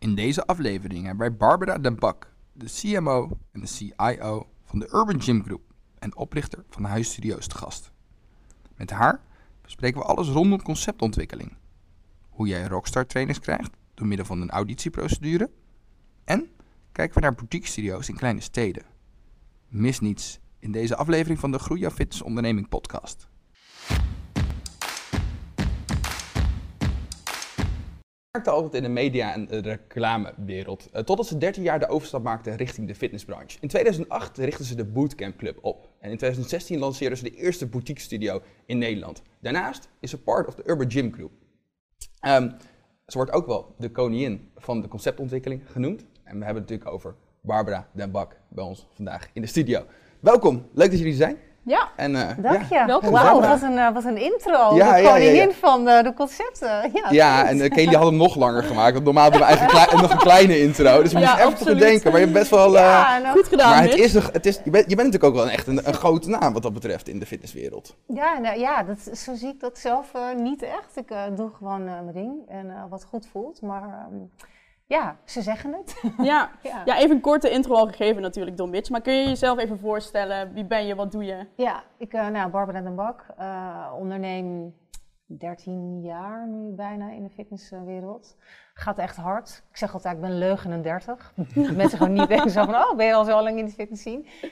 In 0.00 0.14
deze 0.14 0.46
aflevering 0.46 1.04
hebben 1.04 1.28
wij 1.28 1.36
Barbara 1.36 1.78
Den 1.78 1.98
Bak, 1.98 2.32
de 2.52 2.66
CMO 2.66 3.38
en 3.52 3.60
de 3.60 3.66
CIO 3.66 4.48
van 4.64 4.78
de 4.78 4.88
Urban 4.92 5.22
Gym 5.22 5.42
Group 5.42 5.62
en 5.98 6.16
oprichter 6.16 6.64
van 6.68 6.84
Huisstudio's 6.84 7.46
te 7.46 7.56
gast. 7.56 7.92
Met 8.76 8.90
haar 8.90 9.20
bespreken 9.62 10.00
we 10.00 10.06
alles 10.06 10.28
rondom 10.28 10.62
conceptontwikkeling. 10.62 11.56
Hoe 12.28 12.48
jij 12.48 12.66
rockstar 12.66 13.06
trainers 13.06 13.40
krijgt 13.40 13.70
door 13.94 14.06
middel 14.06 14.26
van 14.26 14.40
een 14.40 14.50
auditieprocedure. 14.50 15.50
En 16.24 16.50
kijken 16.92 17.14
we 17.14 17.20
naar 17.20 17.34
boutique 17.34 17.66
studio's 17.66 18.08
in 18.08 18.16
kleine 18.16 18.40
steden. 18.40 18.84
Mis 19.68 20.00
niets 20.00 20.40
in 20.58 20.72
deze 20.72 20.96
aflevering 20.96 21.38
van 21.38 21.50
de 21.50 21.58
Groei 21.58 21.80
jouw 21.80 21.90
Fitness 21.90 22.22
Onderneming 22.22 22.68
podcast. 22.68 23.29
Werkte 28.30 28.50
altijd 28.50 28.74
in 28.74 28.82
de 28.82 28.88
media- 28.88 29.32
en 29.32 29.46
de 29.46 29.60
reclamewereld, 29.60 30.88
uh, 30.92 31.00
totdat 31.00 31.26
ze 31.26 31.38
13 31.38 31.62
jaar 31.62 31.78
de 31.78 31.88
overstap 31.88 32.22
maakte 32.22 32.50
richting 32.50 32.86
de 32.86 32.94
fitnessbranche. 32.94 33.58
In 33.60 33.68
2008 33.68 34.38
richtten 34.38 34.64
ze 34.64 34.74
de 34.74 34.84
Bootcamp 34.84 35.36
Club 35.36 35.58
op 35.60 35.88
en 36.00 36.10
in 36.10 36.16
2016 36.16 36.78
lanceerden 36.78 37.18
ze 37.18 37.24
de 37.24 37.34
eerste 37.34 37.66
boutique 37.66 38.02
studio 38.02 38.42
in 38.66 38.78
Nederland. 38.78 39.22
Daarnaast 39.40 39.88
is 40.00 40.10
ze 40.10 40.22
part 40.22 40.46
of 40.46 40.54
de 40.54 40.62
Urban 40.66 40.90
Gym 40.90 41.12
Group. 41.12 41.32
Um, 42.26 42.56
ze 43.06 43.16
wordt 43.16 43.32
ook 43.32 43.46
wel 43.46 43.74
de 43.78 43.90
koningin 43.90 44.50
van 44.56 44.80
de 44.80 44.88
conceptontwikkeling 44.88 45.62
genoemd. 45.70 46.00
En 46.00 46.38
we 46.38 46.44
hebben 46.44 46.62
het 46.62 46.70
natuurlijk 46.70 46.90
over 46.90 47.14
Barbara 47.42 47.88
Den 47.92 48.10
Bak 48.10 48.36
bij 48.48 48.64
ons 48.64 48.86
vandaag 48.94 49.30
in 49.32 49.42
de 49.42 49.48
studio. 49.48 49.84
Welkom, 50.20 50.66
leuk 50.72 50.90
dat 50.90 50.98
jullie 50.98 51.14
zijn. 51.14 51.36
Ja, 51.62 51.88
en, 51.96 52.14
uh, 52.14 52.28
dank 52.38 52.62
ja. 52.70 52.86
je. 52.86 53.10
Wauw, 53.10 53.40
wat 53.40 53.62
een, 53.62 53.72
uh, 53.72 53.92
wat 53.92 54.04
een 54.04 54.16
intro. 54.16 54.74
Ja, 54.74 54.96
de 54.96 55.02
koningin 55.02 55.48
ja, 55.48 55.54
van 55.54 55.84
de, 55.84 56.00
de 56.02 56.14
concepten. 56.14 56.90
Ja, 56.92 57.06
ja 57.10 57.48
en 57.48 57.58
uh, 57.58 57.70
Kelly 57.70 57.94
had 57.94 58.04
hem 58.04 58.16
nog 58.16 58.36
langer 58.36 58.62
gemaakt. 58.62 58.92
Want 58.92 59.04
normaal 59.04 59.22
hebben 59.22 59.40
we 59.40 59.46
eigenlijk 59.46 60.00
nog 60.00 60.10
een 60.10 60.18
kleine 60.18 60.60
intro. 60.60 61.02
Dus 61.02 61.12
we 61.12 61.18
moeten 61.18 61.38
even 61.38 61.64
te 61.64 61.74
denken. 61.74 62.10
Maar 62.10 62.20
je 62.20 62.26
hebt 62.26 62.38
best 62.38 62.50
wel... 62.50 62.70
Nou, 62.70 63.26
goed 63.26 63.48
gedaan, 63.48 63.70
Maar 63.70 63.82
het 63.82 63.94
is, 63.94 64.12
het 64.14 64.46
is, 64.46 64.60
je, 64.64 64.70
bent, 64.70 64.90
je 64.90 64.96
bent 64.96 65.12
natuurlijk 65.12 65.24
ook 65.24 65.44
wel 65.44 65.50
echt 65.50 65.66
een, 65.66 65.88
een 65.88 65.94
grote 65.94 66.28
naam 66.28 66.52
wat 66.52 66.62
dat 66.62 66.72
betreft 66.72 67.08
in 67.08 67.18
de 67.18 67.26
fitnesswereld. 67.26 67.96
Ja, 68.06 68.38
nou, 68.38 68.58
ja 68.58 68.82
dat, 68.82 69.18
zo 69.18 69.34
zie 69.34 69.48
ik 69.48 69.60
dat 69.60 69.78
zelf 69.78 70.12
niet 70.36 70.62
echt. 70.62 70.96
Ik 70.96 71.14
doe 71.36 71.50
gewoon 71.58 71.84
mijn 71.84 72.12
ding 72.12 72.32
en 72.48 72.72
wat 72.88 73.04
goed 73.04 73.26
voelt. 73.32 73.62
Maar... 73.62 74.08
Um, 74.12 74.30
ja, 74.90 75.16
ze 75.24 75.42
zeggen 75.42 75.72
het. 75.72 76.02
Ja. 76.30 76.50
ja. 76.84 76.98
even 76.98 77.16
een 77.16 77.20
korte 77.20 77.50
intro 77.50 77.74
al 77.74 77.86
gegeven 77.86 78.22
natuurlijk 78.22 78.56
door 78.56 78.68
Mitch. 78.68 78.90
Maar 78.90 79.00
kun 79.00 79.12
je 79.12 79.28
jezelf 79.28 79.58
even 79.58 79.78
voorstellen? 79.78 80.52
Wie 80.52 80.64
ben 80.64 80.86
je? 80.86 80.94
Wat 80.94 81.12
doe 81.12 81.24
je? 81.24 81.46
Ja, 81.56 81.82
ik, 81.96 82.14
uh, 82.14 82.28
nou, 82.28 82.50
Barbara 82.50 82.80
den 82.80 82.94
Bak, 82.94 83.26
uh, 83.40 83.92
onderneem 83.98 84.74
13 85.26 86.00
jaar 86.02 86.48
nu 86.48 86.74
bijna 86.74 87.10
in 87.10 87.22
de 87.22 87.30
fitnesswereld. 87.30 88.36
Gaat 88.74 88.98
echt 88.98 89.16
hard. 89.16 89.62
Ik 89.70 89.76
zeg 89.76 89.92
altijd, 89.92 90.14
ik 90.14 90.20
ben 90.20 90.38
leugen 90.38 90.82
30. 90.82 91.32
Mensen 91.54 91.98
gewoon 91.98 92.12
niet 92.12 92.28
denken 92.28 92.50
zo 92.50 92.64
van, 92.64 92.74
oh, 92.74 92.96
ben 92.96 93.06
je 93.06 93.14
al 93.14 93.24
zo 93.24 93.42
lang 93.42 93.58
in 93.58 93.64
de 93.64 93.70
fitness 93.70 94.02
scene? 94.02 94.22
Uh, 94.22 94.50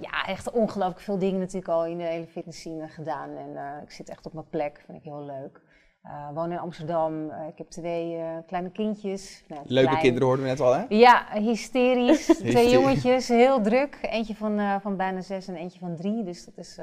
ja, 0.00 0.26
echt 0.26 0.50
ongelooflijk 0.50 1.00
veel 1.00 1.18
dingen 1.18 1.38
natuurlijk 1.38 1.68
al 1.68 1.86
in 1.86 1.98
de 1.98 2.04
hele 2.04 2.26
fitness 2.26 2.58
scene 2.58 2.88
gedaan. 2.88 3.30
En 3.36 3.82
ik 3.82 3.90
zit 3.90 4.08
echt 4.08 4.26
op 4.26 4.32
mijn 4.32 4.48
plek, 4.50 4.82
vind 4.86 4.98
ik 4.98 5.04
heel 5.04 5.24
leuk. 5.24 5.60
Uh, 6.04 6.28
woon 6.34 6.52
in 6.52 6.58
Amsterdam. 6.58 7.24
Uh, 7.24 7.46
ik 7.48 7.58
heb 7.58 7.70
twee 7.70 8.16
uh, 8.16 8.24
kleine 8.46 8.70
kindjes. 8.70 9.44
Nou, 9.48 9.62
Leuke 9.66 9.88
klein. 9.88 10.02
kinderen 10.02 10.26
hoorden 10.26 10.44
we 10.44 10.50
net 10.50 10.60
al, 10.60 10.72
hè? 10.72 10.84
Ja, 10.88 11.26
hysterisch. 11.32 12.26
twee 12.38 12.70
jongetjes, 12.70 13.28
heel 13.28 13.60
druk. 13.60 13.98
Eentje 14.02 14.34
van, 14.34 14.80
van 14.80 14.96
bijna 14.96 15.20
zes 15.20 15.48
en 15.48 15.54
eentje 15.54 15.78
van 15.78 15.96
drie. 15.96 16.24
Dus 16.24 16.44
dat 16.44 16.56
is 16.56 16.78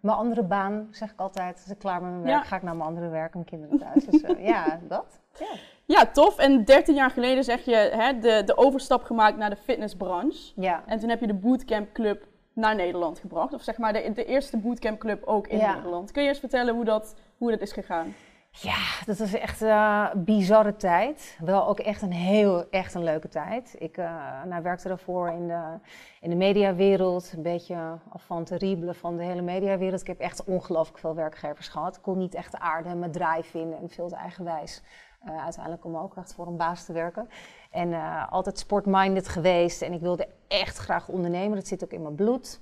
mijn 0.00 0.16
andere 0.16 0.42
baan, 0.42 0.88
zeg 0.90 1.10
ik 1.10 1.20
altijd. 1.20 1.54
Als 1.62 1.72
ik 1.72 1.78
klaar 1.78 2.00
ben 2.00 2.10
met 2.12 2.22
mijn 2.22 2.34
werk, 2.34 2.46
ga 2.46 2.56
ik 2.56 2.62
naar 2.62 2.76
mijn 2.76 2.88
andere 2.88 3.08
werk. 3.08 3.34
Mijn 3.34 3.46
kinderen 3.46 3.78
thuis. 3.78 4.04
Dus 4.04 4.20
ja, 4.38 4.80
dat. 4.88 5.20
Ja. 5.38 5.46
ja. 5.84 6.06
tof. 6.06 6.38
En 6.38 6.64
13 6.64 6.94
jaar 6.94 7.10
geleden 7.10 7.44
zeg 7.44 7.64
je 7.64 7.74
hè, 7.74 8.18
de, 8.18 8.42
de 8.44 8.56
overstap 8.56 9.02
gemaakt 9.02 9.36
naar 9.36 9.50
de 9.50 9.56
fitnessbranche. 9.56 10.52
Ja. 10.54 10.82
En 10.86 10.98
toen 10.98 11.08
heb 11.08 11.20
je 11.20 11.26
de 11.26 11.34
Bootcamp 11.34 11.92
Club 11.92 12.26
naar 12.52 12.74
Nederland 12.74 13.18
gebracht. 13.18 13.54
Of 13.54 13.62
zeg 13.62 13.78
maar 13.78 13.92
de, 13.92 14.12
de 14.14 14.24
eerste 14.24 14.56
Bootcamp 14.56 14.98
Club 14.98 15.24
ook 15.24 15.46
in 15.46 15.58
Nederland. 15.58 16.10
Kun 16.10 16.22
je 16.22 16.28
eens 16.28 16.38
vertellen 16.38 16.74
hoe 16.74 16.84
dat, 16.84 17.14
hoe 17.38 17.50
dat 17.50 17.60
is 17.60 17.72
gegaan? 17.72 18.14
Ja, 18.60 19.04
dat 19.06 19.18
was 19.18 19.32
echt 19.32 19.60
een 19.60 19.68
uh, 19.68 20.08
bizarre 20.14 20.76
tijd. 20.76 21.38
Wel 21.44 21.68
ook 21.68 21.78
echt 21.78 22.02
een 22.02 22.12
heel, 22.12 22.70
echt 22.70 22.94
een 22.94 23.04
leuke 23.04 23.28
tijd. 23.28 23.74
Ik 23.78 23.96
uh, 23.96 24.42
nou, 24.44 24.62
werkte 24.62 24.88
daarvoor 24.88 25.30
in 25.30 25.48
de, 25.48 25.78
in 26.20 26.30
de 26.30 26.36
mediawereld, 26.36 27.32
een 27.36 27.42
beetje 27.42 27.98
van 28.14 28.44
terrible 28.44 28.94
van 28.94 29.16
de 29.16 29.22
hele 29.22 29.42
mediawereld. 29.42 30.00
Ik 30.00 30.06
heb 30.06 30.20
echt 30.20 30.44
ongelooflijk 30.44 30.98
veel 30.98 31.14
werkgevers 31.14 31.68
gehad. 31.68 31.96
Ik 31.96 32.02
kon 32.02 32.18
niet 32.18 32.34
echt 32.34 32.56
aarden, 32.56 32.98
mijn 32.98 33.12
draai 33.12 33.42
vinden 33.42 33.78
en 33.78 33.88
veel 33.88 34.08
te 34.08 34.16
eigenwijs. 34.16 34.82
Uh, 35.28 35.42
uiteindelijk 35.42 35.84
om 35.84 35.96
ook 35.96 36.16
echt 36.16 36.34
voor 36.34 36.46
een 36.46 36.56
baas 36.56 36.84
te 36.84 36.92
werken. 36.92 37.28
En 37.70 37.94
altijd 38.28 38.58
sportminded 38.58 39.28
geweest 39.28 39.82
en 39.82 39.92
ik 39.92 40.00
wilde 40.00 40.28
echt 40.48 40.76
graag 40.76 41.08
ondernemen. 41.08 41.56
Dat 41.56 41.66
zit 41.66 41.84
ook 41.84 41.92
in 41.92 42.02
mijn 42.02 42.14
bloed. 42.14 42.60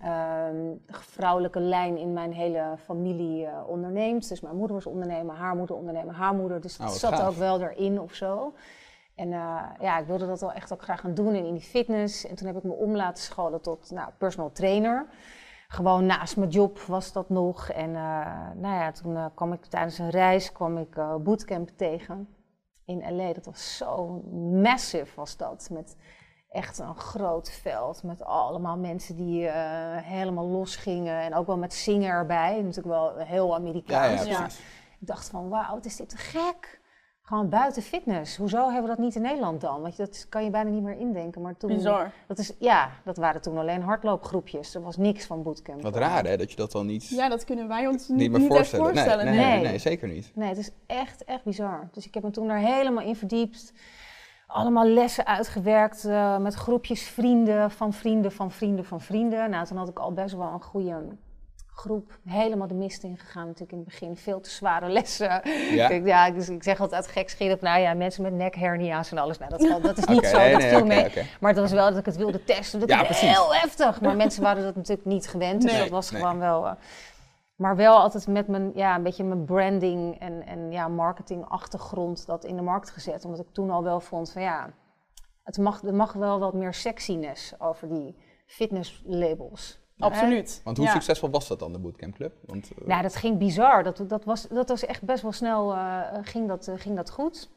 Ehm, 0.00 0.74
de 0.86 0.92
vrouwelijke 0.92 1.60
lijn 1.60 1.96
in 1.96 2.12
mijn 2.12 2.32
hele 2.32 2.74
familie 2.84 3.44
uh, 3.46 3.68
onderneemt. 3.68 4.28
Dus 4.28 4.40
mijn 4.40 4.56
moeder 4.56 4.76
was 4.76 4.86
ondernemer, 4.86 5.34
haar 5.34 5.56
moeder 5.56 5.76
ondernemer, 5.76 6.14
haar 6.14 6.34
moeder. 6.34 6.60
Dus 6.60 6.78
het 6.78 6.88
oh, 6.88 6.94
zat 6.94 7.22
ook 7.22 7.34
wel 7.34 7.60
erin 7.60 8.00
of 8.00 8.14
zo. 8.14 8.54
En 9.14 9.28
uh, 9.28 9.62
ja, 9.80 9.98
ik 9.98 10.06
wilde 10.06 10.26
dat 10.26 10.40
wel 10.40 10.52
echt 10.52 10.72
ook 10.72 10.82
graag 10.82 11.00
gaan 11.00 11.14
doen 11.14 11.34
in 11.34 11.52
die 11.52 11.62
fitness. 11.62 12.26
En 12.26 12.36
toen 12.36 12.46
heb 12.46 12.56
ik 12.56 12.62
me 12.62 12.72
om 12.72 12.96
laten 12.96 13.22
scholen 13.22 13.60
tot 13.60 13.90
nou, 13.90 14.10
personal 14.18 14.52
trainer. 14.52 15.06
Gewoon 15.68 16.06
naast 16.06 16.36
mijn 16.36 16.50
job 16.50 16.78
was 16.78 17.12
dat 17.12 17.28
nog. 17.28 17.68
En 17.68 17.90
uh, 17.90 18.50
nou 18.54 18.74
ja, 18.74 18.92
toen 18.92 19.30
kwam 19.34 19.52
ik 19.52 19.64
tijdens 19.64 19.98
een 19.98 20.10
reis 20.10 20.52
kwam 20.52 20.78
ik 20.78 20.98
bootcamp 21.22 21.68
tegen 21.76 22.28
in 22.84 23.16
LA. 23.16 23.32
Dat 23.32 23.44
was 23.44 23.76
zo 23.76 24.22
massive 24.62 25.14
was 25.14 25.36
dat. 25.36 25.68
Met 25.72 25.96
echt 26.56 26.78
een 26.78 26.96
groot 26.96 27.50
veld 27.50 28.02
met 28.02 28.24
allemaal 28.24 28.76
mensen 28.76 29.16
die 29.16 29.42
uh, 29.42 29.52
helemaal 29.96 30.46
los 30.46 30.76
gingen. 30.76 31.20
En 31.20 31.34
ook 31.34 31.46
wel 31.46 31.56
met 31.58 31.74
zingen 31.74 32.10
erbij. 32.10 32.54
Natuurlijk 32.54 32.86
wel 32.86 33.16
heel 33.16 33.54
Amerikaans. 33.54 34.24
Ja, 34.24 34.30
ja, 34.30 34.46
Ik 35.00 35.06
dacht 35.06 35.28
van, 35.28 35.48
wauw, 35.48 35.74
wat 35.74 35.84
is 35.84 35.96
dit 35.96 36.08
te 36.08 36.16
gek. 36.16 36.80
Gewoon 37.22 37.48
buiten 37.48 37.82
fitness. 37.82 38.36
Hoezo 38.36 38.64
hebben 38.64 38.82
we 38.82 38.88
dat 38.88 38.98
niet 38.98 39.14
in 39.14 39.22
Nederland 39.22 39.60
dan? 39.60 39.80
Want 39.80 39.96
dat 39.96 40.26
kan 40.28 40.44
je 40.44 40.50
bijna 40.50 40.70
niet 40.70 40.82
meer 40.82 40.98
indenken. 40.98 41.42
Maar 41.42 41.56
toen, 41.56 41.74
Bizar. 41.74 42.12
Dat 42.26 42.38
is, 42.38 42.52
ja, 42.58 42.90
dat 43.04 43.16
waren 43.16 43.40
toen 43.40 43.58
alleen 43.58 43.82
hardloopgroepjes. 43.82 44.74
Er 44.74 44.82
was 44.82 44.96
niks 44.96 45.24
van 45.24 45.42
bootcamp. 45.42 45.82
Wat 45.82 45.96
raar 45.96 46.24
hè, 46.24 46.36
dat 46.36 46.50
je 46.50 46.56
dat 46.56 46.72
dan 46.72 46.86
niet... 46.86 47.08
Ja, 47.08 47.28
dat 47.28 47.44
kunnen 47.44 47.68
wij 47.68 47.86
ons 47.86 48.08
niet, 48.08 48.30
meer 48.30 48.46
voorstellen. 48.46 48.86
voorstellen. 48.86 49.24
Nee, 49.24 49.36
nee, 49.36 49.54
nee, 49.54 49.62
nee, 49.62 49.78
zeker 49.78 50.08
niet. 50.08 50.30
Nee, 50.34 50.48
het 50.48 50.58
is 50.58 50.70
echt, 50.86 51.24
echt 51.24 51.44
bizar. 51.44 51.88
Dus 51.92 52.06
ik 52.06 52.14
heb 52.14 52.22
me 52.22 52.30
toen 52.30 52.48
daar 52.48 52.58
helemaal 52.58 53.04
in 53.04 53.16
verdiept 53.16 53.72
allemaal 54.56 54.86
lessen 54.86 55.26
uitgewerkt 55.26 56.04
uh, 56.04 56.36
met 56.36 56.54
groepjes 56.54 57.02
vrienden 57.02 57.70
van 57.70 57.92
vrienden 57.92 58.32
van 58.32 58.50
vrienden 58.50 58.84
van 58.84 59.00
vrienden. 59.00 59.50
Nou, 59.50 59.66
toen 59.66 59.76
had 59.76 59.88
ik 59.88 59.98
al 59.98 60.12
best 60.12 60.34
wel 60.34 60.52
een 60.52 60.62
goede 60.62 61.16
groep 61.76 62.18
helemaal 62.24 62.66
de 62.66 62.74
mist 62.74 63.02
in 63.02 63.18
gegaan. 63.18 63.44
Natuurlijk 63.44 63.72
in 63.72 63.78
het 63.78 63.88
begin 63.88 64.16
veel 64.16 64.40
te 64.40 64.50
zware 64.50 64.88
lessen. 64.88 65.40
Ja. 65.70 65.90
ja, 65.90 66.30
dus 66.30 66.48
ik 66.48 66.62
zeg 66.62 66.80
altijd 66.80 67.06
gekscherend, 67.06 67.60
nou 67.60 67.80
ja, 67.80 67.94
mensen 67.94 68.22
met 68.22 68.32
nekhernia's 68.32 69.10
en 69.10 69.18
alles. 69.18 69.38
Nou, 69.38 69.50
dat, 69.50 69.82
dat 69.82 69.98
is 69.98 70.04
niet 70.14 70.26
zo, 70.26 70.50
dat 70.50 70.62
viel 70.62 70.86
mee. 70.86 71.10
Maar 71.40 71.50
het 71.50 71.60
was 71.60 71.72
wel 71.72 71.88
dat 71.88 71.98
ik 71.98 72.06
het 72.06 72.16
wilde 72.16 72.44
testen. 72.44 72.80
Dat 72.80 72.88
ja, 72.88 73.04
heel 73.08 73.54
heftig. 73.54 74.00
Maar 74.00 74.16
mensen 74.16 74.42
waren 74.42 74.62
dat 74.62 74.74
natuurlijk 74.74 75.06
niet 75.06 75.28
gewend. 75.28 75.62
Dus 75.62 75.78
dat 75.78 75.88
was 75.88 76.10
gewoon 76.10 76.38
wel... 76.38 76.64
Uh, 76.64 76.72
maar 77.56 77.76
wel 77.76 77.96
altijd 77.96 78.26
met 78.26 78.48
mijn, 78.48 78.72
ja, 78.74 78.96
een 78.96 79.02
beetje 79.02 79.24
mijn 79.24 79.44
branding 79.44 80.18
en, 80.18 80.46
en 80.46 80.72
ja, 80.72 80.88
marketingachtergrond 80.88 82.26
dat 82.26 82.44
in 82.44 82.56
de 82.56 82.62
markt 82.62 82.90
gezet. 82.90 83.24
Omdat 83.24 83.40
ik 83.40 83.52
toen 83.52 83.70
al 83.70 83.82
wel 83.82 84.00
vond 84.00 84.32
van 84.32 84.42
ja, 84.42 84.72
het 85.42 85.58
mag, 85.58 85.82
er 85.82 85.94
mag 85.94 86.12
wel 86.12 86.38
wat 86.38 86.54
meer 86.54 86.74
sexiness 86.74 87.60
over 87.60 87.88
die 87.88 88.16
fitnesslabels. 88.46 89.84
Absoluut. 89.98 90.60
Want 90.64 90.76
hoe 90.76 90.88
succesvol 90.88 91.30
was 91.30 91.48
dat 91.48 91.58
dan, 91.58 91.72
de 91.72 91.78
Bootcamp 91.78 92.14
Club? 92.14 92.32
Want, 92.46 92.70
uh... 92.78 92.86
Nou, 92.86 93.02
dat 93.02 93.16
ging 93.16 93.38
bizar. 93.38 93.82
Dat, 93.82 94.04
dat, 94.08 94.24
was, 94.24 94.48
dat 94.48 94.68
was 94.68 94.84
echt 94.84 95.02
best 95.02 95.22
wel 95.22 95.32
snel, 95.32 95.74
uh, 95.74 96.02
ging, 96.22 96.48
dat, 96.48 96.68
uh, 96.68 96.74
ging 96.78 96.96
dat 96.96 97.10
goed. 97.10 97.50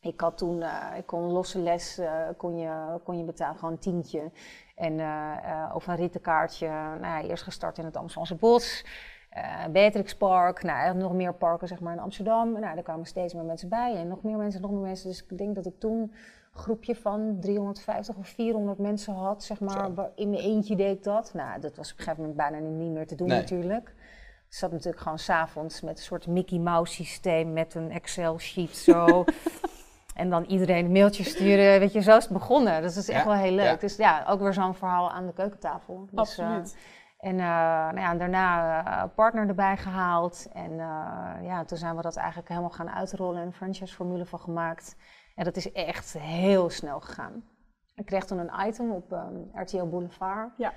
Ik 0.00 0.20
had 0.20 0.38
toen, 0.38 0.64
ik 0.96 1.06
kon 1.06 1.20
losse 1.20 1.58
les, 1.58 2.00
kon, 2.36 2.58
je, 2.58 3.00
kon 3.04 3.18
je 3.18 3.24
betalen, 3.24 3.58
gewoon 3.58 3.74
een 3.74 3.80
tientje. 3.80 4.30
En 4.74 4.92
of 5.74 5.86
een 5.86 5.96
rittenkaartje, 5.96 6.68
nou 6.68 7.00
ja, 7.00 7.22
eerst 7.22 7.42
gestart 7.42 7.78
in 7.78 7.84
het 7.84 7.96
Amsterdamse 7.96 8.34
Bos. 8.34 8.84
Uh, 9.36 9.66
Beatrix 9.72 10.16
Park, 10.16 10.62
nou, 10.62 10.96
nog 10.96 11.12
meer 11.12 11.34
parken 11.34 11.68
zeg 11.68 11.80
maar, 11.80 11.92
in 11.92 12.00
Amsterdam. 12.00 12.52
Nou, 12.52 12.74
daar 12.74 12.82
kwamen 12.82 13.06
steeds 13.06 13.34
meer 13.34 13.44
mensen 13.44 13.68
bij 13.68 13.94
en 13.94 14.08
nog 14.08 14.22
meer 14.22 14.36
mensen, 14.36 14.60
nog 14.60 14.70
meer 14.70 14.80
mensen. 14.80 15.08
Dus 15.08 15.24
ik 15.28 15.38
denk 15.38 15.54
dat 15.54 15.66
ik 15.66 15.78
toen 15.78 16.00
een 16.00 16.12
groepje 16.52 16.96
van 16.96 17.36
350 17.40 18.16
of 18.16 18.28
400 18.28 18.78
mensen 18.78 19.14
had, 19.14 19.44
zeg 19.44 19.60
maar. 19.60 19.90
In 20.14 20.30
mijn 20.30 20.42
eentje 20.42 20.76
deed 20.76 20.96
ik 20.96 21.02
dat. 21.02 21.30
Nou, 21.34 21.60
dat 21.60 21.76
was 21.76 21.92
op 21.92 21.98
een 21.98 22.04
gegeven 22.04 22.20
moment 22.20 22.36
bijna 22.36 22.58
niet 22.58 22.92
meer 22.92 23.06
te 23.06 23.14
doen 23.14 23.28
natuurlijk. 23.28 23.88
Ik 24.48 24.54
zat 24.54 24.70
natuurlijk 24.70 25.02
gewoon 25.02 25.18
s'avonds 25.18 25.80
met 25.80 25.98
een 25.98 26.04
soort 26.04 26.26
Mickey 26.26 26.58
Mouse 26.58 26.92
systeem 26.92 27.52
met 27.52 27.74
een 27.74 27.90
Excel 27.90 28.38
sheet 28.38 28.76
zo. 28.76 29.24
en 30.14 30.30
dan 30.30 30.44
iedereen 30.44 30.84
een 30.84 30.92
mailtje 30.92 31.24
sturen, 31.24 31.80
weet 31.80 31.92
je, 31.92 32.02
zo 32.02 32.16
is 32.16 32.24
het 32.24 32.32
begonnen. 32.32 32.82
Dus 32.82 32.94
dat 32.94 33.02
is 33.02 33.08
echt 33.08 33.24
wel 33.24 33.34
heel 33.34 33.52
leuk. 33.52 33.80
Dus 33.80 33.96
ja, 33.96 34.24
ook 34.28 34.40
weer 34.40 34.52
zo'n 34.52 34.74
verhaal 34.74 35.10
aan 35.10 35.26
de 35.26 35.32
keukentafel. 35.32 36.06
Dus, 36.10 36.18
Absoluut. 36.18 36.76
En 37.16 37.32
uh, 37.32 37.38
nou 37.38 38.00
ja, 38.00 38.14
daarna 38.14 38.80
uh, 38.86 39.14
partner 39.14 39.48
erbij 39.48 39.76
gehaald. 39.76 40.48
En 40.52 40.70
uh, 40.70 41.34
ja, 41.42 41.64
toen 41.64 41.78
zijn 41.78 41.96
we 41.96 42.02
dat 42.02 42.16
eigenlijk 42.16 42.48
helemaal 42.48 42.70
gaan 42.70 42.90
uitrollen 42.90 43.40
en 43.40 43.46
een 43.46 43.52
franchise-formule 43.52 44.26
van 44.26 44.38
gemaakt. 44.38 44.96
En 45.34 45.44
dat 45.44 45.56
is 45.56 45.72
echt 45.72 46.12
heel 46.18 46.70
snel 46.70 47.00
gegaan. 47.00 47.44
Ik 47.94 48.06
kreeg 48.06 48.24
toen 48.24 48.38
een 48.38 48.66
item 48.68 48.90
op 48.90 49.12
um, 49.12 49.50
RTL 49.54 49.84
Boulevard. 49.84 50.56
Ja. 50.56 50.72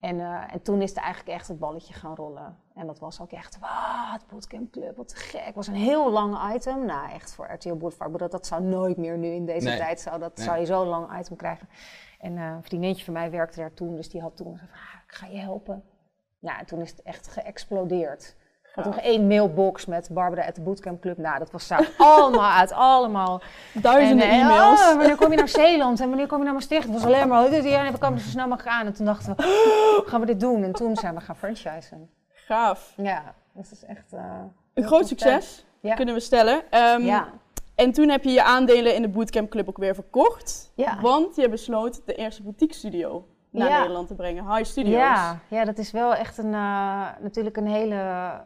En, 0.00 0.20
en 0.50 0.62
toen 0.62 0.82
is 0.82 0.88
het 0.88 0.98
eigenlijk 0.98 1.38
echt 1.38 1.48
het 1.48 1.58
balletje 1.58 1.94
gaan 1.94 2.14
rollen. 2.14 2.56
En 2.74 2.86
dat 2.86 2.98
was 2.98 3.20
ook 3.20 3.30
echt, 3.30 3.58
wat, 3.58 4.26
Bootcamp 4.28 4.72
Club, 4.72 4.96
wat 4.96 5.14
gek. 5.14 5.44
Het 5.44 5.54
was 5.54 5.66
een 5.66 5.74
heel 5.74 6.10
lang 6.10 6.54
item. 6.54 6.84
Nou, 6.84 7.10
echt 7.10 7.34
voor 7.34 7.52
RTL 7.52 7.74
Boulevard. 7.74 8.10
Maar 8.10 8.18
dat, 8.18 8.30
dat 8.30 8.46
zou 8.46 8.62
nooit 8.62 8.96
meer 8.96 9.18
nu 9.18 9.28
in 9.28 9.46
deze 9.46 9.76
tijd, 9.76 10.00
zou, 10.00 10.18
dat, 10.18 10.36
nee. 10.36 10.46
zou 10.46 10.58
je 10.58 10.66
zo'n 10.66 10.86
lang 10.86 11.18
item 11.18 11.36
krijgen. 11.36 11.68
En 12.18 12.36
een 12.36 12.62
vriendinnetje 12.62 13.04
van 13.04 13.14
mij 13.14 13.30
werkte 13.30 13.60
daar 13.60 13.74
toen, 13.74 13.96
dus 13.96 14.08
die 14.08 14.20
had 14.20 14.36
toen 14.36 14.58
gezegd, 14.58 14.72
ah, 14.72 14.97
ik 15.08 15.14
ga 15.14 15.26
je 15.26 15.38
helpen. 15.38 15.82
Nou, 16.38 16.58
en 16.58 16.66
toen 16.66 16.80
is 16.80 16.90
het 16.90 17.02
echt 17.02 17.28
geëxplodeerd. 17.28 18.36
Ik 18.62 18.84
had 18.84 18.84
nog 18.84 18.98
één 18.98 19.26
mailbox 19.26 19.86
met 19.86 20.08
Barbara 20.12 20.46
at 20.46 20.54
the 20.54 20.60
Bootcamp 20.60 21.00
Club. 21.00 21.18
Nou, 21.18 21.38
dat 21.38 21.50
was 21.50 21.70
allemaal 21.98 22.50
uit, 22.50 22.72
allemaal. 22.72 23.42
Duizenden 23.72 24.28
en, 24.28 24.40
e-mails. 24.40 24.80
Oh, 24.80 24.96
wanneer 24.96 25.16
kom 25.16 25.30
je 25.30 25.36
naar 25.36 25.48
Zeeland 25.48 26.00
en 26.00 26.08
wanneer 26.08 26.26
kom 26.26 26.38
je 26.38 26.44
naar 26.44 26.52
Maastricht? 26.52 26.84
Het 26.84 26.92
was 26.92 27.04
alleen 27.04 27.28
maar, 27.28 27.62
ja, 27.62 27.92
we 27.92 27.98
komen 27.98 28.20
zo 28.20 28.28
snel 28.28 28.48
mogelijk 28.48 28.76
aan. 28.76 28.86
En 28.86 28.92
toen 28.92 29.06
dachten 29.06 29.36
we, 29.36 29.42
oh, 29.42 30.08
gaan 30.08 30.20
we 30.20 30.26
dit 30.26 30.40
doen? 30.40 30.64
En 30.64 30.72
toen 30.72 30.96
zijn 30.96 31.14
we 31.14 31.20
gaan 31.20 31.36
franchisen. 31.36 32.10
Gaaf. 32.28 32.92
Ja, 32.96 33.34
dat 33.52 33.70
is 33.72 33.84
echt... 33.84 34.12
Uh, 34.12 34.20
een 34.74 34.84
groot 34.84 35.08
succes, 35.08 35.64
ja. 35.80 35.94
kunnen 35.94 36.14
we 36.14 36.20
stellen. 36.20 36.62
Um, 36.94 37.02
ja. 37.02 37.28
En 37.74 37.92
toen 37.92 38.08
heb 38.08 38.24
je 38.24 38.30
je 38.30 38.42
aandelen 38.42 38.94
in 38.94 39.02
de 39.02 39.08
Bootcamp 39.08 39.50
Club 39.50 39.68
ook 39.68 39.78
weer 39.78 39.94
verkocht. 39.94 40.72
Ja. 40.74 41.00
Want 41.00 41.36
je 41.36 41.48
besloot 41.48 42.00
de 42.06 42.14
eerste 42.14 42.42
boutique 42.42 42.74
studio 42.74 43.26
naar 43.50 43.80
Nederland 43.80 44.08
te 44.08 44.14
brengen. 44.14 44.54
High 44.54 44.64
Studios. 44.64 44.94
Ja, 44.94 45.38
ja 45.48 45.64
dat 45.64 45.78
is 45.78 45.90
wel 45.90 46.14
echt 46.14 46.38
een, 46.38 46.52
uh, 46.52 47.06
natuurlijk 47.20 47.56
een 47.56 47.66
hele, 47.66 47.94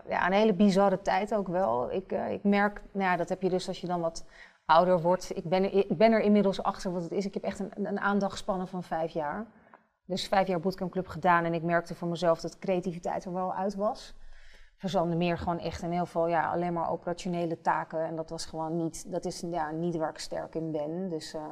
ja, 0.08 0.26
een 0.26 0.32
hele 0.32 0.54
bizarre 0.54 1.02
tijd 1.02 1.34
ook 1.34 1.48
wel. 1.48 1.92
Ik, 1.92 2.12
uh, 2.12 2.30
ik 2.30 2.44
merk, 2.44 2.82
nou 2.92 3.10
ja, 3.10 3.16
dat 3.16 3.28
heb 3.28 3.42
je 3.42 3.48
dus 3.48 3.68
als 3.68 3.80
je 3.80 3.86
dan 3.86 4.00
wat 4.00 4.24
ouder 4.64 5.00
wordt. 5.00 5.36
Ik 5.36 5.44
ben, 5.44 5.64
er, 5.64 5.74
ik 5.74 5.96
ben 5.96 6.12
er 6.12 6.20
inmiddels 6.20 6.62
achter 6.62 6.92
wat 6.92 7.02
het 7.02 7.12
is. 7.12 7.26
Ik 7.26 7.34
heb 7.34 7.42
echt 7.42 7.58
een, 7.58 7.70
een 7.74 8.00
aandachtspannen 8.00 8.68
van 8.68 8.82
vijf 8.82 9.12
jaar. 9.12 9.46
Dus 10.06 10.28
vijf 10.28 10.48
jaar 10.48 10.60
Bootcamp 10.60 10.92
Club 10.92 11.06
gedaan 11.06 11.44
en 11.44 11.54
ik 11.54 11.62
merkte 11.62 11.94
voor 11.94 12.08
mezelf 12.08 12.40
dat 12.40 12.58
creativiteit 12.58 13.24
er 13.24 13.32
wel 13.32 13.54
uit 13.54 13.74
was. 13.74 14.14
Verzande 14.76 15.16
meer 15.16 15.38
gewoon 15.38 15.58
echt 15.58 15.82
in 15.82 15.90
heel 15.90 16.06
veel, 16.06 16.26
ja, 16.26 16.50
alleen 16.50 16.72
maar 16.72 16.90
operationele 16.90 17.60
taken. 17.60 18.04
En 18.04 18.16
dat 18.16 18.30
was 18.30 18.46
gewoon 18.46 18.76
niet, 18.76 19.12
dat 19.12 19.24
is 19.24 19.40
ja, 19.40 19.70
niet 19.70 19.96
waar 19.96 20.10
ik 20.10 20.18
sterk 20.18 20.54
in 20.54 20.72
ben. 20.72 21.08
Dus... 21.08 21.34
Uh, 21.34 21.42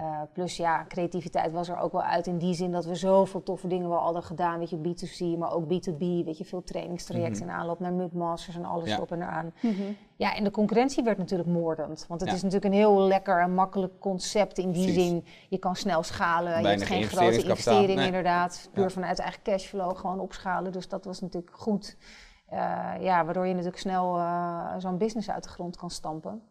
uh, 0.00 0.20
plus 0.32 0.56
ja, 0.56 0.84
creativiteit 0.88 1.52
was 1.52 1.68
er 1.68 1.78
ook 1.78 1.92
wel 1.92 2.02
uit 2.02 2.26
in 2.26 2.38
die 2.38 2.54
zin 2.54 2.72
dat 2.72 2.84
we 2.84 2.94
zoveel 2.94 3.42
toffe 3.42 3.68
dingen 3.68 3.88
wel 3.88 3.98
hadden 3.98 4.22
gedaan. 4.22 4.58
Weet 4.58 4.70
je, 4.70 4.76
B2C, 4.76 5.38
maar 5.38 5.52
ook 5.52 5.64
B2B. 5.64 5.98
Weet 5.98 6.38
je, 6.38 6.44
veel 6.44 6.62
trainingstrajecten 6.62 7.42
mm 7.42 7.48
in 7.48 7.54
aanloop 7.54 7.80
naar 7.80 7.92
Mudmasters 7.92 8.56
en 8.56 8.64
alles 8.64 8.88
ja. 8.88 8.98
op 9.00 9.12
en 9.12 9.22
eraan. 9.22 9.52
Mm 9.60 9.74
-hmm. 9.74 9.96
Ja, 10.16 10.34
en 10.34 10.44
de 10.44 10.50
concurrentie 10.50 11.04
werd 11.04 11.18
natuurlijk 11.18 11.48
moordend. 11.48 12.04
Want 12.08 12.20
het 12.20 12.30
ja. 12.30 12.36
is 12.36 12.42
natuurlijk 12.42 12.72
een 12.72 12.78
heel 12.78 13.00
lekker 13.00 13.40
en 13.40 13.54
makkelijk 13.54 13.98
concept 13.98 14.58
in 14.58 14.72
die 14.72 14.84
Precies. 14.84 15.08
zin. 15.08 15.24
Je 15.48 15.58
kan 15.58 15.76
snel 15.76 16.02
schalen, 16.02 16.50
Weinig 16.50 16.88
je 16.88 16.94
hebt 16.94 17.08
geen 17.08 17.18
grote 17.18 17.42
investering 17.42 17.94
nee. 17.94 18.06
inderdaad. 18.06 18.68
Puur 18.72 18.82
ja. 18.82 18.90
vanuit 18.90 19.18
eigen 19.18 19.42
cashflow 19.42 19.96
gewoon 19.96 20.20
opschalen. 20.20 20.72
Dus 20.72 20.88
dat 20.88 21.04
was 21.04 21.20
natuurlijk 21.20 21.56
goed. 21.56 21.96
Uh, 22.52 22.58
ja, 23.00 23.24
waardoor 23.24 23.46
je 23.46 23.52
natuurlijk 23.52 23.80
snel 23.80 24.16
uh, 24.16 24.74
zo'n 24.78 24.98
business 24.98 25.30
uit 25.30 25.42
de 25.42 25.48
grond 25.48 25.76
kan 25.76 25.90
stampen. 25.90 26.42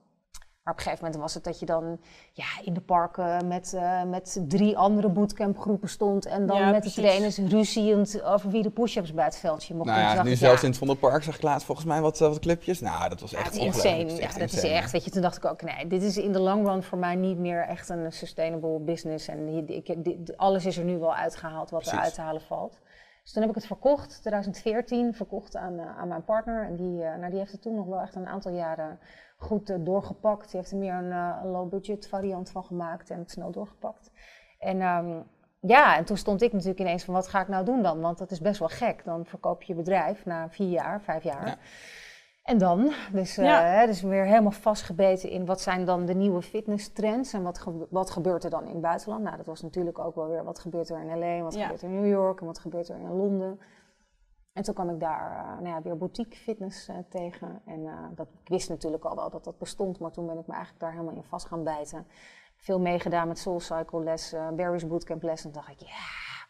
Maar 0.67 0.75
op 0.75 0.81
een 0.81 0.91
gegeven 0.91 1.05
moment 1.05 1.23
was 1.23 1.33
het 1.33 1.43
dat 1.43 1.59
je 1.59 1.65
dan 1.65 1.99
ja, 2.33 2.45
in 2.63 2.73
de 2.73 2.81
parken 2.81 3.47
met, 3.47 3.71
uh, 3.75 4.03
met 4.03 4.43
drie 4.47 4.77
andere 4.77 5.09
bootcampgroepen 5.09 5.89
stond. 5.89 6.25
En 6.25 6.45
dan 6.45 6.57
ja, 6.57 6.69
met 6.69 6.79
precies. 6.79 6.95
de 6.95 7.01
trainers 7.01 7.37
ruziend 7.37 8.23
over 8.23 8.49
wie 8.49 8.61
de 8.61 8.69
push-ups 8.69 9.13
bij 9.13 9.25
het 9.25 9.37
veldje 9.37 9.75
mocht 9.75 9.89
nou 9.89 9.99
ja, 9.99 10.23
nu 10.23 10.35
zelfs 10.35 10.63
in 10.63 10.69
het 10.69 10.77
Vondelpark 10.77 11.23
zag 11.23 11.35
ik 11.35 11.41
laatst 11.41 11.65
volgens 11.65 11.87
mij 11.87 12.01
wat, 12.01 12.19
wat 12.19 12.39
clipjes. 12.39 12.79
Nou, 12.79 13.09
dat 13.09 13.21
was 13.21 13.33
echt 13.33 13.55
ja, 13.55 13.61
insane. 13.61 14.03
Dat 14.03 14.11
is 14.11 14.19
echt 14.19 14.33
ja, 14.33 14.39
dat 14.39 14.51
insane. 14.51 14.73
is 14.73 14.79
echt, 14.79 14.91
weet 14.91 15.03
je, 15.03 15.11
toen 15.11 15.21
dacht 15.21 15.37
ik 15.37 15.45
ook, 15.45 15.61
nee, 15.61 15.87
dit 15.87 16.01
is 16.01 16.17
in 16.17 16.31
de 16.31 16.39
long 16.39 16.67
run 16.67 16.83
voor 16.83 16.97
mij 16.97 17.15
niet 17.15 17.37
meer 17.37 17.61
echt 17.61 17.89
een 17.89 18.11
sustainable 18.11 18.79
business. 18.79 19.27
En 19.27 19.47
ik, 19.67 20.03
dit, 20.03 20.37
alles 20.37 20.65
is 20.65 20.77
er 20.77 20.83
nu 20.83 20.97
wel 20.97 21.15
uitgehaald 21.15 21.69
wat 21.69 21.79
precies. 21.79 21.97
er 21.97 22.03
uit 22.03 22.13
te 22.13 22.21
halen 22.21 22.41
valt. 22.41 22.79
Dus 23.23 23.35
toen 23.35 23.41
heb 23.41 23.55
ik 23.55 23.57
het 23.57 23.67
verkocht, 23.67 24.17
2014, 24.21 25.13
verkocht 25.13 25.55
aan, 25.55 25.73
uh, 25.73 25.97
aan 25.97 26.07
mijn 26.07 26.23
partner. 26.23 26.65
En 26.65 26.75
die, 26.75 27.01
uh, 27.01 27.15
nou, 27.15 27.29
die 27.29 27.39
heeft 27.39 27.51
het 27.51 27.61
toen 27.61 27.75
nog 27.75 27.85
wel 27.85 28.01
echt 28.01 28.15
een 28.15 28.27
aantal 28.27 28.51
jaren 28.51 28.99
goed 29.37 29.69
uh, 29.69 29.77
doorgepakt. 29.79 30.51
Die 30.51 30.59
heeft 30.59 30.71
er 30.71 30.77
meer 30.77 30.93
een, 30.93 31.11
uh, 31.11 31.39
een 31.43 31.49
low-budget 31.49 32.07
variant 32.07 32.49
van 32.49 32.63
gemaakt 32.63 33.09
en 33.09 33.19
het 33.19 33.31
snel 33.31 33.51
doorgepakt. 33.51 34.11
En 34.59 34.81
um, 34.81 35.23
ja, 35.59 35.97
en 35.97 36.05
toen 36.05 36.17
stond 36.17 36.41
ik 36.41 36.53
natuurlijk 36.53 36.79
ineens 36.79 37.03
van 37.03 37.13
wat 37.13 37.27
ga 37.27 37.41
ik 37.41 37.47
nou 37.47 37.65
doen 37.65 37.81
dan? 37.81 38.01
Want 38.01 38.17
dat 38.17 38.31
is 38.31 38.41
best 38.41 38.59
wel 38.59 38.67
gek. 38.67 39.03
Dan 39.03 39.25
verkoop 39.25 39.61
je 39.61 39.73
je 39.73 39.79
bedrijf 39.79 40.25
na 40.25 40.49
vier 40.49 40.69
jaar, 40.69 41.01
vijf 41.01 41.23
jaar. 41.23 41.47
Ja. 41.47 41.57
En 42.43 42.57
dan, 42.57 42.91
dus, 43.11 43.37
uh, 43.37 43.45
ja. 43.45 43.63
hè, 43.63 43.85
dus 43.85 44.01
weer 44.01 44.25
helemaal 44.25 44.51
vastgebeten 44.51 45.29
in 45.29 45.45
wat 45.45 45.61
zijn 45.61 45.85
dan 45.85 46.05
de 46.05 46.13
nieuwe 46.13 46.41
fitness 46.41 46.93
trends 46.93 47.33
en 47.33 47.43
wat, 47.43 47.59
ge 47.59 47.87
wat 47.89 48.09
gebeurt 48.09 48.43
er 48.43 48.49
dan 48.49 48.65
in 48.65 48.71
het 48.71 48.81
buitenland. 48.81 49.23
Nou, 49.23 49.37
dat 49.37 49.45
was 49.45 49.61
natuurlijk 49.61 49.99
ook 49.99 50.15
wel 50.15 50.27
weer 50.27 50.43
wat 50.43 50.59
gebeurt 50.59 50.89
er 50.89 50.99
in 50.99 51.19
LA, 51.19 51.41
wat 51.41 51.53
ja. 51.53 51.61
gebeurt 51.61 51.81
er 51.81 51.89
in 51.89 52.01
New 52.01 52.09
York 52.09 52.39
en 52.39 52.45
wat 52.45 52.59
gebeurt 52.59 52.89
er 52.89 52.99
in 52.99 53.15
Londen. 53.15 53.59
En 54.57 54.63
toen 54.63 54.73
kwam 54.73 54.89
ik 54.89 54.99
daar 54.99 55.31
uh, 55.31 55.61
nou 55.61 55.75
ja, 55.75 55.81
weer 55.81 55.97
boutique 55.97 56.37
fitness 56.37 56.89
uh, 56.89 56.95
tegen. 57.09 57.61
En 57.65 57.79
uh, 57.79 57.93
dat, 58.15 58.27
ik 58.43 58.49
wist 58.49 58.69
natuurlijk 58.69 59.05
al 59.05 59.15
wel 59.15 59.29
dat 59.29 59.43
dat 59.43 59.57
bestond, 59.57 59.99
maar 59.99 60.11
toen 60.11 60.25
ben 60.25 60.37
ik 60.37 60.47
me 60.47 60.53
eigenlijk 60.53 60.83
daar 60.83 60.91
helemaal 60.91 61.15
in 61.15 61.23
vast 61.23 61.47
gaan 61.47 61.63
bijten. 61.63 62.07
Veel 62.55 62.79
meegedaan 62.79 63.27
met 63.27 63.39
Soulcycle 63.39 64.03
lessen, 64.03 64.55
Barry's 64.55 64.87
Bootcamp 64.87 65.23
lessen. 65.23 65.49
En 65.49 65.55
dacht 65.55 65.69
ik, 65.69 65.79
ja... 65.79 66.47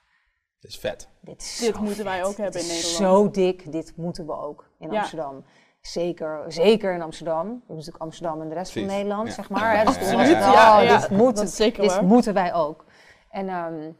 Dit 0.60 0.72
is 0.72 0.80
vet. 0.80 1.10
Dit, 1.22 1.42
is 1.42 1.58
dit 1.58 1.78
moeten 1.78 1.96
vet. 1.96 2.06
wij 2.06 2.24
ook 2.24 2.38
hebben 2.38 2.62
in 2.62 2.68
Nederland. 2.68 2.96
Zo 2.96 3.32
dik, 3.32 3.72
dit 3.72 3.94
moeten 3.96 4.26
we 4.26 4.38
ook 4.38 4.70
in 4.80 4.92
ja. 4.92 5.00
Amsterdam. 5.00 5.44
Zeker, 5.82 6.44
zeker 6.48 6.94
in 6.94 7.02
Amsterdam. 7.02 7.48
Je 7.48 7.74
natuurlijk 7.74 8.04
Amsterdam 8.04 8.42
en 8.42 8.48
de 8.50 8.54
rest 8.54 8.72
Precies. 8.72 8.90
van 8.90 8.98
Nederland, 8.98 9.28
ja. 9.28 9.34
zeg 9.34 9.50
maar. 9.50 9.76
Ja, 9.76 9.84
dus 9.86 9.96
ja, 10.10 10.24
ja, 10.24 10.82
ja, 10.82 11.00
dit, 11.00 11.10
moet, 11.10 11.38
dit, 11.38 11.50
zeker, 11.50 11.82
dit 11.82 12.02
moeten 12.02 12.34
wij 12.34 12.54
ook. 12.54 12.86
En 13.30 13.50
um, 13.50 13.98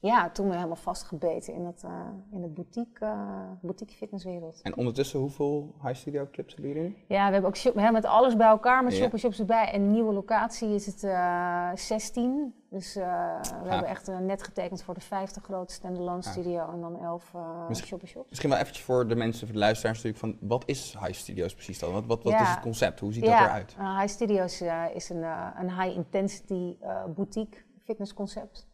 ja, 0.00 0.30
toen 0.30 0.46
ik 0.46 0.52
helemaal 0.52 0.76
vastgebeten 0.76 1.54
in, 1.54 1.64
het, 1.64 1.82
uh, 1.84 1.90
in 2.32 2.40
de 2.40 2.48
boutique, 2.48 3.06
uh, 3.06 3.40
boutique 3.62 3.96
fitnesswereld. 3.96 4.60
En 4.62 4.76
ondertussen, 4.76 5.20
hoeveel 5.20 5.74
high 5.82 5.94
studio 5.94 6.28
clubs 6.32 6.54
hebben 6.54 6.72
jullie 6.72 6.88
nu? 6.88 6.96
Ja, 7.08 7.26
we 7.26 7.32
hebben 7.32 7.50
ook 7.50 7.56
shop, 7.56 7.74
we 7.74 7.90
met 7.92 8.04
alles 8.04 8.36
bij 8.36 8.46
elkaar, 8.46 8.84
met 8.84 8.92
shop 8.92 9.12
en 9.12 9.18
shops 9.18 9.38
erbij. 9.38 9.70
En 9.72 9.90
nieuwe 9.90 10.12
locatie 10.12 10.74
is 10.74 10.86
het 10.86 11.02
uh, 11.02 11.70
16. 11.74 12.54
Dus 12.70 12.94
we 12.94 13.68
hebben 13.68 13.88
echt 13.88 14.10
net 14.20 14.42
getekend 14.42 14.82
voor 14.82 14.94
de 14.94 15.00
50 15.00 15.42
grote 15.42 15.74
standalone 15.74 16.22
studio 16.22 16.70
en 16.72 16.80
dan 16.80 16.98
11 16.98 17.34
shop 17.74 18.00
en 18.00 18.08
shops. 18.08 18.28
Misschien 18.28 18.50
wel 18.50 18.58
eventjes 18.58 18.84
voor 18.84 19.08
de 19.08 19.14
mensen, 19.14 19.46
voor 19.46 19.54
de 19.54 19.62
luisteraars 19.62 20.02
natuurlijk, 20.02 20.38
van 20.38 20.48
wat 20.48 20.62
is 20.66 20.96
high 21.00 21.12
studios 21.12 21.54
precies 21.54 21.78
dan? 21.78 21.92
Wat, 21.92 22.06
wat, 22.06 22.22
wat 22.22 22.32
ja. 22.32 22.42
is 22.42 22.48
het 22.48 22.60
concept? 22.60 23.00
Hoe 23.00 23.12
ziet 23.12 23.24
ja. 23.24 23.38
dat 23.38 23.48
eruit? 23.48 23.76
high 23.78 24.06
studios 24.06 24.62
is 24.94 25.08
een, 25.08 25.22
een 25.58 25.80
high 25.80 25.96
intensity 25.96 26.76
boutique 27.14 27.58
fitnessconcept. 27.84 28.66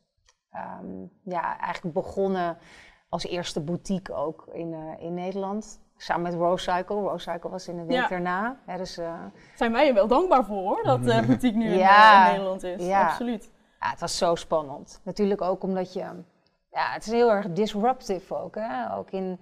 Um, 0.55 1.11
ja, 1.23 1.59
eigenlijk 1.59 1.95
begonnen 1.95 2.57
als 3.09 3.25
eerste 3.27 3.61
boutique 3.61 4.15
ook 4.15 4.47
in, 4.53 4.73
uh, 4.73 5.05
in 5.05 5.15
Nederland. 5.15 5.81
Samen 5.97 6.23
met 6.23 6.35
Rose 6.35 6.71
Cycle. 6.71 6.97
Rose 6.97 7.31
Cycle 7.31 7.51
was 7.51 7.69
in 7.69 7.77
de 7.77 7.85
week 7.85 7.97
ja. 7.97 8.09
daarna. 8.09 8.57
Dus, 8.77 8.99
uh, 8.99 9.15
Zijn 9.55 9.73
wij 9.73 9.89
er 9.89 9.95
wel 9.95 10.07
dankbaar 10.07 10.45
voor 10.45 10.63
hoor, 10.63 10.83
dat 10.83 11.01
uh, 11.01 11.27
boutique 11.27 11.59
nu 11.59 11.75
ja, 11.75 12.21
in, 12.21 12.27
in, 12.27 12.31
Nederland 12.31 12.63
is. 12.63 12.87
Ja. 12.87 13.07
Absoluut. 13.07 13.51
Ja, 13.81 13.91
het 13.91 14.01
was 14.01 14.19
zo 14.19 14.35
spannend. 14.35 15.01
Natuurlijk 15.05 15.41
ook 15.41 15.63
omdat 15.63 15.93
je... 15.93 16.01
Ja, 16.71 16.93
het 16.93 17.07
is 17.07 17.13
heel 17.13 17.31
erg 17.31 17.53
disruptive 17.53 18.37
ook. 18.37 18.55
Hè? 18.55 18.97
Ook 18.97 19.11
in 19.11 19.41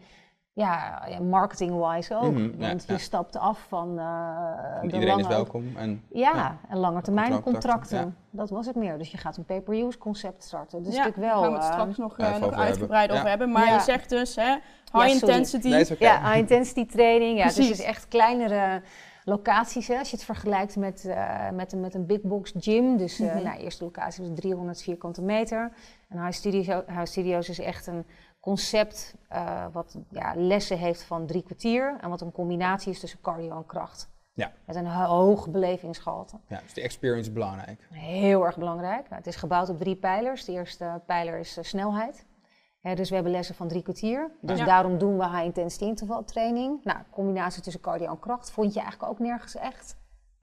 ja, 0.55 1.07
ja 1.09 1.21
marketing-wise 1.21 2.17
ook. 2.17 2.31
Mm 2.31 2.37
-hmm, 2.37 2.55
ja, 2.59 2.69
want 2.69 2.85
je 2.87 2.93
ja. 2.93 2.99
stapt 2.99 3.37
af 3.37 3.65
van 3.69 3.99
uh, 3.99 4.81
de 4.81 4.87
Iedereen 4.87 5.07
lange, 5.07 5.21
is 5.21 5.27
welkom. 5.27 5.77
En, 5.77 6.03
ja, 6.09 6.59
en 6.69 6.79
lange 6.79 7.03
termijn 7.03 7.43
contracten. 7.43 8.17
Dat 8.31 8.51
was 8.51 8.67
het 8.67 8.77
meer. 8.77 8.99
Dus 8.99 9.11
je 9.11 9.17
gaat 9.17 9.37
een 9.37 9.45
pay-per-use 9.45 9.99
concept 9.99 10.45
starten. 10.45 10.83
Dus 10.83 10.95
ja, 10.95 11.07
ik 11.07 11.15
wel, 11.15 11.43
daar 11.43 11.51
gaan 11.51 11.53
we 11.53 11.57
het 11.57 11.67
uh, 11.67 11.73
straks 11.73 11.97
nog, 11.97 12.19
uh, 12.19 12.37
nog 12.39 12.53
uitgebreid 12.53 13.11
over 13.11 13.29
hebben. 13.29 13.51
Maar 13.51 13.73
je 13.73 13.81
zegt 13.81 14.09
dus, 14.09 14.37
hè, 14.37 14.57
high 14.93 15.09
intensity. 15.09 15.69
Nee, 15.69 15.91
okay. 15.91 16.09
Ja, 16.09 16.21
high 16.21 16.39
intensity 16.39 16.87
training. 16.87 17.39
Ja, 17.39 17.45
dus 17.45 17.57
het 17.57 17.71
is 17.71 17.83
echt 17.83 18.09
kleinere 18.09 18.83
locaties. 19.25 19.89
Hè, 19.89 19.99
als 19.99 20.11
je 20.11 20.17
het 20.17 20.25
vergelijkt 20.25 20.77
met, 20.77 21.05
uh, 21.07 21.51
met, 21.51 21.75
met 21.77 21.95
een 21.95 22.07
big 22.07 22.21
box 22.21 22.53
gym. 22.59 22.97
Dus 22.97 23.21
uh, 23.21 23.27
mm 23.27 23.37
-hmm. 23.37 23.45
nou, 23.45 23.59
eerste 23.59 23.85
locatie 23.85 24.29
was 24.29 24.39
300 24.41 24.83
vierkante 24.83 25.23
meter. 25.23 25.73
En 26.09 26.25
High, 26.25 26.33
Studio, 26.33 26.85
High 26.87 27.05
Studios 27.05 27.49
is 27.49 27.59
echt 27.59 27.87
een 27.87 28.05
concept 28.43 29.15
uh, 29.33 29.67
wat 29.73 29.97
ja, 30.11 30.33
lessen 30.37 30.79
heeft 30.79 31.03
van 31.03 31.27
drie 31.27 31.43
kwartier 31.43 31.97
en 32.01 32.11
wat 32.11 32.21
een 32.21 32.33
combinatie 32.33 32.93
is 32.93 33.01
tussen 33.01 33.21
cardio 33.21 33.57
en 33.57 33.67
kracht. 33.67 34.11
Ja. 34.35 34.53
Met 34.67 34.77
een 34.77 34.87
hoog 34.87 35.49
belevingsgehalte. 35.49 36.41
Ja, 36.49 36.61
dus 36.61 36.75
de 36.75 36.81
experience 36.81 37.29
is 37.29 37.35
belangrijk. 37.35 37.87
Heel 37.91 38.47
erg 38.47 38.59
belangrijk. 38.59 39.03
Nou, 39.03 39.15
het 39.15 39.27
is 39.27 39.37
gebouwd 39.37 39.69
op 39.69 39.79
drie 39.79 39.97
pijlers. 39.97 40.45
De 40.45 40.53
eerste 40.53 41.03
pijler 41.07 41.39
is 41.39 41.59
uh, 41.59 41.65
snelheid. 41.65 42.27
Ja, 42.81 42.95
dus 42.95 43.09
we 43.09 43.15
hebben 43.15 43.33
lessen 43.33 43.55
van 43.55 43.69
drie 43.69 43.83
kwartier. 43.83 44.31
Dus 44.41 44.59
ja. 44.59 44.65
daarom 44.65 44.99
doen 44.99 45.19
we 45.19 45.29
high 45.29 45.45
intensity 45.45 45.85
interval 45.85 46.25
training. 46.25 46.85
Nou, 46.85 46.99
combinatie 47.11 47.63
tussen 47.63 47.81
cardio 47.81 48.11
en 48.11 48.19
kracht 48.19 48.51
vond 48.51 48.75
je 48.75 48.81
eigenlijk 48.81 49.13
ook 49.13 49.19
nergens 49.19 49.57
echt. 49.57 49.97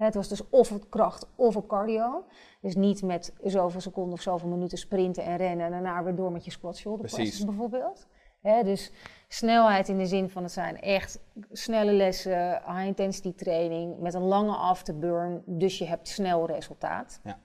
Het 0.05 0.15
was 0.15 0.27
dus 0.27 0.49
of 0.49 0.69
het 0.69 0.89
kracht 0.89 1.27
of 1.35 1.55
het 1.55 1.65
cardio. 1.65 2.25
Dus 2.61 2.75
niet 2.75 3.01
met 3.01 3.33
zoveel 3.43 3.81
seconden 3.81 4.13
of 4.13 4.21
zoveel 4.21 4.49
minuten 4.49 4.77
sprinten 4.77 5.23
en 5.23 5.37
rennen 5.37 5.65
en 5.65 5.71
daarna 5.71 6.03
weer 6.03 6.15
door 6.15 6.31
met 6.31 6.45
je 6.45 6.51
squat 6.51 6.77
shoulder 6.77 7.11
presses 7.11 7.45
bijvoorbeeld. 7.45 8.07
Dus 8.41 8.91
snelheid 9.27 9.87
in 9.87 9.97
de 9.97 10.05
zin 10.05 10.29
van 10.29 10.43
het 10.43 10.51
zijn 10.51 10.81
echt 10.81 11.19
snelle 11.51 11.93
lessen, 11.93 12.61
high 12.65 12.85
intensity 12.85 13.33
training 13.33 13.99
met 13.99 14.13
een 14.13 14.21
lange 14.21 14.55
afterburn, 14.55 15.43
dus 15.45 15.77
je 15.77 15.85
hebt 15.85 16.07
snel 16.07 16.47
resultaat. 16.47 17.19
Ja. 17.23 17.39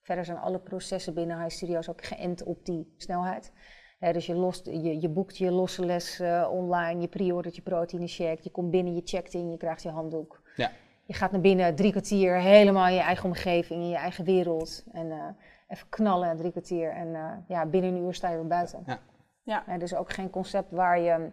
Verder 0.00 0.24
zijn 0.24 0.38
alle 0.38 0.58
processen 0.58 1.14
binnen 1.14 1.40
High 1.40 1.54
Studios 1.54 1.90
ook 1.90 2.04
geënt 2.04 2.42
op 2.42 2.64
die 2.64 2.94
snelheid. 2.96 3.52
dus 3.98 4.26
je, 4.26 4.34
lost, 4.34 4.66
je, 4.66 5.00
je, 5.00 5.08
boekt 5.08 5.38
je 5.38 5.50
losse 5.50 5.84
les 5.84 6.20
uh, 6.20 6.48
online, 6.50 7.00
je 7.00 7.08
pre-ordert 7.08 7.56
je 7.56 7.62
proteïne 7.62 8.06
shake, 8.06 8.40
je 8.42 8.50
komt 8.50 8.70
binnen, 8.70 8.94
je 8.94 9.02
checkt 9.04 9.34
in, 9.34 9.50
je 9.50 9.56
krijgt 9.56 9.82
je 9.82 9.88
handdoek. 9.90 10.42
Ja. 10.56 10.70
Je 11.06 11.14
gaat 11.14 11.30
naar 11.30 11.40
binnen, 11.40 11.74
drie 11.74 11.90
kwartier, 11.90 12.36
helemaal 12.36 12.86
in 12.86 12.94
je 12.94 13.00
eigen 13.00 13.24
omgeving, 13.24 13.82
in 13.82 13.88
je 13.88 13.96
eigen 13.96 14.24
wereld. 14.24 14.84
En 14.92 15.06
uh, 15.06 15.24
even 15.68 15.88
knallen, 15.88 16.36
drie 16.36 16.50
kwartier. 16.50 16.90
En 16.90 17.08
uh, 17.08 17.32
ja, 17.48 17.66
binnen 17.66 17.94
een 17.94 18.02
uur 18.02 18.14
sta 18.14 18.28
je 18.28 18.36
weer 18.36 18.46
buiten. 18.46 18.82
Ja. 18.86 18.98
Ja. 19.42 19.78
dus 19.78 19.94
ook 19.94 20.12
geen 20.12 20.30
concept 20.30 20.70
waar 20.70 21.00
je 21.00 21.30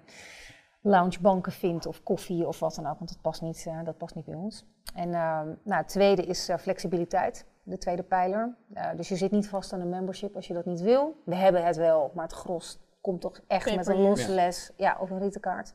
loungebanken 0.82 1.52
vindt 1.52 1.86
of 1.86 2.04
koffie 2.04 2.48
of 2.48 2.60
wat 2.60 2.76
dan 2.76 2.88
ook, 2.88 2.98
want 2.98 3.10
dat 3.10 3.22
past 3.22 3.42
niet, 3.42 3.68
dat 3.84 3.98
past 3.98 4.16
niet 4.16 4.26
bij 4.26 4.36
ons. 4.36 4.66
En 4.96 5.10
nou, 5.10 5.58
het 5.64 5.88
tweede 5.88 6.26
is 6.26 6.50
flexibiliteit 6.60 7.46
de 7.64 7.78
tweede 7.78 8.04
pijler. 8.04 8.56
Uh, 8.74 8.90
dus 8.96 9.10
je 9.10 9.16
zit 9.16 9.32
niet 9.32 9.50
vast 9.50 9.74
aan 9.74 9.82
een 9.82 9.90
membership 9.90 10.36
als 10.36 10.48
je 10.48 10.54
dat 10.54 10.66
niet 10.66 10.82
wil. 10.82 11.22
We 11.26 11.36
hebben 11.36 11.66
het 11.66 11.76
wel, 11.76 12.12
maar 12.14 12.24
het 12.24 12.34
gros 12.34 12.80
komt 13.02 13.22
toch 13.22 13.42
echt 13.48 13.76
met 13.76 13.88
een 13.88 14.02
losse 14.02 14.32
les 14.32 14.72
ja, 14.78 14.98
of 15.00 15.10
een 15.10 15.20
rietenkaart. 15.20 15.74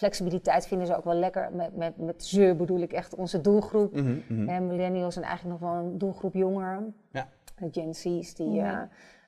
Flexibiliteit 0.00 0.66
vinden 0.66 0.86
ze 0.86 0.96
ook 0.96 1.04
wel 1.04 1.14
lekker. 1.14 1.48
Met, 1.52 1.76
met, 1.76 1.96
met 1.96 2.24
ze 2.24 2.54
bedoel 2.56 2.80
ik 2.80 2.92
echt 2.92 3.14
onze 3.14 3.40
doelgroep. 3.40 3.94
Mm 3.94 4.22
-hmm. 4.26 4.66
millennials 4.66 5.14
zijn 5.14 5.26
eigenlijk 5.26 5.60
nog 5.60 5.70
wel 5.70 5.80
een 5.80 5.98
doelgroep 5.98 6.34
jonger. 6.34 6.82
Ja. 7.10 7.28
De 7.58 7.68
Gen 7.72 7.94
Z's 7.94 8.34
die 8.34 8.60
uh, 8.60 8.78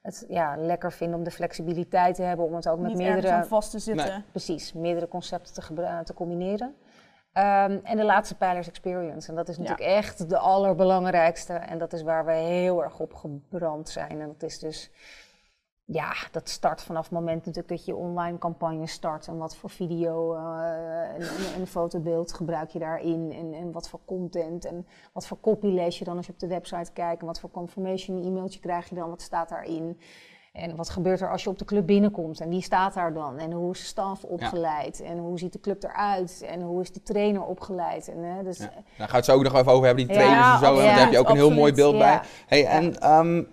het 0.02 0.24
ja, 0.28 0.56
lekker 0.56 0.92
vinden 0.92 1.18
om 1.18 1.24
de 1.24 1.30
flexibiliteit 1.30 2.14
te 2.14 2.22
hebben. 2.22 2.46
Om 2.46 2.54
het 2.54 2.68
ook 2.68 2.78
met 2.78 2.94
meerdere... 2.94 3.44
vast 3.44 3.70
te 3.70 3.78
zitten. 3.78 4.24
Precies, 4.30 4.72
meerdere 4.72 5.08
concepten 5.08 5.54
te, 5.54 6.00
te 6.04 6.14
combineren. 6.14 6.74
Um, 7.34 7.80
en 7.82 7.96
de 7.96 8.04
laatste 8.04 8.36
pijler 8.36 8.58
is 8.58 8.68
experience. 8.68 9.28
En 9.28 9.34
dat 9.34 9.48
is 9.48 9.58
natuurlijk 9.58 9.88
echt 9.88 10.28
de 10.28 10.38
allerbelangrijkste. 10.38 11.52
En 11.52 11.78
dat 11.78 11.92
is 11.92 12.02
waar 12.02 12.24
we 12.24 12.32
heel 12.32 12.82
erg 12.82 13.00
op 13.00 13.14
gebrand 13.14 13.88
zijn. 13.88 14.20
En 14.20 14.26
dat 14.26 14.42
is 14.42 14.58
dus, 14.58 14.90
ja, 15.84 16.14
dat 16.30 16.48
start 16.48 16.82
vanaf 16.82 17.02
het 17.02 17.12
moment 17.12 17.36
natuurlijk 17.36 17.68
dat 17.68 17.84
je 17.84 17.94
online 17.94 18.38
campagne 18.38 18.86
start. 18.86 19.26
En 19.26 19.36
wat 19.36 19.56
voor 19.56 19.70
video 19.70 20.34
uh, 20.34 21.14
en, 21.14 21.20
en, 21.56 21.66
fotobeeld 21.66 22.32
gebruik 22.32 22.70
je 22.70 22.78
daarin. 22.78 23.32
En, 23.32 23.54
en 23.54 23.72
wat 23.72 23.88
voor 23.88 24.00
content 24.04 24.64
en 24.64 24.86
wat 25.12 25.26
voor 25.26 25.40
copy 25.40 25.66
lees 25.66 25.98
je 25.98 26.04
dan 26.04 26.16
als 26.16 26.26
je 26.26 26.32
op 26.32 26.38
de 26.38 26.46
website 26.46 26.92
kijkt. 26.92 27.20
En 27.20 27.26
wat 27.26 27.40
voor 27.40 27.50
confirmation 27.50 28.24
e-mailtje 28.24 28.60
krijg 28.60 28.88
je 28.88 28.94
dan, 28.94 29.08
wat 29.08 29.22
staat 29.22 29.48
daarin. 29.48 30.00
En 30.52 30.76
wat 30.76 30.88
gebeurt 30.88 31.20
er 31.20 31.30
als 31.30 31.42
je 31.42 31.50
op 31.50 31.58
de 31.58 31.64
club 31.64 31.86
binnenkomt? 31.86 32.40
En 32.40 32.48
wie 32.48 32.62
staat 32.62 32.94
daar 32.94 33.14
dan? 33.14 33.38
En 33.38 33.52
hoe 33.52 33.72
is 33.72 33.78
de 33.78 33.86
staf 33.86 34.24
opgeleid? 34.24 35.00
En 35.00 35.18
hoe 35.18 35.38
ziet 35.38 35.52
de 35.52 35.60
club 35.60 35.82
eruit? 35.82 36.44
En 36.46 36.60
hoe 36.60 36.80
is 36.80 36.92
de 36.92 37.02
trainer 37.02 37.42
opgeleid? 37.42 38.08
En, 38.08 38.22
hè, 38.22 38.42
dus, 38.42 38.58
ja. 38.58 38.64
Daar 38.64 38.74
gaan 38.96 39.08
we 39.08 39.16
het 39.16 39.24
zo 39.24 39.34
ook 39.34 39.42
nog 39.42 39.54
even 39.54 39.72
over 39.72 39.86
hebben, 39.86 40.06
die 40.06 40.16
trainers 40.16 40.52
en 40.52 40.58
zo. 40.58 40.74
daar 40.76 40.98
heb 40.98 41.12
je 41.12 41.18
ook 41.18 41.28
een 41.28 41.36
heel 41.36 41.50
mooi 41.50 41.72
beeld 41.72 41.98
bij. 41.98 42.20
Hey, 42.46 42.66
en 42.66 43.10
um, 43.10 43.48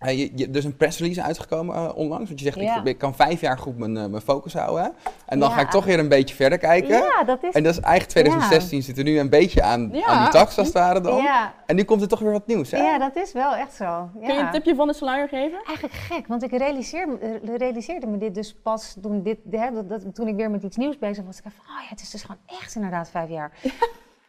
uh, 0.00 0.18
je, 0.18 0.32
je, 0.34 0.48
er 0.48 0.56
is 0.56 0.64
een 0.64 0.76
pressrelease 0.76 1.22
uitgekomen 1.22 1.76
uh, 1.76 1.90
onlangs. 1.94 2.28
Want 2.28 2.40
je 2.40 2.44
zegt, 2.52 2.56
ik, 2.56 2.84
ik, 2.84 2.98
kan 2.98 3.14
vijf 3.14 3.40
jaar 3.40 3.58
goed 3.58 3.78
mijn, 3.78 3.96
uh, 3.96 4.06
mijn 4.06 4.22
focus 4.22 4.54
houden. 4.54 4.94
En 5.26 5.38
dan 5.38 5.50
ga 5.50 5.60
ik 5.60 5.70
toch 5.70 5.84
weer 5.84 5.98
een 5.98 6.08
beetje 6.08 6.34
verder 6.34 6.58
kijken. 6.58 6.96
Ja, 6.96 7.24
dat 7.24 7.42
is... 7.42 7.52
En 7.54 7.62
dat 7.62 7.72
is 7.72 7.80
eigenlijk 7.80 8.10
2016 8.10 8.82
zit 8.82 8.98
er 8.98 9.04
nu 9.04 9.18
een 9.18 9.30
beetje 9.30 9.62
aan, 9.62 10.04
aan 10.06 10.22
die 10.22 10.32
tax 10.32 10.58
als 10.58 10.66
het 10.66 10.76
ware 10.76 11.00
dan. 11.00 11.26
En 11.66 11.76
nu 11.76 11.82
komt 11.82 12.02
er 12.02 12.08
toch 12.08 12.20
weer 12.20 12.32
wat 12.32 12.46
nieuws, 12.46 12.70
hè? 12.70 12.78
Ja, 12.78 12.98
dat 12.98 13.16
is 13.16 13.32
wel 13.32 13.54
echt 13.54 13.74
zo. 13.74 14.10
Kun 14.20 14.34
je 14.34 14.40
een 14.40 14.50
tipje 14.50 14.74
van 14.74 14.86
de 14.86 14.94
sluier 14.94 15.28
geven? 15.28 15.58
Eigenlijk 15.66 15.94
gek, 15.94 16.26
want 16.26 16.42
ik 16.42 16.50
realiseerde, 16.50 17.40
realiseerde 17.56 18.06
me 18.06 18.18
dit 18.18 18.34
dus 18.34 18.54
pas 18.62 18.96
toen, 19.02 19.22
dit, 19.22 19.38
hè, 19.50 19.86
dat, 19.86 20.14
toen 20.14 20.28
ik 20.28 20.36
weer 20.36 20.50
met 20.50 20.62
iets 20.62 20.76
nieuws 20.76 20.98
bezig 20.98 21.24
was. 21.24 21.36
Ik 21.36 21.44
dacht 21.44 21.56
van, 21.56 21.74
oh 21.74 21.82
ja, 21.82 21.88
het 21.88 22.00
is 22.00 22.10
dus 22.10 22.22
gewoon 22.22 22.40
echt 22.46 22.74
inderdaad 22.74 23.10
vijf 23.10 23.28
jaar. 23.28 23.52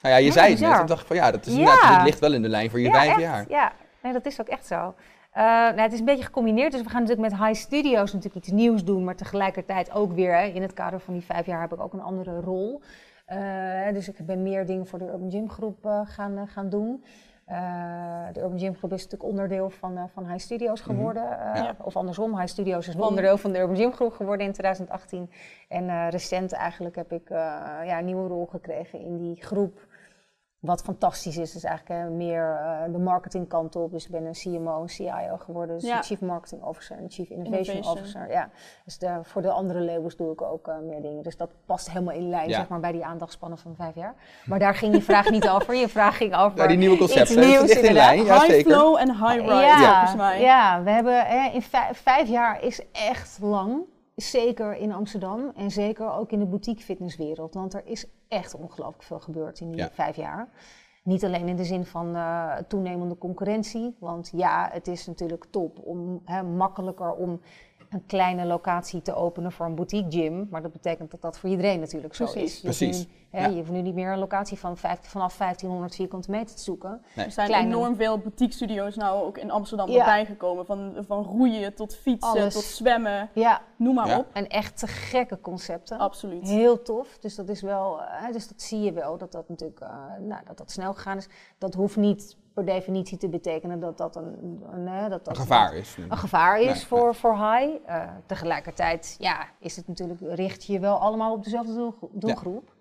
Nou 0.01 0.13
ja, 0.15 0.25
je 0.25 0.31
zei 0.31 0.51
het 0.51 0.59
net. 0.59 0.79
Ik 0.79 0.87
dacht 0.87 1.07
van, 1.07 1.15
ja, 1.15 1.31
dat 1.31 1.45
is 1.45 1.53
inderdaad, 1.53 1.95
dit 1.95 2.03
ligt 2.03 2.19
wel 2.19 2.33
in 2.33 2.41
de 2.41 2.49
lijn 2.49 2.69
voor 2.69 2.79
je 2.79 2.91
vijf 2.91 3.19
jaar. 3.19 3.45
Ja, 3.49 3.71
nee, 4.01 4.13
dat 4.13 4.25
is 4.25 4.41
ook 4.41 4.47
echt 4.47 4.65
zo. 4.65 4.93
Uh, 5.37 5.43
nou, 5.43 5.79
het 5.79 5.93
is 5.93 5.99
een 5.99 6.05
beetje 6.05 6.23
gecombineerd, 6.23 6.71
dus 6.71 6.81
we 6.81 6.89
gaan 6.89 7.01
natuurlijk 7.01 7.29
met 7.29 7.39
High 7.39 7.59
Studios 7.59 8.13
natuurlijk 8.13 8.45
iets 8.45 8.53
nieuws 8.53 8.83
doen, 8.83 9.03
maar 9.03 9.15
tegelijkertijd 9.15 9.91
ook 9.91 10.11
weer 10.13 10.37
hè, 10.37 10.45
in 10.45 10.61
het 10.61 10.73
kader 10.73 10.99
van 10.99 11.13
die 11.13 11.23
vijf 11.23 11.45
jaar 11.45 11.61
heb 11.61 11.73
ik 11.73 11.81
ook 11.81 11.93
een 11.93 12.01
andere 12.01 12.39
rol. 12.39 12.81
Uh, 13.33 13.93
dus 13.93 14.07
ik 14.07 14.25
ben 14.25 14.43
meer 14.43 14.65
dingen 14.65 14.87
voor 14.87 14.99
de 14.99 15.05
Urban 15.05 15.31
Gym 15.31 15.49
Groep 15.49 15.85
uh, 15.85 16.01
gaan, 16.03 16.47
gaan 16.47 16.69
doen. 16.69 17.03
de 18.33 18.39
Urban 18.39 18.59
Gym 18.59 18.75
Groep 18.75 18.93
is 18.93 19.03
natuurlijk 19.03 19.29
onderdeel 19.29 19.69
van, 19.69 20.09
van 20.13 20.25
High 20.27 20.39
Studios 20.39 20.81
mhm. 20.81 20.89
geworden. 20.89 21.23
Ja. 21.23 21.75
Of 21.83 21.95
andersom, 21.95 22.37
High 22.37 22.47
Studios 22.47 22.87
is 22.87 22.95
onderdeel 22.95 23.37
van 23.37 23.51
de 23.51 23.59
Urban 23.59 23.75
Gym 23.75 23.93
Groep 23.93 24.13
geworden 24.13 24.45
in 24.45 24.51
2018. 24.51 25.29
En 25.67 26.09
recent 26.09 26.51
eigenlijk 26.51 26.95
heb 26.95 27.11
ik 27.11 27.29
ja, 27.29 27.99
een 27.99 28.05
nieuwe 28.05 28.27
rol 28.27 28.45
gekregen 28.45 28.99
in 28.99 29.17
die 29.17 29.35
groep. 29.41 29.86
Wat 30.59 30.81
fantastisch 30.81 31.37
is, 31.37 31.55
is 31.55 31.63
eigenlijk 31.63 32.09
meer 32.09 32.59
uh, 32.61 32.93
de 32.93 32.97
marketingkant 32.97 33.75
op. 33.75 33.91
Dus 33.91 34.05
ik 34.05 34.11
ben 34.11 34.25
een 34.25 34.33
CMO, 34.33 34.81
een 34.81 34.89
CIO 34.89 35.37
geworden. 35.37 35.79
Dus 35.79 36.07
Chief 36.07 36.21
Marketing 36.21 36.63
Officer 36.63 36.97
en 36.97 37.05
Chief 37.09 37.29
Innovation, 37.29 37.85
Officer. 37.85 38.29
Ja. 38.29 38.49
Dus 38.85 38.97
de, 38.97 39.19
voor 39.21 39.41
de 39.41 39.51
andere 39.51 39.81
labels 39.81 40.15
doe 40.15 40.31
ik 40.31 40.41
ook 40.41 40.67
uh, 40.67 40.77
meer 40.79 41.01
dingen. 41.01 41.23
Dus 41.23 41.37
dat 41.37 41.51
past 41.65 41.91
helemaal 41.91 42.13
in 42.13 42.29
lijn 42.29 42.49
zeg 42.49 42.67
maar, 42.67 42.79
bij 42.79 42.91
die 42.91 43.05
aandachtspannen 43.05 43.57
van 43.57 43.75
vijf 43.75 43.95
jaar. 43.95 44.15
Maar 44.45 44.59
daar 44.59 44.75
ging 44.75 44.93
je 44.95 45.01
vraag 45.01 45.29
niet 45.29 45.49
over. 45.49 45.75
Je 45.75 45.87
vraag 45.87 46.17
ging 46.17 46.35
over 46.35 46.57
ja, 46.57 46.67
die 46.67 46.77
nieuwe 46.77 46.97
concepten. 46.97 47.39
Nieuws, 47.39 47.71
in 47.71 47.93
lijn. 47.93 48.23
Ja, 48.23 48.33
high 48.33 48.45
zeker. 48.45 48.71
flow 48.71 48.97
en 48.97 49.09
high 49.11 49.35
rise, 49.35 49.53
ja, 49.53 49.95
volgens 49.95 50.15
mij. 50.15 50.41
Ja, 50.41 50.83
we 50.83 50.89
hebben 50.89 51.53
in 51.53 51.61
vijf 51.91 52.27
jaar 52.27 52.63
is 52.63 52.81
echt 52.91 53.39
lang. 53.41 53.81
Zeker 54.15 54.75
in 54.75 54.93
Amsterdam 54.93 55.51
en 55.55 55.71
zeker 55.71 56.13
ook 56.13 56.31
in 56.31 56.39
de 56.39 56.45
boutique 56.45 56.83
fitnesswereld. 56.83 57.53
Want 57.53 57.73
er 57.73 57.81
is 57.85 58.05
echt 58.27 58.55
ongelooflijk 58.55 59.03
veel 59.03 59.19
gebeurd 59.19 59.59
in 59.59 59.71
die 59.71 59.85
vijf 59.85 60.15
jaar. 60.15 60.49
Niet 61.03 61.25
alleen 61.25 61.47
in 61.47 61.55
de 61.55 61.63
zin 61.63 61.85
van 61.85 62.15
uh, 62.15 62.55
toenemende 62.55 63.17
concurrentie. 63.17 63.95
Want 63.99 64.31
ja, 64.35 64.69
het 64.71 64.87
is 64.87 65.05
natuurlijk 65.05 65.45
top 65.49 65.79
om 65.83 66.21
hè, 66.25 66.43
makkelijker 66.43 67.13
om 67.13 67.41
een 67.89 68.05
kleine 68.05 68.45
locatie 68.45 69.01
te 69.01 69.15
openen 69.15 69.51
voor 69.51 69.65
een 69.65 69.75
boutique 69.75 70.11
gym. 70.11 70.47
Maar 70.49 70.61
dat 70.61 70.71
betekent 70.71 71.11
dat 71.11 71.21
dat 71.21 71.39
voor 71.39 71.49
iedereen 71.49 71.79
natuurlijk 71.79 72.15
zo 72.15 72.23
is. 72.23 72.55
Je 72.55 72.61
Precies. 72.61 72.97
Nu, 72.97 73.05
hè, 73.29 73.45
Je 73.47 73.55
hoeft 73.55 73.69
nu 73.69 73.81
niet 73.81 73.93
meer 73.93 74.11
een 74.11 74.19
locatie 74.19 74.57
van 74.57 74.77
vanaf 74.77 75.37
1500 75.37 75.95
vierkante 75.95 76.31
meter 76.31 76.55
te 76.55 76.61
zoeken. 76.61 77.01
Er 77.15 77.31
zijn 77.31 77.53
enorm 77.53 77.95
veel 77.95 78.17
boutique 78.17 78.53
studio's 78.53 78.95
nou 78.95 79.25
ook 79.25 79.37
in 79.37 79.51
Amsterdam 79.51 79.89
ja. 79.89 80.05
bijgekomen. 80.05 80.65
Van, 80.65 80.93
van 81.07 81.23
roeien 81.23 81.73
tot 81.73 81.95
fietsen 81.95 82.49
tot 82.49 82.63
zwemmen. 82.63 83.29
Ja. 83.33 83.61
Noem 83.75 83.95
maar 83.95 84.17
op. 84.17 84.27
En 84.33 84.47
echt 84.47 84.77
te 84.77 84.87
gekke 84.87 85.39
concepten. 85.39 85.97
Absoluut. 85.97 86.47
Heel 86.47 86.81
tof. 86.81 87.17
Dus 87.19 87.35
dat 87.35 87.49
is 87.49 87.61
wel, 87.61 87.99
uh, 87.99 88.31
dus 88.31 88.47
dat 88.47 88.61
zie 88.61 88.81
je 88.81 88.91
wel, 88.91 89.17
dat 89.17 89.31
dat 89.31 89.49
natuurlijk 89.49 89.81
uh, 89.81 89.89
nou, 90.19 90.41
dat 90.45 90.57
dat 90.57 90.71
snel 90.71 90.93
gegaan 90.93 91.17
is. 91.17 91.27
Dat 91.57 91.73
hoeft 91.73 91.95
niet 91.95 92.37
per 92.57 92.65
definitie 92.65 93.17
te 93.17 93.29
betekenen 93.29 93.79
dat 93.79 93.97
dat 93.97 94.15
een, 94.15 94.63
een, 94.71 95.09
dat 95.09 95.25
dat 95.25 95.27
een 95.27 95.35
gevaar 95.35 95.75
is. 95.75 95.97
Een 96.09 96.17
gevaar 96.17 96.61
is 96.61 96.85
voor, 96.85 97.15
voor 97.15 97.33
high. 97.33 97.89
Uh, 97.89 98.09
tegelijkertijd 98.25 99.15
ja, 99.19 99.47
is 99.59 99.75
het 99.75 99.87
natuurlijk, 99.87 100.19
richt 100.21 100.65
je 100.65 100.79
wel 100.79 100.97
allemaal 100.99 101.33
op 101.33 101.43
dezelfde 101.43 101.93
doelgroep. 102.11 102.75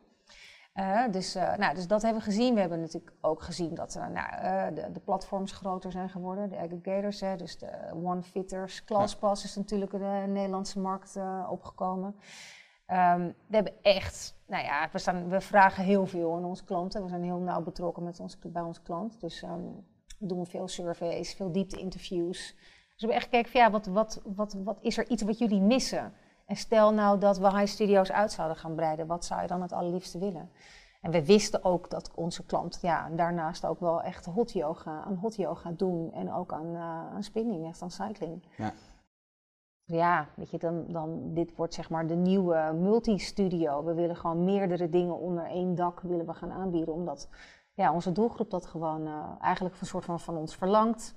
Uh, 0.74 1.02
dus, 1.10 1.36
uh, 1.36 1.56
nou, 1.56 1.74
dus 1.74 1.86
dat 1.86 2.02
hebben 2.02 2.22
we 2.22 2.30
gezien. 2.30 2.54
We 2.54 2.60
hebben 2.60 2.80
natuurlijk 2.80 3.12
ook 3.20 3.42
gezien 3.42 3.74
dat 3.74 3.98
nou, 4.12 4.74
de, 4.74 4.92
de, 4.92 5.00
platforms 5.00 5.52
groter 5.52 5.92
zijn 5.92 6.08
geworden, 6.08 6.48
de 6.48 6.56
aggregators. 6.56 7.20
Hè, 7.20 7.36
dus 7.36 7.58
de 7.58 7.70
OneFitters, 8.02 8.84
ClassPass 8.84 9.44
is 9.44 9.56
natuurlijk 9.56 9.90
de 9.90 10.24
Nederlandse 10.28 10.80
markt 10.80 11.18
opgekomen. 11.48 12.14
Um, 12.86 13.34
we 13.46 13.54
hebben 13.54 13.82
echt, 13.82 14.34
nou 14.46 14.64
ja, 14.64 14.88
we, 14.92 14.98
staan, 14.98 15.28
we 15.28 15.40
vragen 15.40 15.84
heel 15.84 16.06
veel 16.06 16.36
aan 16.36 16.44
onze 16.44 16.64
klanten. 16.64 17.02
We 17.02 17.08
zijn 17.08 17.22
heel 17.22 17.38
nauw 17.38 17.62
betrokken 17.62 18.02
met 18.02 18.20
ons, 18.20 18.38
bij 18.38 18.62
onze 18.62 18.82
klant. 18.82 19.20
Dus 19.20 19.42
um, 19.42 19.86
we 20.18 20.26
doen 20.26 20.46
veel 20.46 20.68
surveys, 20.68 21.34
veel 21.34 21.52
diepte-interviews. 21.52 22.54
Dus 22.56 23.04
we 23.04 23.12
hebben 23.12 23.16
echt 23.16 23.24
gekeken 23.24 23.50
van 23.50 23.60
ja, 23.60 23.70
wat, 23.70 23.86
wat, 23.86 24.20
wat, 24.24 24.56
wat 24.64 24.78
is 24.80 24.98
er 24.98 25.08
iets 25.08 25.22
wat 25.22 25.38
jullie 25.38 25.60
missen? 25.60 26.12
En 26.46 26.56
stel 26.56 26.92
nou 26.92 27.18
dat 27.18 27.38
we 27.38 27.50
high 27.50 27.72
studio's 27.72 28.10
uit 28.10 28.32
zouden 28.32 28.56
gaan 28.56 28.74
breiden, 28.74 29.06
wat 29.06 29.24
zou 29.24 29.42
je 29.42 29.46
dan 29.46 29.62
het 29.62 29.72
allerliefste 29.72 30.18
willen? 30.18 30.50
En 31.00 31.10
we 31.10 31.24
wisten 31.24 31.64
ook 31.64 31.90
dat 31.90 32.10
onze 32.14 32.46
klant 32.46 32.78
ja, 32.82 33.08
daarnaast 33.08 33.66
ook 33.66 33.80
wel 33.80 34.02
echt 34.02 34.24
hot 34.24 34.52
yoga, 34.52 35.02
aan 35.02 35.16
hot 35.16 35.36
yoga 35.36 35.70
doen 35.70 36.12
en 36.12 36.32
ook 36.32 36.52
aan, 36.52 36.66
uh, 36.66 36.80
aan 37.14 37.22
spinning, 37.22 37.66
echt 37.68 37.82
aan 37.82 37.90
cycling. 37.90 38.42
Ja 38.56 38.72
ja, 39.86 40.28
weet 40.34 40.50
je, 40.50 40.58
dan, 40.58 40.84
dan 40.88 41.34
dit 41.34 41.56
wordt 41.56 41.74
zeg 41.74 41.90
maar 41.90 42.06
de 42.06 42.14
nieuwe 42.14 42.72
multi-studio. 42.74 43.84
We 43.84 43.94
willen 43.94 44.16
gewoon 44.16 44.44
meerdere 44.44 44.88
dingen 44.88 45.18
onder 45.18 45.44
één 45.44 45.74
dak 45.74 46.00
willen 46.00 46.26
we 46.26 46.34
gaan 46.34 46.52
aanbieden, 46.52 46.94
omdat 46.94 47.28
ja, 47.74 47.92
onze 47.92 48.12
doelgroep 48.12 48.50
dat 48.50 48.66
gewoon 48.66 49.06
uh, 49.06 49.24
eigenlijk 49.40 49.80
een 49.80 49.86
soort 49.86 50.04
van 50.04 50.20
van 50.20 50.36
ons 50.36 50.56
verlangt. 50.56 51.14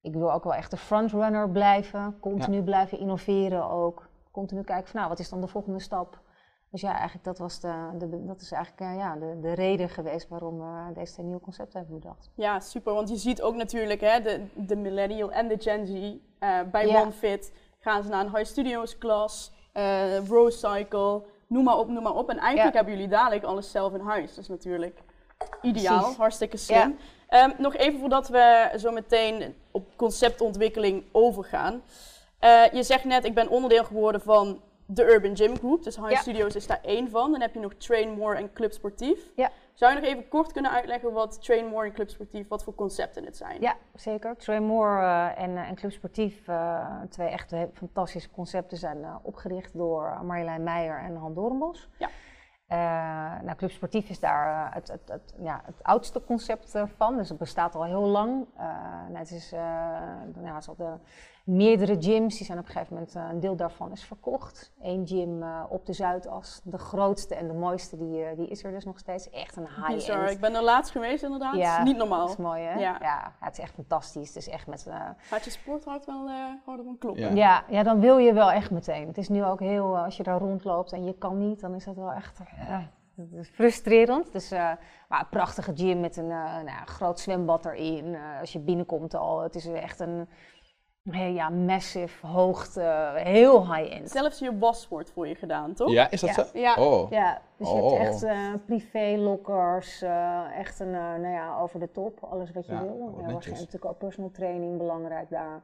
Ik 0.00 0.14
wil 0.14 0.32
ook 0.32 0.44
wel 0.44 0.54
echt 0.54 0.70
de 0.70 0.76
frontrunner 0.76 1.50
blijven, 1.50 2.16
continu 2.20 2.62
blijven 2.62 2.98
innoveren 2.98 3.70
ook. 3.70 4.08
Continu 4.30 4.62
kijken 4.62 4.88
van 4.88 4.96
nou, 4.96 5.08
wat 5.08 5.18
is 5.18 5.28
dan 5.28 5.40
de 5.40 5.46
volgende 5.46 5.80
stap? 5.80 6.20
Dus 6.70 6.80
ja, 6.80 6.92
eigenlijk 6.92 7.24
dat, 7.24 7.38
was 7.38 7.60
de, 7.60 7.90
de 7.98 8.24
dat 8.24 8.40
is 8.40 8.52
eigenlijk 8.52 8.92
uh, 8.92 8.98
ja, 8.98 9.16
de, 9.16 9.38
de 9.40 9.52
reden 9.52 9.88
geweest 9.88 10.28
waarom 10.28 10.58
we 10.58 10.92
deze 10.92 11.22
nieuwe 11.22 11.40
concepten 11.40 11.78
hebben 11.78 11.98
bedacht. 11.98 12.30
Ja, 12.34 12.60
super. 12.60 12.94
Want 12.94 13.08
je 13.08 13.16
ziet 13.16 13.42
ook 13.42 13.54
natuurlijk 13.54 14.00
hè, 14.00 14.20
de, 14.20 14.46
de 14.54 14.76
millennial 14.76 15.32
en 15.32 15.48
de 15.48 15.56
Gen 15.58 15.86
Z 15.86 15.92
uh, 15.92 16.60
bij 16.70 17.02
OneFit 17.02 17.52
gaan 17.88 18.02
ze 18.02 18.08
naar 18.08 18.24
een 18.24 18.36
high 18.36 18.50
studios 18.50 18.98
klas. 18.98 19.52
uh, 19.74 20.26
Rose 20.26 20.58
Cycle, 20.58 21.22
noem 21.46 21.64
maar 21.64 21.78
op, 21.78 21.88
noem 21.88 22.02
maar 22.02 22.14
op. 22.14 22.30
En 22.30 22.38
eigenlijk 22.38 22.74
hebben 22.74 22.92
jullie 22.92 23.08
dadelijk 23.08 23.44
alles 23.44 23.70
zelf 23.70 23.94
in 23.94 24.00
huis. 24.00 24.34
Dat 24.34 24.38
is 24.38 24.48
natuurlijk 24.48 24.98
ideaal, 25.62 26.14
hartstikke 26.18 26.56
slim. 26.56 26.98
Ehm, 27.28 27.50
nog 27.58 27.76
even 27.76 28.00
voordat 28.00 28.28
we 28.28 28.74
zo 28.76 28.90
meteen 28.90 29.54
op 29.70 29.96
conceptontwikkeling 29.96 31.04
overgaan. 31.12 31.82
Uh, 32.44 32.72
je 32.72 32.82
zegt 32.82 33.04
net, 33.04 33.24
ik 33.24 33.34
ben 33.34 33.48
onderdeel 33.48 33.84
geworden 33.84 34.20
van 34.20 34.60
de 34.86 35.12
Urban 35.12 35.36
Gym 35.36 35.56
Group. 35.56 35.82
Dus 35.82 35.96
High 35.96 36.20
Studios 36.20 36.56
is 36.56 36.66
daar 36.66 36.80
één 36.82 37.10
van. 37.10 37.32
Dan 37.32 37.40
heb 37.40 37.54
je 37.54 37.60
nog 37.60 37.74
Train 37.74 38.10
More 38.10 38.36
en 38.36 38.52
Club 38.52 38.72
Sportief. 38.72 39.18
Ja. 39.36 39.50
Zou 39.78 39.94
je 39.94 40.00
nog 40.00 40.08
even 40.08 40.28
kort 40.28 40.52
kunnen 40.52 40.70
uitleggen 40.70 41.12
wat 41.12 41.42
Train 41.42 41.66
More 41.66 41.86
en 41.86 41.92
Club 41.92 42.08
Sportief, 42.08 42.48
wat 42.48 42.64
voor 42.64 42.74
concepten 42.74 43.24
het 43.24 43.36
zijn? 43.36 43.60
Ja, 43.60 43.76
zeker. 43.94 44.36
Train 44.36 44.62
More 44.62 45.00
uh, 45.00 45.42
en, 45.42 45.50
uh, 45.50 45.68
en, 45.68 45.74
Club 45.74 45.92
Sportief, 45.92 46.48
uh, 46.48 47.00
twee 47.08 47.28
echt 47.28 47.54
fantastische 47.72 48.30
concepten, 48.30 48.78
zijn 48.78 49.06
opgericht 49.22 49.72
door 49.76 50.20
Marjolein 50.24 50.62
Meijer 50.62 50.98
en 50.98 51.16
Han 51.16 51.34
Doornbos. 51.34 51.88
Ja. 51.98 52.08
nou, 53.42 53.56
Club 53.56 53.70
Sportief 53.70 54.08
is 54.08 54.20
daar 54.20 54.74
het, 54.74 54.88
het, 54.88 55.08
het, 55.08 55.34
ja, 55.40 55.60
het 55.64 55.82
oudste 55.82 56.24
concept 56.24 56.78
van, 56.96 57.16
dus 57.16 57.28
het 57.28 57.38
bestaat 57.38 57.74
al 57.74 57.84
heel 57.84 58.06
lang. 58.06 58.46
Nou, 59.08 59.16
het 59.16 59.30
is, 59.30 59.50
nou, 60.34 60.56
is 60.58 60.68
al 60.68 60.76
de 60.76 60.94
meerdere 61.48 61.96
gyms. 62.00 62.36
Die 62.36 62.46
zijn 62.46 62.58
op 62.58 62.64
een 62.64 62.72
gegeven 62.72 62.94
moment, 62.94 63.16
uh, 63.16 63.28
een 63.30 63.40
deel 63.40 63.56
daarvan 63.56 63.92
is 63.92 64.04
verkocht. 64.04 64.72
Eén 64.80 65.06
gym 65.06 65.42
uh, 65.42 65.64
op 65.68 65.86
de 65.86 65.92
Zuidas, 65.92 66.60
de 66.64 66.78
grootste 66.78 67.34
en 67.34 67.46
de 67.46 67.54
mooiste, 67.54 67.96
die, 67.96 68.20
uh, 68.20 68.26
die 68.36 68.48
is 68.48 68.64
er 68.64 68.70
dus 68.72 68.84
nog 68.84 68.98
steeds. 68.98 69.30
Echt 69.30 69.56
een 69.56 69.66
high-end. 69.66 70.30
Ik 70.30 70.40
ben 70.40 70.54
er 70.54 70.62
laatst 70.62 70.92
geweest 70.92 71.22
inderdaad. 71.22 71.56
Ja, 71.56 71.82
Niet 71.82 71.96
normaal. 71.96 72.20
Dat 72.20 72.28
is 72.28 72.36
mooi 72.36 72.62
hè? 72.62 72.78
Ja. 72.78 72.96
ja. 73.00 73.32
het 73.40 73.52
is 73.52 73.58
echt 73.58 73.74
fantastisch. 73.74 74.28
Het 74.28 74.36
is 74.36 74.48
echt 74.48 74.66
met... 74.66 74.86
Gaat 75.16 75.44
je 75.44 75.50
sporthart 75.50 76.04
wel 76.04 76.30
op 76.64 76.78
een 76.78 76.98
kloppen? 76.98 77.36
Ja. 77.36 77.64
ja. 77.68 77.82
dan 77.82 78.00
wil 78.00 78.18
je 78.18 78.32
wel 78.32 78.50
echt 78.50 78.70
meteen. 78.70 79.06
Het 79.06 79.18
is 79.18 79.28
nu 79.28 79.44
ook 79.44 79.60
heel, 79.60 79.98
als 79.98 80.16
je 80.16 80.22
daar 80.22 80.38
rondloopt 80.38 80.92
en 80.92 81.04
je 81.04 81.14
kan 81.18 81.38
niet, 81.38 81.60
dan 81.60 81.74
is 81.74 81.84
dat 81.84 81.96
wel 81.96 82.12
echt... 82.12 82.40
frustrerend. 83.42 84.32
Dus, 84.32 84.50
maar 84.50 85.20
een 85.20 85.28
prachtige 85.30 85.72
gym 85.74 86.00
met 86.00 86.16
een 86.16 86.26
nou, 86.26 86.84
groot 86.84 87.20
zwembad 87.20 87.64
erin. 87.64 88.16
als 88.40 88.52
je 88.52 88.58
binnenkomt 88.58 89.14
al, 89.14 89.40
het 89.40 89.54
is 89.54 89.66
echt 89.66 90.00
een 90.00 90.28
ja, 91.12 91.48
massive, 91.48 92.26
hoogte, 92.26 93.12
heel 93.14 93.74
high-end. 93.74 94.10
Zelfs 94.10 94.38
je 94.38 94.58
was 94.58 94.88
wordt 94.88 95.10
voor 95.10 95.28
je 95.28 95.34
gedaan, 95.34 95.74
toch? 95.74 95.90
Ja, 95.90 96.10
is 96.10 96.20
dat 96.20 96.34
zo? 96.34 96.44
Ja, 96.54 96.74
oh. 96.74 97.10
ja. 97.10 97.40
dus 97.56 97.68
je 97.68 97.74
hebt 97.74 97.86
oh. 97.86 98.00
echt 98.00 98.22
uh, 98.22 98.54
privé-lockers, 98.66 100.02
uh, 100.02 100.58
echt 100.58 100.80
een, 100.80 100.88
uh, 100.88 100.94
nou 100.94 101.28
ja, 101.28 101.58
over 101.58 101.80
de 101.80 101.90
top, 101.90 102.24
alles 102.24 102.52
wat 102.52 102.66
je 102.66 102.72
ja, 102.72 102.82
wil. 102.82 103.18
Er 103.26 103.32
was 103.32 103.46
natuurlijk 103.46 103.84
ook 103.84 103.98
personal 103.98 104.30
training 104.30 104.78
belangrijk 104.78 105.30
daar. 105.30 105.62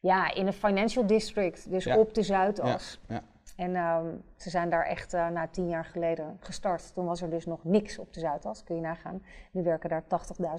Ja, 0.00 0.34
in 0.34 0.46
een 0.46 0.52
financial 0.52 1.06
district, 1.06 1.70
dus 1.70 1.86
op 1.86 2.14
de 2.14 2.22
Zuidas. 2.22 3.00
Ja. 3.08 3.22
En 3.56 3.76
um, 3.76 4.22
ze 4.36 4.50
zijn 4.50 4.70
daar 4.70 4.84
echt 4.84 5.14
uh, 5.14 5.28
na 5.28 5.48
tien 5.48 5.68
jaar 5.68 5.84
geleden 5.84 6.36
gestart. 6.40 6.94
Toen 6.94 7.04
was 7.04 7.22
er 7.22 7.30
dus 7.30 7.46
nog 7.46 7.64
niks 7.64 7.98
op 7.98 8.12
de 8.12 8.20
Zuidas, 8.20 8.64
kun 8.64 8.74
je 8.74 8.80
nagaan. 8.80 9.22
Nu 9.50 9.62
werken 9.62 9.88
daar 9.88 10.02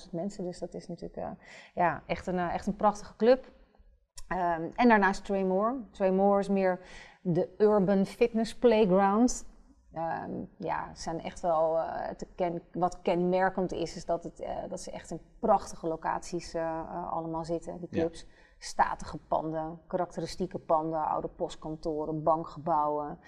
80.000 0.06 0.10
mensen, 0.12 0.44
dus 0.44 0.60
dat 0.60 0.74
is 0.74 0.88
natuurlijk 0.88 1.18
uh, 1.18 1.30
ja, 1.74 2.04
echt, 2.06 2.28
een, 2.28 2.36
uh, 2.36 2.54
echt 2.54 2.68
een 2.68 2.76
prachtige 2.76 3.16
club. 3.16 3.52
Um, 4.28 4.72
en 4.76 4.88
daarnaast. 4.88 5.26
Trey 5.26 6.12
Moore 6.12 6.40
is 6.40 6.50
meer 6.50 6.80
de 7.22 7.50
urban 7.58 8.06
fitness 8.06 8.56
playground. 8.56 9.46
Um, 9.96 10.50
ja, 10.58 10.90
zijn 10.94 11.22
echt 11.22 11.40
wel 11.42 11.76
uh, 11.76 12.10
te 12.10 12.28
ken, 12.36 12.62
wat 12.72 13.02
kenmerkend 13.02 13.72
is, 13.72 13.96
is 13.96 14.06
dat, 14.06 14.24
het, 14.24 14.40
uh, 14.40 14.50
dat 14.70 14.82
ze 14.82 14.92
echt 14.92 15.12
in 15.12 15.22
prachtige 15.40 15.88
locaties 15.88 16.56
uh, 16.56 17.12
allemaal 17.12 17.46
zitten, 17.46 17.80
die 17.80 17.90
clubs. 17.90 18.22
Ja. 18.22 18.28
Statige 18.58 19.18
panden, 19.18 19.82
karakteristieke 19.88 20.60
panden, 20.60 21.08
oude 21.08 21.28
postkantoren, 21.28 22.24
bankgebouwen. 22.24 23.20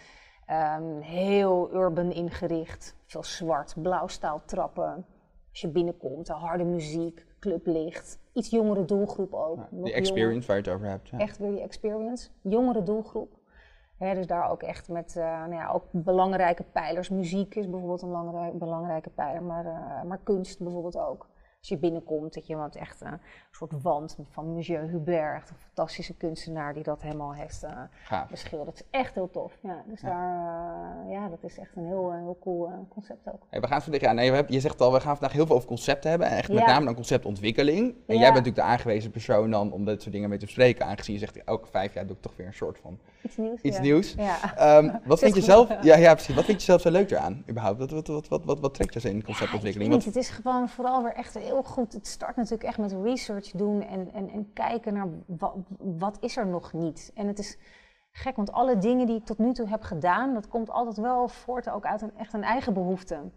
Um, 0.52 1.00
heel 1.00 1.74
urban 1.74 2.12
ingericht, 2.12 2.96
veel 3.06 3.24
zwart, 3.24 3.76
blauwstaal 3.82 4.42
trappen. 4.46 5.06
Als 5.50 5.62
je 5.62 5.70
binnenkomt, 5.70 6.28
harde 6.28 6.64
muziek, 6.64 7.26
clublicht 7.46 8.20
iets 8.34 8.50
jongere 8.50 8.86
doelgroep 8.86 9.34
ook. 9.34 9.58
Ja, 9.58 9.84
die 9.84 9.94
experience 9.94 10.48
waar 10.48 10.56
je 10.58 10.62
het 10.62 10.72
over 10.72 10.88
hebt. 10.88 11.10
Ja. 11.10 11.18
Echt 11.18 11.38
weer 11.38 11.52
die 11.52 11.62
experience. 11.62 12.30
Jongere 12.42 12.84
doelgroep. 12.84 13.34
dus 13.98 14.28
daar 14.28 14.50
ook 14.50 14.64
echt 14.64 14.90
met 14.90 15.16
uh, 15.18 15.24
nou 15.24 15.54
ja, 15.54 15.70
ook 15.70 15.84
belangrijke 15.92 16.64
pijlers. 16.64 17.10
Muziek 17.10 17.56
is 17.56 17.70
bijvoorbeeld 17.70 18.02
een 18.02 18.08
belangrijke, 18.08 18.58
belangrijke 18.58 19.10
pijler, 19.10 19.44
maar, 19.44 19.66
uh, 19.66 20.04
maar 20.04 20.20
kunst 20.24 20.60
bijvoorbeeld 20.60 20.98
ook 20.98 21.28
als 21.66 21.74
je 21.74 21.80
binnenkomt, 21.88 22.34
dat 22.34 22.48
je 22.48 22.56
wat 22.56 22.76
echt 22.76 23.02
een 23.02 23.20
soort 23.52 23.82
wand 23.82 24.18
van 24.32 24.54
Monsieur 24.54 24.90
Hubert, 24.90 25.36
echt 25.36 25.50
een 25.50 25.56
fantastische 25.56 26.14
kunstenaar 26.14 26.74
die 26.74 26.84
dat 26.84 27.02
helemaal 27.02 27.34
heeft 27.34 27.64
uh, 27.64 28.22
beschilderd. 28.30 28.70
Dat 28.70 28.80
is 28.80 29.00
echt 29.00 29.16
heel 29.16 29.30
tof. 29.32 29.58
Ja, 29.62 29.84
dus 29.88 30.02
daar, 30.02 31.06
uh, 31.06 31.12
ja, 31.12 31.30
dat 31.30 31.44
is 31.44 31.58
echt 31.58 31.76
een 31.76 31.86
heel, 31.86 32.14
heel 32.14 32.38
cool 32.42 32.88
concept 32.90 33.28
ook. 33.28 33.42
Hey, 33.50 33.62
we 33.62 33.68
gaan 33.68 33.82
vandaag, 33.82 34.02
ja, 34.02 34.12
nee, 34.12 34.32
we 34.32 34.44
je 34.48 34.60
zegt 34.60 34.82
al, 34.82 34.94
we 34.94 35.00
gaan 35.00 35.18
vandaag 35.18 35.36
heel 35.36 35.46
veel 35.46 35.56
over 35.56 35.68
concepten 35.68 36.10
hebben, 36.10 36.28
en 36.28 36.38
echt 36.38 36.52
met 36.52 36.66
name 36.66 36.86
dan 36.86 36.96
conceptontwikkeling. 36.96 37.96
En 38.08 38.18
jij 38.18 38.34
bent 38.34 38.46
natuurlijk 38.46 38.56
de 38.56 38.62
aangewezen 38.62 39.12
persoon 39.12 39.52
dan 39.52 39.72
om 39.72 39.86
dit 39.86 40.02
soort 40.02 40.14
dingen 40.14 40.30
mee 40.30 40.40
te 40.40 40.46
bespreken, 40.46 40.86
aangezien 40.86 41.14
je 41.14 41.20
zegt, 41.20 41.44
elke 41.44 41.68
vijf 41.68 41.94
jaar 41.94 42.08
doe 42.08 42.16
ik 42.16 42.22
toch 42.22 42.36
weer 42.36 42.48
een 42.48 42.54
soort 42.54 42.80
van 42.82 43.00
iets 43.22 43.38
nieuws. 43.38 43.62
Iets 43.62 43.80
nieuws. 43.80 44.16
Um, 44.60 45.00
wat 45.06 45.20
vind 45.24 45.36
je 45.36 45.42
zelf, 45.42 45.70
ja, 45.82 45.96
ja, 45.96 46.14
precies. 46.14 46.36
Wat 46.36 46.46
vind 46.46 46.60
je 46.60 46.66
zelf 46.66 46.82
zo 46.82 46.92
leuk 46.92 47.12
eraan 47.12 47.44
überhaupt? 47.50 47.80
Wat, 47.80 47.92
wat, 47.92 48.08
wat, 48.08 48.28
wat, 48.28 48.46
wat, 48.46 48.60
wat 48.60 48.74
trekt 48.74 49.02
je 49.02 49.10
in 49.10 49.24
conceptontwikkeling? 49.24 49.92
Niet, 49.92 50.06
het 50.06 50.16
is 50.16 50.30
gewoon 50.30 50.70
vooral 50.70 51.04
weer 51.04 51.14
echt 51.14 51.34
heel 51.34 51.55
goed. 51.64 51.94
Het 51.94 52.08
start 52.08 52.36
natuurlijk 52.36 52.64
echt 52.64 52.78
met 52.78 52.96
research 53.04 53.52
doen 53.52 53.82
en, 53.82 54.14
en, 54.14 54.30
en 54.30 54.54
kijken 54.54 54.94
naar 54.94 55.08
wat, 55.26 55.56
wat 55.78 56.18
is 56.20 56.38
er 56.38 56.48
nog 56.48 56.74
niet. 56.74 57.12
En 57.16 57.28
het 57.28 57.40
is 57.40 57.58
gek, 58.12 58.36
want 58.36 58.52
alle 58.52 58.78
dingen 58.78 59.08
die 59.08 59.16
ik 59.16 59.26
tot 59.26 59.38
nu 59.38 59.54
toe 59.54 59.68
heb 59.68 59.82
gedaan, 59.82 60.34
dat 60.34 60.48
komt 60.48 60.70
altijd 60.70 60.98
wel 60.98 61.28
voort 61.28 61.70
ook 61.70 61.86
uit 61.86 62.02
een, 62.02 62.18
echt 62.18 62.34
een 62.34 62.44
eigen 62.44 62.74
behoefte. 62.74 63.32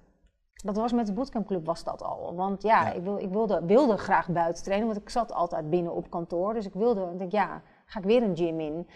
Dat 0.64 0.76
was 0.76 0.92
met 0.92 1.06
de 1.06 1.12
bootcampclub 1.12 1.66
was 1.66 1.84
dat 1.84 2.02
al. 2.02 2.34
Want 2.34 2.62
ja, 2.62 2.92
Ik, 2.92 3.02
wil, 3.02 3.18
ik 3.18 3.30
wilde, 3.30 3.64
wilde 3.64 3.96
graag 3.96 4.28
buiten 4.28 4.64
trainen, 4.64 4.88
want 4.88 5.00
ik 5.00 5.08
zat 5.08 5.32
altijd 5.32 5.70
binnen 5.70 5.94
op 5.94 6.10
kantoor. 6.10 6.54
Dus 6.54 6.66
ik 6.66 6.74
wilde, 6.74 7.10
ik 7.12 7.18
denk 7.18 7.32
ja, 7.32 7.62
ga 7.84 7.98
ik 7.98 8.04
weer 8.04 8.22
een 8.22 8.36
gym 8.36 8.60
in 8.60 8.86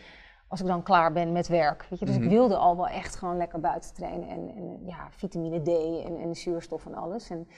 als 0.53 0.61
ik 0.61 0.67
dan 0.67 0.83
klaar 0.83 1.13
ben 1.13 1.33
met 1.33 1.49
werk. 1.49 1.87
Weet 1.91 1.99
je? 1.99 2.05
Dus 2.05 2.15
ik 2.15 2.21
mhm. 2.21 2.31
wilde 2.31 2.57
al 2.57 2.77
wel 2.77 2.89
echt 2.89 3.17
gewoon 3.17 3.37
lekker 3.37 3.61
buiten 3.61 3.95
trainen. 3.95 4.29
En, 4.29 4.55
en 4.57 4.87
ja, 4.87 5.07
vitamine 5.11 5.63
D 5.63 5.69
en, 6.07 6.17
en 6.17 6.35
zuurstof 6.35 6.87
en 6.87 6.95
alles. 6.95 7.31
En 7.31 7.49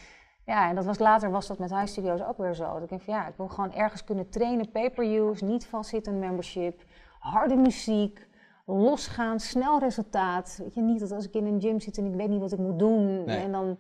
ja, 0.46 0.68
en 0.68 0.74
dat 0.74 0.84
was, 0.84 0.98
later 0.98 1.30
was 1.30 1.46
dat 1.46 1.58
met 1.58 1.70
High 1.70 1.86
Studios 1.86 2.22
ook 2.22 2.36
weer 2.36 2.54
zo. 2.54 2.72
Dat 2.72 2.82
ik 2.82 2.88
denk 2.88 3.02
van 3.02 3.14
ja, 3.14 3.28
ik 3.28 3.34
wil 3.36 3.48
gewoon 3.48 3.74
ergens 3.74 4.04
kunnen 4.04 4.28
trainen, 4.28 4.70
pay-per-use, 4.70 5.44
niet 5.44 5.66
vastzitten 5.66 6.18
membership, 6.18 6.82
harde 7.18 7.56
muziek, 7.56 8.26
losgaan, 8.66 9.40
snel 9.40 9.78
resultaat. 9.78 10.58
Weet 10.62 10.74
je, 10.74 10.80
niet 10.80 11.00
dat 11.00 11.12
als 11.12 11.26
ik 11.26 11.34
in 11.34 11.46
een 11.46 11.60
gym 11.60 11.80
zit 11.80 11.98
en 11.98 12.06
ik 12.06 12.14
weet 12.14 12.28
niet 12.28 12.40
wat 12.40 12.52
ik 12.52 12.58
moet 12.58 12.78
doen 12.78 13.26
en 13.26 13.52
dan 13.52 13.78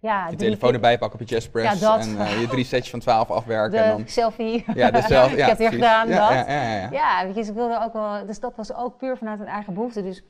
ja, 0.00 0.28
je 0.28 0.36
telefoon 0.36 0.74
erbij 0.74 0.98
pakken 0.98 1.20
op 1.20 1.28
je 1.28 1.34
chest 1.34 1.50
press 1.50 1.80
ja, 1.80 1.98
en 1.98 2.08
uh, 2.08 2.40
je 2.40 2.48
drie 2.48 2.64
sets 2.64 2.90
van 2.90 3.00
12 3.00 3.30
afwerken. 3.30 3.70
De 3.70 3.84
en 3.84 3.96
dan... 3.96 4.08
selfie. 4.08 4.64
Ja, 4.74 4.90
de 4.90 5.02
selfie. 5.08 5.36
Ja, 5.36 5.42
ik 5.42 5.48
heb 5.48 5.58
weer 5.58 5.72
gedaan, 5.72 6.08
ja, 6.08 6.28
dat. 6.28 6.46
Ja, 6.46 6.52
ja, 6.52 6.72
ja, 6.72 6.90
ja. 6.90 7.32
weet 7.32 7.46
je, 7.46 7.52
wilde 7.52 7.80
ook 7.84 7.92
wel, 7.92 8.26
dus 8.26 8.40
dat 8.40 8.56
was 8.56 8.74
ook 8.74 8.96
puur 8.96 9.16
vanuit 9.16 9.40
een 9.40 9.46
eigen 9.46 9.74
behoefte. 9.74 10.02
Dus, 10.02 10.24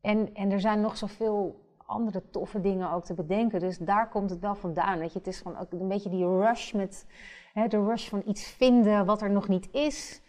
en, 0.00 0.34
en 0.34 0.50
er 0.50 0.60
zijn 0.60 0.80
nog 0.80 0.96
zoveel 0.96 1.68
andere 1.90 2.30
toffe 2.30 2.60
dingen 2.60 2.92
ook 2.92 3.04
te 3.04 3.14
bedenken. 3.14 3.60
Dus 3.60 3.78
daar 3.78 4.08
komt 4.08 4.30
het 4.30 4.40
wel 4.40 4.54
vandaan. 4.54 4.98
Weet 4.98 5.12
je, 5.12 5.18
het 5.18 5.26
is 5.26 5.40
gewoon 5.40 5.58
ook 5.58 5.72
een 5.72 5.88
beetje 5.88 6.10
die 6.10 6.26
rush 6.26 6.72
met 6.72 7.06
hè, 7.52 7.68
de 7.68 7.84
rush 7.84 8.08
van 8.08 8.22
iets 8.26 8.44
vinden 8.44 9.06
wat 9.06 9.22
er 9.22 9.30
nog 9.30 9.48
niet 9.48 9.68
is. 9.72 10.22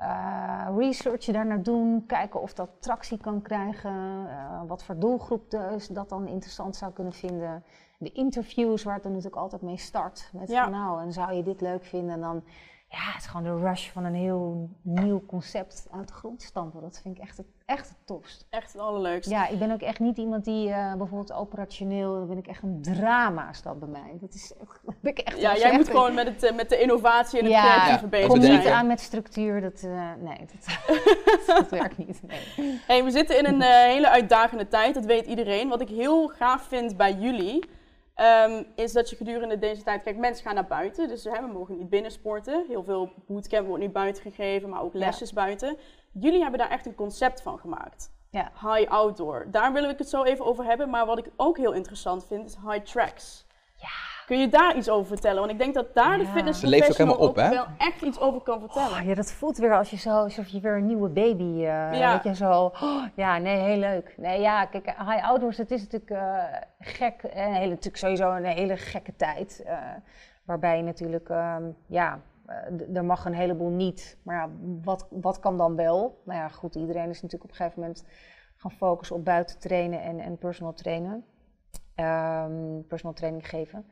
Uh, 0.00 0.68
researchen 0.76 1.32
daar 1.32 1.46
naar 1.46 1.62
doen, 1.62 2.06
kijken 2.06 2.40
of 2.40 2.54
dat 2.54 2.70
tractie 2.80 3.18
kan 3.18 3.42
krijgen, 3.42 4.26
uh, 4.26 4.62
wat 4.66 4.84
voor 4.84 4.98
doelgroep 4.98 5.50
dus 5.50 5.88
dat 5.88 6.08
dan 6.08 6.26
interessant 6.26 6.76
zou 6.76 6.92
kunnen 6.92 7.12
vinden. 7.12 7.64
De 7.98 8.12
interviews 8.12 8.82
waar 8.82 8.94
het 8.94 9.02
dan 9.02 9.12
natuurlijk 9.12 9.42
altijd 9.42 9.62
mee 9.62 9.76
start. 9.76 10.30
Met 10.32 10.48
ja. 10.48 10.68
nou, 10.68 11.02
en 11.02 11.12
zou 11.12 11.32
je 11.32 11.42
dit 11.42 11.60
leuk 11.60 11.84
vinden? 11.84 12.14
En 12.14 12.20
dan, 12.20 12.42
ja, 12.90 13.12
het 13.12 13.22
is 13.22 13.26
gewoon 13.26 13.42
de 13.42 13.66
rush 13.66 13.88
van 13.90 14.04
een 14.04 14.14
heel 14.14 14.70
nieuw 14.82 15.26
concept 15.26 15.86
uit 15.90 16.08
de 16.08 16.14
grond 16.14 16.42
stampen. 16.42 16.80
Dat 16.80 17.00
vind 17.02 17.16
ik 17.16 17.22
echt 17.22 17.36
het, 17.36 17.46
echt 17.64 17.88
het 17.88 17.98
tofst. 18.04 18.46
Echt 18.50 18.72
het 18.72 18.82
allerleukste. 18.82 19.34
Ja, 19.34 19.48
ik 19.48 19.58
ben 19.58 19.70
ook 19.70 19.80
echt 19.80 19.98
niet 19.98 20.16
iemand 20.16 20.44
die 20.44 20.68
uh, 20.68 20.94
bijvoorbeeld 20.94 21.32
operationeel, 21.32 22.12
dan 22.14 22.28
ben 22.28 22.38
ik 22.38 22.46
echt 22.46 22.62
een 22.62 22.82
drama 22.82 23.52
staat 23.52 23.78
bij 23.78 23.88
mij. 23.88 24.18
Dat 24.20 24.34
is 24.34 24.52
ben 25.00 25.12
ik 25.12 25.18
echt 25.18 25.40
Ja, 25.40 25.56
jij 25.56 25.76
moet 25.76 25.88
gewoon 25.88 26.14
met, 26.14 26.40
het, 26.40 26.56
met 26.56 26.68
de 26.68 26.80
innovatie 26.80 27.38
en 27.38 27.44
het 27.44 27.54
ja, 27.54 27.62
creatieve 27.62 28.02
ja. 28.02 28.08
bezig 28.08 28.30
zijn. 28.30 28.40
Kom 28.40 28.50
niet 28.50 28.66
aan 28.66 28.86
met 28.86 29.00
structuur, 29.00 29.60
dat, 29.60 29.82
uh, 29.84 30.10
nee, 30.18 30.38
dat, 30.38 30.78
dat, 31.56 31.70
werkt 31.70 31.98
niet. 31.98 32.20
Nee. 32.26 32.80
Hey, 32.86 33.04
we 33.04 33.10
zitten 33.10 33.38
in 33.38 33.46
een 33.46 33.60
uh, 33.60 33.68
hele 33.68 34.10
uitdagende 34.10 34.68
tijd, 34.68 34.94
dat 34.94 35.04
weet 35.04 35.26
iedereen. 35.26 35.68
Wat 35.68 35.80
ik 35.80 35.88
heel 35.88 36.28
gaaf 36.28 36.62
vind 36.62 36.96
bij 36.96 37.12
jullie, 37.12 37.64
Um, 38.20 38.66
is 38.74 38.92
dat 38.92 39.10
je 39.10 39.16
gedurende 39.16 39.58
deze 39.58 39.82
tijd, 39.82 40.02
kijk, 40.02 40.16
mensen 40.16 40.44
gaan 40.44 40.54
naar 40.54 40.66
buiten, 40.66 41.08
dus 41.08 41.24
hè, 41.24 41.40
we 41.40 41.52
mogen 41.52 41.76
niet 41.76 41.90
binnen 41.90 42.10
sporten. 42.10 42.64
Heel 42.68 42.84
veel 42.84 43.12
bootcamp 43.26 43.66
wordt 43.66 43.82
nu 43.82 43.88
buiten 43.88 44.22
gegeven, 44.22 44.68
maar 44.68 44.82
ook 44.82 44.94
lesjes 44.94 45.32
buiten. 45.32 45.76
Jullie 46.12 46.40
hebben 46.40 46.58
daar 46.58 46.70
echt 46.70 46.86
een 46.86 46.94
concept 46.94 47.42
van 47.42 47.58
gemaakt. 47.58 48.10
Ja. 48.30 48.52
High 48.60 48.90
outdoor. 48.90 49.46
Daar 49.50 49.72
willen 49.72 49.90
we 49.90 49.94
het 49.96 50.08
zo 50.08 50.22
even 50.22 50.44
over 50.44 50.64
hebben, 50.64 50.90
maar 50.90 51.06
wat 51.06 51.18
ik 51.18 51.30
ook 51.36 51.56
heel 51.56 51.72
interessant 51.72 52.26
vind 52.26 52.46
is 52.46 52.56
high 52.66 52.84
tracks. 52.84 53.46
Ja. 53.76 54.07
Kun 54.28 54.38
je 54.38 54.48
daar 54.48 54.76
iets 54.76 54.88
over 54.88 55.06
vertellen? 55.06 55.38
Want 55.38 55.50
ik 55.52 55.58
denk 55.58 55.74
dat 55.74 55.94
daar 55.94 56.18
de 56.18 56.26
fitness 56.26 56.64
ook, 57.18 57.34
wel 57.34 57.66
echt 57.78 58.02
iets 58.02 58.20
over 58.20 58.40
kan 58.40 58.60
vertellen. 58.60 59.00
Oh, 59.00 59.06
ja, 59.06 59.14
dat 59.14 59.32
voelt 59.32 59.58
weer 59.58 59.76
als 59.76 59.90
je 59.90 59.96
zo, 59.96 60.10
alsof 60.10 60.46
je 60.46 60.60
weer 60.60 60.76
een 60.76 60.86
nieuwe 60.86 61.08
baby, 61.08 61.42
uh, 61.42 61.62
ja. 61.98 62.12
weet 62.12 62.22
je, 62.22 62.34
zo, 62.34 62.64
oh, 62.64 63.04
ja, 63.14 63.38
nee, 63.38 63.56
heel 63.56 63.76
leuk. 63.76 64.14
Nee, 64.16 64.40
ja, 64.40 64.64
kijk, 64.64 64.86
high 64.86 65.28
outdoors, 65.28 65.56
het 65.56 65.70
is 65.70 65.80
natuurlijk 65.80 66.10
uh, 66.10 66.44
gek, 66.80 67.22
en 67.22 67.52
hele, 67.52 67.68
natuurlijk 67.68 67.96
sowieso 67.96 68.32
een 68.32 68.44
hele 68.44 68.76
gekke 68.76 69.16
tijd, 69.16 69.62
uh, 69.66 69.78
waarbij 70.44 70.76
je 70.76 70.82
natuurlijk, 70.82 71.28
um, 71.28 71.76
ja, 71.86 72.20
er 72.94 73.04
mag 73.04 73.24
een 73.24 73.34
heleboel 73.34 73.70
niet, 73.70 74.18
maar 74.22 74.36
ja, 74.36 74.50
wat, 74.82 75.06
wat 75.10 75.40
kan 75.40 75.56
dan 75.56 75.76
wel? 75.76 76.20
Nou 76.24 76.38
ja, 76.38 76.48
goed, 76.48 76.74
iedereen 76.74 77.10
is 77.10 77.22
natuurlijk 77.22 77.44
op 77.44 77.50
een 77.50 77.56
gegeven 77.56 77.80
moment 77.80 78.04
gaan 78.56 78.70
focussen 78.70 79.16
op 79.16 79.24
buiten 79.24 79.58
trainen 79.58 80.02
en, 80.02 80.18
en 80.18 80.38
personal 80.38 80.74
trainen, 80.74 81.24
um, 81.96 82.86
personal 82.86 83.14
training 83.14 83.48
geven. 83.48 83.84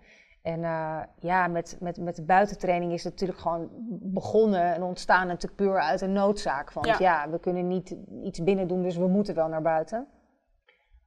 En 0.46 0.61
uh, 0.61 1.00
ja, 1.18 1.46
met, 1.46 1.76
met, 1.80 2.00
met 2.00 2.16
de 2.16 2.22
buitentraining 2.22 2.92
is 2.92 3.04
het 3.04 3.12
natuurlijk 3.12 3.38
gewoon 3.38 3.68
begonnen 4.02 4.74
en 4.74 4.82
ontstaan 4.82 5.26
natuurlijk 5.26 5.56
puur 5.56 5.80
uit 5.80 6.00
een 6.00 6.12
noodzaak. 6.12 6.72
Want 6.72 6.87
ja, 6.87 6.96
ja 6.98 7.30
we 7.30 7.38
kunnen 7.38 7.68
niet 7.68 7.96
iets 8.22 8.42
binnen 8.42 8.68
doen, 8.68 8.82
dus 8.82 8.96
we 8.96 9.06
moeten 9.06 9.35
wel 9.35 9.48
naar 9.48 9.62
buiten. 9.62 10.06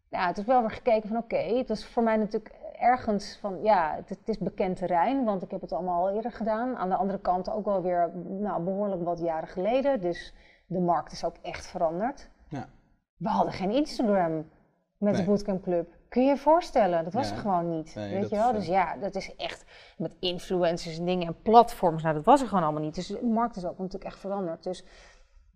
Ja, 0.09 0.27
het 0.27 0.37
is 0.37 0.45
wel 0.45 0.61
weer 0.61 0.71
gekeken 0.71 1.09
van 1.09 1.17
oké, 1.17 1.37
het 1.37 1.69
is 1.69 1.87
voor 1.87 2.03
mij 2.03 2.17
natuurlijk 2.17 2.55
ergens 2.79 3.37
van 3.41 3.63
ja, 3.63 3.95
het, 3.95 4.09
het, 4.09 4.29
is 4.29 4.37
bekend 4.37 4.77
terrein, 4.77 5.25
want 5.25 5.43
ik 5.43 5.51
heb 5.51 5.61
het 5.61 5.73
allemaal 5.73 6.07
al 6.07 6.15
eerder 6.15 6.31
gedaan. 6.31 6.77
Aan 6.77 6.89
de 6.89 6.95
andere 6.95 7.19
kant 7.19 7.49
ook 7.49 7.65
wel 7.65 7.81
weer 7.81 8.11
nou, 8.27 8.63
behoorlijk 8.63 9.03
wat 9.03 9.19
jaren 9.19 9.47
geleden, 9.47 10.01
dus 10.01 10.33
de 10.65 10.79
markt 10.79 11.11
is 11.11 11.23
ook 11.23 11.35
echt 11.41 11.67
veranderd. 11.67 12.29
Ja. 12.47 12.69
We 13.17 13.29
hadden 13.29 13.53
geen 13.53 13.71
Instagram 13.71 14.49
met 14.97 15.15
de 15.15 15.23
Bootcamp 15.23 15.63
Club. 15.63 15.97
Kun 16.09 16.23
je 16.23 16.27
je 16.27 16.37
voorstellen? 16.37 17.03
Dat 17.03 17.13
was 17.13 17.31
er 17.31 17.37
gewoon 17.37 17.69
niet. 17.69 17.93
weet 17.93 18.29
je 18.29 18.35
wel? 18.35 18.51
Dus 18.51 18.65
ja, 18.65 18.95
dat 18.97 19.15
is 19.15 19.35
echt 19.35 19.65
met 19.97 20.15
influencers 20.19 20.97
en 20.97 21.05
dingen 21.05 21.27
en 21.27 21.41
platforms. 21.41 22.03
Nou, 22.03 22.15
dat 22.15 22.25
was 22.25 22.41
er 22.41 22.47
gewoon 22.47 22.63
allemaal 22.63 22.81
niet. 22.81 22.95
Dus 22.95 23.07
de 23.07 23.25
markt 23.25 23.55
is 23.55 23.65
ook 23.65 23.77
natuurlijk 23.77 24.03
echt 24.03 24.19
veranderd. 24.19 24.63
Dus 24.63 24.81
we 24.81 24.87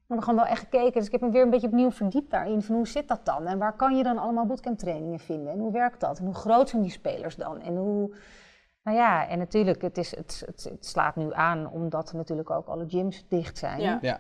hebben 0.07 0.25
gewoon 0.25 0.39
wel 0.39 0.49
echt 0.51 0.59
gekeken. 0.59 0.93
Dus 0.93 1.05
ik 1.05 1.11
heb 1.11 1.21
me 1.21 1.29
weer 1.29 1.43
een 1.43 1.49
beetje 1.49 1.67
opnieuw 1.67 1.91
verdiept 1.91 2.31
daarin. 2.31 2.61
Van 2.61 2.75
hoe 2.75 2.87
zit 2.87 3.07
dat 3.07 3.25
dan? 3.25 3.45
En 3.45 3.57
waar 3.57 3.75
kan 3.75 3.97
je 3.97 4.03
dan 4.03 4.17
allemaal 4.17 4.45
bootcamp 4.45 4.77
trainingen 4.77 5.19
vinden? 5.19 5.53
En 5.53 5.59
hoe 5.59 5.71
werkt 5.71 5.99
dat? 5.99 6.19
En 6.19 6.25
hoe 6.25 6.33
groot 6.33 6.69
zijn 6.69 6.81
die 6.81 6.91
spelers 6.91 7.35
dan? 7.35 7.61
En 7.61 7.75
hoe... 7.75 8.15
Nou 8.83 8.97
ja, 8.97 9.27
en 9.27 9.37
natuurlijk, 9.37 9.81
het, 9.81 9.97
is, 9.97 10.15
het, 10.15 10.43
het, 10.45 10.85
slaat 10.85 11.15
nu 11.15 11.33
aan 11.33 11.69
omdat 11.69 12.13
natuurlijk 12.13 12.49
ook 12.49 12.67
alle 12.67 12.87
gyms 12.87 13.27
dicht 13.27 13.57
zijn. 13.57 13.81
Ja. 13.81 13.97
ja. 14.01 14.19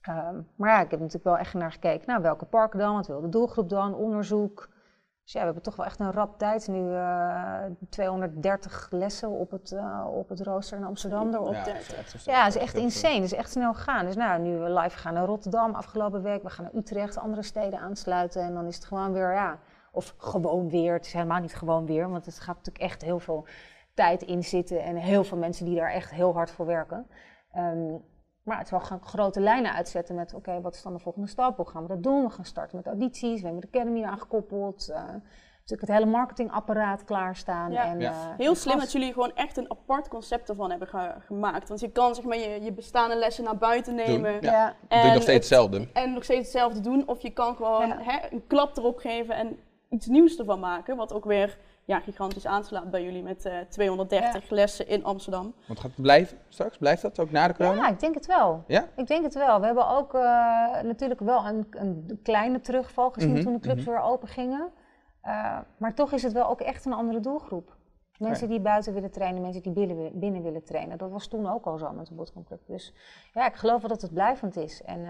Ehm, 0.00 0.40
maar 0.56 0.70
ja, 0.70 0.80
ik 0.80 0.90
heb 0.90 1.00
natuurlijk 1.00 1.24
wel 1.24 1.38
echt 1.38 1.54
naar 1.54 1.72
gekeken. 1.72 2.06
Nou, 2.06 2.22
welke 2.22 2.44
parken 2.44 2.78
dan? 2.78 2.94
Wat 2.94 3.06
wil 3.06 3.20
de 3.20 3.28
doelgroep 3.28 3.68
dan? 3.68 3.94
Onderzoek. 3.94 4.68
Dus 5.24 5.32
ja, 5.32 5.38
we 5.38 5.44
hebben 5.44 5.62
toch 5.62 5.76
wel 5.76 5.86
echt 5.86 6.00
een 6.00 6.12
rap 6.12 6.38
tijd. 6.38 6.68
Nu 6.68 6.78
uh, 6.78 7.64
eh, 7.64 7.72
230 7.88 8.88
lessen 8.90 9.28
op 9.28 9.50
het, 9.50 9.70
uh, 9.70 10.06
op 10.14 10.28
het 10.28 10.40
rooster 10.40 10.78
in 10.78 10.84
Amsterdam 10.84 11.34
erop. 11.34 11.52
Ja, 11.52 11.66
ja, 12.24 12.44
het 12.44 12.54
is 12.54 12.60
echt 12.60 12.74
insane. 12.74 13.14
Het 13.14 13.24
is 13.24 13.32
echt 13.32 13.50
snel 13.50 13.74
gaan. 13.74 14.06
Dus 14.06 14.16
nou, 14.16 14.40
nu 14.40 14.58
we 14.58 14.72
live 14.72 14.98
gaan 14.98 15.14
naar 15.14 15.24
Rotterdam 15.26 15.74
afgelopen 15.74 16.22
week. 16.22 16.42
We 16.42 16.50
gaan 16.50 16.64
naar 16.64 16.74
Utrecht, 16.74 17.18
andere 17.18 17.42
steden 17.42 17.78
aansluiten. 17.78 18.42
En 18.42 18.54
dan 18.54 18.66
is 18.66 18.74
het 18.74 18.84
gewoon 18.84 19.12
weer, 19.12 19.32
ja, 19.32 19.58
of 19.92 20.14
gewoon 20.16 20.70
weer. 20.70 20.92
Het 20.92 21.06
is 21.06 21.12
helemaal 21.12 21.40
niet 21.40 21.54
gewoon 21.54 21.86
weer, 21.86 22.08
want 22.08 22.26
het 22.26 22.38
gaat 22.38 22.56
natuurlijk 22.56 22.84
echt 22.84 23.02
heel 23.02 23.20
veel 23.20 23.46
tijd 23.94 24.22
in 24.22 24.44
zitten. 24.44 24.82
En 24.82 24.96
heel 24.96 25.24
veel 25.24 25.38
mensen 25.38 25.64
die 25.64 25.76
daar 25.76 25.90
echt 25.90 26.10
heel 26.10 26.32
hard 26.32 26.50
voor 26.50 26.66
werken. 26.66 27.06
Um, 27.56 28.04
maar 28.44 28.56
het 28.56 28.64
is 28.66 28.70
wel 28.70 28.80
gaan 28.80 29.00
grote 29.02 29.40
lijnen 29.40 29.72
uitzetten 29.72 30.14
met, 30.14 30.34
oké, 30.34 30.60
wat 30.60 30.74
is 30.74 30.82
dan 30.82 30.92
de 30.92 30.98
volgende 30.98 31.28
stap? 31.28 31.56
Hoe 31.56 31.68
gaan 31.68 31.82
we 31.82 31.88
dat 31.88 32.02
doen? 32.02 32.24
We 32.24 32.30
gaan 32.30 32.44
starten 32.44 32.76
met 32.76 32.86
audities, 32.86 33.40
we 33.40 33.46
hebben 33.46 33.70
de 33.70 33.78
Academy 33.78 34.04
aangekoppeld. 34.04 34.88
Uh, 34.90 34.96
natuurlijk 35.64 35.88
het 35.88 35.98
hele 35.98 36.16
marketingapparaat 36.16 37.04
klaarstaan. 37.04 37.72
Ja. 37.72 37.84
En, 37.84 38.00
ja. 38.00 38.10
Uh, 38.10 38.36
Heel 38.36 38.54
slim 38.54 38.78
dat 38.78 38.92
jullie 38.92 39.12
gewoon 39.12 39.34
echt 39.34 39.56
een 39.56 39.70
apart 39.70 40.08
concept 40.08 40.48
ervan 40.48 40.70
hebben 40.70 40.88
gemaakt. 41.26 41.68
Want 41.68 41.80
je 41.80 41.90
kan 41.90 42.14
zeg 42.14 42.24
maar 42.24 42.36
je, 42.36 42.62
je 42.62 42.72
bestaande 42.72 43.16
lessen 43.16 43.44
naar 43.44 43.56
buiten 43.56 43.94
nemen. 43.94 44.40
Ja. 44.40 44.74
En 44.88 45.02
doe 45.02 45.12
nog 45.12 45.22
steeds 45.22 45.48
hetzelfde. 45.48 45.88
En 45.92 46.12
nog 46.12 46.24
steeds 46.24 46.40
hetzelfde 46.40 46.80
doen. 46.80 47.08
Of 47.08 47.20
je 47.20 47.30
kan 47.30 47.56
gewoon 47.56 47.90
hè, 47.90 48.18
een 48.30 48.46
klap 48.46 48.76
erop 48.76 48.98
geven 48.98 49.36
en 49.36 49.58
iets 49.88 50.06
nieuws 50.06 50.38
ervan 50.38 50.60
maken. 50.60 50.96
Wat 50.96 51.12
ook 51.12 51.24
weer 51.24 51.58
ja, 51.84 52.00
gigantisch 52.00 52.46
aanslaat 52.46 52.90
bij 52.90 53.02
jullie 53.02 53.22
met 53.22 53.46
uh, 53.46 53.60
eh, 53.60 53.68
230 53.68 54.50
lessen 54.50 54.88
in 54.88 55.04
Amsterdam. 55.04 55.54
Want 55.66 55.80
gaat 55.80 55.90
het 55.90 56.02
blijven 56.02 56.38
straks? 56.48 56.78
Blijft 56.78 57.02
dat 57.02 57.18
ook 57.18 57.30
na 57.30 57.48
de 57.48 57.54
corona? 57.54 57.82
Ja, 57.82 57.88
ik 57.88 58.00
denk 58.00 58.14
het 58.14 58.26
wel. 58.26 58.64
Ja? 58.66 58.88
Ik 58.96 59.06
denk 59.06 59.24
het 59.24 59.34
wel. 59.34 59.60
We 59.60 59.66
hebben 59.66 59.88
ook 59.88 60.14
uh, 60.14 60.20
natuurlijk 60.82 61.20
wel 61.20 61.46
een, 61.46 61.66
een, 61.70 62.20
kleine 62.22 62.60
terugval 62.60 63.10
gezien 63.10 63.28
mm 63.28 63.34
-hmm, 63.34 63.44
toen 63.44 63.52
de 63.52 63.60
clubs 63.60 63.80
mm 63.80 63.84
-hmm. 63.86 63.94
weer 63.94 64.02
open 64.02 64.28
gingen. 64.28 64.70
Uh, 65.24 65.58
maar 65.76 65.94
toch 65.94 66.12
is 66.12 66.22
het 66.22 66.32
wel 66.32 66.48
ook 66.48 66.60
echt 66.60 66.84
een 66.84 66.92
andere 66.92 67.20
doelgroep. 67.20 67.76
Mensen 68.18 68.48
die 68.48 68.60
buiten 68.60 68.94
willen 68.94 69.10
trainen, 69.10 69.42
mensen 69.42 69.62
die 69.62 69.72
binnen, 69.72 70.18
binnen 70.18 70.42
willen 70.42 70.64
trainen. 70.64 70.98
Dat 70.98 71.10
was 71.10 71.28
toen 71.28 71.50
ook 71.50 71.64
al 71.64 71.78
zo 71.78 71.92
met 71.92 72.06
de 72.06 72.14
Bootcamp 72.14 72.46
Club. 72.46 72.60
Dus 72.66 72.94
ja, 73.32 73.46
ik 73.46 73.54
geloof 73.54 73.80
wel 73.80 73.90
dat 73.90 74.02
het 74.02 74.12
blijvend 74.12 74.56
is. 74.56 74.82
En 74.82 75.06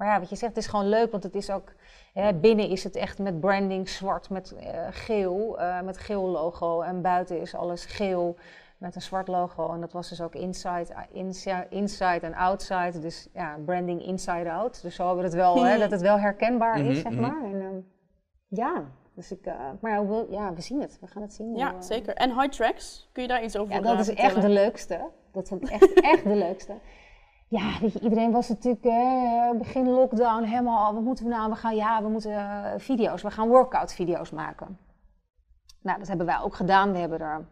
maar 0.00 0.08
ja, 0.08 0.18
wat 0.18 0.28
je 0.28 0.36
zegt, 0.36 0.54
het 0.54 0.64
is 0.64 0.70
gewoon 0.70 0.88
leuk, 0.88 1.10
want 1.10 1.22
het 1.22 1.34
is 1.34 1.50
ook... 1.50 1.72
Hè, 2.12 2.34
binnen 2.34 2.68
is 2.68 2.84
het 2.84 2.96
echt 2.96 3.18
met 3.18 3.40
branding 3.40 3.88
zwart, 3.88 4.30
met 4.30 4.54
uh, 4.60 4.86
geel, 4.90 5.60
uh, 5.60 5.80
met 5.80 5.98
geel 5.98 6.26
logo. 6.26 6.80
En 6.80 7.02
buiten 7.02 7.40
is 7.40 7.54
alles 7.54 7.84
geel 7.84 8.36
met 8.78 8.94
een 8.94 9.02
zwart 9.02 9.28
logo. 9.28 9.72
En 9.72 9.80
dat 9.80 9.92
was 9.92 10.08
dus 10.08 10.20
ook 10.20 10.34
inside, 10.34 10.86
inside, 11.12 11.66
inside 11.70 12.20
en 12.20 12.34
outside. 12.34 12.98
Dus 12.98 13.28
ja, 13.32 13.58
branding 13.64 14.02
inside 14.02 14.50
out. 14.50 14.82
Dus 14.82 14.94
zo 14.94 15.06
hebben 15.06 15.22
we 15.24 15.28
het 15.28 15.38
wel, 15.38 15.64
hè, 15.64 15.78
dat 15.88 15.90
het 15.90 16.00
wel 16.00 16.18
herkenbaar 16.18 16.78
is, 16.78 17.02
mhm, 17.02 17.10
zeg 17.10 17.12
mhm. 17.12 17.20
maar. 17.20 17.44
En, 17.44 17.54
uh, 17.54 17.68
ja, 18.48 18.84
dus 19.14 19.32
ik, 19.32 19.46
uh, 19.46 19.54
maar 19.80 20.08
we, 20.08 20.26
ja, 20.30 20.54
we 20.54 20.60
zien 20.60 20.80
het. 20.80 20.98
We 21.00 21.06
gaan 21.06 21.22
het 21.22 21.32
zien. 21.32 21.56
Ja, 21.56 21.80
zeker. 21.80 22.14
En 22.14 22.40
high 22.40 22.48
tracks, 22.48 23.08
kun 23.12 23.22
je 23.22 23.28
daar 23.28 23.44
iets 23.44 23.56
over 23.56 23.74
Ja, 23.74 23.80
dat 23.80 23.98
is 23.98 24.14
echt 24.14 24.40
de 24.40 24.48
leukste. 24.48 25.08
Dat 25.32 25.48
vond 25.48 25.62
ik 25.62 25.70
echt, 25.70 26.00
echt 26.00 26.24
de 26.24 26.36
leukste. 26.36 26.74
Ja, 27.50 27.80
weet 27.80 27.92
je, 27.92 28.00
iedereen 28.00 28.30
was 28.30 28.48
natuurlijk 28.48 28.82
begin 29.58 29.88
lockdown 29.88 30.42
helemaal, 30.42 30.94
wat 30.94 31.02
moeten 31.02 31.24
we 31.24 31.30
nou? 31.30 31.50
We 31.50 31.56
gaan, 31.56 31.76
ja, 31.76 32.02
we 32.02 32.08
moeten 32.08 32.30
uh, 32.30 32.72
video's, 32.76 33.22
we 33.22 33.30
gaan 33.30 33.48
workout 33.48 33.92
video's 33.92 34.30
maken. 34.30 34.78
Nou, 35.82 35.98
dat 35.98 36.08
hebben 36.08 36.26
wij 36.26 36.40
ook 36.40 36.54
gedaan. 36.54 36.92
We 36.92 36.98
hebben 36.98 37.20
er, 37.20 37.46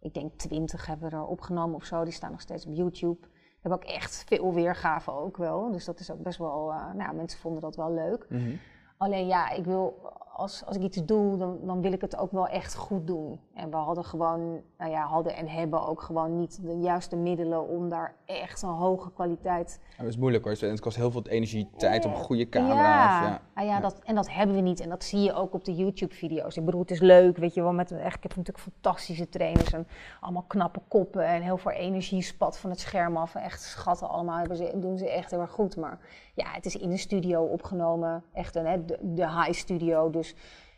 ik 0.00 0.14
denk 0.14 0.32
twintig 0.34 0.86
hebben 0.86 1.10
we 1.10 1.16
er 1.16 1.26
opgenomen 1.26 1.74
of 1.76 1.84
zo. 1.84 2.04
Die 2.04 2.12
staan 2.12 2.30
nog 2.30 2.40
steeds 2.40 2.66
op 2.66 2.74
YouTube. 2.74 3.20
We 3.20 3.58
hebben 3.60 3.80
ook 3.80 3.94
echt 3.94 4.24
veel 4.26 4.54
weergaven 4.54 5.12
ook 5.12 5.36
wel. 5.36 5.72
Dus 5.72 5.84
dat 5.84 6.00
is 6.00 6.10
ook 6.10 6.22
best 6.22 6.38
wel, 6.38 6.72
uh, 6.72 6.92
nou, 6.92 7.14
mensen 7.14 7.40
vonden 7.40 7.62
dat 7.62 7.76
wel 7.76 7.94
leuk. 7.94 8.26
Mm 8.28 8.38
-hmm. 8.38 8.58
Alleen 8.96 9.26
ja, 9.26 9.50
ik 9.50 9.64
wil 9.64 10.12
als, 10.38 10.64
als 10.64 10.76
ik 10.76 10.82
iets 10.82 11.04
doe, 11.04 11.36
dan, 11.36 11.58
dan 11.62 11.80
wil 11.80 11.92
ik 11.92 12.00
het 12.00 12.16
ook 12.16 12.32
wel 12.32 12.48
echt 12.48 12.74
goed 12.74 13.06
doen. 13.06 13.40
En 13.54 13.70
we 13.70 13.76
hadden 13.76 14.04
gewoon, 14.04 14.60
nou 14.78 14.90
ja, 14.90 15.06
hadden 15.06 15.36
en 15.36 15.48
hebben 15.48 15.86
ook 15.86 16.02
gewoon 16.02 16.38
niet 16.38 16.58
de 16.62 16.78
juiste 16.78 17.16
middelen 17.16 17.68
om 17.68 17.88
daar 17.88 18.14
echt 18.24 18.62
een 18.62 18.68
hoge 18.68 19.12
kwaliteit. 19.12 19.80
Dat 19.96 20.06
is 20.06 20.16
moeilijk 20.16 20.44
hoor. 20.44 20.52
Het 20.52 20.80
kost 20.80 20.96
heel 20.96 21.10
veel 21.10 21.22
energie, 21.26 21.70
tijd 21.76 22.04
op 22.04 22.10
een 22.10 22.16
goede 22.16 22.48
camera. 22.48 22.74
Ja, 22.74 23.22
ja. 23.22 23.40
Ah, 23.54 23.64
ja, 23.64 23.80
Dat, 23.80 23.98
en 24.04 24.14
dat 24.14 24.30
hebben 24.30 24.56
we 24.56 24.62
niet. 24.62 24.80
En 24.80 24.88
dat 24.88 25.04
zie 25.04 25.20
je 25.20 25.32
ook 25.34 25.54
op 25.54 25.64
de 25.64 25.74
YouTube-video's. 25.74 26.56
Ik 26.56 26.64
bedoel, 26.64 26.80
het 26.80 26.90
is 26.90 27.00
leuk, 27.00 27.36
weet 27.36 27.54
je 27.54 27.62
wel. 27.62 27.72
Met, 27.72 27.92
echt, 27.92 28.16
ik 28.16 28.22
heb 28.22 28.36
natuurlijk 28.36 28.64
fantastische 28.72 29.28
trainers 29.28 29.72
en 29.72 29.86
allemaal 30.20 30.44
knappe 30.46 30.80
koppen 30.88 31.24
en 31.24 31.42
heel 31.42 31.58
veel 31.58 31.70
energie 31.70 32.22
spat 32.22 32.58
van 32.58 32.70
het 32.70 32.80
scherm 32.80 33.16
af. 33.16 33.34
Echt 33.34 33.62
schatten 33.62 34.08
allemaal, 34.08 34.44
ze, 34.56 34.72
doen 34.74 34.98
ze 34.98 35.10
echt 35.10 35.30
heel 35.30 35.40
erg 35.40 35.50
goed. 35.50 35.76
Maar 35.76 35.98
ja, 36.34 36.46
het 36.50 36.66
is 36.66 36.76
in 36.76 36.90
de 36.90 36.96
studio 36.96 37.42
opgenomen. 37.42 38.24
Echt 38.32 38.56
een, 38.56 38.66
hè, 38.66 38.84
de, 38.84 38.98
de 39.02 39.28
high 39.28 39.52
studio. 39.52 40.10
Dus 40.10 40.27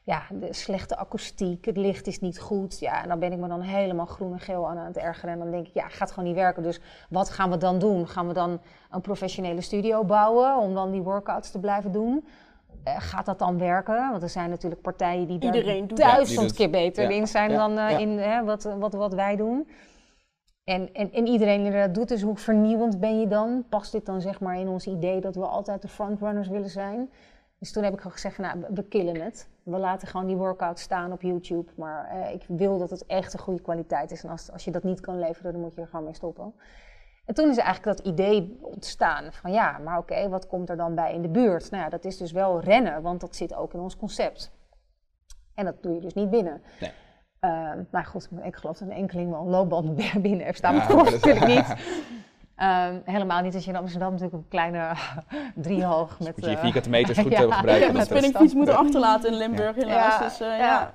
ja, 0.02 0.22
de 0.40 0.52
slechte 0.52 0.96
akoestiek, 0.96 1.64
het 1.64 1.76
licht 1.76 2.06
is 2.06 2.20
niet 2.20 2.40
goed. 2.40 2.78
Ja, 2.78 3.02
en 3.02 3.08
dan 3.08 3.18
ben 3.18 3.32
ik 3.32 3.38
me 3.38 3.48
dan 3.48 3.60
helemaal 3.60 4.06
groen 4.06 4.32
en 4.32 4.40
geel 4.40 4.68
aan 4.68 4.76
het 4.76 4.96
ergeren. 4.96 5.32
En 5.32 5.38
dan 5.38 5.50
denk 5.50 5.66
ik, 5.66 5.74
ja, 5.74 5.88
gaat 5.88 6.10
gewoon 6.10 6.24
niet 6.24 6.38
werken. 6.38 6.62
Dus 6.62 6.80
wat 7.08 7.30
gaan 7.30 7.50
we 7.50 7.56
dan 7.56 7.78
doen? 7.78 8.08
Gaan 8.08 8.26
we 8.26 8.32
dan 8.32 8.60
een 8.90 9.00
professionele 9.00 9.60
studio 9.60 10.04
bouwen 10.04 10.56
om 10.56 10.74
dan 10.74 10.90
die 10.90 11.02
workouts 11.02 11.50
te 11.50 11.58
blijven 11.58 11.92
doen? 11.92 12.24
Uh, 12.84 12.94
gaat 12.98 13.26
dat 13.26 13.38
dan 13.38 13.58
werken? 13.58 14.10
Want 14.10 14.22
er 14.22 14.28
zijn 14.28 14.50
natuurlijk 14.50 14.82
partijen 14.82 15.26
die 15.26 15.40
Iedereen 15.40 15.88
daar 15.88 15.96
duizend 15.96 16.52
keer 16.52 16.70
beter 16.70 17.10
in 17.10 17.26
zijn 17.26 17.50
dan 17.50 17.78
uh, 17.78 17.98
in 17.98 18.18
hè, 18.18 18.44
wat, 18.44 18.62
wat, 18.62 18.94
wat 18.94 19.14
wij 19.14 19.36
doen. 19.36 19.68
En, 20.64 20.92
en, 20.92 21.12
en 21.12 21.26
iedereen 21.26 21.64
inderdaad 21.64 21.94
doet, 21.94 22.08
dus 22.08 22.22
hoe 22.22 22.36
vernieuwend 22.36 23.00
ben 23.00 23.20
je 23.20 23.26
dan? 23.26 23.64
Past 23.68 23.92
dit 23.92 24.06
dan 24.06 24.20
zeg 24.20 24.40
maar 24.40 24.58
in 24.58 24.68
ons 24.68 24.86
idee 24.86 25.20
dat 25.20 25.34
we 25.34 25.46
altijd 25.46 25.82
de 25.82 25.88
frontrunners 25.88 26.48
willen 26.48 26.70
zijn? 26.70 27.10
Dus 27.60 27.72
toen 27.72 27.82
heb 27.82 27.92
ik 27.92 27.98
gewoon 27.98 28.12
gezegd, 28.12 28.38
nou, 28.38 28.64
we 28.68 28.82
killen 28.82 29.20
het. 29.20 29.48
We 29.62 29.78
laten 29.78 30.08
gewoon 30.08 30.26
die 30.26 30.36
workout 30.36 30.78
staan 30.78 31.12
op 31.12 31.22
YouTube. 31.22 31.70
Maar 31.76 32.08
eh, 32.08 32.34
ik 32.34 32.44
wil 32.48 32.78
dat 32.78 32.90
het 32.90 33.06
echt 33.06 33.32
een 33.32 33.38
goede 33.38 33.62
kwaliteit 33.62 34.10
is. 34.10 34.24
En 34.24 34.30
als, 34.30 34.52
als 34.52 34.64
je 34.64 34.70
dat 34.70 34.82
niet 34.82 35.00
kan 35.00 35.18
leveren, 35.18 35.52
dan 35.52 35.60
moet 35.60 35.74
je 35.74 35.80
er 35.80 35.86
gewoon 35.86 36.04
mee 36.04 36.14
stoppen. 36.14 36.54
En 37.24 37.34
toen 37.34 37.50
is 37.50 37.56
eigenlijk 37.56 37.96
dat 37.96 38.06
idee 38.06 38.58
ontstaan 38.60 39.32
van 39.32 39.52
ja, 39.52 39.78
maar 39.78 39.98
oké, 39.98 40.28
wat 40.28 40.46
komt 40.46 40.70
er 40.70 40.76
dan 40.76 40.94
bij 40.94 41.14
in 41.14 41.22
de 41.22 41.28
buurt? 41.28 41.70
Nou 41.70 41.82
ja, 41.82 41.88
dat 41.88 42.04
is 42.04 42.16
dus 42.16 42.32
wel 42.32 42.60
rennen, 42.60 43.02
want 43.02 43.20
dat 43.20 43.36
zit 43.36 43.54
ook 43.54 43.74
in 43.74 43.80
ons 43.80 43.96
concept. 43.96 44.52
En 45.54 45.64
dat 45.64 45.82
doe 45.82 45.94
je 45.94 46.00
dus 46.00 46.14
niet 46.14 46.30
binnen. 46.30 46.62
Nee. 46.80 46.92
Uh, 47.40 47.72
maar 47.90 48.04
goed, 48.04 48.28
ik 48.42 48.56
geloof 48.56 48.78
dat 48.78 48.88
een 48.88 48.94
enkeling 48.94 49.30
wel 49.30 49.40
een 49.40 49.48
loopband 49.48 49.94
binnen 50.22 50.44
heeft 50.46 50.58
staan, 50.58 50.76
maar 50.76 50.88
dat 50.88 51.10
natuurlijk 51.10 51.46
niet. 51.46 51.74
Um, 52.62 53.02
helemaal 53.04 53.42
niet 53.42 53.54
als 53.54 53.64
je 53.64 53.70
in 53.70 53.76
Amsterdam 53.76 54.10
natuurlijk 54.10 54.36
een 54.36 54.48
kleine 54.48 54.92
driehoog 55.66 56.18
met... 56.18 56.36
Moet 56.36 56.44
je 56.44 56.50
je 56.50 56.56
vierkante 56.56 56.90
meters 56.90 57.18
goed 57.24 57.32
ja, 57.32 57.40
gebruiken. 57.40 57.92
Ja, 57.92 57.98
een 57.98 58.06
spinningfiets 58.06 58.54
moeten 58.54 58.76
achterlaten 58.76 59.30
in 59.30 59.36
Limburg 59.36 59.76
helaas. 59.76 60.18
Dus, 60.18 60.48
uh, 60.48 60.58
ja. 60.58 60.94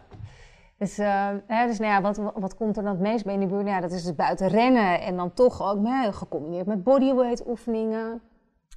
Dus, 0.77 0.99
uh, 0.99 1.29
hè, 1.47 1.67
dus 1.67 1.79
nou 1.79 1.91
ja, 1.91 2.01
wat, 2.01 2.31
wat 2.35 2.55
komt 2.55 2.77
er 2.77 2.83
dan 2.83 2.91
het 2.91 3.01
meest 3.01 3.23
bij 3.25 3.33
in 3.33 3.39
de 3.39 3.45
buurt? 3.45 3.63
Nou 3.63 3.75
ja, 3.75 3.81
dat 3.81 3.91
is 3.91 4.03
dus 4.03 4.15
buiten 4.15 4.47
rennen 4.47 5.01
en 5.01 5.15
dan 5.15 5.33
toch 5.33 5.61
ook 5.61 5.87
hè, 5.87 6.13
gecombineerd 6.13 6.65
met 6.65 6.83
bodyweight 6.83 7.47
oefeningen. 7.47 8.21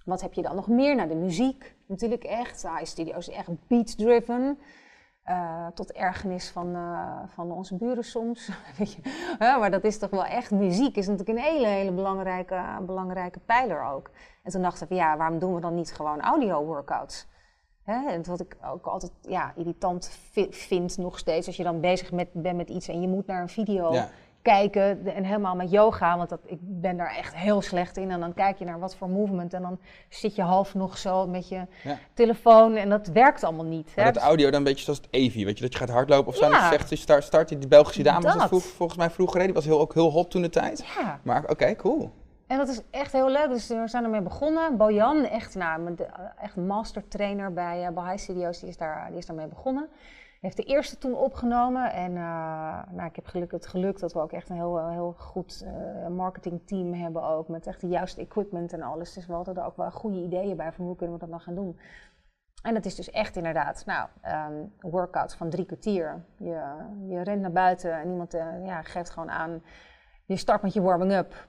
Wat 0.04 0.20
heb 0.20 0.34
je 0.34 0.42
dan 0.42 0.54
nog 0.54 0.68
meer? 0.68 0.96
Nou, 0.96 1.08
de 1.08 1.14
muziek 1.14 1.74
natuurlijk 1.86 2.24
echt. 2.24 2.62
High 2.62 2.84
Studio 2.84 3.16
is 3.16 3.30
echt 3.30 3.48
beat-driven. 3.66 4.58
Uh, 5.30 5.66
tot 5.74 5.92
ergernis 5.92 6.50
van, 6.50 6.68
uh, 6.76 7.16
van 7.26 7.52
onze 7.52 7.74
buren 7.74 8.04
soms. 8.04 8.50
Maar 9.38 9.70
dat 9.70 9.84
is 9.84 9.98
toch 9.98 10.10
wel 10.10 10.24
echt 10.24 10.50
muziek. 10.50 10.96
Is 10.96 11.06
natuurlijk 11.06 11.38
een 11.38 11.44
hele, 11.44 11.66
hele 11.66 11.92
belangrijke, 11.92 12.62
belangrijke 12.86 13.38
pijler 13.38 13.84
ook. 13.84 14.10
En 14.42 14.50
toen 14.50 14.62
dachten 14.62 14.88
we, 14.88 14.94
ja, 14.94 15.16
waarom 15.16 15.38
doen 15.38 15.54
we 15.54 15.60
dan 15.60 15.74
niet 15.74 15.94
gewoon 15.94 16.20
audio-workouts? 16.20 17.26
En 17.84 18.24
wat 18.26 18.40
ik 18.40 18.56
ook 18.64 18.86
altijd 18.86 19.12
ja, 19.20 19.52
irritant 19.56 20.18
vind 20.50 20.96
nog 20.96 21.18
steeds, 21.18 21.46
als 21.46 21.56
je 21.56 21.62
dan 21.62 21.80
bezig 21.80 22.12
met, 22.12 22.28
bent 22.32 22.56
met 22.56 22.68
iets 22.68 22.88
en 22.88 23.00
je 23.00 23.08
moet 23.08 23.26
naar 23.26 23.42
een 23.42 23.48
video 23.48 23.92
kijken 24.42 25.06
en 25.06 25.24
helemaal 25.24 25.54
met 25.54 25.70
yoga, 25.70 26.16
want 26.16 26.28
dat, 26.28 26.40
ik 26.44 26.58
ben 26.60 26.96
daar 26.96 27.16
echt 27.16 27.34
heel 27.36 27.62
slecht 27.62 27.96
in. 27.96 28.10
En 28.10 28.20
dan 28.20 28.34
kijk 28.34 28.58
je 28.58 28.64
naar 28.64 28.78
wat 28.78 28.96
voor 28.96 29.08
movement 29.08 29.54
en 29.54 29.62
dan 29.62 29.78
zit 30.08 30.34
je 30.34 30.42
half 30.42 30.74
nog 30.74 30.98
zo 30.98 31.26
met 31.26 31.48
je 31.48 31.66
telefoon 32.14 32.76
en 32.76 32.88
dat 32.88 33.06
werkt 33.06 33.44
allemaal 33.44 33.64
niet. 33.64 33.92
Maar 33.96 34.12
dat 34.12 34.22
audio 34.22 34.50
dan 34.50 34.54
een 34.54 34.64
beetje 34.64 34.84
zoals 34.84 34.98
het 34.98 35.08
Evi, 35.10 35.44
weet 35.44 35.58
je, 35.58 35.64
dat 35.64 35.72
je 35.72 35.78
gaat 35.78 35.90
hardlopen 35.90 36.28
of 36.28 36.36
zo. 36.36 36.50
Ja. 36.50 36.70
zegt, 36.70 36.98
start, 36.98 37.24
start 37.24 37.48
die 37.48 37.68
Belgische 37.68 38.02
dame, 38.02 38.20
dat. 38.20 38.50
was 38.50 38.64
volgens 38.64 38.98
mij 38.98 39.10
vroeger, 39.10 39.44
die 39.44 39.52
was 39.52 39.64
heel, 39.64 39.80
ook 39.80 39.94
heel 39.94 40.10
hot 40.10 40.30
toen 40.30 40.42
de 40.42 40.48
tijd. 40.48 40.84
Ja. 40.98 41.20
Maar 41.22 41.44
oké, 41.48 41.76
cool. 41.76 42.10
En 42.48 42.56
dat 42.56 42.68
is 42.68 42.80
echt 42.90 43.12
heel 43.12 43.30
leuk. 43.30 43.48
Dus 43.48 43.68
we 43.68 43.82
zijn 43.84 44.04
ermee 44.04 44.20
begonnen. 44.20 44.76
Bojan, 44.76 45.24
echt, 45.24 45.54
nou, 45.54 45.94
echt 46.40 46.56
master 46.56 47.08
trainer 47.08 47.52
bij 47.52 47.82
uh, 47.82 47.88
Bahai 47.88 48.18
Studios, 48.18 48.60
die 48.60 48.68
is, 48.68 48.76
daar, 48.76 49.06
die 49.08 49.18
is 49.18 49.26
daarmee 49.26 49.46
begonnen. 49.46 49.88
Heeft 50.40 50.56
de 50.56 50.62
eerste 50.62 50.98
toen 50.98 51.14
opgenomen. 51.14 51.92
En 51.92 52.10
uh, 52.10 52.82
nou, 52.90 53.08
ik 53.08 53.16
heb 53.16 53.26
geluk, 53.26 53.50
het 53.50 53.66
geluk 53.66 53.98
dat 53.98 54.12
we 54.12 54.20
ook 54.20 54.32
echt 54.32 54.48
een 54.48 54.56
heel, 54.56 54.88
heel 54.88 55.12
goed 55.12 55.64
uh, 55.64 56.06
marketingteam 56.06 56.92
hebben 56.92 57.22
ook. 57.22 57.48
Met 57.48 57.66
echt 57.66 57.80
de 57.80 57.88
juiste 57.88 58.20
equipment 58.20 58.72
en 58.72 58.82
alles. 58.82 59.12
Dus 59.12 59.26
we 59.26 59.32
hadden 59.32 59.56
er 59.56 59.64
ook 59.64 59.76
wel 59.76 59.90
goede 59.90 60.22
ideeën 60.22 60.56
bij 60.56 60.72
van 60.72 60.84
hoe 60.84 60.96
kunnen 60.96 61.14
we 61.14 61.20
dat 61.20 61.30
dan 61.30 61.40
gaan 61.40 61.54
doen. 61.54 61.78
En 62.62 62.74
dat 62.74 62.84
is 62.84 62.94
dus 62.94 63.10
echt 63.10 63.36
inderdaad, 63.36 63.84
nou, 63.86 64.08
um, 64.50 64.72
van 65.26 65.50
drie 65.50 65.66
kwartier. 65.66 66.24
Je, 66.36 66.74
je 67.08 67.22
rent 67.22 67.40
naar 67.40 67.52
buiten 67.52 67.92
en 67.92 68.10
iemand 68.10 68.32
ja, 68.64 68.82
geeft 68.82 69.10
gewoon 69.10 69.30
aan. 69.30 69.62
Je 70.24 70.36
start 70.36 70.62
met 70.62 70.72
je 70.72 70.82
warming-up 70.82 71.46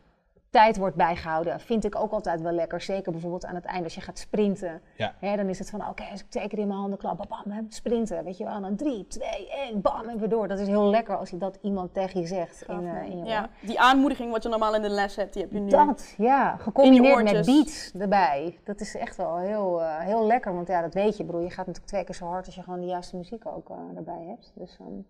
tijd 0.49 0.77
wordt 0.77 0.95
bijgehouden, 0.95 1.59
vind 1.59 1.85
ik 1.85 1.95
ook 1.95 2.11
altijd 2.11 2.41
wel 2.41 2.51
lekker. 2.51 2.81
Zeker 2.81 3.11
bijvoorbeeld 3.11 3.45
aan 3.45 3.55
het 3.55 3.65
eind 3.65 3.83
als 3.83 3.95
je 3.95 4.01
gaat 4.01 4.19
sprinten. 4.19 4.81
Ja. 4.95 5.13
Hè, 5.19 5.35
dan 5.35 5.49
is 5.49 5.59
het 5.59 5.69
van, 5.69 5.87
oké, 5.87 6.03
als 6.11 6.19
ik 6.19 6.29
twee 6.29 6.47
keer 6.47 6.59
in 6.59 6.67
mijn 6.67 6.79
handen 6.79 6.99
klap, 6.99 7.17
bam, 7.17 7.43
bam, 7.45 7.65
sprinten. 7.69 8.23
Weet 8.23 8.37
je 8.37 8.43
wel, 8.43 8.61
dan 8.61 8.75
drie, 8.75 9.07
twee, 9.07 9.49
één, 9.49 9.81
bam, 9.81 10.09
en 10.09 10.19
weer 10.19 10.29
door. 10.29 10.47
Dat 10.47 10.59
is 10.59 10.67
heel 10.67 10.89
lekker 10.89 11.17
als 11.17 11.29
je 11.29 11.37
dat 11.37 11.57
iemand 11.61 11.93
tegen 11.93 12.19
je 12.19 12.27
zegt. 12.27 12.63
In, 12.67 12.83
uh, 12.83 13.03
in 13.03 13.17
je 13.17 13.25
ja, 13.25 13.49
die 13.61 13.79
aanmoediging 13.79 14.31
wat 14.31 14.43
je 14.43 14.49
normaal 14.49 14.75
in 14.75 14.81
de 14.81 14.89
les 14.89 15.15
hebt, 15.15 15.33
die 15.33 15.41
heb 15.41 15.51
je 15.51 15.59
nu 15.59 15.69
Dat, 15.69 16.13
ja, 16.17 16.57
gecombineerd 16.57 17.23
met 17.31 17.45
beats 17.45 17.91
erbij. 17.99 18.59
Dat 18.63 18.79
is 18.79 18.95
echt 18.95 19.15
wel 19.15 19.37
heel, 19.37 19.81
uh, 19.81 19.99
heel 19.99 20.25
lekker, 20.25 20.53
want 20.53 20.67
ja, 20.67 20.81
dat 20.81 20.93
weet 20.93 21.17
je, 21.17 21.25
broer. 21.25 21.41
Je 21.41 21.49
gaat 21.49 21.65
natuurlijk 21.65 21.87
twee 21.87 22.03
keer 22.03 22.15
zo 22.15 22.25
hard 22.25 22.45
als 22.45 22.55
je 22.55 22.63
gewoon 22.63 22.79
de 22.79 22.85
juiste 22.85 23.17
muziek 23.17 23.45
ook 23.45 23.69
uh, 23.69 23.77
erbij 23.95 24.25
hebt. 24.27 24.51
Dus, 24.55 24.77
um, 24.81 25.05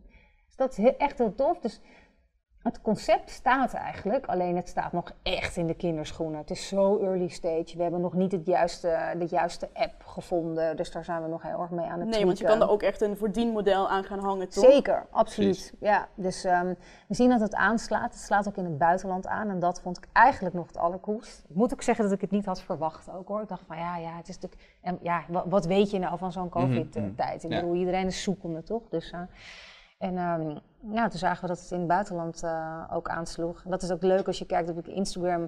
dus 0.46 0.56
dat 0.56 0.78
is 0.78 0.96
echt 0.98 1.18
heel 1.18 1.36
tof. 1.36 1.60
Dus 1.60 1.82
het 2.64 2.82
concept 2.82 3.30
staat 3.30 3.74
eigenlijk, 3.74 4.26
alleen 4.26 4.56
het 4.56 4.68
staat 4.68 4.92
nog 4.92 5.12
echt 5.24 5.58
in 5.58 5.68
de 5.68 5.74
kinderschoenen. 5.74 6.40
Het 6.40 6.52
is 6.52 6.68
zo 6.68 6.98
early 6.98 7.28
stage. 7.28 7.74
We 7.76 7.82
hebben 7.82 8.02
nog 8.02 8.14
niet 8.14 8.32
het 8.32 8.46
juiste, 8.46 9.16
de 9.18 9.26
juiste 9.26 9.70
app 9.74 10.04
gevonden. 10.06 10.78
Dus 10.78 10.92
daar 10.92 11.06
zijn 11.06 11.22
we 11.24 11.28
nog 11.28 11.42
heel 11.42 11.62
erg 11.62 11.70
mee 11.70 11.86
aan 11.86 12.00
het 12.00 12.10
Nee, 12.10 12.26
want 12.26 12.38
je 12.38 12.46
kan 12.46 12.62
er 12.62 12.70
ook 12.70 12.82
echt 12.82 13.02
een 13.02 13.18
verdienmodel 13.18 13.90
aan 13.90 14.04
gaan 14.04 14.20
hangen, 14.20 14.50
toch? 14.50 14.72
Zeker, 14.72 15.06
absoluut. 15.12 15.74
Ja, 15.80 16.08
dus 16.16 16.44
um, 16.44 16.76
we 17.08 17.16
zien 17.16 17.30
dat 17.30 17.40
het 17.40 17.56
aanslaat. 17.56 18.14
Het 18.14 18.22
slaat 18.22 18.48
ook 18.48 18.58
in 18.58 18.66
het 18.66 18.78
buitenland 18.78 19.28
aan. 19.28 19.50
En 19.50 19.60
dat 19.60 19.82
vond 19.82 19.98
ik 19.98 20.08
eigenlijk 20.14 20.56
nog 20.56 20.68
het 20.68 20.78
allercoolst. 20.78 21.46
Ik 21.50 21.56
moet 21.56 21.74
ook 21.74 21.82
zeggen 21.82 22.04
dat 22.04 22.14
ik 22.14 22.22
het 22.22 22.32
niet 22.32 22.46
had 22.46 22.62
verwacht 22.62 23.10
ook 23.10 23.28
hoor. 23.28 23.42
Ik 23.42 23.48
dacht 23.48 23.64
van 23.68 23.78
ja, 23.78 23.98
ja 23.98 24.16
het 24.16 24.28
is 24.28 24.40
natuurlijk... 24.40 24.72
En 24.82 25.00
ja, 25.02 25.24
wat, 25.28 25.46
wat 25.48 25.66
weet 25.66 25.92
je 25.92 26.00
nou 26.00 26.18
van 26.18 26.32
zo'n 26.32 26.50
mhm, 26.52 26.52
covid-tijd? 26.52 27.44
Ik 27.44 27.50
bedoel, 27.50 27.76
iedereen 27.76 28.06
is 28.06 28.24
zoekende, 28.24 28.64
toch? 28.64 28.82
Dus... 28.90 29.12
Uh, 29.12 29.20
en 30.00 30.18
um, 30.18 30.60
ja, 30.92 31.08
toen 31.08 31.20
zagen 31.20 31.42
we 31.42 31.48
dat 31.48 31.60
het 31.60 31.72
in 31.72 31.78
het 31.78 31.88
buitenland 31.88 32.44
uh, 32.44 32.84
ook 32.94 33.10
aansloeg. 33.10 33.62
En 33.64 33.72
dat 33.72 33.82
is 33.82 33.92
ook 33.92 34.02
leuk 34.02 34.28
als 34.28 34.38
je 34.38 34.46
kijkt 34.46 34.70
op 34.70 34.88
Instagram 34.88 35.42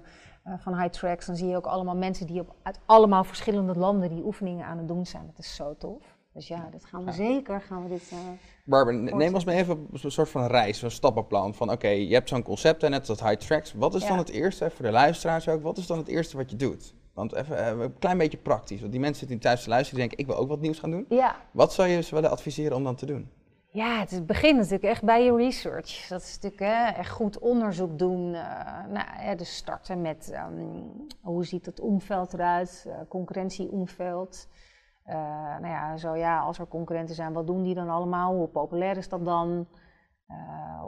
uh, 0.47 0.53
van 0.57 0.79
High 0.79 0.89
Tracks. 0.89 1.25
Dan 1.25 1.35
zie 1.35 1.47
je 1.47 1.55
ook 1.55 1.65
allemaal 1.65 1.95
mensen 1.95 2.27
die 2.27 2.39
op, 2.39 2.55
uit 2.61 2.79
allemaal 2.85 3.23
verschillende 3.23 3.75
landen 3.75 4.09
die 4.09 4.25
oefeningen 4.25 4.65
aan 4.65 4.77
het 4.77 4.87
doen 4.87 5.05
zijn. 5.05 5.25
Dat 5.25 5.37
is 5.37 5.55
zo 5.55 5.75
tof. 5.77 6.17
Dus 6.33 6.47
ja, 6.47 6.67
dat 6.71 6.85
gaan 6.85 7.05
we 7.05 7.11
zeker. 7.11 7.61
Gaan 7.61 7.83
we 7.83 7.89
dit, 7.89 8.11
uh, 8.13 8.19
Barbara, 8.65 8.97
neem 8.97 9.33
ons 9.33 9.45
maar 9.45 9.55
even 9.55 9.73
op 9.73 10.03
een 10.03 10.11
soort 10.11 10.29
van 10.29 10.45
reis, 10.45 10.81
een 10.81 10.91
stappenplan. 10.91 11.55
Van 11.55 11.71
oké, 11.71 11.87
je 11.87 12.13
hebt 12.13 12.29
zo'n 12.29 12.43
concept, 12.43 12.81
net 12.81 13.09
als 13.09 13.19
dat 13.19 13.29
High 13.29 13.45
Tracks. 13.45 13.73
Wat 13.73 13.93
is 13.93 14.07
dan 14.07 14.17
het 14.17 14.29
eerste, 14.29 14.69
voor 14.69 14.85
de 14.85 14.91
luisteraars 14.91 15.47
ook, 15.47 15.61
wat 15.61 15.77
is 15.77 15.87
dan 15.87 15.97
het 15.97 16.07
eerste 16.07 16.37
wat 16.37 16.49
je 16.49 16.55
doet? 16.55 16.93
Want 17.13 17.33
even 17.33 17.81
een 17.81 17.97
klein 17.99 18.17
beetje 18.17 18.37
praktisch. 18.37 18.79
Want 18.79 18.91
die 18.91 19.01
mensen 19.01 19.19
zitten 19.19 19.39
thuis 19.39 19.63
te 19.63 19.69
luisteren, 19.69 19.99
die 19.99 20.09
denken, 20.09 20.25
ik 20.25 20.33
wil 20.33 20.43
ook 20.43 20.49
wat 20.49 20.61
nieuws 20.61 20.79
gaan 20.79 20.91
doen. 20.91 21.05
Ja. 21.09 21.35
Wat 21.51 21.73
zou 21.73 21.87
je 21.87 22.01
ze 22.01 22.15
willen 22.15 22.29
adviseren 22.29 22.77
om 22.77 22.83
dan 22.83 22.95
te 22.95 23.05
doen? 23.05 23.29
Ja, 23.73 23.99
het 23.99 24.25
begint 24.25 24.57
natuurlijk 24.57 24.83
echt 24.83 25.03
bij 25.03 25.23
je 25.23 25.35
research. 25.35 26.07
Dat 26.07 26.21
is 26.21 26.39
natuurlijk 26.39 26.61
hè, 26.61 26.99
echt 26.99 27.09
goed 27.09 27.39
onderzoek 27.39 27.99
doen. 27.99 28.33
Uh, 28.33 28.85
nou, 28.89 29.35
dus 29.35 29.55
starten 29.55 30.01
met 30.01 30.33
um, 30.33 31.07
hoe 31.21 31.45
ziet 31.45 31.65
het 31.65 31.79
omveld 31.79 32.33
eruit, 32.33 32.85
uh, 32.87 32.93
concurrentieomveld. 33.07 34.47
Uh, 35.07 35.13
nou 35.59 35.67
ja, 35.67 35.97
zo 35.97 36.15
ja, 36.15 36.39
als 36.39 36.59
er 36.59 36.67
concurrenten 36.67 37.15
zijn, 37.15 37.33
wat 37.33 37.47
doen 37.47 37.63
die 37.63 37.75
dan 37.75 37.89
allemaal? 37.89 38.35
Hoe 38.35 38.47
populair 38.47 38.97
is 38.97 39.09
dat 39.09 39.25
dan? 39.25 39.67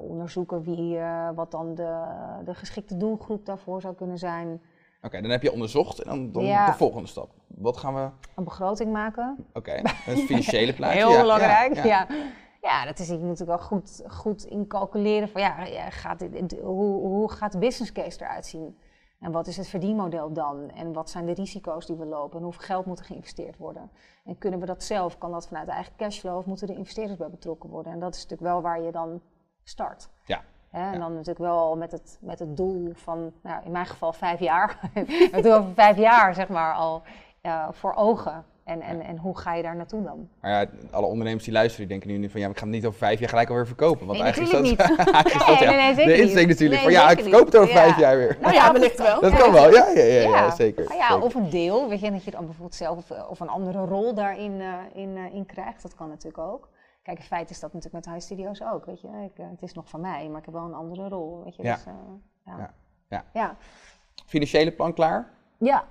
onderzoeken 0.01 0.61
wie, 0.61 0.99
wat 1.35 1.51
dan 1.51 1.75
de, 1.75 2.03
de 2.45 2.53
geschikte 2.53 2.97
doelgroep 2.97 3.45
daarvoor 3.45 3.81
zou 3.81 3.95
kunnen 3.95 4.17
zijn. 4.17 4.61
Oké, 5.01 5.21
dan 5.21 5.31
heb 5.31 5.41
je 5.41 5.51
onderzocht 5.51 5.99
en 5.99 6.09
dan, 6.09 6.31
dan 6.31 6.65
de 6.65 6.73
volgende 6.73 7.07
stap. 7.07 7.29
Wat 7.47 7.77
gaan 7.77 7.93
we... 7.93 8.09
Een 8.35 8.43
begroting 8.43 8.91
maken. 8.91 9.45
Oké, 9.53 9.81
een 10.05 10.17
financiële 10.17 10.73
plaatje. 10.73 10.97
Heel 11.07 11.21
belangrijk, 11.21 11.83
ja. 11.83 12.07
Ja, 12.63 12.85
dat 12.85 12.99
is, 12.99 13.07
je 13.07 13.17
moet 13.17 13.27
natuurlijk 13.27 13.59
wel 13.59 13.67
goed, 13.67 14.03
goed 14.07 14.43
incalculeren 14.43 15.29
van 15.29 15.41
ja, 15.41 15.89
gaat 15.89 16.19
dit, 16.19 16.59
hoe, 16.59 17.07
hoe 17.07 17.31
gaat 17.31 17.51
de 17.51 17.57
business 17.57 17.91
case 17.91 18.21
eruit 18.21 18.45
zien? 18.45 18.77
En 19.19 19.31
wat 19.31 19.47
is 19.47 19.57
het 19.57 19.67
verdienmodel 19.67 20.33
dan? 20.33 20.69
En 20.69 20.93
wat 20.93 21.09
zijn 21.09 21.25
de 21.25 21.33
risico's 21.33 21.85
die 21.85 21.95
we 21.95 22.05
lopen? 22.05 22.37
En 22.37 22.43
hoeveel 22.43 22.65
geld 22.65 22.85
moet 22.85 22.99
er 22.99 23.05
geïnvesteerd 23.05 23.57
worden? 23.57 23.91
En 24.25 24.37
kunnen 24.37 24.59
we 24.59 24.65
dat 24.65 24.83
zelf? 24.83 25.17
Kan 25.17 25.31
dat 25.31 25.47
vanuit 25.47 25.67
eigen 25.67 25.95
cashflow 25.95 26.37
of 26.37 26.45
moeten 26.45 26.67
de 26.67 26.75
investeerders 26.75 27.17
bij 27.17 27.29
betrokken 27.29 27.69
worden? 27.69 27.91
En 27.91 27.99
dat 27.99 28.15
is 28.15 28.21
natuurlijk 28.21 28.51
wel 28.51 28.61
waar 28.61 28.81
je 28.81 28.91
dan 28.91 29.21
start. 29.63 30.09
Ja. 30.25 30.43
en 30.71 30.99
dan 30.99 31.11
natuurlijk 31.11 31.39
wel 31.39 31.77
met 31.77 31.91
het, 31.91 32.17
met 32.21 32.39
het 32.39 32.57
doel 32.57 32.91
van, 32.93 33.33
nou, 33.41 33.63
in 33.65 33.71
mijn 33.71 33.85
geval 33.85 34.13
vijf 34.13 34.39
jaar. 34.39 34.79
het 35.31 35.43
doel 35.43 35.53
over 35.53 35.73
vijf 35.73 35.97
jaar, 35.97 36.33
zeg 36.33 36.49
maar, 36.49 36.73
al 36.73 37.01
uh, 37.41 37.67
voor 37.71 37.93
ogen. 37.93 38.45
En, 38.63 38.81
en, 38.81 39.01
en 39.01 39.17
hoe 39.17 39.37
ga 39.37 39.53
je 39.53 39.63
daar 39.63 39.75
naartoe 39.75 40.03
dan? 40.03 40.29
Maar 40.41 40.51
ja, 40.51 40.67
alle 40.91 41.05
ondernemers 41.05 41.43
die 41.43 41.53
luisteren, 41.53 41.87
die 41.87 41.99
denken 41.99 42.19
nu 42.21 42.29
van 42.29 42.39
ja, 42.39 42.49
ik 42.49 42.57
ga 42.57 42.63
het 42.63 42.73
niet 42.73 42.85
over 42.85 42.97
vijf 42.97 43.19
jaar 43.19 43.29
gelijk 43.29 43.49
alweer 43.49 43.67
verkopen. 43.67 44.05
Want 44.07 44.19
nee, 44.19 44.27
eigenlijk 44.27 44.65
is 44.65 44.77
dat, 44.77 44.87
eigenlijk 44.97 45.59
nee, 45.59 45.77
nee, 45.77 45.95
nee, 45.95 46.05
de 46.05 46.21
insteek 46.21 46.47
natuurlijk 46.47 46.81
van 46.81 46.91
ja, 46.91 47.09
ik 47.09 47.19
verkoop 47.19 47.45
het 47.45 47.57
over 47.57 47.73
vijf 47.73 47.97
jaar 47.97 48.17
weer. 48.17 48.37
Nou 48.41 48.53
ja, 48.53 48.71
wellicht 48.71 48.97
wel. 48.97 49.21
Dat 49.21 49.33
kan 49.33 49.51
wel, 49.51 49.71
ja, 49.71 49.89
ja, 49.89 50.03
ja, 50.03 50.21
ja. 50.21 50.55
zeker, 50.55 50.87
ah, 50.87 50.95
ja, 50.95 51.19
Of 51.19 51.35
een 51.35 51.49
deel, 51.49 51.89
weet 51.89 51.99
je, 51.99 52.11
dat 52.11 52.23
je 52.23 52.31
dan 52.31 52.45
bijvoorbeeld 52.45 52.75
zelf 52.75 52.97
of, 52.97 53.27
of 53.29 53.39
een 53.39 53.49
andere 53.49 53.85
rol 53.85 54.13
daarin 54.13 54.51
uh, 54.51 54.73
in, 54.93 55.09
uh, 55.09 55.33
in 55.33 55.45
krijgt. 55.45 55.81
Dat 55.81 55.95
kan 55.95 56.09
natuurlijk 56.09 56.37
ook. 56.37 56.69
Kijk, 57.01 57.17
in 57.17 57.23
feite 57.23 57.51
is 57.51 57.59
dat 57.59 57.73
natuurlijk 57.73 58.05
met 58.05 58.13
High 58.13 58.25
Studios 58.25 58.63
ook, 58.63 58.85
weet 58.85 59.01
je. 59.01 59.07
Ik, 59.07 59.39
uh, 59.39 59.45
het 59.49 59.61
is 59.61 59.73
nog 59.73 59.89
van 59.89 60.01
mij, 60.01 60.27
maar 60.29 60.39
ik 60.39 60.45
heb 60.45 60.53
wel 60.53 60.65
een 60.65 60.73
andere 60.73 61.07
rol, 61.07 61.43
weet 61.43 61.55
je. 61.55 61.63
Ja. 61.63 61.73
Dus, 61.73 61.83
ja. 62.45 62.73
ja. 63.09 63.25
ja. 63.33 63.55
Financiële 64.25 64.71
plan 64.71 64.93
klaar? 64.93 65.29
Ja, 65.57 65.85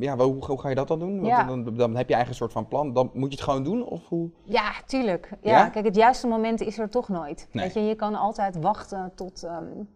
ja, 0.00 0.16
hoe, 0.16 0.44
hoe, 0.44 0.60
ga 0.60 0.68
je 0.68 0.74
dat 0.74 0.88
dan 0.88 0.98
doen? 0.98 1.24
Ja. 1.24 1.44
Dan, 1.44 1.74
dan, 1.76 1.96
heb 1.96 2.08
je 2.08 2.14
eigen 2.14 2.34
soort 2.34 2.52
van 2.52 2.68
plan. 2.68 2.92
Dan 2.92 3.10
moet 3.14 3.32
je 3.32 3.38
het 3.38 3.48
gewoon 3.48 3.64
doen? 3.64 3.84
Of 3.84 4.08
hoe? 4.08 4.30
Ja, 4.44 4.72
tuurlijk. 4.86 5.30
Ja, 5.42 5.68
Kijk, 5.68 5.84
het 5.84 5.96
juiste 5.96 6.26
moment 6.26 6.60
is 6.60 6.78
er 6.78 6.88
toch 6.88 7.08
nooit. 7.08 7.48
Weet 7.52 7.74
je, 7.74 7.80
je 7.80 7.94
kan 7.94 8.14
altijd 8.14 8.56
wachten 8.56 9.12
tot, 9.14 9.42
um, 9.42 9.88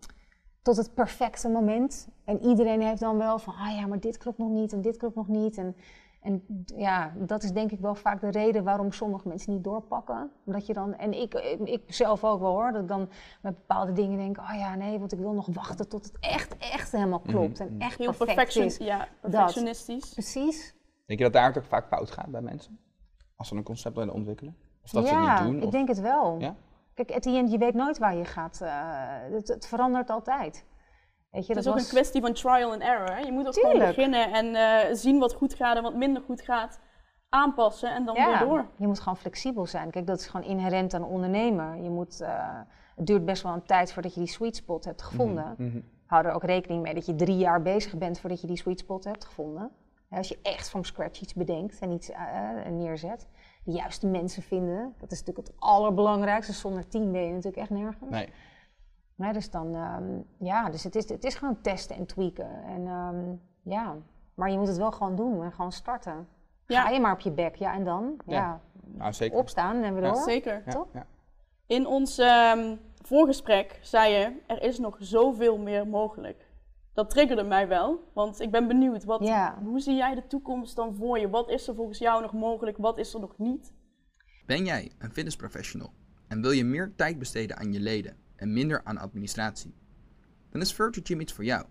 tot 0.62 0.76
het 0.76 0.94
perfecte 0.94 1.48
moment. 1.48 2.08
En 2.24 2.42
iedereen 2.42 2.82
heeft 2.82 3.00
dan 3.00 3.18
wel 3.18 3.38
van, 3.38 3.54
ah 3.54 3.76
ja, 3.76 3.86
maar 3.86 4.00
dit 4.00 4.18
klopt 4.18 4.38
nog 4.38 4.50
niet 4.50 4.72
en 4.72 4.80
dit 4.80 4.96
klopt 4.96 5.16
nog 5.16 5.28
niet. 5.28 5.58
En 5.58 5.76
en 6.20 6.64
ja, 6.76 7.12
dat 7.16 7.42
is 7.42 7.52
denk 7.52 7.70
ik 7.70 7.80
wel 7.80 7.94
vaak 7.94 8.20
de 8.20 8.30
reden 8.30 8.64
waarom 8.64 8.92
sommige 8.92 9.28
mensen 9.28 9.52
niet 9.52 9.64
doorpakken. 9.64 10.30
Omdat 10.44 10.66
je 10.66 10.72
dan, 10.72 10.94
en 10.94 11.12
ik, 11.12 11.34
ik 11.64 11.82
zelf 11.86 12.24
ook 12.24 12.40
wel 12.40 12.50
hoor, 12.50 12.72
dat 12.72 12.82
ik 12.82 12.88
dan 12.88 13.08
met 13.42 13.54
bepaalde 13.54 13.92
dingen 13.92 14.18
denk, 14.18 14.38
oh 14.38 14.54
ja, 14.54 14.74
nee, 14.74 14.98
want 14.98 15.12
ik 15.12 15.18
wil 15.18 15.32
nog 15.32 15.48
wachten 15.52 15.88
tot 15.88 16.04
het 16.04 16.18
echt, 16.20 16.56
echt 16.56 16.92
helemaal 16.92 17.20
klopt. 17.20 17.60
Mm 17.60 17.66
En 17.66 17.78
echt 17.78 17.98
Heel 17.98 18.12
perfect 18.12 18.56
is. 18.56 18.76
Ja, 18.76 19.08
perfectionistisch. 19.20 20.04
Dat. 20.04 20.12
Precies. 20.12 20.74
Denk 21.06 21.18
je 21.18 21.24
dat 21.24 21.32
daar 21.32 21.56
ook 21.56 21.64
vaak 21.64 21.86
fout 21.86 22.10
gaat 22.10 22.30
bij 22.30 22.40
mensen? 22.40 22.78
Als 23.36 23.48
ze 23.48 23.54
een 23.54 23.62
concept 23.62 23.96
willen 23.96 24.14
ontwikkelen? 24.14 24.56
Of 24.82 24.90
dat 24.90 25.08
ja, 25.08 25.36
ze 25.36 25.42
niet 25.42 25.52
doen? 25.52 25.62
ik 25.62 25.70
denk 25.70 25.88
het 25.88 26.00
wel. 26.00 26.38
Ja? 26.38 26.54
Kijk, 26.94 27.10
at 27.10 27.22
the 27.22 27.36
end, 27.36 27.50
je 27.50 27.58
weet 27.58 27.74
nooit 27.74 27.98
waar 27.98 28.16
je 28.16 28.24
gaat. 28.24 28.60
Uh, 28.62 28.70
het, 29.32 29.48
het 29.48 29.66
verandert 29.66 30.10
altijd. 30.10 30.64
Weet 31.30 31.46
je, 31.46 31.52
het 31.52 31.64
is 31.64 31.70
ook 31.70 31.78
een 31.78 31.86
kwestie 31.86 32.20
van 32.20 32.32
trial 32.32 32.72
and 32.72 32.82
error. 32.82 33.24
Je 33.24 33.32
moet 33.32 33.46
ook 33.46 33.54
gewoon 33.54 33.78
beginnen 33.78 34.32
en 34.32 34.46
uh, 34.46 34.94
zien 34.94 35.18
wat 35.18 35.34
goed 35.34 35.54
gaat 35.54 35.76
en 35.76 35.82
wat 35.82 35.94
minder 35.94 36.22
goed 36.22 36.40
gaat. 36.42 36.80
aanpassen 37.28 37.94
en 37.94 38.04
dan 38.04 38.14
weer 38.14 38.38
door. 38.38 38.66
Je 38.76 38.86
moet 38.86 38.98
gewoon 38.98 39.16
flexibel 39.16 39.66
zijn. 39.66 39.90
Kijk, 39.90 40.06
dat 40.06 40.20
is 40.20 40.26
gewoon 40.26 40.46
inherent 40.46 40.94
aan 40.94 41.04
ondernemen. 41.04 41.82
Je 41.82 41.90
moet, 41.90 42.20
uh, 42.20 42.28
het 42.96 43.06
duurt 43.06 43.24
best 43.24 43.42
wel 43.42 43.52
een 43.52 43.62
tijd 43.62 43.92
voordat 43.92 44.14
je 44.14 44.20
die 44.20 44.28
sweet 44.28 44.56
spot 44.56 44.84
hebt 44.84 45.02
gevonden. 45.02 45.54
Mm 45.58 45.84
Hou 46.10 46.26
er 46.26 46.32
ook 46.32 46.44
rekening 46.44 46.82
mee 46.82 46.94
dat 46.94 47.06
je 47.06 47.14
drie 47.14 47.36
jaar 47.36 47.62
bezig 47.62 47.98
bent 47.98 48.20
voordat 48.20 48.40
je 48.40 48.46
die 48.46 48.56
sweet 48.56 48.78
spot 48.78 49.04
hebt 49.04 49.24
gevonden. 49.24 49.70
als 50.10 50.28
je 50.28 50.38
echt 50.42 50.68
van 50.68 50.84
scratch 50.84 51.20
iets 51.20 51.34
bedenkt 51.34 51.78
en 51.78 51.90
iets 51.90 52.10
uh, 52.10 52.16
neerzet. 52.70 53.26
De 53.64 53.72
juiste 53.72 54.06
mensen 54.06 54.42
vinden, 54.42 54.94
dat 54.98 55.12
is 55.12 55.18
natuurlijk 55.18 55.46
het 55.46 55.56
allerbelangrijkste. 55.58 56.52
Zonder 56.52 56.88
team 56.88 57.12
ben 57.12 57.20
je 57.20 57.28
natuurlijk 57.28 57.56
echt 57.56 57.70
nergens. 57.70 58.10
Nee. 58.10 58.28
Nee, 59.20 59.32
dus 59.32 59.50
dan, 59.50 59.74
um, 59.74 60.24
ja, 60.38 60.70
dus 60.70 60.84
het 60.84 60.94
is, 60.94 61.08
het 61.08 61.24
is 61.24 61.34
gewoon 61.34 61.60
testen 61.60 61.96
en 61.96 62.06
tweaken. 62.06 62.62
En 62.64 62.86
um, 62.86 63.40
ja, 63.62 63.96
maar 64.34 64.50
je 64.50 64.58
moet 64.58 64.68
het 64.68 64.76
wel 64.76 64.90
gewoon 64.90 65.16
doen 65.16 65.42
en 65.42 65.52
gewoon 65.52 65.72
starten. 65.72 66.28
Ja. 66.66 66.82
Ga 66.82 66.90
je 66.90 67.00
maar 67.00 67.12
op 67.12 67.20
je 67.20 67.32
bek, 67.32 67.54
ja, 67.54 67.74
en 67.74 67.84
dan? 67.84 68.20
Ja, 68.26 68.34
ja. 68.36 68.60
Nou, 68.84 69.12
zeker. 69.12 69.38
opstaan 69.38 69.82
en 69.82 69.94
we 69.94 70.00
door. 70.00 70.16
Zeker. 70.16 70.62
Toch? 70.68 70.88
In 71.66 71.86
ons 71.86 72.18
um, 72.18 72.78
voorgesprek 73.04 73.78
zei 73.82 74.12
je, 74.12 74.36
er 74.46 74.62
is 74.62 74.78
nog 74.78 74.96
zoveel 74.98 75.58
meer 75.58 75.86
mogelijk. 75.86 76.48
Dat 76.92 77.10
triggerde 77.10 77.42
mij 77.42 77.68
wel, 77.68 78.10
want 78.12 78.40
ik 78.40 78.50
ben 78.50 78.68
benieuwd, 78.68 79.04
wat, 79.04 79.28
hoe 79.62 79.80
zie 79.80 79.94
jij 79.94 80.14
de 80.14 80.26
toekomst 80.26 80.76
dan 80.76 80.94
voor 80.94 81.18
je? 81.18 81.28
Wat 81.28 81.50
is 81.50 81.68
er 81.68 81.74
volgens 81.74 81.98
jou 81.98 82.22
nog 82.22 82.32
mogelijk, 82.32 82.76
wat 82.76 82.98
is 82.98 83.14
er 83.14 83.20
nog 83.20 83.38
niet? 83.38 83.72
Ben 84.46 84.64
jij 84.64 84.90
een 84.98 85.12
fitnessprofessional 85.12 85.92
en 86.28 86.40
wil 86.40 86.50
je 86.50 86.64
meer 86.64 86.92
tijd 86.96 87.18
besteden 87.18 87.56
aan 87.56 87.72
je 87.72 87.80
leden 87.80 88.28
en 88.40 88.52
minder 88.52 88.84
aan 88.84 88.98
administratie? 88.98 89.74
Dan 90.50 90.60
is 90.60 90.74
Virtual 90.74 91.06
Gym 91.06 91.20
iets 91.20 91.32
voor 91.32 91.44
jou. 91.44 91.66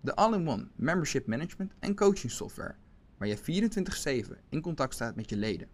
De 0.00 0.14
all-in-one 0.14 0.68
membership 0.76 1.26
management 1.26 1.72
en 1.78 1.94
coaching 1.94 2.32
software, 2.32 2.74
waar 3.16 3.28
je 3.28 3.36
24/7 3.36 4.38
in 4.48 4.60
contact 4.60 4.94
staat 4.94 5.16
met 5.16 5.30
je 5.30 5.36
leden. 5.36 5.68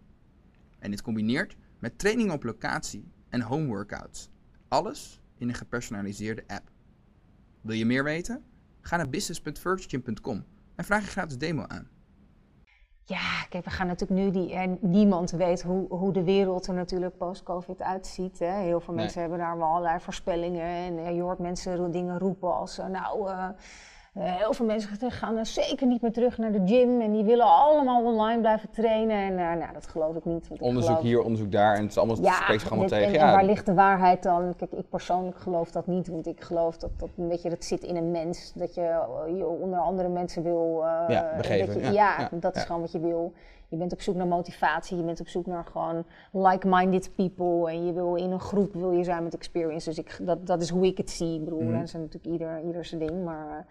En 0.79 0.91
dit 0.91 1.01
combineert 1.01 1.55
met 1.79 1.99
training 1.99 2.31
op 2.31 2.43
locatie 2.43 3.11
en 3.29 3.41
home 3.41 3.65
workouts. 3.65 4.29
Alles 4.67 5.21
in 5.37 5.49
een 5.49 5.55
gepersonaliseerde 5.55 6.43
app. 6.47 6.71
Wil 7.61 7.75
je 7.75 7.85
meer 7.85 8.03
weten? 8.03 8.43
Ga 8.81 8.97
naar 8.97 9.09
business.virtualgym.com 9.09 10.45
en 10.75 10.85
vraag 10.85 11.03
je 11.03 11.09
gratis 11.09 11.37
demo 11.37 11.65
aan. 11.67 11.89
Ja, 13.09 13.45
kijk, 13.49 13.65
we 13.65 13.69
gaan 13.69 13.87
natuurlijk 13.87 14.19
nu 14.21 14.31
die. 14.31 14.53
En 14.53 14.77
niemand 14.81 15.31
weet 15.31 15.61
hoe, 15.61 15.87
hoe 15.89 16.13
de 16.13 16.23
wereld 16.23 16.67
er 16.67 16.73
natuurlijk 16.73 17.17
post-COVID 17.17 17.81
uitziet. 17.81 18.39
Hè. 18.39 18.51
Heel 18.51 18.79
veel 18.79 18.93
mensen 18.93 19.21
hebben 19.21 19.39
daar 19.39 19.57
wel 19.57 19.67
allerlei 19.67 19.99
voorspellingen. 19.99 20.65
En 21.05 21.15
je 21.15 21.21
hoort 21.21 21.39
mensen 21.39 21.91
dingen 21.91 22.19
roepen 22.19 22.55
als. 22.55 22.77
Eh, 22.77 22.85
nou. 22.85 23.29
Uh, 23.29 23.47
heel 24.13 24.53
veel 24.53 24.65
mensen 24.65 25.11
gaan 25.11 25.45
zeker 25.45 25.87
niet 25.87 26.01
meer 26.01 26.11
terug 26.11 26.37
naar 26.37 26.51
de 26.51 26.61
gym 26.65 27.01
en 27.01 27.11
die 27.11 27.23
willen 27.23 27.45
allemaal 27.45 28.03
online 28.03 28.39
blijven 28.39 28.69
trainen. 28.69 29.17
En 29.17 29.31
uh, 29.31 29.37
nou, 29.37 29.73
dat 29.73 29.87
geloof 29.87 30.15
ik 30.15 30.25
niet. 30.25 30.47
onderzoek 30.59 31.01
hier, 31.01 31.21
onderzoek 31.21 31.51
daar 31.51 31.75
en 31.75 31.81
het 31.81 31.89
is 31.89 31.97
allemaal, 31.97 32.21
ja, 32.21 32.33
spreekt 32.33 32.61
zich 32.61 32.69
allemaal 32.69 32.89
tegen. 32.89 33.07
En, 33.07 33.13
ja. 33.13 33.31
waar 33.31 33.45
ligt 33.45 33.65
de 33.65 33.73
waarheid 33.73 34.23
dan? 34.23 34.53
Kijk, 34.57 34.71
ik 34.71 34.89
persoonlijk 34.89 35.37
geloof 35.37 35.71
dat 35.71 35.87
niet, 35.87 36.07
want 36.07 36.27
ik 36.27 36.41
geloof 36.41 36.77
dat 36.77 36.91
dat, 36.97 37.09
een 37.17 37.27
beetje, 37.27 37.49
dat 37.49 37.63
zit 37.63 37.83
in 37.83 37.95
een 37.95 38.11
mens. 38.11 38.51
Dat 38.55 38.75
je, 38.75 38.81
eh, 38.81 39.37
je 39.37 39.47
onder 39.47 39.79
andere 39.79 40.09
mensen 40.09 40.43
wil... 40.43 40.81
Uh, 40.83 41.03
ja, 41.07 41.33
begeven. 41.37 41.83
Je, 41.83 41.91
ja, 41.91 42.29
dat 42.31 42.55
is 42.55 42.63
gewoon 42.63 42.81
wat 42.81 42.91
je 42.91 42.99
wil. 42.99 43.33
Je 43.69 43.77
bent 43.77 43.93
op 43.93 44.01
zoek 44.01 44.15
naar 44.15 44.27
motivatie, 44.27 44.97
je 44.97 45.03
bent 45.03 45.19
op 45.19 45.27
zoek 45.27 45.45
naar 45.45 45.65
gewoon 45.65 46.05
like-minded 46.31 47.15
people. 47.15 47.71
En 47.71 47.85
je 47.85 47.93
wil 47.93 48.15
in 48.15 48.31
een 48.31 48.39
groep 48.39 48.73
wil 48.73 48.91
je 48.91 49.03
zijn 49.03 49.23
met 49.23 49.33
experience. 49.33 49.89
Dus 49.89 49.97
ik, 49.97 50.19
dat, 50.21 50.47
dat 50.47 50.61
is 50.61 50.69
hoe 50.69 50.85
ik 50.85 50.97
het 50.97 51.09
zie. 51.09 51.33
Ik 51.33 51.43
bedoel, 51.43 51.61
mm. 51.61 51.73
dat 51.73 51.83
is 51.83 51.93
natuurlijk 51.93 52.25
ieder, 52.25 52.61
ieder 52.61 52.85
zijn 52.85 53.07
ding, 53.07 53.23
maar... 53.23 53.67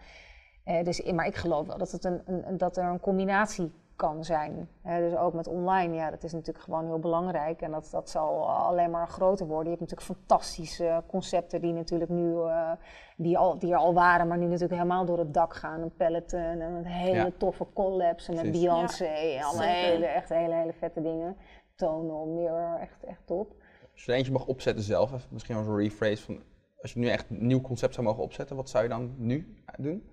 Uh, 0.67 0.83
dus, 0.83 1.03
maar 1.13 1.27
ik 1.27 1.35
geloof 1.35 1.67
wel 1.67 1.79
dat, 1.79 1.93
het 1.93 2.05
een, 2.05 2.23
een, 2.27 2.59
dat 2.59 2.77
er 2.77 2.85
een 2.85 3.01
combinatie 3.01 3.73
kan 3.99 4.25
zijn. 4.25 4.69
Dus 4.83 5.17
ook 5.17 5.33
met 5.33 5.47
online, 5.47 5.95
ja, 5.95 6.11
dat 6.11 6.23
is 6.23 6.33
natuurlijk 6.33 6.65
gewoon 6.65 6.87
heel 6.87 6.99
belangrijk. 6.99 7.61
En 7.61 7.71
dat, 7.71 7.89
dat 7.91 8.11
zal 8.11 8.51
alleen 8.51 8.91
maar 8.91 9.09
groter 9.09 9.47
worden. 9.47 9.73
Je 9.73 9.79
hebt 9.79 9.91
natuurlijk 9.91 10.19
fantastische 10.19 11.03
concepten 11.07 11.61
die 11.61 11.73
natuurlijk 11.73 12.11
nu, 12.11 12.33
uh, 12.33 12.73
die, 13.17 13.39
al, 13.39 13.59
die 13.59 13.73
er 13.73 13.79
al 13.79 13.95
waren, 13.95 14.29
maar 14.29 14.39
nu 14.39 14.45
natuurlijk 14.45 14.73
helemaal 14.73 15.05
door 15.05 15.19
het 15.19 15.35
dak 15.35 15.55
gaan. 15.55 15.81
Een 15.81 15.95
Peloton 15.97 16.41
en 16.41 16.61
een 16.61 16.87
hele 16.87 17.37
toffe 17.37 17.67
collabs 17.75 18.29
en 18.29 18.35
met 18.35 18.51
Beyoncé. 18.53 19.05
Ja. 19.05 19.39
En 19.39 19.45
alle 19.45 19.65
hele, 19.65 20.07
echt 20.07 20.29
hele, 20.29 20.55
hele 20.55 20.73
vette 20.73 21.03
dingen. 21.03 21.37
Tonal, 21.75 22.27
Mirror, 22.27 22.79
echt, 22.81 23.05
echt 23.05 23.27
top. 23.27 23.55
Als 23.93 24.05
je 24.05 24.13
er 24.13 24.19
eentje 24.19 24.33
mag 24.33 24.47
opzetten 24.47 24.85
zelf, 24.85 25.27
misschien 25.31 25.57
als 25.57 25.67
een 25.67 25.77
rephrase 25.77 26.23
van... 26.23 26.43
Als 26.81 26.93
je 26.93 26.99
nu 26.99 27.09
echt 27.09 27.31
een 27.31 27.47
nieuw 27.47 27.61
concept 27.61 27.95
zou 27.95 28.07
mogen 28.07 28.23
opzetten, 28.23 28.57
wat 28.57 28.69
zou 28.69 28.83
je 28.83 28.89
dan 28.89 29.15
nu 29.17 29.57
doen? 29.79 30.09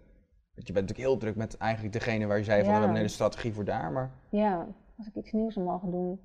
Want 0.55 0.67
je 0.67 0.73
bent 0.73 0.87
natuurlijk 0.87 1.07
heel 1.09 1.17
druk 1.17 1.35
met 1.35 1.57
eigenlijk 1.57 1.93
degene 1.93 2.25
waar 2.25 2.37
je 2.37 2.43
zei 2.43 2.57
van 2.57 2.65
we 2.65 2.71
hebben 2.71 2.89
een 2.89 2.95
hele 2.95 3.07
strategie 3.07 3.53
voor 3.53 3.65
daar. 3.65 3.91
Maar... 3.91 4.09
Ja, 4.29 4.65
als 4.97 5.07
ik 5.07 5.15
iets 5.15 5.31
nieuws 5.31 5.55
mogen 5.55 5.91
doen. 5.91 6.19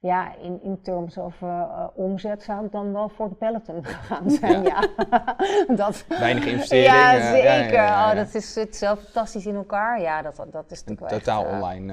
Ja, 0.00 0.34
in, 0.36 0.62
in 0.62 0.80
terms 0.82 1.16
of 1.16 1.40
uh, 1.40 1.86
omzet 1.94 2.42
zou 2.42 2.64
ik 2.64 2.72
dan 2.72 2.92
wel 2.92 3.08
voor 3.08 3.28
de 3.28 3.34
peloton 3.34 3.84
gaan 4.08 4.30
zijn. 4.30 4.62
Ja. 4.62 4.88
dat, 5.76 6.04
Weinig 6.08 6.46
investering. 6.46 6.86
Ja, 6.86 7.30
zeker. 7.30 7.78
oh, 7.78 8.14
dat 8.14 8.34
is, 8.34 8.52
zit 8.52 8.76
zelf 8.76 9.00
fantastisch 9.00 9.46
in 9.46 9.54
elkaar. 9.54 10.00
Ja, 10.00 10.22
dat, 10.22 10.36
dat 10.50 10.70
is 10.70 10.84
natuurlijk 10.84 11.24
totaal 11.24 11.44
online. 11.44 11.92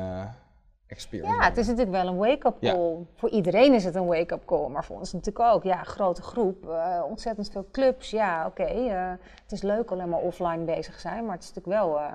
Experience. 0.91 1.35
Ja, 1.35 1.43
het 1.43 1.57
is 1.57 1.67
natuurlijk 1.67 2.03
wel 2.03 2.07
een 2.07 2.17
wake-up 2.17 2.59
call. 2.59 3.05
Voor 3.15 3.29
iedereen 3.29 3.73
is 3.73 3.83
het 3.83 3.95
een 3.95 4.05
wake-up 4.05 4.45
call, 4.45 4.67
maar 4.67 4.85
voor 4.85 4.97
ons 4.97 5.13
natuurlijk 5.13 5.45
ook. 5.45 5.63
Ja, 5.63 5.83
grote 5.83 6.21
groep, 6.21 6.65
uh, 6.65 7.03
ontzettend 7.09 7.51
veel 7.51 7.67
clubs. 7.71 8.09
Ja, 8.09 8.45
oké, 8.45 8.73
uh, 8.73 9.09
het 9.43 9.51
is 9.51 9.61
leuk 9.61 9.91
alleen 9.91 10.09
maar 10.09 10.19
offline 10.19 10.63
bezig 10.63 10.99
zijn, 10.99 11.25
maar 11.25 11.35
het 11.35 11.43
is 11.43 11.53
natuurlijk 11.53 11.83
wel, 11.83 11.99
uh, 11.99 12.13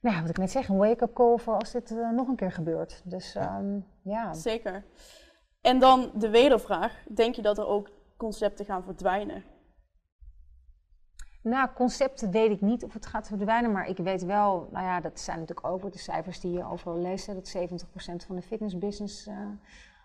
nou, 0.00 0.20
wat 0.20 0.30
ik 0.30 0.38
net 0.38 0.50
zeg, 0.50 0.68
een 0.68 0.76
wake-up 0.76 1.14
call 1.14 1.38
voor 1.38 1.54
als 1.54 1.72
dit 1.72 1.94
nog 2.14 2.28
een 2.28 2.36
keer 2.36 2.52
gebeurt. 2.52 3.00
Dus 3.04 3.32
ja. 3.32 3.58
Um, 3.58 3.86
ja. 4.02 4.32
Zeker. 4.34 4.84
En 5.60 5.78
dan 5.78 6.10
de 6.14 6.30
wedervraag, 6.30 6.92
denk 7.14 7.34
je 7.34 7.42
dat 7.42 7.58
er 7.58 7.66
ook 7.66 7.90
concepten 8.16 8.64
gaan 8.64 8.84
verdwijnen? 8.84 9.44
Nou, 11.42 11.68
concepten 11.74 12.30
weet 12.30 12.50
ik 12.50 12.60
niet 12.60 12.84
of 12.84 12.92
het 12.92 13.06
gaat 13.06 13.28
verdwijnen, 13.28 13.72
maar 13.72 13.88
ik 13.88 13.96
weet 13.96 14.24
wel, 14.24 14.68
nou 14.72 14.84
ja, 14.84 15.00
dat 15.00 15.20
zijn 15.20 15.38
natuurlijk 15.38 15.66
ook 15.66 15.92
de 15.92 15.98
cijfers 15.98 16.40
die 16.40 16.52
je 16.52 16.64
overal 16.64 16.98
leest, 16.98 17.26
dat 17.26 17.56
70% 17.56 18.26
van 18.26 18.36
de 18.36 18.42
fitnessbusiness 18.42 19.26
uh, 19.26 19.34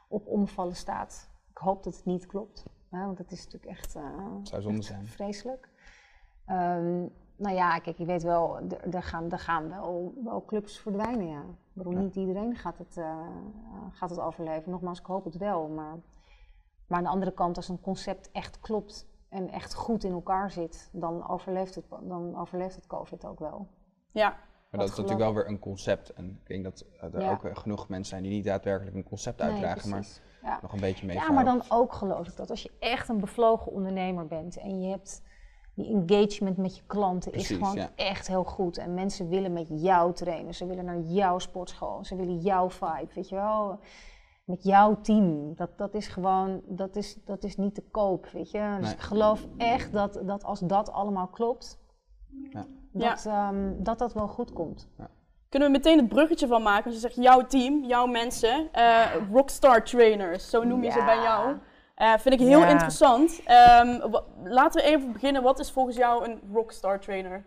op 0.07 0.27
omvallen 0.27 0.75
staat. 0.75 1.29
Ik 1.49 1.57
hoop 1.57 1.83
dat 1.83 1.95
het 1.95 2.05
niet 2.05 2.25
klopt, 2.25 2.63
hè, 2.89 3.05
want 3.05 3.17
dat 3.17 3.31
is 3.31 3.43
natuurlijk 3.45 3.71
echt, 3.71 3.95
uh, 3.95 4.03
Zou 4.43 4.61
zonde 4.61 4.81
zijn. 4.81 5.05
vreselijk. 5.05 5.69
Um, 6.47 7.09
nou 7.35 7.55
ja, 7.55 7.79
kijk, 7.79 7.97
je 7.97 8.05
weet 8.05 8.23
wel, 8.23 8.59
er 8.91 9.03
gaan, 9.03 9.31
er 9.31 9.39
gaan 9.39 9.69
wel, 9.69 10.13
wel 10.23 10.45
clubs 10.45 10.79
verdwijnen, 10.79 11.27
ja. 11.27 11.43
Waarom 11.73 11.97
niet 11.97 12.15
iedereen 12.15 12.55
gaat 12.55 12.77
het, 12.77 12.97
uh, 12.97 13.27
gaat 13.91 14.09
het 14.09 14.19
overleven. 14.19 14.71
Nogmaals, 14.71 14.99
ik 14.99 15.05
hoop 15.05 15.23
het 15.23 15.37
wel, 15.37 15.67
maar, 15.67 15.95
maar 16.87 16.97
aan 16.97 17.03
de 17.03 17.09
andere 17.09 17.33
kant, 17.33 17.55
als 17.55 17.69
een 17.69 17.81
concept 17.81 18.31
echt 18.31 18.59
klopt 18.59 19.07
en 19.29 19.49
echt 19.49 19.73
goed 19.73 20.03
in 20.03 20.11
elkaar 20.11 20.51
zit, 20.51 20.89
dan 20.91 21.27
overleeft 21.29 21.75
het, 21.75 21.85
dan 22.01 22.37
overleeft 22.37 22.75
het 22.75 22.87
COVID 22.87 23.25
ook 23.25 23.39
wel. 23.39 23.67
Ja. 24.11 24.29
Maar 24.69 24.79
dat 24.79 24.89
is 24.89 24.95
natuurlijk 24.97 25.19
wel 25.19 25.33
weer 25.33 25.47
een 25.47 25.59
concept. 25.59 26.13
En 26.13 26.29
ik 26.29 26.47
denk 26.47 26.63
dat 26.63 26.85
er 27.13 27.29
ook 27.29 27.57
genoeg 27.57 27.89
mensen 27.89 28.09
zijn 28.09 28.23
die 28.23 28.31
niet 28.31 28.45
daadwerkelijk 28.45 28.95
een 28.95 29.03
concept 29.03 29.41
uitdragen, 29.41 29.89
maar 29.89 30.07
nog 30.61 30.73
een 30.73 30.79
beetje 30.79 31.05
mee. 31.05 31.15
Ja, 31.15 31.31
maar 31.31 31.45
dan 31.45 31.63
ook 31.69 31.93
geloof 31.93 32.27
ik 32.27 32.35
dat 32.35 32.49
als 32.49 32.63
je 32.63 32.71
echt 32.79 33.09
een 33.09 33.19
bevlogen 33.19 33.71
ondernemer 33.71 34.27
bent 34.27 34.57
en 34.57 34.81
je 34.81 34.89
hebt 34.89 35.21
die 35.73 35.93
engagement 35.93 36.57
met 36.57 36.75
je 36.75 36.83
klanten 36.87 37.31
is 37.31 37.47
gewoon 37.47 37.87
echt 37.95 38.27
heel 38.27 38.43
goed. 38.43 38.77
En 38.77 38.93
mensen 38.93 39.29
willen 39.29 39.53
met 39.53 39.67
jou 39.69 40.13
trainen, 40.13 40.55
ze 40.55 40.65
willen 40.65 40.85
naar 40.85 40.99
jouw 40.99 41.39
sportschool, 41.39 42.03
ze 42.05 42.15
willen 42.15 42.37
jouw 42.37 42.69
vibe, 42.69 43.13
weet 43.13 43.29
je 43.29 43.35
wel 43.35 43.79
met 44.47 44.63
jouw 44.63 45.01
team. 45.01 45.55
Dat, 45.55 45.77
dat 45.77 45.93
is 45.93 46.07
gewoon, 46.07 46.61
dat 46.65 46.95
is, 46.95 47.17
dat 47.25 47.43
is 47.43 47.57
niet 47.57 47.75
te 47.75 47.83
koop, 47.91 48.25
weet 48.25 48.51
je. 48.51 48.77
Dus 48.79 48.91
ik 48.91 48.99
geloof 48.99 49.45
echt 49.57 49.93
dat, 49.93 50.21
dat 50.23 50.43
als 50.43 50.59
dat 50.59 50.91
allemaal 50.91 51.27
klopt, 51.27 51.79
ja. 52.51 52.65
Dat, 52.91 53.25
ehm, 53.25 53.73
dat 53.77 53.99
dat 53.99 54.13
wel 54.13 54.27
goed 54.27 54.53
komt. 54.53 54.89
Ja. 54.97 55.09
Kunnen 55.49 55.67
we 55.67 55.77
meteen 55.77 55.97
het 55.97 56.07
bruggetje 56.07 56.47
van 56.47 56.63
maken? 56.63 56.85
Als 56.85 56.93
je 56.93 56.99
zegt 56.99 57.15
jouw 57.15 57.45
team, 57.45 57.83
jouw 57.83 58.05
mensen, 58.05 58.69
uh, 58.75 59.05
rockstar 59.31 59.83
trainers, 59.83 60.49
zo 60.49 60.63
noem 60.63 60.83
je 60.83 60.91
ze 60.91 61.03
bij 61.03 61.21
jou. 61.21 61.57
Uh, 61.97 62.17
vind 62.17 62.41
ik 62.41 62.47
heel 62.47 62.63
interessant. 62.63 63.41
Um, 63.83 64.01
laten 64.43 64.81
we 64.81 64.87
even 64.87 65.11
beginnen. 65.11 65.43
Wat 65.43 65.59
is 65.59 65.71
volgens 65.71 65.95
jou 65.95 66.25
een 66.25 66.41
rockstar 66.53 66.99
trainer? 66.99 67.45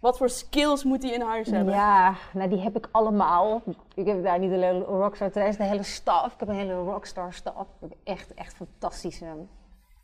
Wat 0.00 0.16
voor 0.16 0.28
skills 0.28 0.84
moet 0.84 1.02
hij 1.02 1.12
in 1.12 1.20
huis 1.20 1.50
hebben? 1.50 1.74
Ja, 1.74 2.14
nou 2.32 2.48
die 2.48 2.58
heb 2.58 2.76
ik 2.76 2.88
allemaal. 2.92 3.62
Ik 3.94 4.06
heb 4.06 4.22
daar 4.22 4.38
niet 4.38 4.52
alleen 4.52 4.82
rockstar 4.82 5.30
trainers, 5.30 5.58
de 5.58 5.64
hele 5.64 5.82
staf. 5.82 6.32
Ik 6.32 6.40
heb 6.40 6.48
een 6.48 6.54
hele 6.54 6.74
rockstar 6.74 7.32
staf. 7.32 7.66
Ik 7.66 7.80
heb 7.80 7.94
echt, 8.04 8.34
echt 8.34 8.54
fantastische, 8.54 9.26
een 9.26 9.48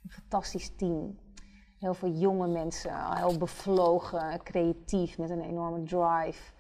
fantastisch 0.09 0.77
team. 0.77 1.19
Heel 1.79 1.95
veel 1.95 2.11
jonge 2.11 2.49
mensen, 2.49 3.17
heel 3.17 3.39
bevlogen, 3.39 4.43
creatief, 4.43 5.19
met 5.19 5.31
een 5.31 5.41
enorme 5.41 5.83
drive. 5.83 6.53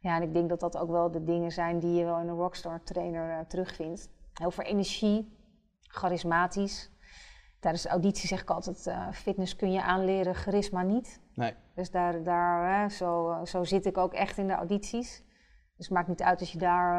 Ja, 0.00 0.16
en 0.16 0.22
ik 0.22 0.32
denk 0.34 0.48
dat 0.48 0.60
dat 0.60 0.76
ook 0.76 0.90
wel 0.90 1.10
de 1.10 1.24
dingen 1.24 1.52
zijn 1.52 1.78
die 1.78 1.94
je 1.94 2.04
wel 2.04 2.18
in 2.18 2.28
een 2.28 2.36
rockstar 2.36 2.82
trainer 2.82 3.30
uh, 3.30 3.38
terugvindt. 3.48 4.10
Heel 4.32 4.50
veel 4.50 4.64
energie, 4.64 5.38
charismatisch. 5.80 6.90
Tijdens 7.60 7.82
de 7.82 7.88
auditie 7.88 8.28
zeg 8.28 8.40
ik 8.40 8.50
altijd, 8.50 8.86
uh, 8.86 9.10
fitness 9.12 9.56
kun 9.56 9.72
je 9.72 9.82
aanleren, 9.82 10.34
charisma 10.34 10.82
niet. 10.82 11.20
Nee. 11.34 11.54
Dus 11.80 11.90
daar, 11.90 12.22
daar 12.22 12.80
hè, 12.80 12.88
zo, 12.88 13.36
zo 13.44 13.64
zit 13.64 13.86
ik 13.86 13.98
ook 13.98 14.12
echt 14.12 14.38
in 14.38 14.46
de 14.46 14.52
audities. 14.52 15.22
Dus 15.76 15.86
het 15.86 15.90
maakt 15.90 16.08
niet 16.08 16.22
uit 16.22 16.40
als 16.40 16.52
je 16.52 16.58
daar 16.58 16.94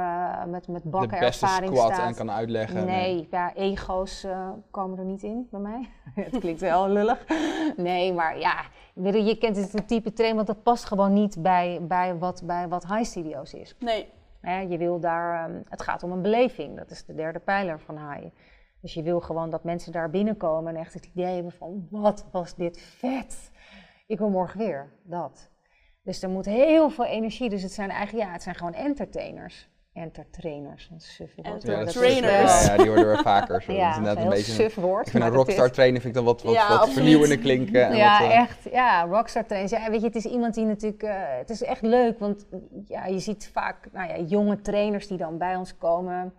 uh, 0.46 0.52
met, 0.52 0.68
met 0.68 0.84
bakken 0.84 1.20
de 1.20 1.26
beste 1.26 1.46
ervaring 1.46 1.76
squat 1.76 1.94
staat. 1.94 2.08
en 2.08 2.16
kan 2.16 2.32
uitleggen. 2.32 2.86
Nee, 2.86 3.28
ja, 3.32 3.54
ego's 3.54 4.24
uh, 4.24 4.50
komen 4.72 5.00
er 5.00 5.06
niet 5.06 5.24
in 5.24 5.48
bij 5.52 5.60
mij. 5.60 5.90
Het 6.24 6.40
klinkt 6.40 6.62
wel 6.62 6.90
lullig. 6.90 7.26
Nee, 7.78 8.14
maar 8.14 8.40
ja, 8.40 8.64
je 8.94 9.38
kent 9.38 9.72
het 9.72 9.88
type 9.88 10.14
train, 10.14 10.36
want 10.36 10.48
dat 10.48 10.64
past 10.64 10.86
gewoon 10.86 11.14
niet 11.14 11.42
bij, 11.42 11.80
bij, 11.82 12.18
wat, 12.18 12.42
bij 12.46 12.68
wat 12.68 12.88
high 12.88 13.04
studio's 13.04 13.54
is. 13.54 13.76
Nee. 13.80 14.10
je 14.70 14.78
wil 14.78 15.00
daar, 15.00 15.50
um, 15.50 15.64
het 15.70 15.82
gaat 15.82 16.04
om 16.04 16.12
een 16.12 16.22
beleving. 16.22 16.78
Dat 16.78 16.92
is 16.92 17.06
de 17.06 17.14
derde 17.14 17.40
pijler 17.40 17.80
van 17.80 17.98
high. 17.98 18.28
Dus 18.82 18.94
je 18.94 19.04
wil 19.04 19.20
gewoon 19.20 19.50
dat 19.50 19.64
mensen 19.64 19.92
daar 19.92 20.10
binnenkomen 20.10 20.76
en 20.76 20.82
echt 20.82 20.94
het 20.94 21.06
idee 21.06 21.34
hebben 21.34 21.52
van, 21.52 21.88
wat 21.90 22.26
was 22.32 22.56
dit 22.56 22.80
vet. 22.80 23.52
Ik 24.12 24.18
wil 24.18 24.30
morgen 24.30 24.60
weer, 24.60 24.92
dat. 25.04 25.50
Dus 26.04 26.24
er 26.24 26.30
moet 26.30 26.46
heel 26.46 26.90
veel 26.90 27.06
energie. 27.06 27.50
Dus 27.50 27.62
het 27.62 27.72
zijn 27.72 27.90
eigenlijk, 27.90 28.28
ja, 28.28 28.34
het 28.34 28.44
zijn 28.44 28.56
gewoon 28.56 28.74
entertainers. 28.74 29.70
Entertrainers, 29.94 30.90
een 30.92 31.00
suf 31.00 31.36
woord. 31.36 31.64
Ja, 31.64 31.80
ja, 31.80 32.78
die 32.78 32.88
worden 32.88 33.12
we 33.12 33.20
vaker. 33.24 33.62
Zo. 33.62 33.72
Ja, 33.82 34.00
dat 34.00 34.18
is 34.18 34.24
een 34.24 34.30
beetje 34.30 34.52
suf 34.52 34.76
woord. 34.76 35.06
Ik 35.06 35.12
vind 35.12 35.24
een 35.24 35.30
rockstar 35.30 35.72
trainer 35.72 36.02
vind 36.02 36.16
ik 36.16 36.24
dan 36.24 36.34
wat, 36.34 36.42
wat, 36.42 36.54
ja, 36.54 36.78
wat 36.78 36.90
vernieuwender 36.90 37.38
klinken. 37.38 37.88
En 37.88 37.96
ja, 37.96 38.20
wat, 38.20 38.30
uh... 38.30 38.38
echt. 38.38 38.64
Ja, 38.72 39.04
rockstar 39.04 39.46
trainers. 39.46 39.72
Ja, 39.72 39.90
weet 39.90 40.00
je, 40.00 40.08
het 40.08 40.16
is 40.16 40.26
iemand 40.26 40.54
die 40.54 40.66
natuurlijk... 40.66 41.04
Uh, 41.04 41.12
het 41.16 41.50
is 41.50 41.64
echt 41.64 41.82
leuk, 41.82 42.20
want 42.20 42.46
ja, 42.86 43.06
je 43.06 43.20
ziet 43.20 43.50
vaak 43.54 43.88
nou 43.92 44.10
ja, 44.10 44.20
jonge 44.20 44.62
trainers 44.62 45.08
die 45.08 45.18
dan 45.18 45.38
bij 45.38 45.56
ons 45.56 45.78
komen 45.78 46.34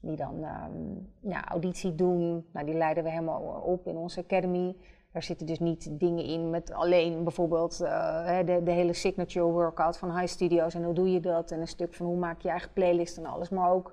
die 0.00 0.16
dan 0.16 0.44
um, 0.44 1.12
ja, 1.20 1.48
auditie 1.48 1.94
doen. 1.94 2.46
Nou, 2.52 2.66
die 2.66 2.74
leiden 2.74 3.04
we 3.04 3.10
helemaal 3.10 3.42
op 3.64 3.86
in 3.86 3.96
onze 3.96 4.20
academy. 4.20 4.76
Daar 5.16 5.24
zitten 5.24 5.46
dus 5.46 5.58
niet 5.58 5.88
dingen 5.90 6.24
in 6.24 6.50
met 6.50 6.72
alleen 6.72 7.24
bijvoorbeeld 7.24 7.80
uh, 7.82 8.38
de, 8.44 8.60
de, 8.64 8.70
hele 8.70 8.92
signature 8.92 9.46
workout 9.46 9.98
van 9.98 10.18
High 10.18 10.26
Studios 10.26 10.74
en 10.74 10.84
hoe 10.84 10.94
doe 10.94 11.12
je 11.12 11.20
dat 11.20 11.50
en 11.50 11.60
een 11.60 11.68
stuk 11.68 11.94
van 11.94 12.06
hoe 12.06 12.16
maak 12.16 12.40
je 12.40 12.48
eigen 12.48 12.72
playlist 12.72 13.16
en 13.16 13.26
alles, 13.26 13.48
maar 13.48 13.70
ook 13.70 13.92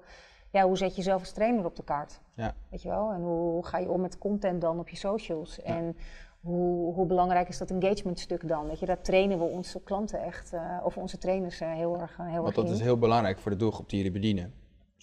ja, 0.51 0.63
hoe 0.63 0.78
zet 0.78 0.89
je 0.89 0.95
jezelf 0.95 1.19
als 1.19 1.32
trainer 1.32 1.65
op 1.65 1.76
de 1.76 1.84
kaart. 1.84 2.21
Ja. 2.34 2.55
Weet 2.69 2.82
je 2.82 2.89
wel? 2.89 3.11
En 3.11 3.21
hoe 3.21 3.65
ga 3.65 3.78
je 3.78 3.89
om 3.89 4.01
met 4.01 4.17
content 4.17 4.61
dan 4.61 4.80
op 4.80 4.89
je 4.89 4.95
socials? 4.95 5.55
Ja. 5.55 5.63
En 5.63 5.97
hoe, 6.41 6.93
hoe, 6.93 7.05
belangrijk 7.05 7.49
is 7.49 7.57
dat 7.57 7.71
engagement 7.71 8.19
stuk 8.19 8.47
dan? 8.47 8.67
Weet 8.67 8.80
je, 8.80 8.86
daar 8.86 9.01
trainen 9.01 9.38
we 9.38 9.43
onze 9.43 9.82
klanten 9.84 10.24
echt, 10.24 10.53
uh, 10.53 10.80
of 10.84 10.97
onze 10.97 11.17
trainers 11.17 11.61
uh, 11.61 11.74
heel 11.74 11.99
erg 11.99 12.17
heel 12.17 12.34
Want 12.34 12.45
erg 12.45 12.55
dat 12.55 12.65
in. 12.65 12.71
is 12.71 12.82
heel 12.82 12.97
belangrijk 12.97 13.39
voor 13.39 13.51
de 13.51 13.57
doelgroep 13.57 13.89
die 13.89 13.97
jullie 13.97 14.13
bedienen. 14.13 14.53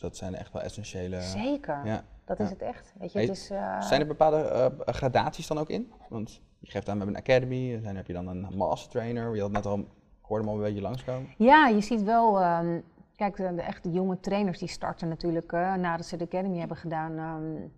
Dat 0.00 0.16
zijn 0.16 0.34
echt 0.34 0.52
wel 0.52 0.62
essentiële... 0.62 1.20
Zeker. 1.20 1.86
Ja. 1.86 2.04
Dat 2.24 2.40
is 2.40 2.50
het 2.50 2.62
echt. 2.62 2.92
Weet 2.98 3.12
je, 3.12 3.18
het 3.18 3.28
is, 3.28 3.50
uh, 3.50 3.80
Zijn 3.80 4.00
er 4.00 4.06
bepaalde 4.06 4.72
uh, 4.86 4.94
gradaties 4.94 5.46
dan 5.46 5.58
ook 5.58 5.68
in? 5.68 5.92
Want 6.08 6.40
je 6.58 6.70
geeft 6.70 6.88
aan 6.88 6.98
met 6.98 7.06
een 7.06 7.16
academy, 7.16 7.80
dan 7.82 7.96
heb 7.96 8.06
je 8.06 8.12
dan 8.12 8.26
een 8.26 8.56
master 8.56 8.90
trainer. 8.90 9.34
Je 9.34 9.40
had 9.40 9.50
net 9.50 9.66
al, 9.66 9.78
ik 9.78 9.86
hoorde 10.22 10.44
hem 10.44 10.52
al 10.52 10.58
een 10.58 10.66
beetje 10.66 10.80
langskomen. 10.80 11.34
Ja, 11.38 11.66
je 11.66 11.80
ziet 11.80 12.02
wel, 12.02 12.42
um, 12.42 12.82
kijk, 13.16 13.36
de, 13.36 13.54
de 13.54 13.62
echte 13.62 13.90
jonge 13.90 14.20
trainers 14.20 14.58
die 14.58 14.68
starten 14.68 15.08
natuurlijk 15.08 15.52
uh, 15.52 15.74
nadat 15.74 16.06
ze 16.06 16.16
de 16.16 16.24
academy 16.24 16.58
hebben 16.58 16.76
gedaan, 16.76 17.18
um, 17.18 17.72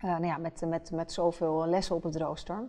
nou 0.00 0.26
ja, 0.26 0.36
met, 0.36 0.62
met, 0.66 0.90
met 0.90 1.12
zoveel 1.12 1.66
lessen 1.66 1.96
op 1.96 2.02
het 2.02 2.16
rooster. 2.16 2.68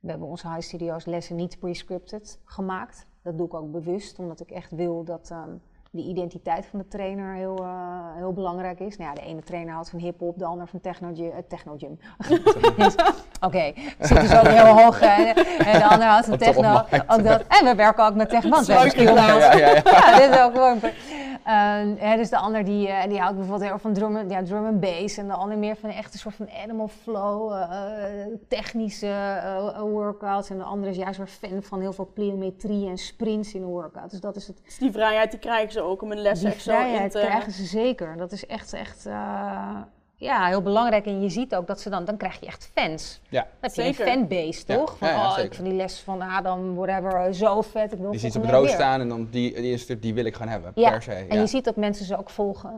We 0.00 0.10
hebben 0.10 0.28
onze 0.28 0.48
high 0.48 0.60
studios 0.60 1.04
lessen 1.04 1.36
niet 1.36 1.58
pre-scripted 1.58 2.40
gemaakt. 2.44 3.06
Dat 3.22 3.36
doe 3.36 3.46
ik 3.46 3.54
ook 3.54 3.72
bewust, 3.72 4.18
omdat 4.18 4.40
ik 4.40 4.50
echt 4.50 4.70
wil 4.70 5.04
dat 5.04 5.30
um, 5.30 5.62
de 5.96 6.02
identiteit 6.02 6.66
van 6.66 6.78
de 6.78 6.88
trainer 6.88 7.34
heel, 7.34 7.62
uh, 7.62 7.68
heel 8.16 8.32
belangrijk 8.32 8.80
is. 8.80 8.96
Nou 8.96 9.10
ja, 9.10 9.14
de 9.14 9.26
ene 9.26 9.42
trainer 9.42 9.72
houdt 9.72 9.90
van 9.90 9.98
hip-hop, 9.98 10.38
de 10.38 10.44
ander 10.44 10.68
van 10.68 10.80
techno-gym. 10.80 11.30
Uh, 11.30 11.36
techno 11.48 11.72
Oké, 11.76 11.96
okay. 13.40 13.74
zit 13.98 14.20
dus 14.20 14.34
ook 14.38 14.46
heel 14.46 14.82
hoog. 14.82 15.02
Uh, 15.02 15.28
en 15.28 15.78
de 15.78 15.86
ander 15.86 16.08
houdt 16.08 16.26
van 16.26 16.38
techno. 16.38 16.82
Ook 17.06 17.24
dat. 17.24 17.44
En 17.48 17.64
we 17.64 17.74
werken 17.76 18.04
ook 18.04 18.14
met 18.14 18.28
techno. 18.28 18.60
Ja, 18.66 18.84
ja, 18.84 19.02
ja, 19.02 19.56
ja. 19.56 19.80
ja, 19.84 20.18
dit 20.18 20.30
is 20.30 20.40
ook 20.40 20.54
gewoon. 20.54 20.80
Uh, 21.46 22.16
dus 22.16 22.30
de 22.30 22.36
ander 22.36 22.64
die, 22.64 22.88
uh, 22.88 23.04
die 23.04 23.18
houdt 23.18 23.36
bijvoorbeeld 23.36 23.62
heel 23.62 23.72
erg 23.72 23.80
van 23.80 23.92
drum, 23.92 24.30
ja, 24.30 24.42
drum 24.42 24.66
and 24.66 24.80
bass. 24.80 25.16
En 25.16 25.26
de 25.26 25.32
ander 25.32 25.58
meer 25.58 25.76
van 25.76 25.90
echt 25.90 26.12
een 26.12 26.18
soort 26.18 26.34
van 26.34 26.48
animal 26.62 26.88
flow, 26.88 27.52
uh, 27.52 27.66
technische 28.48 29.06
uh, 29.06 29.80
workouts. 29.80 30.50
En 30.50 30.58
de 30.58 30.64
ander 30.64 30.88
is 30.88 30.96
juist 30.96 31.18
weer 31.18 31.26
fan 31.26 31.62
van 31.62 31.80
heel 31.80 31.92
veel 31.92 32.10
pliometrie 32.14 32.88
en 32.88 32.98
sprints 32.98 33.54
in 33.54 33.62
een 33.62 33.68
workout. 33.68 34.10
Dus 34.10 34.20
dat 34.20 34.36
is 34.36 34.46
het. 34.46 34.60
Dus 34.64 34.78
die 34.78 34.92
vrijheid 34.92 35.30
die 35.30 35.40
krijgen 35.40 35.72
ze 35.72 35.80
ook 35.80 36.02
om 36.02 36.12
een 36.12 36.20
les 36.20 36.40
Die 36.40 36.48
echt 36.48 36.62
zo 36.62 36.80
in 36.80 37.08
te... 37.08 37.18
krijgen 37.18 37.52
ze 37.52 37.64
zeker. 37.64 38.16
Dat 38.16 38.32
is 38.32 38.46
echt, 38.46 38.72
echt 38.72 39.06
ja, 40.16 40.46
heel 40.46 40.62
belangrijk. 40.62 41.06
En 41.06 41.20
je 41.22 41.28
ziet 41.28 41.54
ook 41.54 41.66
dat 41.66 41.80
ze 41.80 41.90
dan, 41.90 42.04
dan 42.04 42.16
krijg 42.16 42.40
je 42.40 42.46
echt 42.46 42.70
fans. 42.74 43.20
Ja. 43.28 43.40
Dan 43.42 43.50
heb 43.60 43.74
je 43.74 43.82
Zeker. 43.82 44.06
een 44.06 44.12
fanbase, 44.12 44.62
Ja. 44.66 44.76
toch? 44.76 44.96
Van, 44.98 45.08
Ja, 45.08 45.14
ja, 45.14 45.30
oh, 45.32 45.38
ik 45.38 45.54
vind 45.54 45.68
die 45.68 45.76
les 45.76 46.00
van 46.00 46.22
Adam, 46.22 46.74
whatever, 46.74 47.34
zo 47.34 47.60
vet. 47.62 47.92
Ik 47.92 47.98
wil 47.98 48.10
Die 48.10 48.20
ziet 48.20 48.32
ze 48.32 48.38
op 48.38 48.44
het 48.44 48.52
rood 48.54 48.70
staan 48.70 49.00
en 49.00 49.08
dan 49.08 49.28
die, 49.30 49.54
die, 49.54 49.72
is, 49.72 49.86
die 49.86 50.14
wil 50.14 50.24
ik 50.24 50.34
gaan 50.36 50.48
hebben, 50.48 50.72
Ja, 50.74 50.90
per 50.90 51.02
se. 51.02 51.12
En 51.12 51.40
je 51.40 51.46
ziet 51.46 51.64
dat 51.64 51.76
mensen 51.76 52.04
ze 52.06 52.18
ook 52.18 52.30
volgen. 52.30 52.70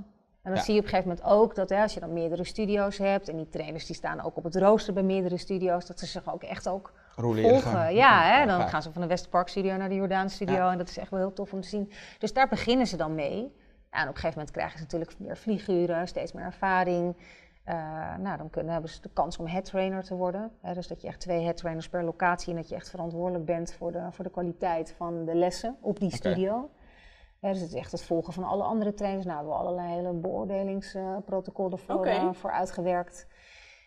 En 0.43 0.55
dan 0.55 0.63
Ja. 0.63 0.67
zie 0.67 0.75
je 0.75 0.81
op 0.81 0.85
een 0.87 0.91
gegeven 0.93 1.11
moment 1.17 1.43
ook 1.43 1.55
dat 1.55 1.69
hè, 1.69 1.83
als 1.83 1.95
je 1.95 2.01
dan 2.01 2.13
meerdere 2.13 2.45
studio's 2.45 2.99
hebt, 2.99 3.29
en 3.29 3.37
die 3.37 3.49
trainers 3.49 3.87
die 3.87 3.97
staan 3.97 4.23
ook 4.25 4.37
op 4.37 4.45
het 4.45 4.57
rooster 4.57 4.93
bij 4.95 5.03
meerdere 5.03 5.37
studio's, 5.37 5.87
dat 5.87 5.99
ze 5.99 6.07
zich 6.07 6.33
ook 6.33 6.43
echt 6.43 6.69
ook 6.69 6.93
Roleren 7.17 7.61
volgen. 7.61 7.95
Ja, 7.95 8.23
hè, 8.23 8.47
dan 8.47 8.69
gaan 8.69 8.83
ze 8.83 8.93
van 8.93 9.03
de 9.03 9.09
Westerpark 9.09 9.49
studio 9.49 9.77
naar 9.77 9.89
de 9.89 9.95
Jordaan 9.95 10.31
studio 10.31 10.55
Ja. 10.55 10.73
en 10.73 10.79
dat 10.79 10.89
is 10.89 10.99
echt 10.99 11.11
wel 11.11 11.21
heel 11.21 11.33
tof 11.33 11.53
om 11.53 11.61
te 11.61 11.69
zien. 11.69 11.93
Dus 12.19 12.33
daar 12.33 12.49
beginnen 12.49 12.87
ze 12.87 12.97
dan 12.97 13.15
mee. 13.15 13.53
Ja, 13.91 13.99
en 13.99 14.09
op 14.09 14.15
een 14.15 14.21
gegeven 14.21 14.39
moment 14.39 14.51
krijgen 14.51 14.79
ze 14.79 14.85
natuurlijk 14.85 15.19
meer 15.19 15.37
vlieguren, 15.37 16.09
steeds 16.09 16.33
meer 16.33 16.45
ervaring. 16.45 17.17
Eh, 17.65 18.17
nou, 18.17 18.37
dan 18.37 18.51
kunnen, 18.51 18.73
hebben 18.73 18.91
ze 18.91 19.01
de 19.01 19.11
kans 19.13 19.37
om 19.37 19.47
headtrainer 19.47 20.03
te 20.05 20.15
worden. 20.15 20.51
Hè, 20.61 20.75
dus 20.75 20.89
dat 20.89 21.01
je 21.01 21.09
echt 21.09 21.21
twee 21.21 21.45
headtrainers 21.45 21.89
per 21.89 22.05
locatie 22.05 22.51
en 22.51 22.57
dat 22.57 22.69
je 22.69 22.75
echt 22.75 22.91
verantwoordelijk 22.91 23.45
bent 23.45 23.73
voor 23.73 23.93
de, 23.93 24.07
voor 24.11 24.25
de 24.25 24.31
kwaliteit 24.31 24.95
van 24.97 25.25
de 25.25 25.35
lessen 25.35 25.77
op 25.81 25.99
die 25.99 26.15
studio. 26.15 26.71
Dus 27.41 27.61
het 27.61 27.69
is 27.69 27.75
echt 27.75 27.93
het 27.93 28.03
volgen 28.03 28.33
van 28.33 28.45
alle 28.45 28.63
andere 28.63 28.95
trainers. 28.95 29.27
Nou, 29.27 29.39
we 29.39 29.45
hebben 29.45 29.67
allerlei 29.67 29.95
hele 29.95 30.13
beoordelingsprotocollen 30.13 31.79
voor, 31.79 32.07
eh, 32.07 32.33
voor 32.33 32.51
uitgewerkt. 32.51 33.27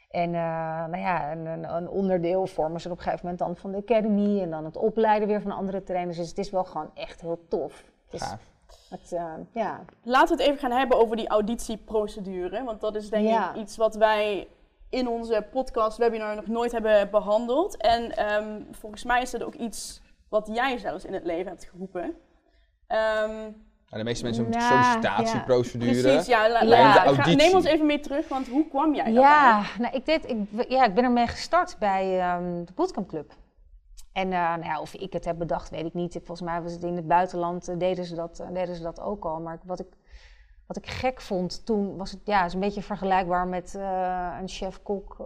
En 0.10 0.36
eh, 0.36 0.86
nou 0.86 0.98
ja, 0.98 1.32
een, 1.32 1.46
een, 1.46 1.76
een 1.76 1.90
onderdeel 1.90 2.48
vormen 2.48 2.82
ze 2.82 2.92
op 2.92 2.98
een 2.98 3.04
gegeven 3.04 3.26
moment 3.26 3.40
dan 3.40 3.56
van 3.56 3.72
de 3.72 3.78
academy 3.78 4.42
en 4.42 4.50
dan 4.50 4.66
het 4.66 4.78
opleiden 4.78 5.28
weer 5.28 5.42
van 5.42 5.52
andere 5.52 5.84
trainers. 5.84 6.18
Dus 6.18 6.30
het 6.30 6.38
is 6.38 6.50
wel 6.50 6.64
gewoon 6.64 6.92
echt 6.94 7.22
heel 7.22 7.46
tof. 7.48 7.92
Het 8.06 8.22
is. 8.22 8.36
Het, 8.90 9.12
eh, 9.12 9.34
ja. 9.54 9.80
Laten 10.04 10.38
we 10.38 10.44
het 10.44 10.52
even 10.52 10.62
gaan 10.70 10.78
hebben 10.80 10.98
over 11.00 11.16
die 11.16 11.28
auditieprocedure. 11.28 12.64
Want 12.64 12.82
dat 12.82 12.96
is 12.96 13.10
denk 13.10 13.28
Ja. 13.28 13.50
ik 13.50 13.56
iets 13.56 13.78
wat 13.78 13.96
wij 13.96 14.48
in 14.90 15.08
onze 15.08 15.48
podcast 15.52 15.98
webinar 15.98 16.36
nog 16.36 16.48
nooit 16.48 16.72
hebben 16.72 17.10
behandeld. 17.10 17.78
En 17.78 18.16
ehm, 18.18 18.62
volgens 18.72 19.04
mij 19.04 19.22
is 19.22 19.32
dat 19.32 19.44
ook 19.44 19.56
iets 19.56 20.02
wat 20.30 20.50
jij 20.54 20.78
zelfs 20.78 21.06
in 21.06 21.14
het 21.14 21.26
leven 21.26 21.48
hebt 21.48 21.66
geroepen. 21.72 22.16
Ehm, 22.88 23.50
Ja, 23.86 23.98
de 23.98 24.04
meeste 24.04 24.24
mensen 24.24 24.44
hebben 24.44 24.62
Nou, 24.62 24.74
een 24.76 24.84
sollicitatieprocedure. 24.84 26.02
precies, 26.02 26.26
ja. 26.28 26.50
la- 26.50 26.92
ga- 27.14 27.34
neem 27.34 27.54
ons 27.54 27.66
even 27.66 27.86
mee 27.86 28.00
terug, 28.00 28.28
want 28.28 28.48
hoe 28.48 28.68
kwam 28.68 28.96
jij 28.96 29.12
Ja, 29.12 29.62
nou, 29.80 29.96
ik, 29.96 30.06
deed, 30.06 30.30
ik, 30.30 30.70
ja, 30.70 30.86
ik 30.86 30.94
ben 30.94 31.04
ermee 31.04 31.28
gestart 31.28 31.76
bij 31.80 32.20
ehm, 32.20 32.64
de 32.66 32.72
Bootcamp 32.76 33.08
Club. 33.08 33.34
En 34.14 34.26
eh, 34.34 34.40
nou 34.40 34.64
ja, 34.64 34.82
of 34.82 34.94
ik 34.94 35.14
het 35.14 35.26
heb 35.26 35.38
bedacht, 35.38 35.70
weet 35.70 35.86
ik 35.86 35.94
niet. 35.94 36.14
Volgens 36.14 36.42
mij 36.42 36.62
was 36.62 36.72
het 36.72 36.84
in 36.84 36.96
het 36.96 37.08
buitenland, 37.08 37.68
eh, 37.68 37.78
deden, 37.78 38.06
ze 38.06 38.16
dat, 38.16 38.40
eh, 38.40 38.48
deden 38.54 38.76
ze 38.76 38.82
dat 38.84 39.00
ook 39.02 39.26
al. 39.26 39.40
Maar 39.40 39.60
wat 39.64 39.80
ik, 39.80 39.88
wat 40.68 40.78
ik 40.78 40.88
gek 40.88 41.22
vond 41.22 41.66
toen, 41.66 41.98
was 41.98 42.12
het 42.12 42.20
ja, 42.24 42.46
is 42.46 42.54
een 42.54 42.60
beetje 42.60 42.82
vergelijkbaar 42.82 43.48
met 43.48 43.74
een 44.40 44.48
chef-kok 44.50 45.18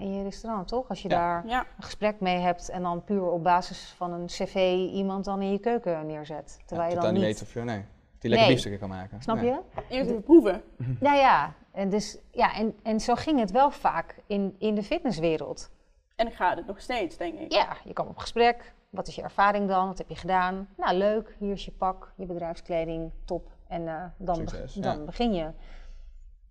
in 0.00 0.14
je 0.14 0.22
restaurant, 0.22 0.68
toch? 0.68 0.88
Als 0.88 1.02
je 1.02 1.08
Ja. 1.08 1.14
daar 1.16 1.46
Ja, 1.46 1.60
een 1.76 1.82
gesprek 1.82 2.20
mee 2.20 2.38
hebt 2.38 2.68
en 2.68 2.82
dan 2.82 3.04
puur 3.04 3.30
op 3.30 3.42
basis 3.42 3.94
van 3.96 4.12
een 4.12 4.26
cv 4.26 4.54
iemand 4.92 5.24
dan 5.24 5.42
in 5.42 5.52
je 5.52 5.58
keuken 5.58 6.06
neerzet. 6.06 6.54
Ja, 6.58 6.64
Terwijl 6.66 6.90
je 6.94 7.00
dan 7.00 7.12
niet 7.12 7.22
weten 7.22 7.46
of 7.46 7.52
je, 7.54 7.60
nee, 7.60 7.84
die 8.18 8.30
lekker 8.30 8.38
Nee. 8.38 8.48
biefstukken 8.48 8.80
kan 8.80 8.88
maken. 8.88 9.22
Snap 9.22 9.36
Nee. 9.36 9.44
je? 9.46 9.60
eerst 9.88 10.10
even 10.10 10.22
proeven. 10.22 10.62
Nou 11.00 11.16
ja, 11.16 11.52
en, 11.72 11.88
dus, 11.88 12.18
ja 12.30 12.54
en, 12.54 12.74
en 12.82 13.00
zo 13.00 13.14
ging 13.14 13.40
het 13.40 13.50
wel 13.50 13.70
vaak 13.70 14.16
in, 14.26 14.54
in 14.58 14.74
de 14.74 14.82
fitnesswereld. 14.82 15.70
En 16.16 16.30
gaat 16.30 16.56
het 16.56 16.66
nog 16.66 16.80
steeds, 16.80 17.16
denk 17.16 17.38
ik. 17.38 17.52
Ja, 17.52 17.76
je 17.84 17.92
kwam 17.92 18.06
op 18.06 18.18
gesprek. 18.18 18.74
Wat 18.90 19.08
is 19.08 19.14
je 19.14 19.22
ervaring 19.22 19.68
dan? 19.68 19.86
Wat 19.86 19.98
heb 19.98 20.08
je 20.08 20.16
gedaan? 20.16 20.68
Nou, 20.76 20.96
leuk. 20.96 21.36
Hier 21.38 21.52
is 21.52 21.64
je 21.64 21.70
pak, 21.72 22.12
je 22.16 22.26
bedrijfskleding, 22.26 23.12
top. 23.24 23.50
En 23.68 23.88
eh, 23.88 24.04
dan, 24.16 24.44
be- 24.44 24.66
dan 24.80 24.98
ja. 24.98 25.04
begin 25.04 25.34
je. 25.34 25.50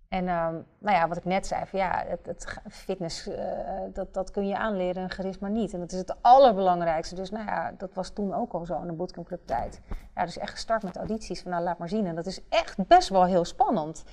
En 0.08 0.28
ehm, 0.28 0.52
nou 0.78 0.96
ja, 0.96 1.08
wat 1.08 1.16
ik 1.16 1.24
net 1.24 1.46
zei, 1.46 1.66
van 1.66 1.78
ja, 1.78 2.04
het, 2.06 2.26
het 2.26 2.46
ga- 2.46 2.62
fitness, 2.70 3.26
eh, 3.28 3.80
dat, 3.92 4.14
dat 4.14 4.30
kun 4.30 4.46
je 4.46 4.56
aanleren 4.56 5.02
en 5.02 5.10
charisma 5.10 5.48
niet. 5.48 5.72
En 5.72 5.80
dat 5.80 5.92
is 5.92 5.98
het 5.98 6.22
allerbelangrijkste. 6.22 7.14
Dus 7.14 7.30
nou 7.30 7.46
ja, 7.46 7.72
dat 7.78 7.94
was 7.94 8.10
toen 8.10 8.34
ook 8.34 8.52
al 8.52 8.64
zo 8.66 8.80
in 8.80 8.86
de 8.86 8.92
bootcamp 8.92 9.26
club 9.26 9.46
tijd. 9.46 9.80
Ja, 10.14 10.24
dus 10.24 10.38
echt 10.38 10.50
gestart 10.50 10.82
met 10.82 10.96
audities 10.96 11.42
van 11.42 11.50
nou, 11.50 11.62
laat 11.62 11.78
maar 11.78 11.88
zien. 11.88 12.06
En 12.06 12.14
dat 12.14 12.26
is 12.26 12.40
echt 12.48 12.86
best 12.86 13.08
wel 13.08 13.24
heel 13.24 13.44
spannend. 13.44 14.04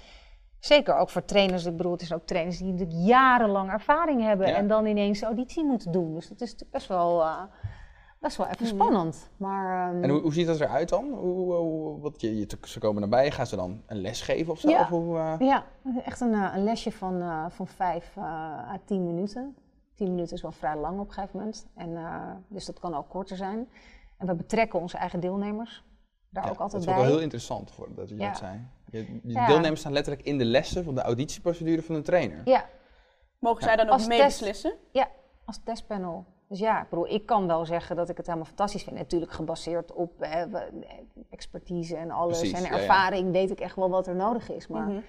Zeker 0.62 0.96
ook 0.96 1.10
voor 1.10 1.26
trainers. 1.26 1.66
Ik 1.66 1.78
bedoel, 1.78 1.92
het 1.92 2.02
is 2.02 2.14
ook 2.14 2.26
trainers 2.26 2.58
die 2.58 2.72
natuurlijk 2.72 2.98
jarenlang 3.00 3.72
ervaring 3.72 4.22
hebben 4.22 4.48
Ja. 4.48 4.56
en 4.56 4.68
dan 4.68 4.86
ineens 4.86 5.22
auditie 5.22 5.64
moeten 5.66 5.92
doen. 5.92 6.14
Dus 6.14 6.28
dat 6.28 6.42
is 6.42 6.52
natuurlijk 6.52 6.72
best 6.72 6.88
wel, 6.88 7.22
eh, 7.22 7.42
best 8.20 8.38
wel 8.38 8.48
even 8.48 8.66
spannend. 8.68 9.30
Maar, 9.38 9.90
ehm, 9.94 10.04
En 10.04 10.10
hoe, 10.10 10.22
hoe 10.22 10.34
ziet 10.34 10.48
dat 10.48 10.60
eruit 10.60 10.90
dan? 10.90 11.10
Hoe, 11.10 11.54
hoe- 11.54 12.00
wat, 12.00 12.22
je, 12.22 12.38
je, 12.38 12.48
ze 12.64 12.80
komen 12.80 13.02
erbij, 13.04 13.32
gaan 13.32 13.48
ze 13.48 13.56
dan 13.56 13.82
een 13.88 13.98
les 14.02 14.22
geven 14.22 14.52
of 14.54 14.60
zo? 14.60 14.70
Ja. 14.70 14.82
Of 14.82 14.88
hoe, 14.90 15.18
eh, 15.18 15.34
Ja, 15.40 15.64
echt 16.06 16.22
een, 16.22 16.34
eh, 16.34 16.52
een 16.56 16.64
lesje 16.64 16.92
van, 16.92 17.22
eh 17.22 17.46
van 17.50 17.68
vijf 17.68 18.12
eh, 18.18 18.24
à 18.74 18.78
tien 18.86 19.06
minuten. 19.06 19.56
Tien 19.96 20.10
minuten 20.10 20.36
is 20.36 20.42
wel 20.42 20.52
vrij 20.52 20.76
lang 20.78 21.00
op 21.00 21.08
een 21.08 21.14
gegeven 21.14 21.38
moment. 21.40 21.68
En, 21.76 21.96
eh, 21.98 22.32
dus 22.48 22.66
dat 22.66 22.80
kan 22.80 22.96
ook 22.96 23.10
korter 23.10 23.38
zijn. 23.38 23.68
En 24.18 24.28
we 24.28 24.36
betrekken 24.36 24.80
onze 24.80 24.98
eigen 24.98 25.20
deelnemers. 25.20 25.84
Daar 26.32 26.50
ook 26.50 26.60
altijd 26.60 26.86
bij. 26.86 26.94
Dat 26.94 27.04
is 27.04 27.08
wel 27.08 27.14
heel 27.14 27.24
interessant 27.24 27.72
voor 27.72 27.88
dat 27.96 28.10
je 28.10 28.16
dat 28.16 28.38
zei. 28.38 28.68
Je, 28.92 29.20
deelnemers 29.24 29.80
staan 29.80 29.92
letterlijk 29.92 30.26
in 30.26 30.38
de 30.38 30.46
lessen 30.46 30.84
van 30.84 30.96
de 30.96 31.02
auditieprocedure 31.02 31.82
van 31.82 31.96
een 31.96 32.04
trainer. 32.04 32.42
Ja. 32.44 32.66
Mogen 33.40 33.64
zij 33.64 33.76
dan 33.76 33.90
ook 33.90 34.08
mee 34.08 34.24
beslissen? 34.24 34.74
Ja, 34.92 35.10
als 35.46 35.60
testpanel. 35.64 36.26
Dus 36.48 36.60
ja, 36.60 36.82
ik 36.82 36.90
bedoel, 36.90 37.10
ik 37.10 37.26
kan 37.26 37.48
wel 37.48 37.66
zeggen 37.66 37.96
dat 37.96 38.10
ik 38.10 38.18
het 38.18 38.26
helemaal 38.26 38.48
fantastisch 38.48 38.84
vind. 38.84 38.96
Natuurlijk 38.96 39.32
gebaseerd 39.32 39.94
op 39.94 40.14
hè, 40.20 40.46
expertise 41.30 41.96
en 41.96 42.12
alles 42.12 42.52
en 42.52 42.66
ervaring 42.66 43.32
weet 43.32 43.52
ik 43.52 43.60
echt 43.60 43.76
wel 43.76 43.90
wat 43.90 44.08
er 44.08 44.16
nodig 44.16 44.52
is. 44.52 44.68
Maar 44.68 44.82
mm 44.82 44.90
-hmm. 44.90 45.04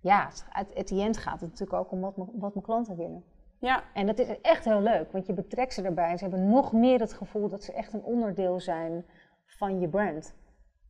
ja, 0.00 0.30
het, 0.48 0.68
het 0.74 1.16
gaat 1.16 1.40
het 1.40 1.50
natuurlijk 1.50 1.72
ook 1.72 1.92
om 1.92 2.00
wat, 2.00 2.14
wat 2.16 2.54
mijn 2.54 2.64
klanten 2.64 2.96
willen. 2.96 3.24
Ja. 3.58 3.82
En 3.94 4.06
dat 4.06 4.18
is 4.18 4.40
echt 4.40 4.64
heel 4.64 4.80
leuk, 4.80 5.12
want 5.12 5.26
je 5.26 5.32
betrekt 5.32 5.74
ze 5.74 5.82
erbij 5.82 6.10
en 6.10 6.18
ze 6.18 6.24
hebben 6.24 6.48
nog 6.48 6.72
meer 6.72 7.00
het 7.00 7.12
gevoel 7.12 7.48
dat 7.48 7.64
ze 7.64 7.72
echt 7.72 7.92
een 7.92 8.02
onderdeel 8.02 8.60
zijn 8.60 9.04
van 9.46 9.80
je 9.80 9.88
brand. 9.88 10.34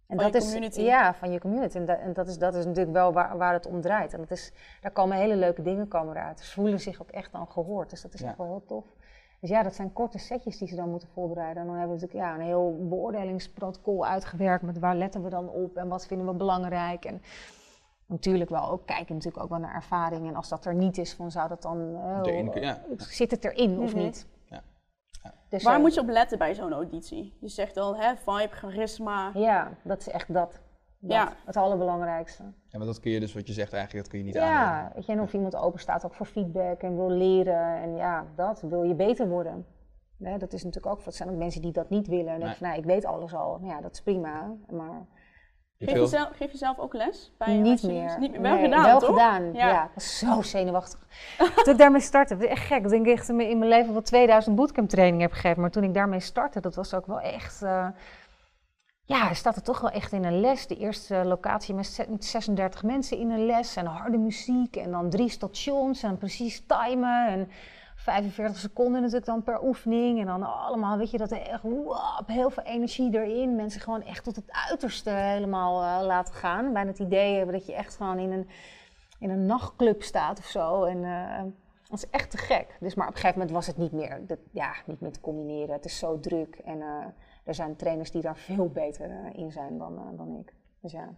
En 0.09 0.17
van 0.17 0.33
dat 0.33 0.43
je 0.43 0.49
community. 0.49 0.79
Is, 0.79 0.87
ja, 0.87 1.15
van 1.15 1.31
je 1.31 1.41
community. 1.41 1.77
En, 1.77 1.85
dat, 1.85 1.99
en 1.99 2.13
dat, 2.13 2.29
is, 2.29 2.39
dat 2.39 2.55
is 2.55 2.65
natuurlijk 2.65 2.97
wel 2.97 3.13
waar, 3.13 3.39
waar 3.39 3.53
het 3.53 3.67
om 3.67 3.81
draait. 3.81 4.13
En 4.13 4.19
dat 4.19 4.31
is, 4.31 4.53
daar 4.81 4.91
komen 4.91 5.17
hele 5.17 5.37
leuke 5.37 5.63
dingen 5.63 5.89
komen 5.89 6.17
eruit. 6.17 6.41
Ze 6.41 6.53
voelen 6.53 6.81
zich 6.81 7.03
ook 7.03 7.11
echt 7.11 7.33
dan 7.33 7.49
gehoord. 7.49 7.91
Dus 7.91 8.03
dat 8.03 8.15
is 8.15 8.23
echt 8.23 8.37
wel 8.37 8.47
heel 8.47 8.65
tof. 8.67 8.85
Dus 9.41 9.51
ja, 9.51 9.63
dat 9.63 9.75
zijn 9.75 9.93
korte 9.93 10.19
setjes 10.19 10.59
die 10.59 10.69
ze 10.69 10.77
dan 10.77 10.91
moeten 10.91 11.09
voorbereiden. 11.09 11.63
En 11.63 11.69
dan 11.69 11.77
hebben 11.77 11.97
we 11.97 12.03
natuurlijk 12.03 12.31
ja, 12.31 12.35
een 12.35 12.47
heel 12.47 12.87
beoordelingsprotocol 12.89 14.07
uitgewerkt 14.07 14.63
met 14.63 14.79
waar 14.79 14.97
letten 14.97 15.23
we 15.23 15.29
dan 15.29 15.49
op 15.49 15.77
en 15.77 15.89
wat 15.89 16.07
vinden 16.07 16.27
we 16.27 16.33
belangrijk. 16.33 17.05
En 17.05 17.23
natuurlijk 18.07 18.51
wel 18.51 18.71
ook 18.71 18.87
kijken 18.87 19.15
natuurlijk 19.15 19.43
ook 19.43 19.51
wel 19.51 19.59
naar 19.59 19.75
ervaring. 19.75 20.29
En 20.29 20.35
als 20.35 20.49
dat 20.49 20.65
er 20.65 20.75
niet 20.75 20.99
is, 20.99 21.15
van 21.15 21.31
zou 21.31 21.49
dat 21.49 21.63
dan 21.63 21.79
uh, 22.25 22.49
ja. 22.55 22.79
zit 22.97 23.31
het 23.31 23.45
erin 23.45 23.81
of 23.81 23.95
mhm. 23.95 24.03
niet? 24.03 24.27
Dus, 25.49 25.63
waar 25.63 25.77
uh, 25.77 25.81
moet 25.81 25.95
je 25.95 26.01
op 26.01 26.09
letten 26.09 26.39
bij 26.39 26.55
zo'n 26.55 26.73
auditie? 26.73 27.37
Je 27.41 27.49
zegt 27.49 27.77
al, 27.77 27.97
hè, 27.97 28.17
vibe, 28.17 28.55
charisma. 28.55 29.31
Ja, 29.35 29.71
dat 29.83 30.01
is 30.01 30.09
echt 30.09 30.33
dat. 30.33 30.61
dat 30.99 31.13
ja. 31.13 31.33
Het 31.45 31.57
allerbelangrijkste. 31.57 32.43
Ja, 32.43 32.79
maar 32.79 32.87
dat 32.87 33.01
kun 33.01 33.11
je 33.11 33.21
dus, 33.21 33.35
wat 33.35 33.47
je 33.47 33.53
zegt 33.53 33.73
eigenlijk, 33.73 34.05
dat 34.05 34.13
kun 34.13 34.19
je 34.19 34.25
niet 34.25 34.35
ja, 34.35 34.45
Ja, 34.45 34.93
weet 34.95 35.07
je, 35.07 35.13
en 35.13 35.21
of 35.21 35.33
iemand 35.33 35.57
open 35.57 35.81
staat 35.81 36.05
ook 36.05 36.15
voor 36.15 36.27
feedback 36.27 36.83
en 36.83 36.97
wil 36.97 37.11
leren. 37.11 37.77
En 37.77 37.97
ja, 37.97 38.27
dat, 38.35 38.61
wil 38.61 38.83
je 38.83 38.95
beter 38.95 39.29
worden. 39.29 39.67
dat 40.17 40.53
is 40.53 40.65
natuurlijk 40.65 40.95
ook, 40.95 41.05
dat 41.05 41.15
zijn 41.15 41.31
ook 41.31 41.37
mensen 41.37 41.63
die 41.63 41.73
dat 41.73 41.91
niet 41.91 42.07
willen. 42.07 42.33
En 42.33 42.39
nee. 42.39 42.49
denken 42.49 42.63
nou, 42.67 42.79
ik 42.79 42.85
weet 42.85 43.05
alles 43.05 43.35
al. 43.35 43.61
Ja, 43.63 43.81
dat 43.81 43.93
is 43.93 44.03
prima, 44.03 44.55
maar... 44.71 45.07
Geef 45.79 45.99
je, 45.99 46.07
zelf, 46.07 46.29
geef 46.37 46.53
je 46.53 46.59
zelf 46.59 46.79
ook 46.79 46.95
les? 46.95 47.33
Bij 47.39 47.57
niet 47.57 47.83
meer. 47.83 48.17
Niet 48.19 48.31
meer. 48.31 48.41
Wel 48.41 48.59
gedaan, 48.59 48.85
Wel 48.85 48.99
toch? 48.99 49.09
gedaan, 49.09 49.53
ja. 49.53 49.69
ja. 49.95 50.01
zo 50.01 50.43
zenuwachtig. 50.43 50.99
toen 51.65 51.73
ik 51.73 51.79
daarmee 51.79 52.01
startte, 52.01 52.35
dat 52.35 52.45
is 52.45 52.51
echt 52.51 52.67
gek. 52.67 52.85
Ik 52.85 52.89
denk 52.89 53.07
echt 53.07 53.29
in 53.29 53.37
mijn 53.37 53.69
leven 53.69 53.93
wel 53.93 54.03
2000 54.03 54.57
bootcamp 54.57 54.89
training 54.89 55.23
heb 55.23 55.33
gegeven. 55.33 55.61
Maar 55.61 55.71
toen 55.71 55.85
ik 55.85 55.95
daarmee 55.95 56.21
startte, 56.21 56.61
dat 56.61 56.75
was 56.75 56.95
ook 56.95 57.07
wel 57.07 57.21
echt... 57.21 57.63
Uh, 57.63 57.87
ja, 59.05 59.35
staat 59.35 59.57
er 59.57 59.63
toch 59.63 59.81
wel 59.81 59.91
echt 59.91 60.13
in 60.13 60.25
een 60.25 60.41
les. 60.41 60.67
De 60.67 60.77
eerste 60.77 61.25
locatie 61.25 61.75
met 61.75 62.01
36 62.19 62.83
mensen 62.83 63.19
in 63.19 63.31
een 63.31 63.47
les 63.47 63.77
en 63.77 63.87
harde 63.87 64.19
muziek 64.19 64.77
en 64.77 64.91
dan 64.91 65.11
drie 65.11 65.29
stations 65.29 66.03
en 66.03 66.19
precies 66.19 66.63
timen 66.67 67.27
en 67.29 67.51
45 67.99 68.59
seconden 68.59 69.01
natuurlijk 69.01 69.27
dan 69.27 69.43
per 69.43 69.63
oefening 69.63 70.21
en 70.21 70.27
dan 70.27 70.43
allemaal, 70.43 70.99
weet 70.99 71.11
je, 71.11 71.19
dat 71.19 71.31
er 71.31 71.41
echt 71.41 71.63
heel 72.27 72.51
veel 72.51 72.63
energie 72.63 73.15
erin. 73.15 73.57
Mensen 73.57 73.81
gewoon 73.81 74.03
echt 74.03 74.25
tot 74.25 74.37
het 74.37 74.53
uiterste 74.69 75.11
helemaal 75.11 75.83
uh, 75.83 76.07
laten 76.07 76.35
gaan. 76.35 76.73
Bijna 76.73 76.91
het 76.91 76.99
idee 76.99 77.37
hebben 77.37 77.55
dat 77.55 77.67
je 77.67 77.75
echt 77.75 77.97
gewoon 77.97 78.19
in 78.19 78.33
een, 78.33 78.49
in 79.19 79.31
een 79.31 79.47
nachtclub 79.47 80.03
staat 80.03 80.39
of 80.39 80.45
zo. 80.45 80.85
En 80.85 80.99
uh, 80.99 81.43
dat 81.89 81.99
is 81.99 82.11
echt 82.11 82.31
te 82.31 82.39
gek. 82.39 82.77
Dus 82.81 82.95
maar 82.95 83.09
op 83.09 83.15
een 83.15 83.21
gegeven 83.21 83.39
moment 83.39 83.57
was 83.57 83.67
het 83.67 83.77
niet 83.77 83.93
meer, 83.93 84.21
ja, 84.51 84.73
niet 84.87 85.01
meer 85.01 85.13
te 85.13 85.21
combineren. 85.21 85.75
Het 85.75 85.85
is 85.85 85.99
zo 85.99 86.21
druk 86.21 86.55
en... 86.65 86.79
Uh, 86.79 87.05
er 87.49 87.55
zijn 87.55 87.77
trainers 87.77 88.11
die 88.11 88.23
daar 88.23 88.37
veel 88.37 88.69
beter 88.69 89.11
eh, 89.11 89.39
in 89.39 89.53
zijn 89.53 89.79
dan, 89.79 89.99
eh, 89.99 90.19
dan 90.19 90.37
ik. 90.37 90.55
Dus 90.81 90.93
ja. 90.93 91.15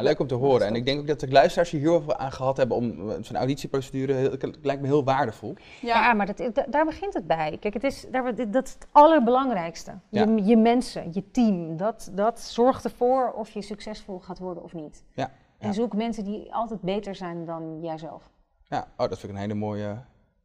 Leuk 0.00 0.18
om 0.18 0.26
te 0.26 0.34
horen. 0.34 0.66
En 0.66 0.74
ik 0.74 0.84
denk 0.84 1.00
ook 1.00 1.06
dat 1.06 1.20
de 1.20 1.28
luisteraars 1.28 1.70
hier 1.70 1.80
heel 1.80 2.02
veel 2.02 2.16
aan 2.16 2.32
gehad 2.32 2.56
hebben 2.56 2.76
om 2.76 3.10
eh, 3.10 3.16
zo'n 3.20 3.36
auditieprocedure. 3.36 4.12
Het 4.12 4.58
lijkt 4.62 4.80
me 4.80 4.86
heel 4.86 5.04
waardevol. 5.04 5.54
Ja, 5.80 6.12
maar 6.12 6.34
dat, 6.34 6.64
daar 6.68 6.84
begint 6.84 7.14
het 7.14 7.26
bij. 7.26 7.56
Kijk, 7.60 7.74
het 7.74 7.84
is, 7.84 8.06
daar, 8.10 8.34
dat 8.50 8.66
is 8.66 8.72
het 8.72 8.86
allerbelangrijkste. 8.92 9.98
Je, 10.08 10.44
je, 10.44 10.56
mensen, 10.56 11.08
je 11.12 11.30
team. 11.30 11.76
Dat, 11.76 12.10
dat 12.12 12.40
zorgt 12.40 12.84
ervoor 12.84 13.32
of 13.32 13.50
je 13.50 13.62
succesvol 13.62 14.18
gaat 14.18 14.38
worden 14.38 14.62
of 14.62 14.72
niet. 14.72 15.04
Ja. 15.14 15.30
En 15.58 15.74
zoek 15.74 15.94
mensen 15.94 16.24
die 16.24 16.54
altijd 16.54 16.80
beter 16.80 17.14
zijn 17.14 17.44
dan 17.44 17.78
jijzelf. 17.82 18.30
Ja, 18.62 18.86
oh, 18.96 19.08
dat 19.08 19.18
vind 19.18 19.22
ik 19.22 19.38
een 19.38 19.44
hele 19.44 19.54
mooie, 19.54 19.98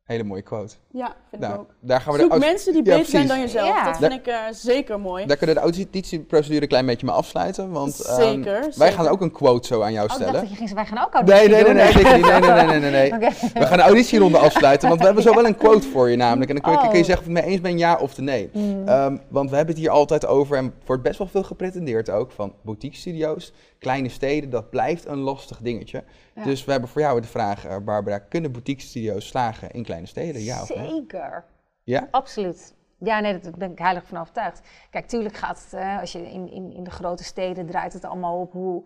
Hele 0.07 0.23
mooie 0.23 0.41
quote. 0.41 0.75
Ja, 0.91 1.15
vind 1.29 1.43
ik 1.43 1.47
nou, 1.49 1.59
ook. 1.59 1.73
Daar 1.79 2.01
gaan 2.01 2.13
we 2.13 2.19
Zoek 2.19 2.31
de 2.31 2.39
mensen 2.39 2.73
die 2.73 2.81
beter 2.81 3.05
zijn 3.05 3.27
dan 3.27 3.39
jezelf. 3.39 3.67
Ja. 3.67 3.83
Dat 3.83 3.97
vind 3.97 4.13
ik 4.13 4.27
uh, 4.27 4.35
zeker 4.51 4.99
mooi. 4.99 5.25
Daar 5.25 5.37
kunnen 5.37 5.55
we 5.55 5.61
de 5.61 5.67
auditieprocedure 5.67 6.61
een 6.61 6.67
klein 6.67 6.85
beetje 6.85 7.05
mee 7.05 7.15
afsluiten. 7.15 7.71
Want 7.71 7.93
zeker, 7.93 8.63
um, 8.63 8.71
wij 8.75 8.91
gaan 8.91 9.07
ook 9.07 9.21
een 9.21 9.31
quote 9.31 9.67
zo 9.67 9.81
aan 9.81 9.93
jou 9.93 10.09
stellen. 10.09 10.35
Oh, 10.35 10.41
ik 10.41 10.47
dacht 10.47 10.59
dat 10.59 10.69
je 10.69 10.75
wij 10.75 10.85
gaan 10.85 11.05
ook 11.05 11.13
auditie 11.13 11.49
nee, 11.49 11.63
nee, 11.63 11.73
nee, 11.73 11.93
nee, 11.93 12.03
nee, 12.03 12.21
nee, 12.21 12.39
nee, 12.39 12.65
nee, 12.65 12.79
nee, 12.79 12.91
nee. 12.91 13.13
okay. 13.13 13.33
We 13.53 13.65
gaan 13.65 13.77
de 13.77 13.83
auditieronde 13.83 14.37
afsluiten, 14.37 14.87
want 14.87 14.99
we 14.99 15.05
hebben 15.05 15.23
zo 15.23 15.33
wel 15.33 15.45
een 15.45 15.57
quote 15.65 15.87
voor 15.87 16.09
je 16.09 16.15
namelijk. 16.15 16.49
En 16.49 16.55
dan 16.55 16.63
kun 16.63 16.73
je, 16.73 16.77
oh. 16.77 16.89
kun 16.89 16.97
je 16.97 17.05
zeggen 17.05 17.25
of 17.25 17.31
je 17.31 17.35
het 17.35 17.45
mee 17.45 17.53
eens 17.53 17.61
bent, 17.61 17.79
ja 17.79 17.95
of 17.95 18.17
nee. 18.17 18.49
Mm. 18.53 18.89
Um, 18.89 19.21
want 19.27 19.49
we 19.49 19.55
hebben 19.55 19.75
het 19.75 19.83
hier 19.83 19.93
altijd 19.93 20.25
over, 20.25 20.57
en 20.57 20.73
wordt 20.85 21.03
best 21.03 21.17
wel 21.17 21.27
veel 21.27 21.43
gepretendeerd 21.43 22.09
ook, 22.09 22.31
van 22.31 22.53
boutique 22.61 22.97
studio's, 22.97 23.53
kleine 23.79 24.09
steden, 24.09 24.49
dat 24.49 24.69
blijft 24.69 25.05
een 25.05 25.17
lastig 25.17 25.61
dingetje. 25.61 26.03
Dus 26.43 26.65
we 26.65 26.71
hebben 26.71 26.89
voor 26.89 27.01
jou 27.01 27.21
de 27.21 27.27
vraag, 27.27 27.65
uh, 27.65 27.77
Barbara, 27.85 28.19
kunnen 28.19 28.51
boutique 28.51 28.81
studio's 28.81 29.27
slagen 29.27 29.71
in 29.71 29.83
kleine 29.83 30.07
steden? 30.07 30.41
Ja 30.41 30.61
of 30.61 30.75
nee? 30.75 30.89
Zeker. 30.89 31.45
Ja? 31.83 32.07
Absoluut. 32.11 32.75
Ja, 32.99 33.19
nee, 33.19 33.39
daar 33.39 33.51
ben 33.57 33.71
ik 33.71 33.79
heilig 33.79 34.05
van 34.05 34.17
overtuigd. 34.17 34.61
Kijk, 34.89 35.07
tuurlijk 35.07 35.35
gaat 35.35 35.63
het, 35.63 35.81
uh, 35.81 35.99
als 35.99 36.11
je 36.11 36.31
in, 36.31 36.51
in, 36.51 36.73
in 36.73 36.83
de 36.83 36.91
grote 36.91 37.23
steden 37.23 37.65
draait 37.65 37.93
het 37.93 38.05
allemaal 38.05 38.39
op 38.39 38.51
hoe, 38.51 38.83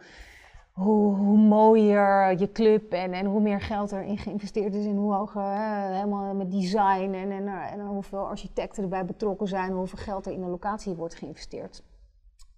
hoe, 0.71 1.15
hoe 1.15 1.37
mooier 1.37 2.39
je 2.39 2.51
club 2.51 2.93
en, 2.93 3.13
en 3.13 3.25
hoe 3.25 3.41
meer 3.41 3.61
geld 3.61 3.91
erin 3.91 4.17
geïnvesteerd 4.17 4.73
is 4.73 4.85
en 4.85 4.95
hoe 4.95 5.13
hoger, 5.13 5.41
uh, 5.41 5.85
helemaal 5.85 6.33
met 6.33 6.51
design 6.51 7.13
en, 7.13 7.31
en, 7.31 7.47
en, 7.47 7.79
hoeveel 7.79 8.27
architecten 8.27 8.83
erbij 8.83 9.05
betrokken 9.05 9.47
zijn, 9.47 9.71
hoeveel 9.71 9.99
geld 9.99 10.25
er 10.25 10.31
in 10.31 10.41
een 10.41 10.49
locatie 10.49 10.93
wordt 10.93 11.15
geïnvesteerd. 11.15 11.83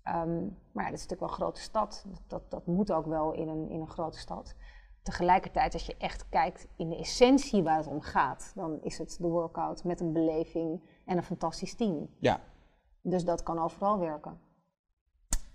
Um, 0.07 0.57
maar 0.71 0.83
ja, 0.83 0.89
dat 0.89 0.99
is 0.99 1.07
natuurlijk 1.07 1.19
wel 1.19 1.29
een 1.29 1.35
grote 1.35 1.61
stad. 1.61 2.05
Dat, 2.27 2.51
dat 2.51 2.65
moet 2.65 2.91
ook 2.91 3.05
wel 3.05 3.31
in 3.31 3.47
een, 3.47 3.69
in 3.69 3.81
een 3.81 3.89
grote 3.89 4.19
stad 4.19 4.55
tegelijkertijd, 5.03 5.73
als 5.73 5.85
je 5.85 5.95
echt 5.97 6.29
kijkt 6.29 6.67
in 6.75 6.89
de 6.89 6.97
essentie 6.97 7.63
waar 7.63 7.77
het 7.77 7.87
om 7.87 8.01
gaat, 8.01 8.51
dan 8.55 8.79
is 8.81 8.97
het 8.97 9.17
de 9.19 9.27
workout 9.27 9.83
met 9.83 9.99
een 9.99 10.13
beleving 10.13 10.81
en 11.05 11.17
een 11.17 11.23
fantastisch 11.23 11.75
team. 11.75 12.09
Ja. 12.19 12.39
Dus 13.01 13.25
dat 13.25 13.43
kan 13.43 13.59
overal 13.59 13.99
werken. 13.99 14.39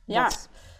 Ja, 0.05 0.31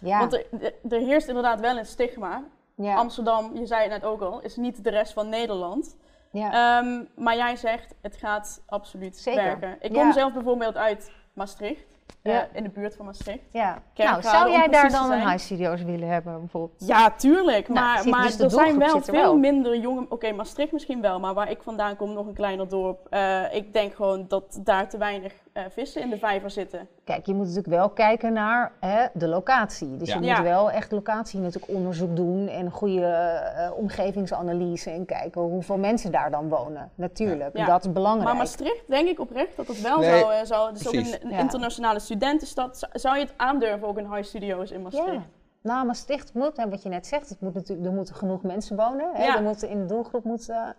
ja. 0.01 0.19
want 0.19 0.33
er, 0.33 0.73
er, 0.89 0.99
heerst 0.99 1.27
inderdaad 1.27 1.59
wel 1.59 1.77
een 1.77 1.85
stigma. 1.85 2.43
Ja. 2.75 2.95
Amsterdam, 2.95 3.55
je 3.55 3.65
zei 3.65 3.81
het 3.81 3.91
net 3.91 4.03
ook 4.03 4.21
al, 4.21 4.41
is 4.41 4.55
niet 4.55 4.83
de 4.83 4.89
rest 4.89 5.13
van 5.13 5.29
Nederland. 5.29 5.97
Ja. 6.31 6.79
Um, 6.79 7.09
maar 7.15 7.35
jij 7.35 7.55
zegt, 7.55 7.95
het 8.01 8.15
gaat 8.15 8.63
absoluut 8.65 9.17
Zeker. 9.17 9.43
werken. 9.43 9.77
Ik 9.81 9.93
kom 9.93 10.13
zelf 10.13 10.33
bijvoorbeeld 10.33 10.75
uit 10.75 11.11
Maastricht. 11.33 11.98
Ja. 12.23 12.47
in 12.53 12.63
de 12.63 12.69
buurt 12.69 12.95
van 12.95 13.05
Maastricht. 13.05 13.43
Ja. 13.51 13.81
nou, 13.95 14.21
zou 14.21 14.51
jij 14.51 14.67
daar 14.67 14.89
dan 14.89 15.11
een 15.11 15.29
high 15.29 15.37
studio's 15.37 15.81
willen 15.83 16.07
hebben 16.07 16.39
bijvoorbeeld? 16.39 16.87
Ja, 16.87 17.11
tuurlijk. 17.11 17.67
Nou, 17.67 17.85
maar, 17.85 18.09
maar 18.09 18.23
dus 18.25 18.39
er 18.39 18.49
zijn 18.49 18.77
wel 18.77 19.01
veel 19.01 19.37
minder 19.37 19.77
jonge... 19.77 20.05
Oké, 20.09 20.31
Maastricht 20.31 20.71
misschien 20.71 21.01
wel, 21.01 21.19
maar 21.19 21.33
waar 21.33 21.51
ik 21.51 21.61
vandaan 21.61 21.95
kom, 21.95 22.13
nog 22.13 22.27
een 22.27 22.33
kleiner 22.33 22.67
dorp. 22.67 23.07
Uh, 23.09 23.53
ik 23.55 23.73
denk 23.73 23.93
gewoon 23.93 24.25
dat 24.27 24.59
daar 24.63 24.89
te 24.89 24.97
weinig 24.97 25.33
uh, 25.53 25.63
vissen 25.69 26.01
in 26.01 26.09
de 26.09 26.17
vijver 26.17 26.49
zitten. 26.49 26.87
Kijk, 27.03 27.25
je 27.25 27.33
moet 27.33 27.47
natuurlijk 27.47 27.75
wel 27.75 27.89
kijken 27.89 28.33
naar 28.33 28.71
hè, 28.79 29.05
de 29.13 29.27
locatie. 29.27 29.97
Dus 29.97 30.13
je 30.13 30.19
moet 30.19 30.39
wel 30.39 30.71
echt 30.71 30.91
locatie 30.91 31.39
natuurlijk 31.39 31.71
onderzoek 31.71 32.15
doen 32.15 32.47
en 32.47 32.65
een 32.65 32.71
goede 32.71 33.41
uh, 33.57 33.71
omgevingsanalyse 33.77 34.89
en 34.89 35.05
kijken 35.05 35.41
hoeveel 35.41 35.77
mensen 35.77 36.11
daar 36.11 36.31
dan 36.31 36.49
wonen. 36.49 36.91
Natuurlijk, 36.95 37.65
dat 37.65 37.85
is 37.85 37.91
belangrijk. 37.91 38.27
Maar 38.27 38.37
Maastricht, 38.37 38.83
denk 38.87 39.07
ik 39.07 39.19
oprecht 39.19 39.55
dat 39.55 39.67
het 39.67 39.81
wel 39.81 39.99
nee, 39.99 40.19
zou, 40.19 40.45
zou... 40.45 40.73
Dus 40.73 40.87
ook 40.87 40.93
een, 40.93 41.31
internationale 41.31 41.99
studentenstad. 41.99 42.87
Zou 42.91 43.17
je 43.17 43.21
het 43.21 43.33
aandurven, 43.37 43.87
ook 43.87 43.97
een 43.97 44.13
high 44.13 44.27
studio's 44.27 44.71
in 44.71 44.81
Maastricht? 44.81 45.11
Ja. 45.11 45.37
Nou, 45.61 45.85
Maastricht 45.85 46.33
moet, 46.33 46.57
en 46.57 46.69
wat 46.69 46.83
je 46.83 46.89
net 46.89 47.07
zegt, 47.07 47.29
het 47.29 47.41
moet 47.41 47.53
natuurlijk, 47.53 47.87
er 47.87 47.93
moeten 47.93 48.15
genoeg 48.15 48.43
mensen 48.43 48.75
wonen. 48.75 49.09
Hè? 49.13 49.23
Er 49.23 49.43
moeten 49.43 49.69
in 49.69 49.79
de 49.79 49.85
doelgroep 49.85 50.23
moeten 50.23 50.75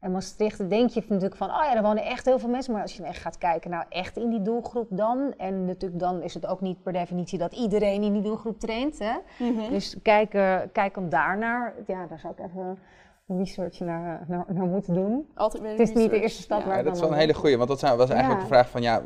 en 0.00 0.12
Maastricht 0.12 0.70
denk 0.70 0.90
je 0.90 1.04
natuurlijk 1.08 1.36
van, 1.36 1.48
oh 1.48 1.64
ja, 1.64 1.76
er 1.76 1.82
wonen 1.82 2.04
echt 2.04 2.24
heel 2.24 2.38
veel 2.38 2.48
mensen. 2.48 2.72
Maar 2.72 2.82
als 2.82 2.96
je 2.96 3.02
echt 3.02 3.20
gaat 3.20 3.38
kijken, 3.38 3.70
nou 3.70 3.84
echt 3.88 4.16
in 4.16 4.30
die 4.30 4.42
doelgroep 4.42 4.86
dan. 4.90 5.34
En 5.36 5.64
natuurlijk 5.64 6.00
dan 6.00 6.22
is 6.22 6.34
het 6.34 6.46
ook 6.46 6.60
niet 6.60 6.82
per 6.82 6.92
definitie 6.92 7.38
dat 7.38 7.52
iedereen 7.52 8.02
in 8.02 8.12
die 8.12 8.22
doelgroep 8.22 8.60
traint. 8.60 8.98
Hè? 8.98 9.16
Mhm. 9.38 9.70
Dus 9.70 9.96
kijken, 10.02 10.72
kijk 10.72 10.96
om 10.96 11.08
daarnaar. 11.08 11.74
Ja, 11.86 12.06
daar 12.06 12.18
zou 12.18 12.32
ik 12.36 12.44
even 12.44 12.78
research 13.28 13.80
naar, 13.80 14.24
naar, 14.28 14.44
naar 14.48 14.66
moeten 14.66 14.94
doen. 14.94 15.28
Altijd 15.34 15.62
het 15.62 15.80
is 15.80 15.92
niet 15.92 16.10
de 16.10 16.20
eerste 16.20 16.42
stap 16.42 16.64
waar 16.64 16.76
ja, 16.76 16.82
dat 16.82 16.94
is 16.94 17.00
wel 17.00 17.12
een 17.12 17.18
hele 17.18 17.34
goede, 17.34 17.56
want 17.56 17.68
dat 17.68 17.80
was 17.80 18.10
eigenlijk 18.10 18.32
ook 18.32 18.40
de 18.40 18.54
vraag 18.54 18.70
van, 18.70 18.82
ja, 18.82 19.02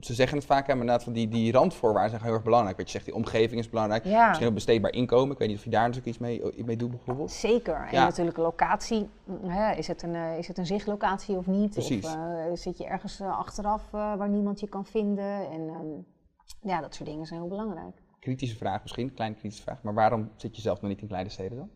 ze 0.00 0.14
zeggen 0.14 0.36
het 0.36 0.46
vaak, 0.46 0.66
maar 0.66 0.76
inderdaad 0.76 1.02
van 1.02 1.12
die, 1.12 1.28
die 1.28 1.52
randvoorwaarden 1.52 2.10
zijn 2.10 2.22
heel 2.22 2.32
erg 2.32 2.42
belangrijk. 2.42 2.76
Weet 2.76 2.86
je 2.86 2.92
zegt, 2.92 3.04
die 3.04 3.14
omgeving 3.14 3.60
is 3.60 3.68
belangrijk, 3.68 4.04
misschien 4.04 4.46
ook 4.46 4.54
besteedbaar 4.54 4.92
inkomen. 4.92 5.32
Ik 5.32 5.38
weet 5.38 5.48
niet 5.48 5.56
of 5.56 5.64
je 5.64 5.70
daar 5.70 5.88
natuurlijk 5.88 6.06
iets 6.06 6.18
mee, 6.18 6.64
mee 6.64 6.76
doet 6.76 6.90
bijvoorbeeld. 6.90 7.30
Zeker, 7.30 7.88
en 7.90 7.94
natuurlijk 7.94 8.36
locatie. 8.36 9.08
Hè, 9.46 9.72
is, 9.74 9.86
het 9.86 10.02
een, 10.02 10.14
eh, 10.14 10.38
is 10.38 10.48
het 10.48 10.58
een 10.58 10.66
zichtlocatie 10.66 11.36
of 11.36 11.46
niet? 11.46 11.70
Precies. 11.70 12.06
Of 12.06 12.14
uh, 12.14 12.44
zit 12.54 12.78
je 12.78 12.86
ergens 12.86 13.20
uh, 13.20 13.38
achteraf 13.38 13.90
waar 13.90 14.28
niemand 14.28 14.60
je 14.60 14.68
kan 14.68 14.86
vinden? 14.86 15.50
En 15.50 15.60
um, 15.60 16.06
ja, 16.60 16.80
dat 16.80 16.94
soort 16.94 17.08
dingen 17.08 17.26
zijn 17.26 17.40
heel 17.40 17.48
belangrijk. 17.48 18.02
kritische 18.20 18.56
vraag 18.56 18.82
misschien, 18.82 19.14
kleine 19.14 19.36
kritische 19.36 19.62
vraag. 19.64 19.82
Maar 19.82 19.94
waarom 19.94 20.30
zit 20.36 20.56
je 20.56 20.62
zelf 20.62 20.80
nog 20.80 20.90
niet 20.90 21.00
in 21.00 21.08
kleine 21.08 21.28
steden 21.28 21.56
dan? 21.56 21.70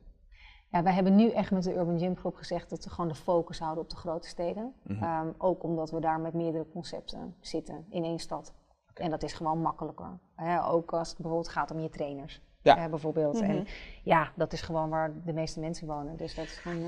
Ja, 0.70 0.82
wij 0.82 0.92
hebben 0.92 1.16
nu 1.16 1.30
echt 1.30 1.50
met 1.50 1.62
de 1.62 1.74
Urban 1.74 1.98
Gym 1.98 2.16
Groep 2.16 2.34
gezegd 2.34 2.70
dat 2.70 2.84
we 2.84 2.90
gewoon 2.90 3.08
de 3.08 3.14
focus 3.14 3.58
houden 3.58 3.82
op 3.82 3.90
de 3.90 3.96
grote 3.96 4.28
steden. 4.28 4.74
Mhm. 4.82 5.02
Ehm, 5.02 5.28
ook 5.38 5.62
omdat 5.62 5.90
we 5.90 6.00
daar 6.00 6.20
met 6.20 6.34
meerdere 6.34 6.66
concepten 6.72 7.34
zitten 7.40 7.86
in 7.90 8.04
één 8.04 8.18
stad. 8.18 8.54
En 8.94 9.10
dat 9.10 9.22
is 9.22 9.32
gewoon 9.32 9.60
makkelijker. 9.60 10.18
ook 10.64 10.92
als 10.92 11.08
het 11.08 11.16
bijvoorbeeld 11.16 11.52
gaat 11.52 11.70
om 11.70 11.80
je 11.80 11.88
trainers. 11.88 12.42
Ja. 12.62 12.88
bijvoorbeeld. 12.88 13.40
En 13.40 13.54
mhm. 13.56 13.64
ja, 14.02 14.32
dat 14.34 14.52
is 14.52 14.60
gewoon 14.60 14.88
waar 14.88 15.12
de 15.24 15.32
meeste 15.32 15.60
mensen 15.60 15.86
wonen. 15.86 16.16
Dus 16.16 16.34
dat 16.34 16.44
is 16.44 16.58
gewoon 16.58 16.82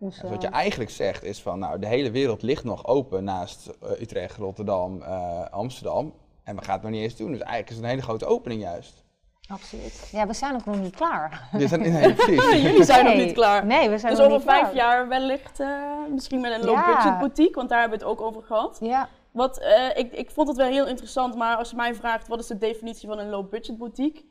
uh, 0.00 0.30
wat 0.30 0.42
je 0.42 0.48
eigenlijk 0.48 0.90
zegt 0.90 1.24
is 1.24 1.42
van, 1.42 1.58
nou, 1.58 1.78
de 1.78 1.86
hele 1.86 2.10
wereld 2.10 2.42
ligt 2.42 2.64
nog 2.64 2.86
open 2.86 3.24
naast 3.24 3.70
uh, 3.82 4.00
Utrecht, 4.00 4.36
Rotterdam, 4.36 5.00
uh, 5.00 5.44
Amsterdam. 5.44 6.14
En 6.42 6.56
we 6.56 6.64
gaan 6.64 6.74
het 6.74 6.82
nog 6.82 6.92
niet 6.92 7.02
eens 7.02 7.16
doen. 7.16 7.30
Dus 7.30 7.40
eigenlijk 7.40 7.68
is 7.68 7.74
het 7.74 7.84
een 7.84 7.90
hele 7.90 8.02
grote 8.02 8.26
opening 8.26 8.60
juist. 8.60 9.04
Absoluut. 9.48 10.08
Ja, 10.12 10.26
we 10.26 10.32
zijn 10.32 10.54
ook 10.54 10.64
nog 10.64 10.80
niet 10.80 10.96
klaar. 10.96 11.48
Zijn, 11.52 11.80
nee, 11.80 12.14
precies. 12.14 12.62
Jullie 12.66 12.84
zijn 12.84 13.04
nog 13.04 13.14
niet 13.14 13.32
klaar. 13.32 13.66
Nee, 13.66 13.88
we 13.90 13.98
zijn 13.98 14.14
dus 14.14 14.22
nog 14.22 14.32
niet 14.32 14.42
klaar. 14.42 14.56
Dus 14.56 14.64
over 14.64 14.72
vijf 14.72 14.74
jaar 14.74 15.08
wellicht 15.08 15.62
misschien 16.10 16.40
met 16.40 16.52
een 16.52 16.64
low-budget 16.64 17.18
boutique, 17.18 17.54
want 17.54 17.68
daar 17.68 17.80
hebben 17.80 17.98
we 17.98 18.04
het 18.04 18.14
ook 18.14 18.26
over 18.26 18.42
gehad. 18.42 18.76
Ja. 18.80 19.08
Wat, 19.30 19.62
ik, 19.94 20.12
ik 20.12 20.30
vond 20.30 20.48
het 20.48 20.56
wel 20.56 20.66
heel 20.66 20.86
interessant, 20.86 21.36
maar 21.36 21.56
als 21.56 21.70
je 21.70 21.76
mij 21.76 21.94
vraagt 21.94 22.28
wat 22.28 22.38
is 22.38 22.46
de 22.46 22.58
definitie 22.58 23.08
van 23.08 23.18
een 23.18 23.28
low-budget 23.28 23.78
boutique, 23.78 24.24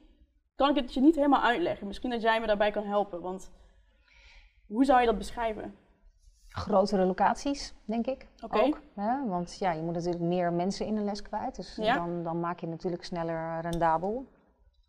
kan 0.55 0.69
ik 0.69 0.75
het 0.75 0.93
je 0.93 1.01
niet 1.01 1.15
helemaal 1.15 1.41
uitleggen. 1.41 1.87
Misschien 1.87 2.09
dat 2.09 2.21
jij 2.21 2.39
me 2.39 2.47
daarbij 2.47 2.71
kan 2.71 2.85
helpen, 2.85 3.21
want 3.21 3.51
hoe 4.67 4.85
zou 4.85 4.99
je 4.99 5.05
dat 5.05 5.17
beschrijven? 5.17 5.75
Grotere 6.47 7.05
locaties, 7.05 7.73
denk 7.85 8.07
ik. 8.07 8.27
Oké. 8.43 8.69
Want 9.25 9.57
ja, 9.59 9.71
je 9.71 9.81
moet 9.81 9.93
natuurlijk 9.93 10.23
meer 10.23 10.53
mensen 10.53 10.85
in 10.85 10.97
een 10.97 11.03
les 11.03 11.21
kwijt. 11.21 11.55
Dus 11.55 11.75
dan, 11.75 12.23
dan 12.23 12.39
maak 12.39 12.59
je 12.59 12.65
het 12.65 12.75
natuurlijk 12.75 13.03
sneller 13.03 13.61
rendabel. 13.61 14.27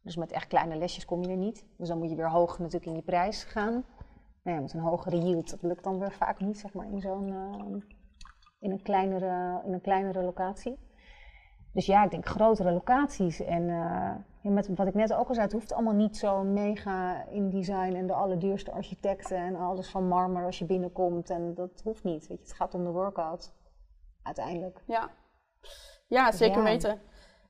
Dus 0.09 0.17
met 0.17 0.33
echt 0.33 0.47
kleine 0.47 0.77
lesjes 0.77 1.05
kom 1.05 1.23
je 1.23 1.29
er 1.29 1.37
niet. 1.37 1.67
Dus 1.77 1.89
dan 1.89 1.99
moet 1.99 2.11
je 2.11 2.17
weer 2.17 2.31
hoog 2.31 2.59
natuurlijk 2.59 2.87
in 2.87 2.95
je 2.95 3.03
prijs 3.03 3.45
gaan. 3.45 3.85
Nou 4.43 4.57
ja, 4.57 4.63
met 4.63 4.73
een 4.73 4.81
hogere 4.81 5.19
yield, 5.19 5.51
dat 5.51 5.63
lukt 5.63 5.85
dan 5.85 5.99
weer 5.99 6.13
vaak 6.13 6.41
niet, 6.41 6.59
zeg 6.59 6.73
maar, 6.73 6.87
in 6.87 7.01
zo'n... 7.01 7.29
Uh, 7.29 7.83
in, 8.59 8.71
een 8.71 8.83
kleinere, 8.83 9.63
in 9.65 9.73
een 9.73 9.81
kleinere 9.81 10.23
locatie. 10.23 10.79
Dus 11.73 11.87
ja, 11.87 12.05
ik 12.05 12.11
denk 12.11 12.27
grotere 12.27 12.73
locaties. 12.73 13.41
En 13.41 13.63
uh, 13.63 14.15
met 14.43 14.69
wat 14.69 14.87
ik 14.87 14.95
net 14.95 15.13
ook 15.13 15.29
al 15.29 15.35
zei, 15.35 15.47
het 15.47 15.53
hoeft 15.53 15.73
allemaal 15.73 15.95
niet 15.95 16.17
zo 16.17 16.43
mega 16.43 17.25
in 17.27 17.51
design 17.51 17.95
en 17.95 18.07
de 18.07 18.15
allerduurste 18.15 18.71
architecten 18.71 19.37
en 19.37 19.57
alles 19.57 19.91
van 19.91 20.09
marmer 20.09 20.45
als 20.45 20.59
je 20.59 20.65
binnenkomt. 20.65 21.31
En 21.31 21.55
dat 21.55 21.81
hoeft 21.85 22.05
niet. 22.05 22.27
Weet 22.27 22.39
je, 22.39 22.45
het 22.45 22.57
gaat 22.57 22.75
om 22.75 22.85
de 22.85 22.91
workout 22.91 23.53
uiteindelijk. 24.23 24.83
Ja, 24.87 25.11
ja 26.07 26.33
zeker 26.33 26.63
weten. 26.63 27.01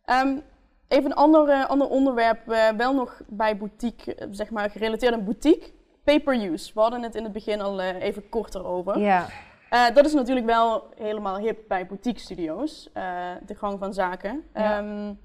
Um, 0.04 0.42
even 0.88 1.10
een 1.10 1.16
ander, 1.16 1.48
uh, 1.48 1.66
ander 1.66 1.88
onderwerp, 1.88 2.48
uh, 2.48 2.68
wel 2.68 2.94
nog 2.94 3.20
bij 3.26 3.56
boutique, 3.56 4.28
zeg 4.30 4.50
maar 4.50 4.70
gerelateerd 4.70 5.14
aan 5.14 5.24
boutique. 5.24 5.70
Pay-per-use. 6.04 6.70
We 6.74 6.80
hadden 6.80 7.02
het 7.02 7.14
in 7.14 7.22
het 7.22 7.32
begin 7.32 7.60
al 7.60 7.80
even 7.80 8.28
korter 8.28 8.66
over. 8.66 8.98
Ja. 8.98 9.26
Uh, 9.70 9.94
dat 9.94 10.06
is 10.06 10.12
natuurlijk 10.12 10.46
wel 10.46 10.88
helemaal 10.96 11.38
hip 11.38 11.58
bij 11.68 11.86
boutique 11.86 12.20
studio's, 12.20 12.90
uh, 12.94 13.02
de 13.46 13.54
gang 13.54 13.78
van 13.78 13.94
zaken. 13.94 14.44
Um, 14.54 15.18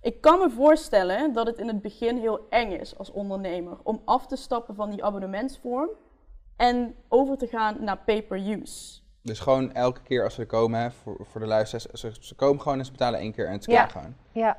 ik 0.00 0.20
kan 0.20 0.38
me 0.38 0.50
voorstellen 0.50 1.32
dat 1.32 1.46
het 1.46 1.58
in 1.58 1.66
het 1.66 1.82
begin 1.82 2.16
heel 2.16 2.46
eng 2.50 2.70
is 2.70 2.98
als 2.98 3.12
ondernemer 3.12 3.76
om 3.82 4.02
af 4.04 4.26
te 4.26 4.36
stappen 4.36 4.74
van 4.74 4.90
die 4.90 5.04
abonnementsvorm 5.04 5.88
en 6.56 6.94
over 7.08 7.36
te 7.36 7.46
gaan 7.46 7.76
naar 7.80 7.98
pay-per-use. 7.98 9.00
Dus 9.22 9.40
gewoon 9.40 9.72
elke 9.72 10.00
keer 10.02 10.24
als 10.24 10.34
ze 10.34 10.46
komen, 10.46 10.80
hè, 10.80 10.90
voor, 10.90 11.16
voor 11.30 11.40
de 11.40 11.46
luisteraars, 11.46 11.84
ze, 11.84 12.12
ze, 12.20 12.34
komen 12.34 12.62
gewoon 12.62 12.78
en 12.78 12.84
ze 12.84 12.90
betalen 12.90 13.20
één 13.20 13.32
keer 13.32 13.46
en 13.46 13.52
het 13.52 13.68
is 13.68 13.74
ja. 13.74 13.86
gewoon. 13.86 14.14
Ja, 14.32 14.58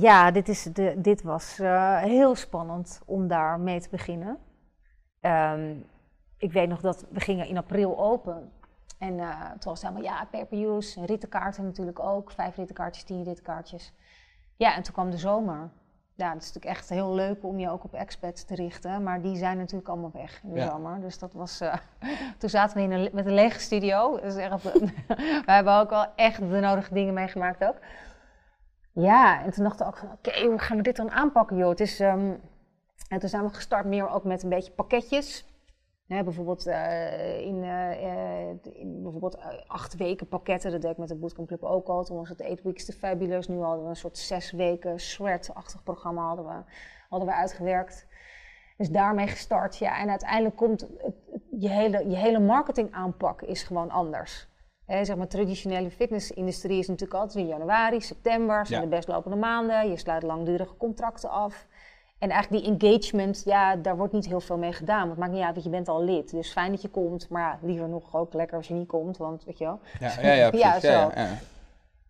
ja 0.00 0.30
dit, 0.30 0.48
is 0.48 0.62
de, 0.62 0.94
dit 0.98 1.22
was 1.22 1.58
uh, 1.60 1.98
heel 1.98 2.34
spannend 2.34 3.00
om 3.04 3.28
daar 3.28 3.60
mee 3.60 3.80
te 3.80 3.88
beginnen. 3.90 4.38
Um, 5.20 5.84
ik 6.38 6.52
weet 6.52 6.68
nog 6.68 6.80
dat 6.80 7.06
we 7.10 7.20
gingen 7.20 7.46
in 7.46 7.56
april 7.56 7.98
open. 7.98 8.52
En 8.98 9.18
uh, 9.18 9.40
toen 9.50 9.72
was 9.72 9.82
het 9.82 9.90
helemaal, 9.90 10.12
ja, 10.12 10.24
pay-per-use, 10.30 11.06
rittenkaarten 11.06 11.64
natuurlijk 11.64 11.98
ook. 11.98 12.30
Vijf 12.30 12.56
rittenkaartjes, 12.56 13.04
tien 13.04 13.24
rittenkaartjes. 13.24 13.92
Ja, 14.56 14.74
en 14.74 14.82
toen 14.82 14.92
kwam 14.92 15.10
de 15.10 15.18
zomer. 15.18 15.70
Ja, 16.14 16.32
het 16.32 16.42
is 16.42 16.46
natuurlijk 16.46 16.76
echt 16.76 16.88
heel 16.88 17.14
leuk 17.14 17.44
om 17.44 17.58
je 17.58 17.70
ook 17.70 17.84
op 17.84 17.94
expats 17.94 18.44
te 18.44 18.54
richten. 18.54 19.02
Maar 19.02 19.22
die 19.22 19.36
zijn 19.36 19.56
natuurlijk 19.56 19.88
allemaal 19.88 20.10
weg 20.12 20.40
in 20.42 20.52
de 20.52 20.60
zomer. 20.60 21.00
Dus 21.00 21.18
dat 21.18 21.32
was... 21.32 21.60
Uh, 21.60 21.74
toen 22.38 22.48
zaten 22.50 22.76
we 22.76 22.82
in 22.82 22.90
een, 22.90 23.10
met 23.12 23.26
een 23.26 23.34
lege 23.34 23.60
studio. 23.60 24.20
Dus 24.20 24.36
echt, 24.36 24.62
we 25.46 25.52
hebben 25.52 25.74
ook 25.74 25.90
wel 25.90 26.06
echt 26.16 26.38
de 26.38 26.60
nodige 26.60 26.94
dingen 26.94 27.14
meegemaakt 27.14 27.64
ook. 27.64 27.76
Ja, 29.00 29.44
en 29.44 29.50
toen 29.50 29.64
dachten 29.64 29.86
we 29.86 29.92
ook 29.92 29.98
van, 29.98 30.12
oké, 30.12 30.46
hoe 30.46 30.58
gaan 30.58 30.76
we 30.76 30.82
dit 30.82 30.96
dan 30.96 31.10
aanpakken, 31.10 31.56
joh? 31.56 31.68
Het 31.68 31.80
is... 31.80 32.00
Um, 32.00 32.40
en 33.08 33.18
toen 33.18 33.28
zijn 33.28 33.44
we 33.44 33.54
gestart 33.54 33.86
meer 33.86 34.08
ook 34.08 34.24
met 34.24 34.42
een 34.42 34.48
beetje 34.48 34.72
pakketjes 34.72 35.46
bijvoorbeeld 36.08 36.66
uh, 36.66 37.40
in, 37.40 37.62
uh, 37.62 38.02
in, 38.62 39.02
bijvoorbeeld 39.02 39.38
acht 39.66 39.96
weken 39.96 40.28
pakketten, 40.28 40.70
dat 40.70 40.82
deed 40.82 40.90
ik 40.90 40.96
met 40.96 41.08
de 41.08 41.14
Bootcamp 41.14 41.48
Club 41.48 41.62
ook 41.62 41.88
al. 41.88 42.04
Toen 42.04 42.16
was 42.16 42.28
het 42.28 42.40
Eight 42.40 42.62
Weeks 42.62 42.84
to 42.84 42.92
Fabulous. 42.92 43.48
Nu 43.48 43.60
hadden 43.60 43.82
we 43.82 43.88
een 43.88 43.96
soort 43.96 44.18
zes 44.18 44.50
weken 44.50 45.00
shred-achtig 45.00 45.82
programma 45.82 46.26
hadden 46.26 46.44
we, 46.44 46.62
hadden 47.08 47.28
we 47.28 47.34
uitgewerkt. 47.34 48.06
Dus 48.76 48.90
daarmee 48.90 49.26
gestart. 49.26 49.76
Ja, 49.76 49.98
en 49.98 50.08
uiteindelijk 50.08 50.56
komt 50.56 50.80
het, 50.80 51.14
je, 51.50 51.68
hele, 51.68 52.08
je 52.08 52.16
hele 52.16 52.38
marketingaanpak 52.38 53.42
is 53.42 53.62
gewoon 53.62 53.90
anders. 53.90 54.47
Zeg 54.88 55.16
maar, 55.16 55.26
traditionele 55.28 55.90
fitnessindustrie 55.90 56.78
is 56.78 56.88
natuurlijk 56.88 57.20
altijd 57.20 57.44
in 57.44 57.46
januari, 57.46 58.00
september, 58.00 58.66
zijn 58.66 58.80
de 58.80 58.88
best 58.88 59.08
lopende 59.08 59.36
maanden. 59.36 59.90
Je 59.90 59.96
sluit 59.96 60.22
langdurige 60.22 60.76
contracten 60.76 61.30
af. 61.30 61.66
En 62.18 62.30
eigenlijk 62.30 62.64
die 62.64 62.72
engagement, 62.72 63.42
ja, 63.44 63.76
daar 63.76 63.96
wordt 63.96 64.12
niet 64.12 64.26
heel 64.26 64.40
veel 64.40 64.56
mee 64.56 64.72
gedaan. 64.72 64.98
Want 64.98 65.10
het 65.10 65.18
maakt 65.18 65.32
niet 65.32 65.42
uit, 65.42 65.52
want 65.52 65.64
je 65.64 65.70
bent 65.70 65.88
al 65.88 66.04
lid. 66.04 66.30
Dus 66.30 66.52
fijn 66.52 66.70
dat 66.70 66.82
je 66.82 66.88
komt, 66.88 67.28
maar 67.28 67.42
ja, 67.42 67.58
liever 67.66 67.88
nog 67.88 68.16
ook 68.16 68.34
lekker 68.34 68.56
als 68.56 68.68
je 68.68 68.74
niet 68.74 68.88
komt, 68.88 69.16
want 69.16 69.44
weet 69.44 69.58
je 69.58 69.64
wel. 69.64 69.80
Ja, 70.00 70.12
ja, 70.22 70.32
ja, 70.32 70.48
precies. 70.50 70.82
ja, 70.82 70.90
ja, 70.90 71.12
ja. 71.14 71.28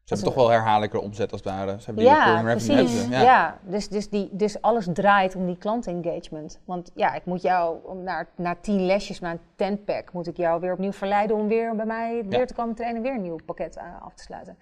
Ze 0.08 0.14
hebben 0.14 0.32
toch 0.32 0.42
wel 0.42 0.52
herhaaldelijke 0.52 1.00
omzet 1.00 1.32
als 1.32 1.40
het 1.44 1.50
ware. 1.50 1.70
Ze 1.70 1.84
hebben 1.84 2.04
die 2.04 2.12
ja, 2.12 2.42
precies. 2.42 3.08
ja. 3.08 3.22
ja, 3.22 3.58
dus, 3.62 3.88
dus, 3.88 4.08
die, 4.08 4.28
dus 4.32 4.60
alles 4.62 4.86
draait 4.92 5.36
om 5.36 5.46
die 5.46 5.56
klantengagement. 5.58 6.60
Want 6.64 6.90
ja, 6.94 7.14
ik 7.14 7.24
moet 7.24 7.42
jou 7.42 7.78
om 7.84 8.02
naar, 8.02 8.28
naar 8.34 8.60
tien 8.60 8.86
lesjes, 8.86 9.20
naar 9.20 9.32
een 9.32 9.40
tentpack, 9.56 10.12
moet 10.12 10.26
ik 10.26 10.36
jou 10.36 10.60
weer 10.60 10.72
opnieuw 10.72 10.92
verleiden 10.92 11.36
om 11.36 11.48
weer 11.48 11.76
bij 11.76 11.86
mij 11.86 12.24
weer 12.28 12.46
te 12.46 12.54
komen 12.54 12.74
trainen, 12.74 13.02
weer 13.02 13.14
een 13.14 13.22
nieuw 13.22 13.38
pakket 13.44 13.76
uh, 13.76 13.82
af 14.02 14.14
te 14.14 14.22
sluiten. 14.22 14.58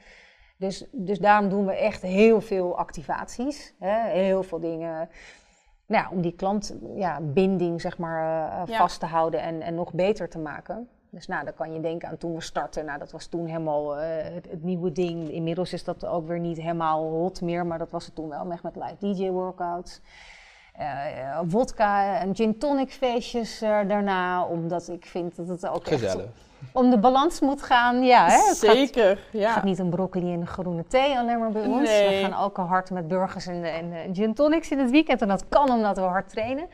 Dus, 0.59 0.85
dus 0.93 1.19
daarom 1.19 1.49
doen 1.49 1.67
we 1.67 1.73
echt 1.73 2.03
heel 2.03 2.41
veel 2.41 2.79
activaties. 2.79 3.75
Hè? 3.79 4.11
Heel 4.11 4.43
veel 4.43 4.61
dingen 4.61 5.09
nou 5.87 6.03
ja, 6.05 6.11
om 6.11 6.21
die 6.21 6.35
klantbinding 6.35 7.73
ja, 7.73 7.79
zeg 7.79 7.99
maar, 7.99 8.69
uh, 8.69 8.77
vast 8.77 9.01
te 9.01 9.07
houden 9.07 9.41
en, 9.41 9.63
en 9.63 9.75
nog 9.75 9.93
beter 9.93 10.29
te 10.29 10.39
maken. 10.39 10.89
Dus 11.17 11.27
nou, 11.27 11.45
dan 11.45 11.55
kan 11.55 11.73
je 11.73 11.81
denken 11.81 12.09
aan 12.09 12.17
toen 12.17 12.35
we 12.35 12.41
startten. 12.41 12.85
Nou, 12.85 12.99
dat 12.99 13.13
was 13.13 13.27
toen 13.27 13.47
helemaal 13.47 13.99
uh, 13.99 14.05
het, 14.07 14.51
het, 14.51 14.63
nieuwe 14.63 14.93
ding. 14.93 15.31
Inmiddels 15.31 15.73
is 15.73 15.85
dat 15.85 16.07
ook 16.07 16.27
weer 16.27 16.39
niet 16.39 16.57
helemaal 16.57 17.03
hot 17.03 17.41
meer, 17.41 17.67
maar 17.67 17.79
dat 17.79 17.91
was 17.91 18.07
het 18.07 18.15
toen 18.15 18.29
wel. 18.29 18.51
Echt 18.51 18.63
met 18.63 18.77
live 18.77 18.97
DJ 18.99 19.31
workouts. 19.31 20.01
Uh, 20.81 21.41
vodka 21.49 22.19
en 22.19 22.35
gin 22.35 22.59
tonic 22.59 22.91
feestjes 22.91 23.59
daarna, 23.59 24.45
omdat 24.45 24.89
ik 24.89 25.07
vind 25.07 25.37
dat 25.37 25.49
het 25.49 25.69
ook 25.69 25.87
Gezellig. 25.87 26.25
echt 26.25 26.47
om 26.73 26.91
de 26.91 26.99
balans 26.99 27.41
moet 27.41 27.63
gaan. 27.63 28.03
Ja, 28.03 28.27
hè? 28.27 28.49
Het 28.49 28.57
Zeker. 28.57 29.17
Gaat, 29.17 29.41
ja. 29.41 29.53
gaat 29.53 29.65
niet 29.65 29.79
een 29.79 29.91
broccoli 29.91 30.33
en 30.33 30.41
een 30.41 30.47
groene 30.47 30.87
thee 30.87 31.19
alleen 31.19 31.39
maar 31.39 31.51
bij 31.51 31.67
ons. 31.67 31.91
We 31.91 32.19
gaan 32.23 32.45
ook 32.45 32.57
hard 32.57 32.91
met 32.91 33.09
burgers 33.09 33.47
en, 33.47 33.65
en, 33.65 34.15
gin 34.15 34.35
tonics 34.35 34.71
in 34.71 34.79
het 34.79 34.91
weekend. 34.91 35.23
En 35.23 35.29
dat 35.29 35.49
kan 35.49 35.71
omdat 35.71 35.97
we 35.97 36.03
hard 36.03 36.29
trainen. 36.29 36.67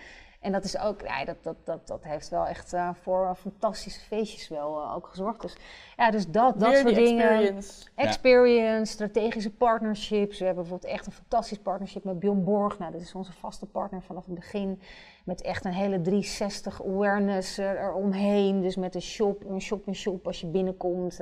En 0.42 0.52
dat 0.52 0.64
is 0.64 0.78
ook, 0.78 1.00
ja, 1.00 1.24
dat, 1.24 1.36
dat, 1.42 1.56
dat, 1.64 1.86
dat 1.86 2.04
heeft 2.04 2.28
wel 2.28 2.46
echt 2.46 2.74
uh, 2.74 2.90
voor 3.02 3.34
fantastische 3.36 4.00
feestjes 4.00 4.48
wel 4.48 4.82
uh, 4.82 4.94
ook 4.94 5.06
gezorgd. 5.06 5.40
Dus 5.40 5.56
ja, 5.96 6.10
dus 6.10 6.26
dat, 6.26 6.60
dat 6.60 6.74
soort 6.76 6.94
dingen. 6.94 7.30
Experience. 7.30 7.86
Experience, 7.94 8.92
strategische 8.92 9.50
partnerships. 9.50 10.38
We 10.38 10.44
hebben 10.44 10.62
bijvoorbeeld 10.62 10.92
echt 10.92 11.06
een 11.06 11.12
fantastisch 11.12 11.58
partnership 11.58 12.04
met 12.04 12.18
Bjorn 12.18 12.44
Borg. 12.44 12.78
Nou, 12.78 12.92
dat 12.92 13.00
is 13.00 13.14
onze 13.14 13.32
vaste 13.32 13.66
partner 13.66 14.02
vanaf 14.02 14.24
het 14.24 14.34
begin. 14.34 14.80
Met 15.24 15.42
echt 15.42 15.64
een 15.64 15.72
hele 15.72 16.00
360 16.00 16.84
awareness 16.84 17.58
eromheen. 17.58 18.60
Dus 18.60 18.76
met 18.76 18.94
een 18.94 19.02
shop, 19.02 19.44
een 19.44 19.60
shop 19.60 19.86
en 19.86 19.94
shop 19.94 20.26
als 20.26 20.40
je 20.40 20.46
binnenkomt. 20.46 21.20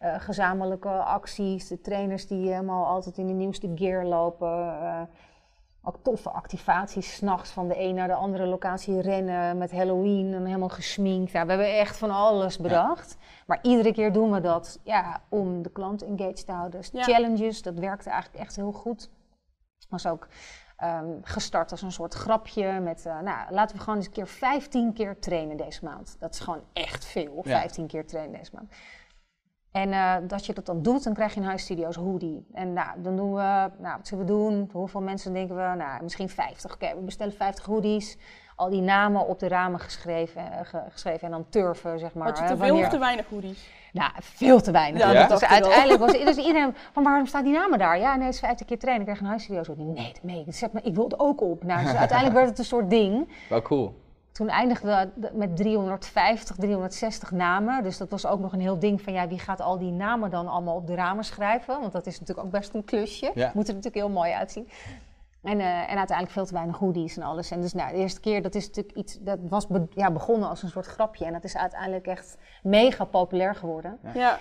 gezamenlijke 0.00 0.88
acties, 0.88 1.68
de 1.68 1.80
trainers 1.80 2.26
die 2.26 2.48
helemaal 2.48 2.86
altijd 2.86 3.18
in 3.18 3.26
de 3.26 3.32
nieuwste 3.32 3.72
gear 3.74 4.04
lopen 4.04 5.08
ook 5.84 5.96
toffe 6.02 6.30
activaties, 6.30 7.14
s'nachts 7.14 7.50
van 7.50 7.68
de 7.68 7.78
een 7.78 7.94
naar 7.94 8.08
de 8.08 8.14
andere 8.14 8.46
locatie 8.46 9.00
rennen 9.00 9.58
met 9.58 9.72
Halloween 9.72 10.34
en 10.34 10.44
helemaal 10.44 10.68
gesminkt. 10.68 11.32
Ja, 11.32 11.42
we 11.42 11.48
hebben 11.48 11.78
echt 11.78 11.96
van 11.96 12.10
alles 12.10 12.58
bedacht. 12.58 13.16
Maar 13.46 13.58
iedere 13.62 13.92
keer 13.92 14.12
doen 14.12 14.32
we 14.32 14.40
dat 14.40 14.78
ja, 14.82 15.20
om 15.28 15.62
de 15.62 15.70
klant 15.70 16.02
engaged 16.02 16.46
te 16.46 16.52
houden. 16.52 16.80
Dus 16.80 17.04
challenges, 17.04 17.62
dat 17.62 17.78
werkte 17.78 18.10
eigenlijk 18.10 18.44
echt 18.44 18.56
heel 18.56 18.72
goed. 18.72 19.10
Was 19.88 20.06
ook 20.06 20.28
ehm, 20.76 21.10
gestart 21.22 21.70
als 21.70 21.82
een 21.82 21.92
soort 21.92 22.14
grapje 22.14 22.80
met, 22.80 23.04
uh, 23.06 23.20
nou, 23.20 23.52
laten 23.52 23.76
we 23.76 23.82
gewoon 23.82 23.98
eens 23.98 24.06
een 24.06 24.12
keer 24.12 24.26
15 24.26 24.92
keer 24.92 25.18
trainen 25.18 25.56
deze 25.56 25.84
maand. 25.84 26.16
Dat 26.18 26.34
is 26.34 26.40
gewoon 26.40 26.62
echt 26.72 27.04
veel, 27.04 27.40
15 27.42 27.86
keer 27.86 28.06
trainen 28.06 28.38
deze 28.38 28.50
maand. 28.54 28.72
En 29.74 29.88
uh, 29.88 30.14
dat 30.22 30.46
je 30.46 30.52
dat 30.52 30.66
dan 30.66 30.82
doet, 30.82 31.04
dan 31.04 31.14
krijg 31.14 31.34
je 31.34 31.40
een 31.40 31.46
huisstudio's 31.46 31.96
hoodie. 31.96 32.46
En 32.52 32.72
nou, 32.72 32.88
dan 32.96 33.16
doen 33.16 33.34
we, 33.34 33.70
nou, 33.78 33.96
wat 33.96 34.06
zullen 34.06 34.26
we 34.26 34.32
doen? 34.32 34.68
Hoeveel 34.72 35.00
mensen 35.00 35.32
denken 35.32 35.56
we? 35.56 35.76
Nou, 35.76 36.02
misschien 36.02 36.28
50. 36.28 36.74
Oké, 36.74 36.94
we 36.94 37.00
bestellen 37.00 37.32
50 37.32 37.64
hoodies. 37.64 38.16
Al 38.56 38.70
die 38.70 38.80
namen 38.80 39.26
op 39.26 39.38
de 39.38 39.48
ramen 39.48 39.80
geschreven, 39.80 40.42
uh, 40.52 40.80
geschreven 40.88 41.20
en 41.20 41.30
dan 41.30 41.46
turven, 41.48 41.98
zeg 41.98 42.14
maar. 42.14 42.26
Had 42.26 42.38
je 42.38 42.44
te 42.44 42.56
veel 42.56 42.76
of 42.76 42.88
te 42.88 42.98
weinig 42.98 43.26
hoodies? 43.28 43.70
Nou, 43.92 44.10
veel 44.20 44.60
te 44.60 44.70
weinig. 44.70 45.00
Ja, 45.02 45.12
ja? 45.12 45.26
Dus 45.26 45.44
uiteindelijk 45.44 46.00
was 46.00 46.12
dus 46.12 46.36
iedereen 46.36 46.74
van 46.92 47.02
waarom 47.02 47.26
staan 47.26 47.44
die 47.44 47.52
namen 47.52 47.78
daar? 47.78 47.98
Ja, 47.98 48.14
nee, 48.16 48.24
het 48.24 48.34
is 48.34 48.40
50 48.40 48.66
keer 48.66 48.78
trainen. 48.78 49.06
Ik 49.06 49.06
krijg 49.06 49.22
een 49.22 49.30
huisstudio's 49.30 49.66
hoodie. 49.66 49.84
Nee, 49.84 50.12
dat 50.12 50.22
meen 50.22 50.46
ik. 50.46 50.54
Zet 50.54 50.72
me, 50.72 50.80
ik 50.82 50.94
wilde 50.94 51.18
ook 51.18 51.40
op. 51.40 51.64
Nou, 51.64 51.84
dus 51.84 51.94
uiteindelijk 52.04 52.36
werd 52.36 52.48
het 52.48 52.58
een 52.58 52.64
soort 52.64 52.90
ding. 52.90 53.28
Wel 53.48 53.62
cool. 53.62 54.03
Toen 54.34 54.48
eindigden 54.48 55.12
we 55.14 55.30
met 55.32 55.56
350, 55.56 56.56
360 56.56 57.30
namen. 57.30 57.82
Dus 57.82 57.98
dat 57.98 58.10
was 58.10 58.26
ook 58.26 58.40
nog 58.40 58.52
een 58.52 58.60
heel 58.60 58.78
ding 58.78 59.02
van 59.02 59.12
ja, 59.12 59.28
wie 59.28 59.38
gaat 59.38 59.60
al 59.60 59.78
die 59.78 59.92
namen 59.92 60.30
dan 60.30 60.48
allemaal 60.48 60.76
op 60.76 60.86
de 60.86 60.94
ramen 60.94 61.24
schrijven? 61.24 61.80
Want 61.80 61.92
dat 61.92 62.06
is 62.06 62.20
natuurlijk 62.20 62.46
ook 62.46 62.52
best 62.52 62.74
een 62.74 62.84
klusje. 62.84 63.30
Ja. 63.34 63.50
Moet 63.54 63.68
er 63.68 63.74
natuurlijk 63.74 64.04
heel 64.04 64.14
mooi 64.14 64.32
uitzien. 64.32 64.68
En, 65.42 65.60
uh, 65.60 65.90
en 65.90 65.96
uiteindelijk 65.96 66.30
veel 66.30 66.46
te 66.46 66.52
weinig 66.52 66.76
goodies 66.76 67.16
en 67.16 67.22
alles. 67.22 67.50
En 67.50 67.60
dus 67.60 67.72
nou, 67.72 67.92
de 67.92 67.98
eerste 67.98 68.20
keer, 68.20 68.42
dat 68.42 68.54
is 68.54 68.66
natuurlijk 68.66 68.96
iets, 68.96 69.18
dat 69.20 69.38
was 69.48 69.66
ja, 69.90 70.10
begonnen 70.10 70.48
als 70.48 70.62
een 70.62 70.68
soort 70.68 70.86
grapje. 70.86 71.24
En 71.24 71.32
dat 71.32 71.44
is 71.44 71.56
uiteindelijk 71.56 72.06
echt 72.06 72.38
mega 72.62 73.04
populair 73.04 73.54
geworden. 73.54 73.98
ja. 74.02 74.10
Ja, 74.14 74.38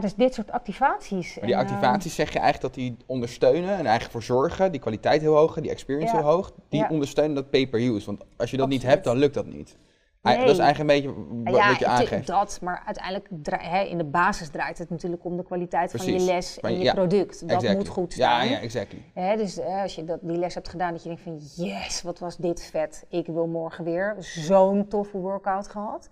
dus 0.00 0.14
dit 0.14 0.34
soort 0.34 0.50
activaties. 0.50 1.34
Maar 1.34 1.46
die 1.46 1.54
ehm, 1.54 1.64
activaties 1.64 2.14
zeg 2.14 2.32
je 2.32 2.38
eigenlijk 2.38 2.74
dat 2.74 2.84
die 2.84 2.96
ondersteunen 3.06 3.70
en 3.70 3.86
eigenlijk 3.86 4.10
voor 4.10 4.22
zorgen, 4.22 4.72
die 4.72 4.80
kwaliteit 4.80 5.20
heel 5.20 5.36
hoog, 5.36 5.60
die 5.60 5.70
experience 5.70 6.16
heel 6.16 6.24
hoog, 6.24 6.52
die 6.68 6.88
ondersteunen 6.88 7.34
dat 7.34 7.50
pay-per-use. 7.50 8.06
Want 8.06 8.24
als 8.36 8.50
je 8.50 8.56
dat 8.56 8.68
niet 8.68 8.82
hebt, 8.82 9.04
dan 9.04 9.16
lukt 9.16 9.34
dat 9.34 9.46
niet. 9.46 9.76
Nee. 10.22 10.38
Dat 10.38 10.48
is 10.48 10.58
eigenlijk 10.58 11.04
een 11.04 11.44
beetje 11.44 11.58
wat 11.58 11.78
je 11.78 11.86
aangeeft. 11.86 12.26
dat, 12.26 12.58
maar 12.62 12.82
uiteindelijk 12.86 13.28
he, 13.50 13.82
in 13.82 13.98
de 13.98 14.04
basis 14.04 14.48
draait 14.48 14.78
het 14.78 14.90
natuurlijk 14.90 15.24
om 15.24 15.36
de 15.36 15.42
kwaliteit 15.42 15.90
van 15.90 16.12
je 16.12 16.18
les 16.18 16.60
en 16.60 16.78
je 16.78 16.92
product. 16.92 17.48
Dat 17.48 17.74
moet 17.74 17.88
goed 17.88 18.12
staan. 18.12 18.46
Ja, 18.46 18.52
ja, 18.52 18.60
exactly. 18.60 19.02
dus 19.36 19.58
eh, 19.58 19.82
als 19.82 19.94
je 19.94 20.04
dat, 20.04 20.18
die 20.22 20.36
les 20.36 20.54
hebt 20.54 20.68
gedaan, 20.68 20.92
dat 20.92 21.02
je 21.02 21.08
denkt 21.08 21.22
van 21.22 21.40
yes, 21.66 22.02
wat 22.02 22.18
was 22.18 22.36
dit 22.36 22.62
vet. 22.62 23.04
Ik 23.08 23.26
wil 23.26 23.46
morgen 23.46 23.84
weer 23.84 24.16
zo'n 24.18 24.88
toffe 24.88 25.18
workout 25.18 25.68
gehad 25.68 26.08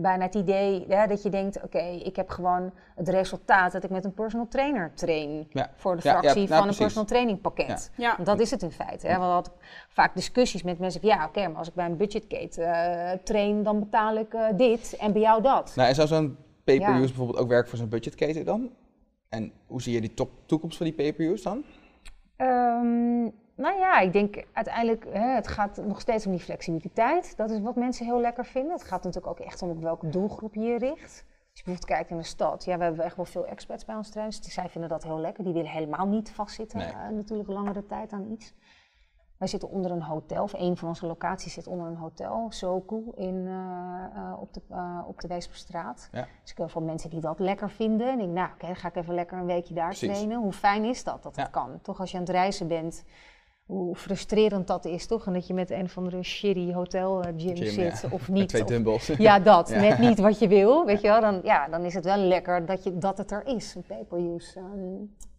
bijna 0.00 0.24
het 0.24 0.34
idee 0.34 0.86
dat 0.86 1.22
je 1.22 1.30
denkt, 1.30 1.62
oké, 1.62 1.82
ik 1.82 2.16
heb 2.16 2.28
gewoon 2.28 2.72
het 2.94 3.08
resultaat 3.08 3.72
dat 3.72 3.84
ik 3.84 3.90
met 3.90 4.04
een 4.04 4.14
personal 4.14 4.48
trainer 4.48 4.92
train. 4.94 5.48
Voor 5.76 5.96
de 5.96 6.02
fractie 6.02 6.48
nou, 6.48 6.60
van 6.60 6.68
een 6.68 6.76
personal 6.76 7.04
training 7.04 7.40
pakket. 7.40 7.90
Ja. 7.96 8.14
Want 8.14 8.26
dat 8.26 8.40
is 8.40 8.50
het 8.50 8.62
in 8.62 8.70
feite. 8.70 9.06
Hè. 9.06 9.14
We 9.14 9.20
hadden 9.20 9.52
vaak 9.88 10.14
discussies 10.14 10.62
met 10.62 10.78
mensen 10.78 11.00
van, 11.00 11.10
ja, 11.10 11.26
oké, 11.26 11.48
maar 11.48 11.58
als 11.58 11.68
ik 11.68 11.74
bij 11.74 11.86
een 11.86 11.96
budgetkate 11.96 12.60
uh, 12.60 13.10
train, 13.24 13.62
dan 13.62 13.78
betaal 13.78 14.16
ik 14.16 14.34
uh, 14.34 14.46
dit 14.56 14.96
en 15.00 15.12
bij 15.12 15.22
jou 15.22 15.42
dat. 15.42 15.72
Nou, 15.76 15.88
en 15.88 15.94
zou 15.94 16.08
zo'n 16.08 16.36
pay-per-use 16.64 17.06
bijvoorbeeld 17.06 17.38
ook 17.38 17.48
werken 17.48 17.68
voor 17.68 17.78
zo'n 17.78 17.88
budgetketen 17.88 18.44
dan? 18.44 18.70
En 19.28 19.52
hoe 19.66 19.82
zie 19.82 19.92
je 19.92 20.00
die 20.00 20.14
toekomst 20.46 20.76
van 20.76 20.86
die 20.86 20.94
pay-per-use 20.94 21.42
dan? 21.42 21.64
Um, 22.36 23.32
nou 23.58 23.78
ja, 23.78 23.98
ik 23.98 24.12
denk 24.12 24.44
uiteindelijk, 24.52 25.06
hè, 25.10 25.34
het 25.34 25.48
gaat 25.48 25.76
nog 25.76 26.00
steeds 26.00 26.26
om 26.26 26.32
die 26.32 26.40
flexibiliteit. 26.40 27.36
Dat 27.36 27.50
is 27.50 27.60
wat 27.60 27.76
mensen 27.76 28.06
heel 28.06 28.20
lekker 28.20 28.44
vinden. 28.44 28.72
Het 28.72 28.84
gaat 28.84 29.04
natuurlijk 29.04 29.32
ook 29.40 29.46
echt 29.46 29.62
om 29.62 29.70
op 29.70 29.82
welke 29.82 30.08
doelgroep 30.08 30.54
je 30.54 30.60
je 30.60 30.78
richt. 30.78 31.24
Als 31.50 31.58
je 31.58 31.64
bijvoorbeeld 31.64 31.84
kijkt 31.84 32.10
in 32.10 32.16
de 32.16 32.22
stad, 32.22 32.64
ja, 32.64 32.78
we 32.78 32.84
hebben 32.84 33.04
echt 33.04 33.16
wel 33.16 33.24
veel 33.24 33.46
experts 33.46 33.84
bij 33.84 33.96
ons. 33.96 34.10
Die, 34.10 34.32
zij 34.50 34.68
vinden 34.68 34.90
dat 34.90 35.02
heel 35.02 35.20
lekker. 35.20 35.44
Die 35.44 35.52
willen 35.52 35.70
helemaal 35.70 36.06
niet 36.06 36.30
vastzitten, 36.30 36.78
nee. 36.78 36.88
uh, 36.88 37.08
natuurlijk 37.08 37.48
langere 37.48 37.86
tijd 37.86 38.12
aan 38.12 38.30
iets. 38.30 38.54
Wij 39.38 39.48
zitten 39.48 39.68
onder 39.68 39.90
een 39.90 40.02
hotel, 40.02 40.42
of 40.42 40.52
een 40.52 40.76
van 40.76 40.88
onze 40.88 41.06
locaties 41.06 41.52
zit 41.52 41.66
onder 41.66 41.86
een 41.86 41.96
hotel, 41.96 42.46
Soku, 42.50 43.02
in, 43.14 43.34
uh, 43.34 44.04
uh, 44.14 44.40
op, 44.40 44.54
de, 44.54 44.60
uh, 44.70 45.00
op 45.06 45.20
de 45.20 45.28
Weesperstraat. 45.28 46.08
Ja. 46.12 46.26
Dus 46.42 46.54
ik 46.56 46.80
mensen 46.80 47.10
die 47.10 47.20
dat 47.20 47.38
lekker 47.38 47.70
vinden. 47.70 48.08
En 48.08 48.20
ik 48.20 48.28
nou, 48.28 48.50
oké, 48.52 48.66
dan 48.66 48.76
ga 48.76 48.88
ik 48.88 48.96
even 48.96 49.14
lekker 49.14 49.38
een 49.38 49.46
weekje 49.46 49.74
daar 49.74 49.94
trainen. 49.94 50.38
Hoe 50.38 50.52
fijn 50.52 50.84
is 50.84 51.04
dat, 51.04 51.22
dat 51.22 51.34
dat 51.34 51.50
kan? 51.50 51.78
Toch 51.82 52.00
als 52.00 52.10
je 52.10 52.16
aan 52.16 52.22
het 52.22 52.32
reizen 52.32 52.68
bent, 52.68 53.04
hoe 53.68 53.96
frustrerend 53.96 54.66
dat 54.66 54.84
is, 54.84 55.06
toch? 55.06 55.26
En 55.26 55.32
dat 55.32 55.46
je 55.46 55.54
met 55.54 55.70
een 55.70 55.84
of 55.84 55.96
andere 55.96 56.22
shitty 56.22 56.72
hotel 56.72 57.24
uh, 57.24 57.32
gym, 57.36 57.56
zit 57.56 58.04
of 58.10 58.28
niet. 58.28 58.38
Met 58.38 58.48
twee 58.48 58.64
dumbbells. 58.64 59.06
ja, 59.28 59.38
dat. 59.38 59.70
Net 59.70 59.98
niet 59.98 60.18
wat 60.18 60.38
je 60.38 60.48
wil, 60.48 60.84
weet 60.84 61.00
je 61.00 61.08
wel. 61.08 61.20
Dan, 61.20 61.40
ja, 61.44 61.68
dan 61.68 61.84
is 61.84 61.94
het 61.94 62.04
wel 62.04 62.16
lekker 62.16 62.66
dat, 62.66 62.84
je, 62.84 62.98
dat 62.98 63.18
het 63.18 63.30
er 63.30 63.46
is, 63.46 63.74
een 63.74 63.82
pay-per-use 63.86 64.60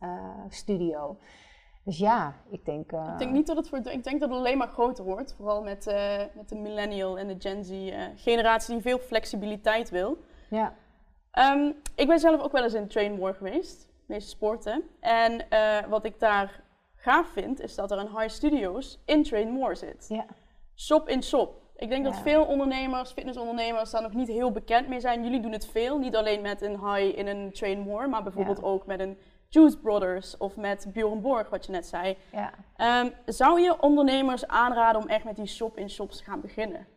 uh, 0.01 0.09
studio. 0.49 1.17
Dus 1.83 1.97
ja, 1.97 2.35
ik 2.49 2.65
denk... 2.65 2.91
Uh, 2.91 3.09
ik 3.11 3.19
denk 3.19 3.31
niet 3.31 3.47
dat 3.47 3.57
het 3.57 3.69
voor... 3.69 3.77
Ik 3.77 4.03
denk 4.03 4.19
dat 4.19 4.29
het 4.29 4.37
alleen 4.37 4.57
maar 4.57 4.67
groter 4.67 5.03
wordt. 5.03 5.33
Vooral 5.37 5.63
met, 5.63 5.85
met 6.33 6.49
de 6.49 6.55
millennial 6.55 7.17
en 7.17 7.27
de 7.27 7.35
Gen 7.39 7.63
Z 7.63 7.71
generatie 8.15 8.73
die 8.73 8.81
veel 8.81 8.99
flexibiliteit 8.99 9.89
wil. 9.89 10.17
Ja. 10.49 10.73
Um, 11.53 11.75
ik 11.95 12.07
ben 12.07 12.19
zelf 12.19 12.41
ook 12.41 12.51
wel 12.51 12.63
eens 12.63 12.73
in 12.73 12.87
Train 12.87 13.13
More 13.13 13.33
geweest. 13.33 13.89
Meeste 14.05 14.29
sporten. 14.29 14.83
En 14.99 15.45
wat 15.89 16.05
ik 16.05 16.19
daar 16.19 16.67
gaaf 17.01 17.27
vind, 17.27 17.61
is 17.61 17.75
dat 17.75 17.91
er 17.91 17.97
een 17.97 18.17
High 18.17 18.29
Studios 18.29 18.99
in 19.05 19.23
Train 19.23 19.49
More 19.49 19.75
zit. 19.75 20.05
Ja. 20.09 20.25
Shop 20.75 21.09
in 21.09 21.23
shop. 21.23 21.61
Ik 21.75 21.89
denk 21.89 22.03
dat 22.03 22.19
veel 22.19 22.45
ondernemers, 22.45 23.11
fitnessondernemers, 23.11 23.91
daar 23.91 24.01
nog 24.01 24.13
niet 24.13 24.27
heel 24.27 24.51
bekend 24.51 24.87
mee 24.87 24.99
zijn. 24.99 25.23
Jullie 25.23 25.39
doen 25.39 25.51
het 25.51 25.67
veel, 25.67 25.97
niet 25.97 26.15
alleen 26.15 26.41
met 26.41 26.61
een 26.61 26.85
High 26.85 27.17
in 27.17 27.27
een 27.27 27.51
Train 27.51 27.79
More, 27.79 28.07
maar 28.07 28.23
bijvoorbeeld 28.23 28.63
ook 28.63 28.85
met 28.85 28.99
een 28.99 29.17
Juice 29.49 29.77
Brothers 29.77 30.37
of 30.37 30.55
met 30.55 30.87
Bjorn 30.93 31.21
Borg, 31.21 31.49
wat 31.49 31.65
je 31.65 31.71
net 31.71 31.85
zei. 31.85 32.17
Ja. 32.31 32.51
Um, 33.01 33.13
zou 33.25 33.61
je 33.61 33.81
ondernemers 33.81 34.47
aanraden 34.47 35.01
om 35.01 35.07
echt 35.07 35.23
met 35.23 35.35
die 35.35 35.45
shop 35.45 35.77
in 35.77 35.89
shops 35.89 36.17
te 36.17 36.23
gaan 36.23 36.41
beginnen? 36.41 36.87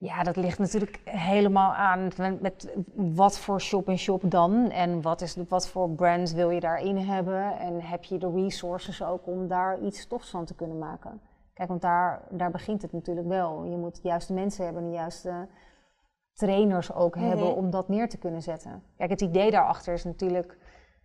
Ja, 0.00 0.22
dat 0.22 0.36
ligt 0.36 0.58
natuurlijk 0.58 1.00
helemaal 1.04 1.74
aan 1.74 2.10
met, 2.40 2.76
wat 2.94 3.38
voor 3.38 3.60
shop-in-shop 3.60 4.22
dan 4.30 4.70
en 4.70 5.02
wat, 5.02 5.20
is, 5.20 5.36
wat 5.48 5.68
voor 5.68 5.90
brand 5.90 6.32
wil 6.32 6.50
je 6.50 6.60
daarin 6.60 6.96
hebben 6.96 7.58
en 7.58 7.80
heb 7.80 8.04
je 8.04 8.18
de 8.18 8.30
resources 8.30 9.02
ook 9.02 9.26
om 9.26 9.48
daar 9.48 9.80
iets 9.80 10.00
stofs 10.00 10.30
van 10.30 10.44
te 10.44 10.54
kunnen 10.54 10.78
maken. 10.78 11.20
Kijk, 11.54 11.68
want 11.68 11.80
daar, 11.80 12.22
daar 12.30 12.50
begint 12.50 12.82
het 12.82 12.92
natuurlijk 12.92 13.26
wel. 13.26 13.64
Je 13.64 13.76
moet 13.76 14.02
de 14.02 14.08
juiste 14.08 14.32
mensen 14.32 14.64
hebben, 14.64 14.84
de 14.84 14.90
juiste 14.90 15.48
trainers 16.32 16.92
ook 16.92 17.14
mhm. 17.16 17.24
hebben 17.24 17.56
om 17.56 17.70
dat 17.70 17.88
neer 17.88 18.08
te 18.08 18.18
kunnen 18.18 18.42
zetten. 18.42 18.82
Kijk, 18.96 19.10
het 19.10 19.20
idee 19.20 19.50
daarachter 19.50 19.94
is 19.94 20.04
natuurlijk, 20.04 20.58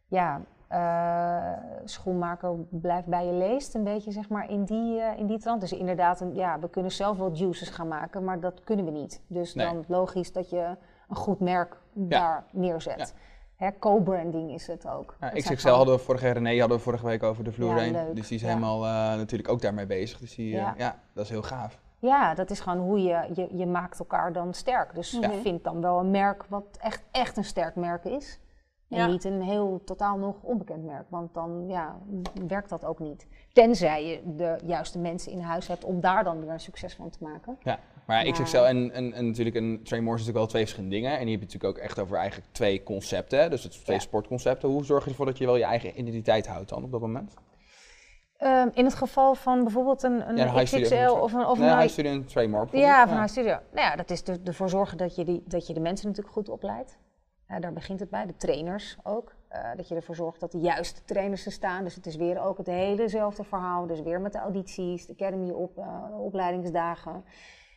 ja, 0.08 0.42
uh, 0.74 1.52
schoenmaker 1.84 2.56
blijft 2.70 3.08
bij 3.08 3.26
je 3.26 3.32
leest, 3.32 3.76
een 3.76 3.84
beetje 3.84 4.12
zeg 4.12 4.30
maar 4.30 4.50
in 4.50 4.64
die, 4.64 5.00
uh, 5.00 5.18
in 5.18 5.28
die 5.28 5.40
trant. 5.40 5.62
Dus 5.62 5.72
inderdaad, 5.72 6.22
een, 6.22 6.36
ja, 6.36 6.60
we 6.60 6.70
kunnen 6.70 6.92
zelf 6.92 7.18
wel 7.18 7.32
juices 7.34 7.70
gaan 7.70 7.88
maken, 7.88 8.24
maar 8.24 8.40
dat 8.40 8.64
kunnen 8.64 8.86
we 8.86 8.92
niet. 8.92 9.22
Dus 9.28 9.54
dan 9.54 9.84
logisch 9.88 10.32
dat 10.32 10.50
je 10.50 10.76
een 11.10 11.16
goed 11.16 11.40
merk 11.40 11.78
daar 11.94 12.44
neerzet. 12.52 13.14
Ja. 13.58 13.74
Co-branding 13.80 14.52
is 14.52 14.68
het 14.68 14.88
ook. 14.88 15.16
Ja, 15.20 15.30
XXL 15.30 15.70
hadden 15.70 15.96
we 15.96 16.02
vorige 16.02 16.32
René 16.32 16.60
hadden 16.60 16.78
we 16.78 16.84
vorige 16.84 17.06
week 17.06 17.24
over 17.24 17.44
de 17.44 17.52
vloer 17.52 17.76
heen. 17.76 17.98
Dus 18.14 18.28
die 18.28 18.38
is 18.38 18.44
helemaal 18.44 18.86
uh, 18.86 18.92
natuurlijk 19.18 19.50
ook 19.50 19.62
daarmee 19.62 19.86
bezig. 19.86 20.20
Dus 20.20 20.36
die, 20.36 20.50
ja. 20.50 20.96
dat 21.14 21.24
is 21.24 21.30
heel 21.30 21.42
gaaf. 21.42 21.80
Ja, 22.00 22.34
dat 22.34 22.50
is 22.50 22.60
gewoon 22.60 22.80
hoe 22.80 23.02
je, 23.02 23.30
je, 23.34 23.48
je 23.58 23.66
maakt 23.66 24.00
elkaar 24.00 24.34
dan 24.34 24.54
sterk. 24.54 24.96
Dus 24.96 25.12
je 25.12 25.40
vindt 25.42 25.64
dan 25.64 25.82
wel 25.82 26.00
een 26.00 26.12
merk 26.12 26.44
wat 26.50 26.66
echt, 26.82 27.04
echt 27.12 27.38
een 27.38 27.44
sterk 27.44 27.76
merk 27.76 28.06
is. 28.06 28.40
En 28.90 29.10
niet 29.10 29.24
een 29.24 29.42
heel 29.42 29.82
totaal 29.86 30.18
nog 30.18 30.36
onbekend 30.42 30.84
merk, 30.86 31.06
want 31.10 31.34
dan 31.34 31.68
ja, 31.68 31.98
werkt 32.48 32.70
dat 32.70 32.86
ook 32.86 33.00
niet. 33.00 33.28
Tenzij 33.54 34.06
je 34.06 34.36
de 34.36 34.60
juiste 34.66 35.00
mensen 35.00 35.32
in 35.32 35.40
huis 35.40 35.68
hebt 35.68 35.84
om 35.84 36.00
daar 36.00 36.24
dan 36.24 36.40
weer 36.40 36.50
een 36.50 36.60
succes 36.60 36.96
van 36.96 37.10
te 37.10 37.18
maken. 37.22 37.58
Ja, 37.64 37.80
maar 38.06 38.32
XXL 38.32 38.58
en, 38.58 38.92
en, 38.92 39.14
en 39.14 39.26
natuurlijk 39.26 39.56
een 39.56 39.80
Train 39.84 40.04
More 40.04 40.16
is 40.16 40.26
natuurlijk 40.26 40.38
wel 40.38 40.48
twee 40.48 40.62
verschillende 40.62 40.96
dingen. 40.96 41.12
En 41.12 41.26
die 41.26 41.32
heb 41.32 41.40
je 41.40 41.46
natuurlijk 41.46 41.78
ook 41.78 41.84
echt 41.84 42.00
over 42.00 42.18
eigenlijk 42.18 42.48
twee 42.52 42.84
concepten. 42.84 43.50
Dus 43.50 43.64
het 43.64 43.72
twee 43.84 44.00
sportconcepten. 44.00 44.70
Hoe 44.70 44.86
zorg 44.86 45.04
je 45.04 45.10
ervoor 45.10 45.26
dat 45.26 45.38
je 45.38 45.46
wel 45.46 45.56
je 45.56 45.64
eigen 45.64 46.00
identiteit 46.00 46.48
houdt 46.48 46.70
dan 46.70 46.84
op 46.84 46.92
dat 46.92 47.02
moment? 47.02 47.34
Um, 48.40 48.70
in 48.74 48.86
het 48.86 48.94
geval 48.94 49.36
van 49.36 49.64
bijvoorbeeld 49.64 50.04
een, 50.04 50.30
een, 50.30 50.38
ja, 50.38 50.64
XXL 50.64 51.10
of 51.10 51.34
een, 51.34 51.46
of 51.46 51.60
nee, 51.60 51.70
een 51.70 51.78
high 51.78 51.92
studio 51.92 52.12
en 52.12 52.26
Train 52.26 52.50
More 52.50 52.68
Ja, 52.72 53.08
van 53.08 53.16
ja. 53.16 53.22
high 53.22 53.32
studio. 53.32 53.60
Nou 53.72 53.88
ja, 53.88 53.96
dat 53.96 54.10
is 54.10 54.24
ervoor 54.24 54.70
zorgen 54.70 54.98
dat 54.98 55.16
je, 55.16 55.26
die, 55.26 55.44
dat 55.46 55.68
je 55.68 55.74
de 55.74 55.80
mensen 55.80 56.08
natuurlijk 56.08 56.36
goed 56.36 56.50
opleidt. 56.50 56.98
Uh, 57.54 57.60
daar 57.60 57.74
begint 57.74 58.00
het 58.00 58.10
bij, 58.10 58.26
de 58.26 58.36
trainers 58.36 58.98
ook. 59.04 59.34
Uh, 59.52 59.76
dat 59.76 59.88
je 59.88 59.96
ervoor 59.96 60.16
zorgt 60.16 60.40
dat 60.40 60.52
de 60.52 60.60
juiste 60.60 61.04
trainers 61.06 61.46
er 61.46 61.52
staan. 61.52 61.84
Dus 61.84 61.96
het 61.96 62.06
is 62.06 62.16
weer 62.16 62.42
ook 62.42 62.58
het 62.58 62.68
helezelfde 62.68 63.44
verhaal. 63.44 63.88
Dus 63.88 64.02
weer 64.02 64.22
met 64.22 64.32
de 64.32 64.40
audities, 64.40 65.06
de 65.06 65.14
academy 65.14 65.50
op, 65.50 65.78
uh, 65.78 66.20
opleidingsdagen. 66.20 67.24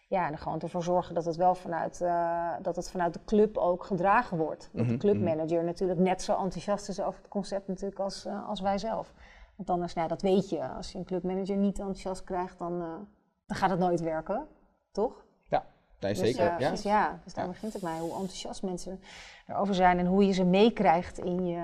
Ja, 0.08 0.28
en 0.30 0.38
gewoon 0.38 0.60
ervoor 0.60 0.82
zorgen 0.82 1.14
dat 1.14 1.24
het 1.24 1.36
wel 1.36 1.54
vanuit, 1.54 1.98
dat 2.62 2.76
het 2.76 2.90
vanuit 2.90 3.12
de 3.12 3.20
club 3.24 3.56
ook 3.56 3.84
gedragen 3.84 4.36
wordt. 4.36 4.68
Dat 4.72 4.86
de 4.86 4.92
mhm, 4.92 5.00
clubmanager 5.00 5.56
mhm. 5.56 5.66
natuurlijk 5.66 6.00
net 6.00 6.22
zo 6.22 6.32
enthousiast 6.32 6.88
is 6.88 7.00
over 7.00 7.20
het 7.20 7.28
concept 7.28 7.68
natuurlijk 7.68 8.00
als, 8.00 8.26
als 8.46 8.60
wij 8.60 8.78
zelf. 8.78 9.12
Want 9.56 9.70
anders, 9.70 9.94
nou, 9.94 10.08
dat 10.08 10.22
weet 10.22 10.48
je. 10.48 10.68
Als 10.68 10.92
je 10.92 10.98
een 10.98 11.04
clubmanager 11.04 11.56
niet 11.56 11.78
enthousiast 11.78 12.24
krijgt, 12.24 12.58
dan, 12.58 12.78
dan 13.46 13.56
gaat 13.56 13.70
het 13.70 13.78
nooit 13.78 14.00
werken. 14.00 14.46
Toch? 14.92 15.26
Nee, 16.00 16.14
dus, 16.14 16.18
zeker. 16.18 16.60
ja. 16.60 16.70
Dus 16.70 16.82
ja, 16.82 17.20
dus 17.24 17.34
daar 17.34 17.46
begint 17.46 17.72
het 17.72 17.82
mij. 17.82 17.98
Hoe 17.98 18.10
enthousiast 18.10 18.62
mensen 18.62 19.00
erover 19.46 19.74
zijn 19.74 19.98
en 19.98 20.06
hoe 20.06 20.26
je 20.26 20.32
ze 20.32 20.44
meekrijgt 20.44 21.18
in 21.18 21.46
je, 21.46 21.60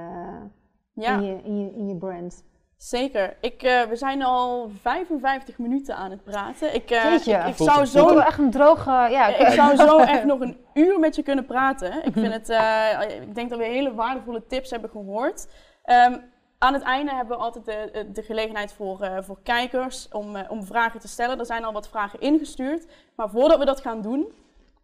in, 0.95 1.23
je, 1.23 1.41
in, 1.43 1.59
je, 1.59 1.73
in 1.75 1.89
je 1.89 1.97
brand. 1.97 2.45
Zeker. 2.83 3.37
Ik, 3.41 3.63
uh, 3.63 3.83
we 3.83 3.97
zijn 3.97 4.23
al 4.23 4.71
55 4.81 5.59
minuten 5.59 5.97
aan 5.97 6.11
het 6.11 6.25
praten. 6.25 6.75
Ik, 6.75 6.91
uh, 6.91 7.15
ik, 7.15 7.47
ik 7.47 7.57
zou 7.57 7.85
zo 7.85 8.19
echt 8.19 8.39
een 8.39 8.51
droge. 8.51 8.91
Ja, 8.91 9.27
ik 9.27 9.49
zou 9.49 9.77
zo 9.77 9.99
echt 10.15 10.25
nog 10.25 10.41
een 10.41 10.57
uur 10.75 10.99
met 10.99 11.17
je 11.17 11.23
kunnen 11.23 11.47
praten. 11.47 12.05
Ik 12.05 12.13
vind 12.13 12.33
het. 12.33 12.51
Uh, 12.51 13.01
ik 13.21 13.35
denk 13.35 13.51
dat 13.51 13.59
we 13.59 13.65
hele 13.65 13.95
waardevolle 13.95 14.47
tips 14.47 14.71
hebben 14.71 14.91
gehoord. 14.91 15.47
Um, 15.85 16.31
aan 16.59 16.73
het 16.73 16.83
einde 16.83 17.15
hebben 17.15 17.37
we 17.37 17.43
altijd 17.43 17.65
de, 17.65 18.09
de 18.13 18.23
gelegenheid 18.23 18.73
voor, 18.73 19.23
voor 19.25 19.39
kijkers 19.43 20.09
om, 20.09 20.37
om 20.49 20.65
vragen 20.65 21.01
te 21.01 21.09
stellen. 21.09 21.39
Er 21.39 21.47
zijn 21.47 21.65
al 21.65 21.73
wat 21.73 21.89
vragen 21.89 22.21
ingestuurd. 22.21 22.87
Maar 23.17 23.31
voordat 23.31 23.59
we 23.59 23.65
dat 23.65 23.81
gaan 23.81 24.01
doen, 24.01 24.33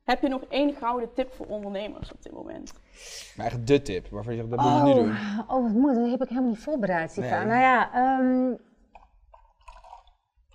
heb 0.04 0.22
je 0.22 0.28
nog 0.28 0.42
één 0.48 0.74
gouden 0.74 1.12
tip 1.12 1.32
voor 1.32 1.46
ondernemers 1.46 2.12
op 2.12 2.22
dit 2.22 2.32
moment? 2.32 2.72
Maar 3.36 3.46
echt 3.46 3.66
de 3.66 3.82
tip, 3.82 4.08
waarvan 4.08 4.34
je 4.34 4.38
zegt, 4.38 4.50
dat 4.50 4.60
moet 4.60 4.88
je 4.88 4.94
nu 4.94 5.02
doen. 5.02 5.16
Oh, 5.48 5.62
wat 5.62 5.72
mooi, 5.72 5.94
dat 5.94 6.10
heb 6.10 6.22
ik 6.22 6.28
helemaal 6.28 6.50
niet 6.50 6.58
voorbereid, 6.58 7.16
Nee. 7.16 7.30
Nou 7.30 7.60
ja, 7.60 8.18
um, 8.18 8.58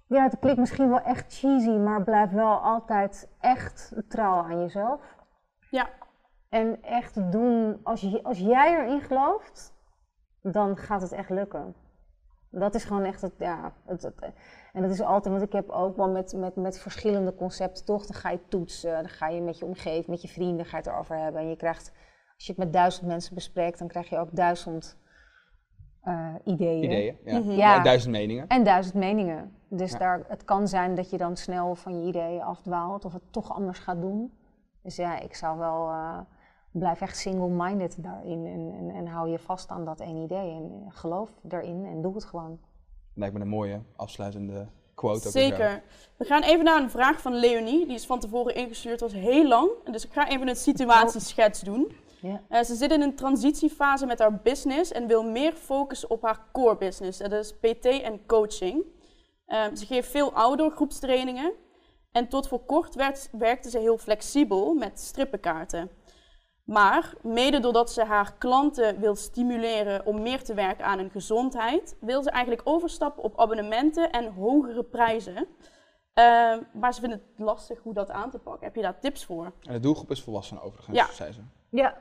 ja, 0.07 0.23
het 0.23 0.39
klinkt 0.39 0.59
misschien 0.59 0.89
wel 0.89 1.01
echt 1.01 1.39
cheesy, 1.39 1.69
maar 1.69 2.03
blijf 2.03 2.31
wel 2.31 2.57
altijd 2.57 3.29
echt 3.39 3.93
trouw 4.07 4.43
aan 4.43 4.59
jezelf. 4.59 5.01
Ja. 5.69 5.89
En 6.49 6.83
echt 6.83 7.31
doen, 7.31 7.79
als, 7.83 8.01
je, 8.01 8.23
als 8.23 8.39
jij 8.39 8.79
erin 8.79 9.01
gelooft, 9.01 9.73
dan 10.41 10.77
gaat 10.77 11.01
het 11.01 11.11
echt 11.11 11.29
lukken. 11.29 11.75
Dat 12.49 12.75
is 12.75 12.83
gewoon 12.83 13.03
echt 13.03 13.21
het, 13.21 13.33
ja, 13.37 13.73
het, 13.85 14.01
het, 14.01 14.15
en 14.73 14.81
dat 14.81 14.91
is 14.91 15.01
altijd, 15.01 15.33
want 15.33 15.45
ik 15.45 15.53
heb 15.53 15.69
ook 15.69 15.97
wel 15.97 16.09
met, 16.09 16.33
met, 16.35 16.55
met 16.55 16.79
verschillende 16.79 17.35
concepten 17.35 17.85
toch, 17.85 18.05
dan 18.05 18.15
ga 18.15 18.29
je 18.29 18.47
toetsen, 18.47 18.93
dan 18.93 19.09
ga 19.09 19.27
je 19.27 19.41
met 19.41 19.59
je 19.59 19.65
omgeving, 19.65 20.07
met 20.07 20.21
je 20.21 20.27
vrienden 20.27 20.65
ga 20.65 20.77
je 20.77 20.83
het 20.83 20.91
erover 20.91 21.17
hebben. 21.17 21.41
En 21.41 21.49
je 21.49 21.55
krijgt, 21.55 21.91
als 22.35 22.45
je 22.45 22.51
het 22.51 22.57
met 22.57 22.73
duizend 22.73 23.07
mensen 23.07 23.35
bespreekt, 23.35 23.79
dan 23.79 23.87
krijg 23.87 24.09
je 24.09 24.17
ook 24.17 24.35
duizend 24.35 24.97
uh, 26.05 26.35
ideeën. 26.43 26.83
Ideeën, 26.83 27.17
ja. 27.25 27.39
Mhm. 27.39 27.51
ja. 27.51 27.77
En 27.77 27.83
duizend 27.83 28.11
meningen. 28.11 28.47
En 28.47 28.63
duizend 28.63 28.95
meningen. 28.95 29.55
Dus 29.69 29.97
daar, 29.97 30.25
het 30.27 30.43
kan 30.43 30.67
zijn 30.67 30.95
dat 30.95 31.09
je 31.09 31.17
dan 31.17 31.37
snel 31.37 31.75
van 31.75 32.01
je 32.01 32.07
ideeën 32.07 32.41
afdwaalt 32.41 33.05
of 33.05 33.13
het 33.13 33.31
toch 33.31 33.55
anders 33.55 33.79
gaat 33.79 34.01
doen. 34.01 34.33
Dus 34.81 34.95
ja, 34.95 35.19
ik 35.19 35.35
zou 35.35 35.57
wel, 35.57 35.89
uh, 35.89 36.19
blijf 36.71 37.01
echt 37.01 37.17
single-minded 37.17 38.03
daarin 38.03 38.45
en, 38.45 38.73
en, 38.77 38.95
en, 38.95 39.07
hou 39.07 39.29
je 39.29 39.39
vast 39.39 39.69
aan 39.69 39.85
dat 39.85 39.99
één 39.99 40.17
idee 40.17 40.51
en 40.51 40.85
geloof 40.87 41.29
erin 41.49 41.85
en 41.85 42.01
doe 42.01 42.13
het 42.13 42.25
gewoon. 42.25 42.59
Lijkt 43.13 43.33
me 43.33 43.41
een 43.41 43.47
mooie 43.47 43.81
afsluitende 43.95 44.67
quote. 44.93 45.29
Zeker. 45.29 45.83
We 46.17 46.25
gaan 46.25 46.41
even 46.41 46.63
naar 46.63 46.81
een 46.81 46.89
vraag 46.89 47.21
van 47.21 47.33
Leonie. 47.33 47.85
Die 47.85 47.95
is 47.95 48.05
van 48.05 48.19
tevoren 48.19 48.55
ingestuurd, 48.55 48.99
was 48.99 49.13
heel 49.13 49.47
lang. 49.47 49.69
Dus 49.91 50.05
ik 50.05 50.13
ga 50.13 50.29
even 50.29 50.47
een 50.47 50.55
situatieschets 50.55 51.61
doen. 51.61 51.91
Ja. 52.23 52.41
Uh, 52.49 52.63
ze 52.63 52.75
zit 52.75 52.91
in 52.91 53.01
een 53.01 53.15
transitiefase 53.15 54.05
met 54.05 54.19
haar 54.19 54.41
business 54.41 54.91
en 54.91 55.07
wil 55.07 55.23
meer 55.23 55.53
focussen 55.53 56.09
op 56.09 56.21
haar 56.21 56.45
core 56.51 56.77
business. 56.77 57.19
Dat 57.19 57.31
is 57.31 57.53
PT 57.53 57.85
en 57.85 58.25
coaching. 58.25 58.83
Uh, 59.47 59.65
ze 59.73 59.85
geeft 59.85 60.09
veel 60.09 60.33
outdoor 60.33 60.71
groepstrainingen. 60.71 61.53
En 62.11 62.27
tot 62.27 62.47
voor 62.47 62.65
kort 62.65 62.95
werd, 62.95 63.29
werkte 63.31 63.69
ze 63.69 63.79
heel 63.79 63.97
flexibel 63.97 64.73
met 64.73 64.99
strippenkaarten. 64.99 65.89
Maar 66.63 67.13
mede 67.21 67.59
doordat 67.59 67.91
ze 67.91 68.03
haar 68.03 68.33
klanten 68.37 68.99
wil 68.99 69.15
stimuleren 69.15 70.05
om 70.05 70.21
meer 70.21 70.43
te 70.43 70.53
werken 70.53 70.85
aan 70.85 70.97
hun 70.97 71.09
gezondheid, 71.09 71.97
wil 71.99 72.23
ze 72.23 72.29
eigenlijk 72.29 72.67
overstappen 72.67 73.23
op 73.23 73.39
abonnementen 73.39 74.11
en 74.11 74.33
hogere 74.33 74.83
prijzen. 74.83 75.35
Uh, 75.35 76.57
maar 76.73 76.93
ze 76.93 76.99
vinden 76.99 77.19
het 77.19 77.45
lastig 77.45 77.79
hoe 77.79 77.93
dat 77.93 78.11
aan 78.11 78.29
te 78.29 78.39
pakken. 78.39 78.65
Heb 78.65 78.75
je 78.75 78.81
daar 78.81 78.99
tips 78.99 79.25
voor? 79.25 79.53
En 79.61 79.73
de 79.73 79.79
doelgroep 79.79 80.11
is 80.11 80.21
volwassenen 80.21 80.63
overigens, 80.63 80.97
ja. 80.97 81.11
zei 81.11 81.31
ze. 81.31 81.41
Ja. 81.69 81.97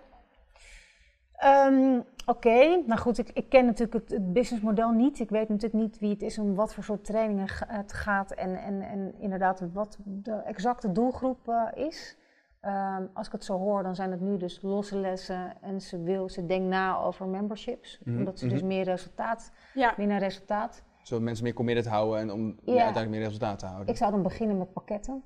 Um, 1.44 2.04
Oké, 2.26 2.82
nou 2.86 3.00
goed, 3.00 3.18
ik, 3.18 3.30
ik, 3.32 3.48
ken 3.48 3.64
natuurlijk 3.64 4.10
het, 4.10 4.32
businessmodel 4.32 4.90
niet. 4.90 5.18
Ik 5.18 5.30
weet 5.30 5.48
natuurlijk 5.48 5.82
niet 5.82 5.98
wie 5.98 6.10
het 6.10 6.22
is, 6.22 6.38
om 6.38 6.54
wat 6.54 6.74
voor 6.74 6.84
soort 6.84 7.04
trainingen 7.04 7.46
het 7.66 7.92
gaat 7.92 8.30
en, 8.30 8.56
en, 8.56 8.82
en 8.82 9.14
inderdaad 9.18 9.62
wat 9.72 9.98
de 10.04 10.32
exacte 10.32 10.92
doelgroep 10.92 11.48
uh, 11.48 11.86
is. 11.86 12.16
Um, 12.64 13.10
als 13.12 13.26
ik 13.26 13.32
het 13.32 13.44
zo 13.44 13.58
hoor, 13.58 13.82
dan 13.82 13.94
zijn 13.94 14.10
het 14.10 14.20
nu 14.20 14.36
dus 14.36 14.62
losse 14.62 14.96
lessen 14.96 15.62
en 15.62 15.80
ze, 15.80 16.02
wil, 16.02 16.28
ze 16.28 16.46
denkt 16.46 16.68
na 16.68 16.98
over 16.98 17.26
memberships. 17.26 18.00
Mm 18.04 18.18
Omdat 18.18 18.38
ze 18.38 18.48
dus 18.48 18.58
mhm. 18.58 18.66
meer 18.66 18.84
resultaat, 18.84 19.52
ja. 19.74 19.94
meer 19.96 20.06
naar 20.06 20.18
resultaat. 20.18 20.82
Zodat 21.02 21.24
mensen 21.24 21.44
meer 21.44 21.54
committed 21.54 21.86
houden 21.86 22.20
en 22.20 22.32
om 22.32 22.46
ja. 22.46 22.72
uiteindelijk 22.72 23.10
meer 23.10 23.22
resultaat 23.22 23.58
te 23.58 23.66
houden. 23.66 23.88
Ik 23.88 23.96
zou 23.96 24.10
dan 24.10 24.22
beginnen 24.22 24.58
met 24.58 24.72
pakketten. 24.72 25.22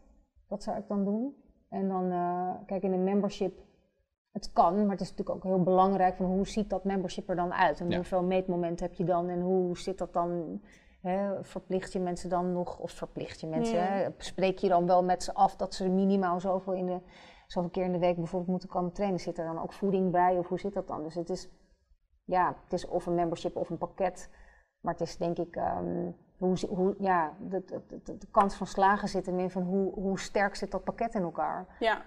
Dat 0.49 0.63
zou 0.63 0.79
ik 0.79 0.89
dan 0.89 1.05
doen. 1.05 1.35
En 1.69 1.89
dan, 1.89 2.13
uh, 2.13 2.51
kijk, 2.67 2.83
in 2.83 2.93
een 2.93 3.05
membership, 3.05 3.59
het 4.37 4.53
kan, 4.53 4.81
maar 4.81 4.91
het 4.91 5.01
is 5.01 5.11
natuurlijk 5.11 5.37
ook 5.37 5.53
heel 5.53 5.63
belangrijk 5.63 6.17
van 6.17 6.27
hoe 6.27 6.47
ziet 6.47 6.71
dat 6.71 6.85
membership 6.85 7.29
er 7.29 7.37
dan 7.37 7.53
uit? 7.55 7.81
En 7.81 7.95
hoeveel 7.95 8.23
meetmomenten 8.23 8.87
heb 8.87 8.95
je 8.95 9.05
dan 9.05 9.29
en 9.29 9.41
hoe 9.41 9.79
zit 9.79 9.99
dat 9.99 10.13
dan 10.13 10.61
verplicht 11.41 11.93
je 11.93 12.01
mensen 12.01 12.29
dan 12.29 12.53
nog, 12.53 12.79
of 12.79 12.91
verplicht 12.91 13.41
je 13.41 13.47
mensen, 13.47 14.15
spreek 14.19 14.59
je 14.59 14.69
dan 14.69 14.87
wel 14.87 15.05
met 15.05 15.23
ze 15.23 15.35
af 15.35 15.57
dat 15.57 15.75
ze 15.75 15.89
minimaal 15.89 16.41
zoveel, 16.41 16.73
in 16.73 16.87
de, 16.87 17.01
zoveel 17.47 17.71
keer 17.71 17.85
in 17.85 17.93
de 17.93 17.99
week 17.99 18.17
bijvoorbeeld 18.17 18.51
moeten 18.51 18.69
komen 18.69 18.93
trainen? 18.93 19.21
Zit 19.21 19.39
er 19.39 19.45
dan 19.45 19.63
ook 19.63 19.73
voeding 19.73 20.13
bij 20.13 20.39
of 20.39 20.49
hoe 20.49 20.61
zit 20.61 20.75
dat 20.75 20.89
dan? 20.89 21.03
Dus 21.03 21.15
het 21.15 21.31
is, 21.31 21.49
ja, 22.25 22.57
het 22.63 22.73
is 22.73 22.87
of 22.87 23.07
een 23.07 23.15
membership 23.15 23.57
of 23.57 23.71
een 23.71 23.79
pakket, 23.79 24.31
maar 24.81 24.93
het 24.93 25.03
is 25.03 25.17
denk 25.17 25.39
ik, 25.39 25.57
um, 25.57 26.17
hoe, 26.39 26.57
hoe, 26.69 26.95
ja, 26.99 27.37
de, 27.41 27.65
de, 27.65 28.01
de, 28.03 28.19
de, 28.19 28.27
kans 28.31 28.55
van 28.55 28.67
slagen 28.67 29.09
zit 29.09 29.27
er 29.27 29.35
meer 29.35 29.51
van 29.51 29.63
hoe, 29.63 29.93
hoe 29.93 30.19
sterk 30.19 30.55
zit 30.55 30.71
dat 30.71 30.85
pakket 30.85 31.15
in 31.15 31.23
elkaar. 31.23 31.77
Ja. 31.79 32.05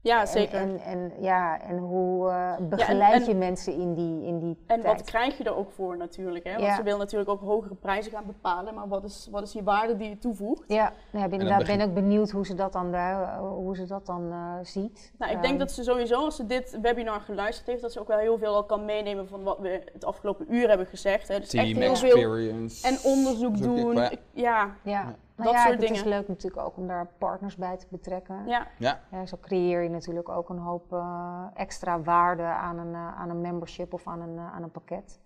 Ja, 0.00 0.26
zeker. 0.26 0.60
En, 0.60 0.80
en, 0.80 1.12
ja, 1.20 1.60
en 1.60 1.78
hoe 1.78 2.28
uh, 2.28 2.56
begeleid 2.68 3.26
je 3.26 3.34
mensen 3.34 3.72
in 3.72 3.94
die, 3.94 4.26
in 4.26 4.38
die 4.38 4.58
En 4.66 4.82
wat 4.82 5.02
krijg 5.02 5.38
je 5.38 5.44
er 5.44 5.56
ook 5.56 5.70
voor 5.70 5.96
natuurlijk? 5.96 6.44
Hè? 6.44 6.58
Want 6.60 6.74
ze 6.74 6.82
wil 6.82 6.98
natuurlijk 6.98 7.30
ook 7.30 7.40
hogere 7.40 7.74
prijzen 7.74 8.12
gaan 8.12 8.26
bepalen. 8.26 8.74
Maar 8.74 8.88
wat 8.88 9.04
is, 9.04 9.28
wat 9.30 9.42
is 9.42 9.52
die 9.52 9.62
waarde 9.62 9.96
die 9.96 10.08
je 10.08 10.18
toevoegt? 10.18 10.64
Ja, 10.66 10.92
nou, 11.10 11.30
ja 11.30 11.36
ben, 11.36 11.66
ben 11.66 11.80
ook 11.80 11.94
benieuwd 11.94 12.30
hoe 12.30 12.46
ze 12.46 12.54
dat 12.54 12.72
dan, 12.72 12.94
hoe 13.38 13.76
ze 13.76 13.86
dat 13.86 14.06
dan 14.06 14.22
uh, 14.22 14.54
ziet. 14.62 15.12
Nou, 15.18 15.32
ik 15.32 15.40
denk 15.40 15.52
ehm, 15.52 15.58
dat 15.58 15.72
ze 15.72 15.82
sowieso, 15.82 16.24
als 16.24 16.36
ze 16.36 16.46
dit 16.46 16.78
webinar 16.82 17.20
geluisterd 17.20 17.66
heeft, 17.66 17.82
dat 17.82 17.92
ze 17.92 18.00
ook 18.00 18.08
wel 18.08 18.18
heel 18.18 18.38
veel 18.38 18.54
al 18.54 18.64
kan 18.64 18.84
meenemen 18.84 19.28
van 19.28 19.42
wat 19.42 19.58
we 19.58 19.82
het 19.92 20.04
afgelopen 20.04 20.54
uur 20.54 20.68
hebben 20.68 20.86
gezegd. 20.86 21.28
Hè? 21.28 21.38
Dus 21.38 21.48
Team 21.48 21.64
echt 21.64 21.78
heel 21.78 21.90
experience. 21.90 22.80
Veel 22.80 22.90
en 22.90 23.12
onderzoek 23.12 23.58
doen. 23.58 24.08
ja. 24.32 24.76
ja. 24.82 25.16
Dat 25.36 25.50
ja, 25.50 25.66
soort 25.66 25.80
dingen. 25.80 25.96
Het 25.96 26.04
is 26.04 26.12
leuk 26.12 26.28
natuurlijk 26.28 26.66
ook 26.66 26.76
om 26.76 26.86
daar 26.86 27.06
partners 27.18 27.56
bij 27.56 27.76
te 27.76 27.86
betrekken. 27.90 28.46
Ja. 28.46 28.66
ja. 28.78 29.00
ja 29.10 29.26
zo 29.26 29.36
creëer 29.40 29.82
je 29.82 29.88
natuurlijk 29.88 30.28
ook 30.28 30.48
een 30.48 30.58
hoop 30.58 30.92
uh, 30.92 31.46
extra 31.54 32.00
waarde 32.00 32.42
aan 32.42 32.78
een, 32.78 32.92
uh, 32.92 33.18
aan 33.18 33.30
een 33.30 33.40
membership 33.40 33.92
of 33.92 34.06
aan 34.06 34.20
een, 34.20 34.34
uh, 34.34 34.54
aan 34.54 34.62
een 34.62 34.70
pakket. 34.70 35.18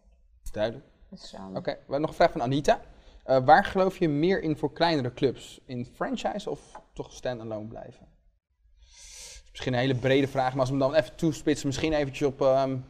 Duidelijk. 0.52 0.86
Dus, 1.08 1.34
um, 1.34 1.48
Oké, 1.48 1.58
okay. 1.58 1.74
we 1.74 1.80
hebben 1.80 2.00
nog 2.00 2.10
een 2.10 2.16
vraag 2.16 2.30
van 2.30 2.42
Anita. 2.42 2.80
waar 3.24 3.64
geloof 3.64 3.96
je 3.96 4.08
meer 4.08 4.42
in 4.42 4.56
voor 4.56 4.72
kleinere 4.72 5.14
clubs? 5.14 5.60
In 5.64 5.86
franchise 5.86 6.50
of 6.50 6.80
toch 6.92 7.12
stand-alone 7.12 7.66
blijven? 7.66 8.06
Misschien 9.50 9.72
een 9.72 9.78
hele 9.78 9.94
brede 9.94 10.28
vraag, 10.28 10.50
maar 10.50 10.60
als 10.60 10.70
we 10.70 10.76
hem 10.76 10.88
dan 10.88 10.94
even 10.94 11.16
toespitsen, 11.16 11.66
misschien 11.66 11.92
eventjes 11.92 12.28
op 12.28 12.40
um, 12.40 12.84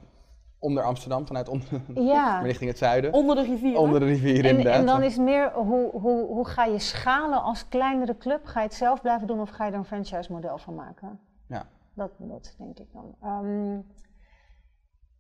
onder 0.61 0.83
Amsterdam, 0.83 1.27
vanuit 1.27 1.49
onder, 1.49 1.69
ja. 2.13 2.41
richting 2.41 2.71
het 2.71 2.79
zuiden. 2.79 3.13
Onder 3.13 3.37
de 3.37 3.43
rivier. 3.43 3.79
Onder 3.79 4.01
de 4.01 4.07
rivier, 4.07 4.45
inderdaad. 4.45 4.75
En 4.75 4.87
dan 4.87 5.03
is 5.03 5.17
meer, 5.17 5.53
hoe, 5.53 5.91
hoe, 5.91 6.27
hoe 6.27 6.47
ga 6.47 6.65
je 6.65 6.79
schalen 6.79 7.43
als 7.43 7.69
kleinere 7.69 8.17
club? 8.17 8.47
Ga 8.47 8.61
je 8.61 8.67
het 8.67 8.77
zelf 8.77 9.01
blijven 9.01 9.27
doen 9.27 9.41
of 9.41 9.51
ga 9.51 9.65
je 9.65 9.73
er 9.73 9.79
een 9.79 9.85
franchise 9.85 10.33
model 10.33 10.59
van 10.59 10.75
maken? 10.75 11.21
Ja. 11.47 11.67
Dat, 11.95 12.11
dat 12.19 12.55
denk 12.59 12.79
ik 12.79 12.87
dan. 12.93 13.15
Um, 13.25 13.87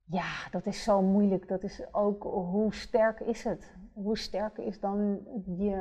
ja, 0.04 0.48
dat 0.50 0.66
is 0.66 0.82
zo 0.82 1.02
moeilijk. 1.02 1.48
Dat 1.48 1.62
is 1.62 1.82
ook, 1.92 2.22
hoe 2.22 2.74
sterk 2.74 3.20
is 3.20 3.44
het? 3.44 3.74
Hoe 3.92 4.18
sterk 4.18 4.58
is 4.58 4.80
dan 4.80 5.18
die, 5.34 5.74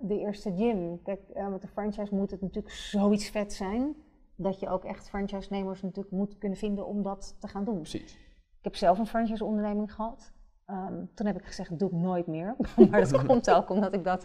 de 0.00 0.18
eerste 0.18 0.52
gym? 0.56 1.02
Kijk, 1.02 1.20
uh, 1.36 1.48
met 1.48 1.62
de 1.62 1.68
franchise 1.68 2.14
moet 2.14 2.30
het 2.30 2.40
natuurlijk 2.40 2.74
zoiets 2.74 3.28
vet 3.28 3.52
zijn... 3.52 3.94
dat 4.36 4.60
je 4.60 4.68
ook 4.68 4.84
echt 4.84 5.08
franchise-nemers 5.08 5.82
natuurlijk 5.82 6.14
moet 6.14 6.38
kunnen 6.38 6.58
vinden 6.58 6.86
om 6.86 7.02
dat 7.02 7.36
te 7.38 7.48
gaan 7.48 7.64
doen. 7.64 7.76
Precies. 7.76 8.18
Ik 8.60 8.66
heb 8.66 8.76
zelf 8.76 8.98
een 8.98 9.06
franchise-onderneming 9.06 9.94
gehad. 9.94 10.32
Um, 10.70 11.10
toen 11.14 11.26
heb 11.26 11.38
ik 11.38 11.44
gezegd, 11.44 11.70
dat 11.70 11.78
doe 11.78 11.88
ik 11.88 11.94
nooit 11.94 12.26
meer. 12.26 12.56
maar 12.90 13.00
dat 13.00 13.24
komt 13.26 13.50
ook 13.50 13.70
omdat 13.70 13.94
ik 13.94 14.04
dat... 14.04 14.24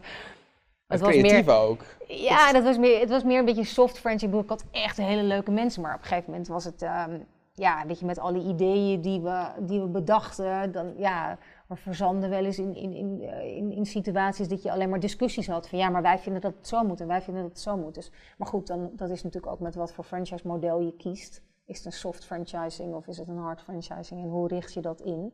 Het, 0.87 0.99
was 0.99 1.15
meer, 1.15 1.49
ook. 1.51 1.83
Ja, 2.07 2.51
dat 2.51 2.63
was 2.63 2.77
meer, 2.77 2.99
het 2.99 3.09
was 3.09 3.23
meer 3.23 3.39
een 3.39 3.45
beetje 3.45 3.63
soft 3.63 3.99
franchise. 3.99 4.37
Ik 4.37 4.49
had 4.49 4.65
echt 4.71 4.97
hele 4.97 5.23
leuke 5.23 5.51
mensen, 5.51 5.81
maar 5.81 5.95
op 5.95 6.01
een 6.01 6.07
gegeven 6.07 6.29
moment 6.29 6.47
was 6.47 6.63
het... 6.63 6.81
Um, 6.81 7.25
ja, 7.55 7.85
weet 7.85 7.99
je, 7.99 8.05
met 8.05 8.19
alle 8.19 8.39
ideeën 8.39 9.01
die 9.01 9.21
we, 9.21 9.47
die 9.59 9.81
we 9.81 9.87
bedachten, 9.87 10.71
dan 10.71 10.93
ja, 10.97 11.37
we 11.67 11.75
verzanden 11.75 12.29
wel 12.29 12.45
eens 12.45 12.59
in, 12.59 12.75
in, 12.75 12.93
in, 12.93 13.21
in, 13.55 13.71
in, 13.71 13.85
situaties 13.85 14.47
dat 14.47 14.63
je 14.63 14.71
alleen 14.71 14.89
maar 14.89 14.99
discussies 14.99 15.47
had 15.47 15.69
van 15.69 15.79
ja, 15.79 15.89
maar 15.89 16.01
wij 16.01 16.19
vinden 16.19 16.41
dat 16.41 16.53
het 16.57 16.67
zo 16.67 16.83
moet 16.83 17.01
en 17.01 17.07
wij 17.07 17.21
vinden 17.21 17.43
dat 17.43 17.51
het 17.51 17.61
zo 17.61 17.77
moet. 17.77 17.95
Dus, 17.95 18.11
maar 18.37 18.47
goed, 18.47 18.67
dan, 18.67 18.91
dat 18.93 19.09
is 19.09 19.23
natuurlijk 19.23 19.53
ook 19.53 19.59
met 19.59 19.75
wat 19.75 19.93
voor 19.93 20.03
franchise 20.03 20.47
model 20.47 20.79
je 20.79 20.95
kiest. 20.95 21.41
Is 21.65 21.77
het 21.77 21.85
een 21.85 21.91
soft 21.91 22.25
franchising 22.25 22.93
of 22.93 23.07
is 23.07 23.17
het 23.17 23.27
een 23.27 23.37
hard 23.37 23.61
franchising 23.61 24.21
en 24.21 24.29
hoe 24.29 24.47
richt 24.47 24.73
je 24.73 24.81
dat 24.81 25.01
in? 25.01 25.33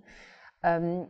Um, 0.61 1.09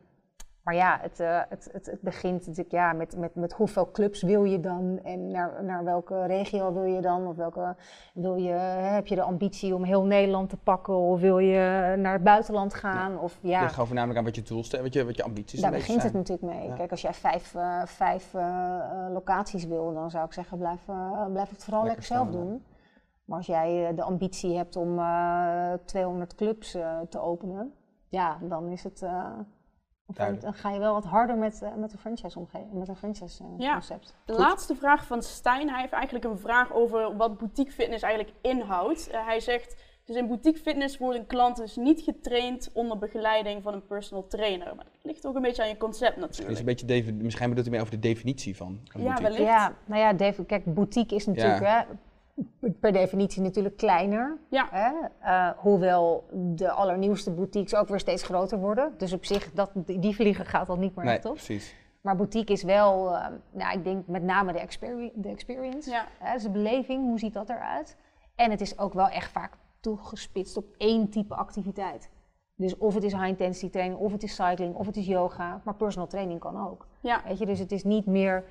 Maar 0.64 0.76
ja, 0.76 1.00
het, 1.02 1.20
uh, 1.20 1.42
het, 1.50 1.70
het, 1.72 1.86
het, 1.86 2.02
begint 2.02 2.40
natuurlijk 2.40 2.72
ja, 2.72 2.94
met, 2.94 3.18
met, 3.18 3.36
met 3.36 3.54
hoeveel 3.54 3.92
clubs 3.92 4.22
wil 4.22 4.44
je 4.44 4.60
dan 4.60 5.00
en 5.04 5.32
naar, 5.32 5.64
naar 5.64 5.84
welke 5.84 6.26
regio 6.26 6.74
wil 6.74 6.84
je 6.84 7.02
dan? 7.02 7.28
Of 7.28 7.36
welke, 7.36 7.76
wil 8.14 8.36
je, 8.36 8.52
heb 8.52 9.08
je 9.08 9.16
de 9.16 9.22
ambitie 9.22 9.76
om 9.76 9.84
heel 9.84 10.04
Nederland 10.04 10.50
te 10.50 10.58
pakken 10.58 10.96
of 10.96 11.20
wil 11.20 11.40
je 11.40 11.96
naar 11.98 12.14
het 12.14 12.24
buitenland 12.24 12.74
gaan? 12.74 13.12
Ja. 13.12 13.18
Of, 13.18 13.38
ja. 13.42 13.60
Ligt 13.62 13.72
gewoon 13.72 13.88
voornamelijk 13.88 14.20
aan 14.20 14.26
wat 14.26 14.36
je 14.36 14.42
doel 14.42 14.64
wat 14.82 14.94
je, 14.94 15.06
wat 15.06 15.18
je 15.18 15.24
ambities 15.24 15.62
Daar 15.62 15.72
begint 15.72 16.04
het 16.04 16.14
natuurlijk 16.14 16.54
mee. 16.54 16.74
Kijk, 16.74 16.92
als 16.92 17.02
jij 17.02 17.14
vijf, 17.14 17.54
uh, 17.54 17.86
vijf 17.86 18.34
uh, 18.34 19.08
locaties 19.14 19.66
wil, 19.66 19.94
dan 19.94 20.12
zou 20.12 20.26
ik 20.26 20.34
zeggen 20.34 20.58
blijf, 20.58 20.86
blijf 21.32 21.50
het 21.50 21.64
vooral 21.64 21.84
lekker, 21.84 22.00
lekker 22.00 22.04
zelf 22.04 22.30
doen. 22.30 22.64
Maar 23.32 23.40
als 23.40 23.48
jij 23.48 23.96
de 23.96 24.04
ambitie 24.04 24.56
hebt 24.56 24.76
om 24.76 25.02
200 25.86 26.36
clubs 26.36 26.72
te 27.10 27.20
openen, 27.20 27.74
ja, 28.10 28.38
dan 28.42 28.70
is 28.70 28.84
het 28.84 29.04
dan 30.16 30.54
ga 30.54 30.72
je 30.72 30.80
wel 30.80 30.94
wat 30.94 31.06
harder 31.06 31.38
met, 31.38 31.62
uh, 31.64 31.76
met 31.76 31.94
een 31.94 32.00
franchise 32.00 32.40
omgeven, 32.40 32.78
met 32.78 32.88
een 32.88 32.96
franchise 32.96 33.44
uh, 33.44 33.50
ja. 33.58 33.74
concept. 33.74 34.16
De 34.26 34.34
laatste 34.34 34.76
vraag 34.76 35.06
van 35.06 35.24
Stijn. 35.24 35.70
Hij 35.70 35.82
heeft 35.82 35.94
eigenlijk 35.94 36.26
een 36.26 36.40
vraag 36.40 36.74
over 36.74 37.18
wat 37.18 37.38
boutique 37.38 37.72
fitness 37.72 38.04
eigenlijk 38.04 38.36
inhoudt. 38.42 39.10
Uh, 39.12 39.26
hij 39.26 39.40
zegt, 39.40 39.84
dus 40.06 40.16
in 40.16 40.28
boutique 40.28 40.62
fitness 40.62 40.98
worden 40.98 41.26
klanten 41.26 41.64
dus 41.64 41.76
niet 41.76 42.02
getraind 42.02 42.70
onder 42.74 42.98
begeleiding 42.98 43.64
van 43.64 43.74
een 43.74 43.86
personal 43.86 44.28
trainer. 44.28 44.76
Maar 44.76 44.86
dat 44.86 45.04
ligt 45.04 45.26
ook 45.26 45.36
een 45.36 45.42
beetje 45.42 45.62
aan 45.62 45.70
je 45.70 45.78
concept 45.78 46.18
natuurlijk. 46.18 46.52
Is 46.52 46.60
een 46.60 46.86
beetje 46.86 47.14
misschien 47.14 47.48
bedoelt 47.48 47.66
hij 47.66 47.76
meer 47.76 47.86
over 47.86 48.02
de 48.02 48.08
definitie 48.08 48.56
van, 48.56 48.80
ja, 48.84 49.00
boutique. 49.00 49.22
wellicht. 49.22 49.44
Ja, 49.44 49.76
nou 49.86 50.18
ja, 50.20 50.32
kijk, 50.48 50.74
boutique 50.74 51.16
is 51.16 51.26
natuurlijk... 51.26 51.62
Ja. 51.62 51.86
Hè, 51.88 51.94
per 52.80 52.92
definitie 52.92 53.42
natuurlijk 53.42 53.78
kleiner. 53.78 54.38
Ja. 54.50 54.68
Hè? 54.72 54.92
Uh, 55.24 55.50
hoewel 55.58 56.28
de 56.32 56.72
allernieuwste 56.72 57.32
boutiques 57.32 57.76
ook 57.76 57.88
weer 57.88 58.00
steeds 58.00 58.24
groter 58.24 58.60
worden. 58.60 58.94
Dus 58.98 59.14
op 59.14 59.26
zich, 59.26 59.52
dat, 59.54 59.72
die 59.86 60.16
vliegen 60.16 60.46
gaat 60.46 60.70
al 60.70 60.78
niet 60.78 60.96
meer 60.96 61.06
nee, 61.06 61.16
echt 61.16 61.26
op. 61.26 61.34
precies. 61.34 61.76
Maar 62.02 62.16
boutique 62.16 62.54
is 62.54 62.64
wel, 62.64 63.14
uh, 63.14 63.28
nou, 63.52 63.78
ik 63.78 63.84
denk 63.84 64.08
met 64.08 64.24
name 64.24 64.54
de, 64.54 64.60
experi 64.60 65.12
de 65.16 65.30
experience. 65.30 65.90
Ja. 65.90 66.06
Hè? 66.20 66.34
Dus 66.34 66.44
de 66.44 66.50
beleving, 66.50 67.04
hoe 67.04 67.20
ziet 67.20 67.34
dat 67.34 67.50
eruit? 67.50 67.98
En 68.36 68.52
het 68.52 68.62
is 68.62 68.80
ook 68.80 68.94
wel 68.94 69.08
echt 69.08 69.32
vaak 69.32 69.58
toegespitst 69.80 70.58
op 70.58 70.66
één 70.78 71.10
type 71.10 71.36
activiteit. 71.36 72.10
Dus 72.56 72.78
of 72.78 72.94
het 72.94 73.04
is 73.04 73.14
high 73.14 73.28
intensity 73.28 73.70
training, 73.70 74.00
of 74.00 74.12
het 74.12 74.24
is 74.24 74.36
cycling, 74.36 74.76
of 74.76 74.86
het 74.86 74.98
is 74.98 75.06
yoga. 75.06 75.62
Maar 75.64 75.76
personal 75.76 76.08
training 76.08 76.40
kan 76.40 76.68
ook. 76.68 76.88
Ja. 77.00 77.22
Weet 77.28 77.38
je, 77.38 77.46
dus 77.46 77.60
het 77.60 77.72
is 77.72 77.84
niet 77.84 78.06
meer 78.06 78.44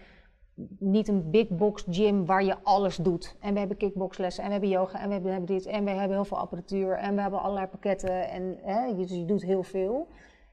niet 0.79 1.09
een 1.09 1.31
big 1.31 1.49
box 1.49 1.85
gym 1.91 2.27
waar 2.27 2.45
je 2.45 2.57
alles 2.63 2.97
doet. 2.97 3.37
En 3.41 3.53
we 3.53 3.59
hebben 3.59 3.77
kickboxlessen 3.77 4.43
en 4.43 4.49
we 4.49 4.53
hebben 4.53 4.71
yoga 4.73 5.01
en 5.01 5.09
we 5.09 5.15
hebben, 5.15 5.45
dit 5.45 5.67
en 5.67 5.85
we 5.85 5.91
hebben 5.91 6.11
heel 6.17 6.25
veel 6.25 6.39
apparatuur 6.39 6.97
en 6.97 7.15
we 7.15 7.21
hebben 7.21 7.41
allerlei 7.41 7.67
pakketten 7.67 8.29
en 8.31 8.59
hè, 8.63 8.95
dus 8.97 9.11
je 9.11 9.25
doet 9.25 9.43
heel 9.43 9.63
veel. 9.63 10.09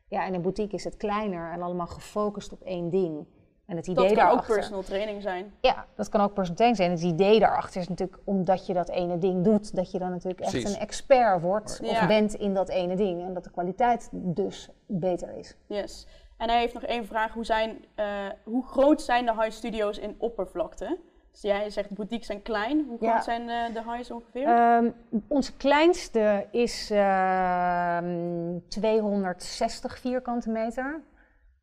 Ja, 0.09 0.25
en 0.25 0.33
een 0.33 0.41
boutique 0.41 0.75
is 0.75 0.83
het 0.83 0.97
kleiner 0.97 1.51
en 1.51 1.61
allemaal 1.61 1.87
gefocust 1.87 2.51
op 2.51 2.61
één 2.61 2.89
ding. 2.89 3.25
En 3.65 3.75
het 3.75 3.87
idee 3.87 4.07
dat 4.07 4.13
kan 4.13 4.25
daarachter, 4.25 4.49
ook 4.49 4.55
personal 4.59 4.83
training 4.83 5.21
zijn. 5.21 5.53
Ja, 5.61 5.85
dat 5.95 6.09
kan 6.09 6.21
ook 6.21 6.33
personal 6.33 6.55
training 6.55 6.77
zijn. 6.77 6.91
Het 6.91 7.01
idee 7.21 7.39
daarachter 7.39 7.81
is 7.81 7.87
natuurlijk 7.87 8.21
omdat 8.23 8.65
je 8.65 8.73
dat 8.73 8.89
ene 8.89 9.17
ding 9.17 9.43
doet, 9.43 9.75
dat 9.75 9.91
je 9.91 9.99
dan 9.99 10.09
natuurlijk 10.09 10.39
echt 10.39 10.51
Precies. 10.51 10.73
een 10.73 10.79
expert 10.79 11.41
wordt 11.41 11.79
Ja. 11.83 11.89
of 11.89 12.07
bent 12.07 12.33
in 12.33 12.53
dat 12.53 12.69
ene 12.69 12.95
ding. 12.95 13.21
En 13.21 13.33
dat 13.33 13.43
de 13.43 13.51
kwaliteit 13.51 14.09
dus 14.11 14.69
beter 14.85 15.37
is. 15.37 15.57
Yes. 15.67 16.07
En 16.37 16.49
hij 16.49 16.59
heeft 16.59 16.73
nog 16.73 16.83
één 16.83 17.05
vraag. 17.05 17.33
Hoe, 17.33 17.45
zijn, 17.45 17.85
eh, 17.95 18.05
hoe 18.43 18.65
groot 18.65 19.01
zijn 19.01 19.25
de 19.25 19.31
high 19.33 19.51
studio's 19.51 19.97
in 19.97 20.15
oppervlakte? 20.17 20.97
Dus 21.31 21.41
jij 21.41 21.69
zegt 21.69 21.89
boutiques 21.89 22.25
zijn 22.27 22.41
klein. 22.41 22.85
Hoe 22.87 22.97
groot 22.97 23.09
Ja. 23.09 23.21
zijn 23.21 23.49
eh, 23.49 23.73
de 23.73 23.91
highs 23.91 24.11
ongeveer? 24.11 24.47
Ehm, 24.47 24.89
onze 25.27 25.57
kleinste 25.57 26.47
is 26.51 26.89
ehm 26.91 28.57
260 28.67 29.99
vierkante 29.99 30.49
meter. 30.49 31.01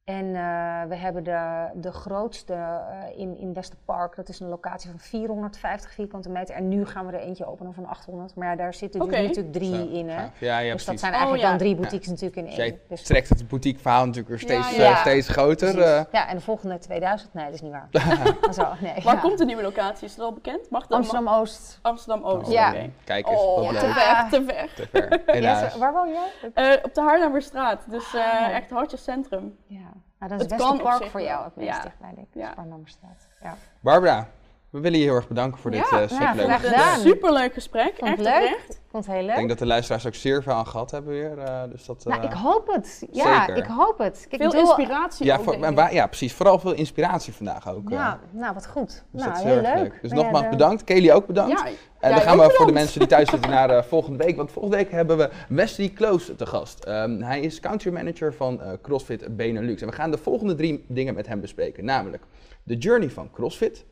En 0.05 0.27
eh, 0.35 0.83
we 0.89 0.95
hebben 0.97 1.25
de, 1.25 1.69
de 1.75 1.93
grootste 1.93 2.53
eh, 2.53 3.19
in, 3.19 3.39
in 3.39 3.53
Westerpark. 3.55 4.17
Dat 4.17 4.29
is 4.29 4.41
een 4.41 4.49
locatie 4.49 4.91
van 4.91 4.99
450 4.99 5.91
vierkante 5.93 6.29
meter. 6.29 6.55
En 6.55 6.69
nu 6.69 6.87
gaan 6.87 7.07
we 7.07 7.13
er 7.13 7.21
eentje 7.21 7.47
openen 7.47 7.75
van 7.75 7.87
800. 7.87 8.35
Maar 8.35 8.49
ja, 8.49 8.57
daar 8.57 8.75
zitten 8.75 9.01
dus 9.01 9.09
Oké. 9.09 9.21
natuurlijk 9.21 9.53
drie 9.53 9.75
Zo, 9.75 9.87
in. 9.89 10.09
Hè? 10.09 10.23
Ja, 10.39 10.59
ja, 10.59 10.73
dus 10.73 10.85
dat 10.85 10.99
zijn 11.01 11.13
Oh, 11.13 11.19
eigenlijk 11.19 11.43
ja. 11.43 11.49
dan 11.49 11.59
drie 11.59 11.75
boutiques 11.75 12.07
natuurlijk 12.09 12.37
in 12.37 12.45
Dus 12.45 12.57
één. 12.57 12.67
jij 12.67 12.79
Dus, 12.89 13.03
trekt 13.03 13.29
het 13.29 13.49
boutique 13.49 13.81
verhaal 13.81 14.01
natuurlijk 14.07 14.29
weer 14.29 14.39
steeds, 14.39 14.71
Ja, 14.77 14.83
eh, 14.85 14.89
ja. 14.91 14.97
steeds 14.97 15.29
groter. 15.29 15.81
eh. 15.83 16.05
ja, 16.13 16.29
en 16.29 16.37
de 16.37 16.43
volgende 16.43 16.79
2000? 16.79 17.35
Nee, 17.35 17.45
dat 17.45 17.55
is 17.55 17.61
niet 17.63 17.73
waar. 17.73 17.89
Zo, 18.55 18.67
nee, 18.81 18.95
Waar 19.05 19.15
ja. 19.15 19.21
komt 19.21 19.39
de 19.39 19.45
nieuwe 19.45 19.63
locatie? 19.63 20.07
Is 20.07 20.15
dat 20.15 20.27
al 20.27 20.33
bekend? 20.33 20.71
Mag 20.71 20.87
dat 20.87 20.99
Amsterdam-Oost. 20.99 21.79
Amsterdam-Oost. 21.83 22.51
Ja. 22.51 22.69
oké. 22.71 22.91
Kijk 23.05 23.27
eens, 23.29 23.41
Oh, 23.41 23.69
te 23.69 23.75
ver, 23.75 24.27
te 24.31 24.45
ver. 24.45 24.69
Te 24.75 24.87
ver, 25.27 25.43
Ja, 25.43 25.69
waar 25.79 25.93
woon 25.93 26.09
jij? 26.13 26.51
Eh, 26.55 26.85
op 26.85 26.95
de 26.95 27.01
Haarlemmerstraat, 27.01 27.91
dus 27.91 28.15
eh, 28.15 28.21
Ah. 28.43 28.49
echt 28.55 28.71
hartje 28.71 28.97
centrum. 28.97 29.57
Ja, 29.67 29.93
nou, 30.27 30.39
dat 30.39 30.47
is 30.47 30.53
Het 30.53 30.61
kan 30.61 30.71
op 30.71 30.77
Westerpark 30.77 31.03
zich 31.03 31.11
voor 31.11 31.23
jou 31.23 31.45
het 31.45 31.57
meest 31.57 31.69
Ja. 31.77 31.83
dichtbij, 31.83 32.13
denk 32.15 32.27
ik. 32.27 32.35
Ja. 32.35 32.51
Sparrenammerstraat. 32.53 33.27
Ja. 33.43 33.55
Barbara, 33.81 34.27
we 34.75 34.81
willen 34.81 34.99
je 34.99 35.05
heel 35.05 35.15
erg 35.15 35.29
bedanken 35.29 35.61
voor 35.61 35.71
dit 35.71 35.89
Ja, 35.91 36.01
eh 36.01 36.09
ja, 36.09 36.17
superleuke 36.33 36.53
graag 36.67 36.93
gesprek. 36.95 37.13
superleuk 37.13 37.53
gesprek, 37.55 37.93
Vond 37.97 38.09
echt 38.11 38.17
het 38.19 38.27
leuk. 38.27 38.35
oprecht. 38.37 38.71
Ik 38.71 38.81
vond 38.91 39.05
het 39.05 39.15
heel 39.15 39.23
Ik 39.23 39.27
leuk. 39.29 39.37
denk 39.37 39.49
dat 39.49 39.59
de 39.59 39.67
luisteraars 39.67 40.07
ook 40.07 40.15
zeer 40.15 40.43
veel 40.43 40.53
aan 40.53 40.67
gehad 40.67 40.91
hebben 40.91 41.13
weer. 41.13 41.39
eh, 41.39 41.63
dus 41.71 41.85
dat, 41.87 42.05
Nou, 42.05 42.19
eh, 42.23 42.25
ik 42.31 42.33
hoop 42.37 42.67
het. 42.75 43.07
Ja, 43.13 43.41
zeker. 43.47 43.57
ik 43.57 43.71
hoop 43.71 43.99
het. 43.99 44.27
Kijk, 44.29 44.43
Veel 44.43 44.53
ik 44.53 44.59
inspiratie 44.59 45.27
ja, 45.27 45.37
ook, 45.37 45.53
en 45.55 45.79
ik. 45.79 45.93
ja, 45.93 46.07
precies. 46.07 46.33
Vooral 46.33 46.59
veel 46.59 46.73
inspiratie 46.73 47.33
vandaag 47.35 47.69
ook. 47.69 47.89
Ja, 47.91 48.21
nou 48.31 48.55
wat 48.55 48.67
goed. 48.67 48.89
dus 49.11 49.21
nou, 49.23 49.29
dat 49.33 49.39
is 49.39 49.45
heel 49.45 49.57
erg 49.65 49.75
leuk. 49.75 49.99
Dus 50.03 50.11
nogmaals 50.13 50.45
de- 50.45 50.51
bedankt. 50.51 50.85
Kelly 50.85 51.11
ook 51.11 51.27
bedankt. 51.27 51.61
Ja, 51.61 51.67
En 52.01 52.11
dan 52.11 52.21
gaan 52.21 52.39
we 52.39 52.51
voor 52.51 52.67
de 52.67 52.73
mensen 52.73 52.99
die 52.99 53.09
thuis 53.09 53.31
zitten 53.31 53.51
naar 53.51 53.69
de 53.69 53.83
volgende 53.89 54.25
week. 54.25 54.37
Want 54.37 54.53
volgende 54.53 54.77
week 54.77 54.91
hebben 54.91 55.17
we 55.17 55.31
Wesley 55.49 55.89
Close 55.93 56.37
te 56.37 56.47
gast. 56.47 56.85
Ehm, 56.85 57.21
hij 57.21 57.41
is 57.41 57.61
country 57.61 57.93
manager 57.93 58.35
van 58.35 58.61
eh, 58.63 58.73
CrossFit 58.83 59.37
Benelux. 59.37 59.83
En 59.83 59.89
we 59.89 59.95
gaan 59.95 60.11
de 60.11 60.19
volgende 60.19 60.55
drie 60.55 60.85
dingen 60.89 61.15
met 61.15 61.27
hem 61.27 61.41
bespreken. 61.41 61.85
Namelijk 61.85 62.23
de 62.63 62.77
journey 62.77 63.11
van 63.11 63.31
CrossFit. 63.33 63.85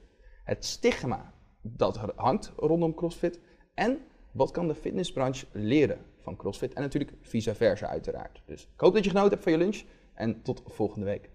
Het 0.45 0.65
stigma 0.65 1.33
dat 1.61 1.97
hangt 2.17 2.53
rondom 2.57 2.95
CrossFit. 2.95 3.41
En 3.75 3.99
wat 4.33 4.51
kan 4.51 4.69
de 4.69 4.75
fitnessbranche 4.75 5.47
leren 5.53 5.99
van 6.19 6.37
CrossFit. 6.37 6.73
En 6.73 6.83
natuurlijk 6.83 7.13
vice 7.21 7.55
versa 7.55 7.87
uiteraard. 7.87 8.43
Dus 8.47 8.63
ik 8.63 8.81
hoop 8.81 8.95
dat 8.95 9.05
je 9.05 9.11
genoten 9.11 9.31
hebt 9.31 9.43
van 9.43 9.53
je 9.53 9.59
lunch. 9.59 9.83
En 10.15 10.43
tot 10.43 10.63
volgende 10.67 11.07
week. 11.07 11.31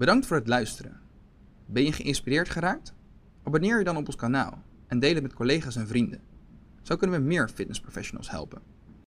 Bedankt 0.00 0.26
voor 0.26 0.36
het 0.36 0.48
luisteren. 0.48 1.00
Ben 1.66 1.84
je 1.84 1.92
geïnspireerd 1.92 2.48
geraakt? 2.48 2.94
Abonneer 3.42 3.78
je 3.78 3.84
dan 3.84 3.96
op 3.96 4.06
ons 4.06 4.16
kanaal 4.16 4.62
en 4.86 4.98
deel 4.98 5.14
het 5.14 5.22
met 5.22 5.34
collega's 5.34 5.76
en 5.76 5.86
vrienden. 5.86 6.20
Zo 6.82 6.96
kunnen 6.96 7.20
we 7.20 7.26
meer 7.26 7.48
fitnessprofessionals 7.48 8.30
helpen. 8.30 8.75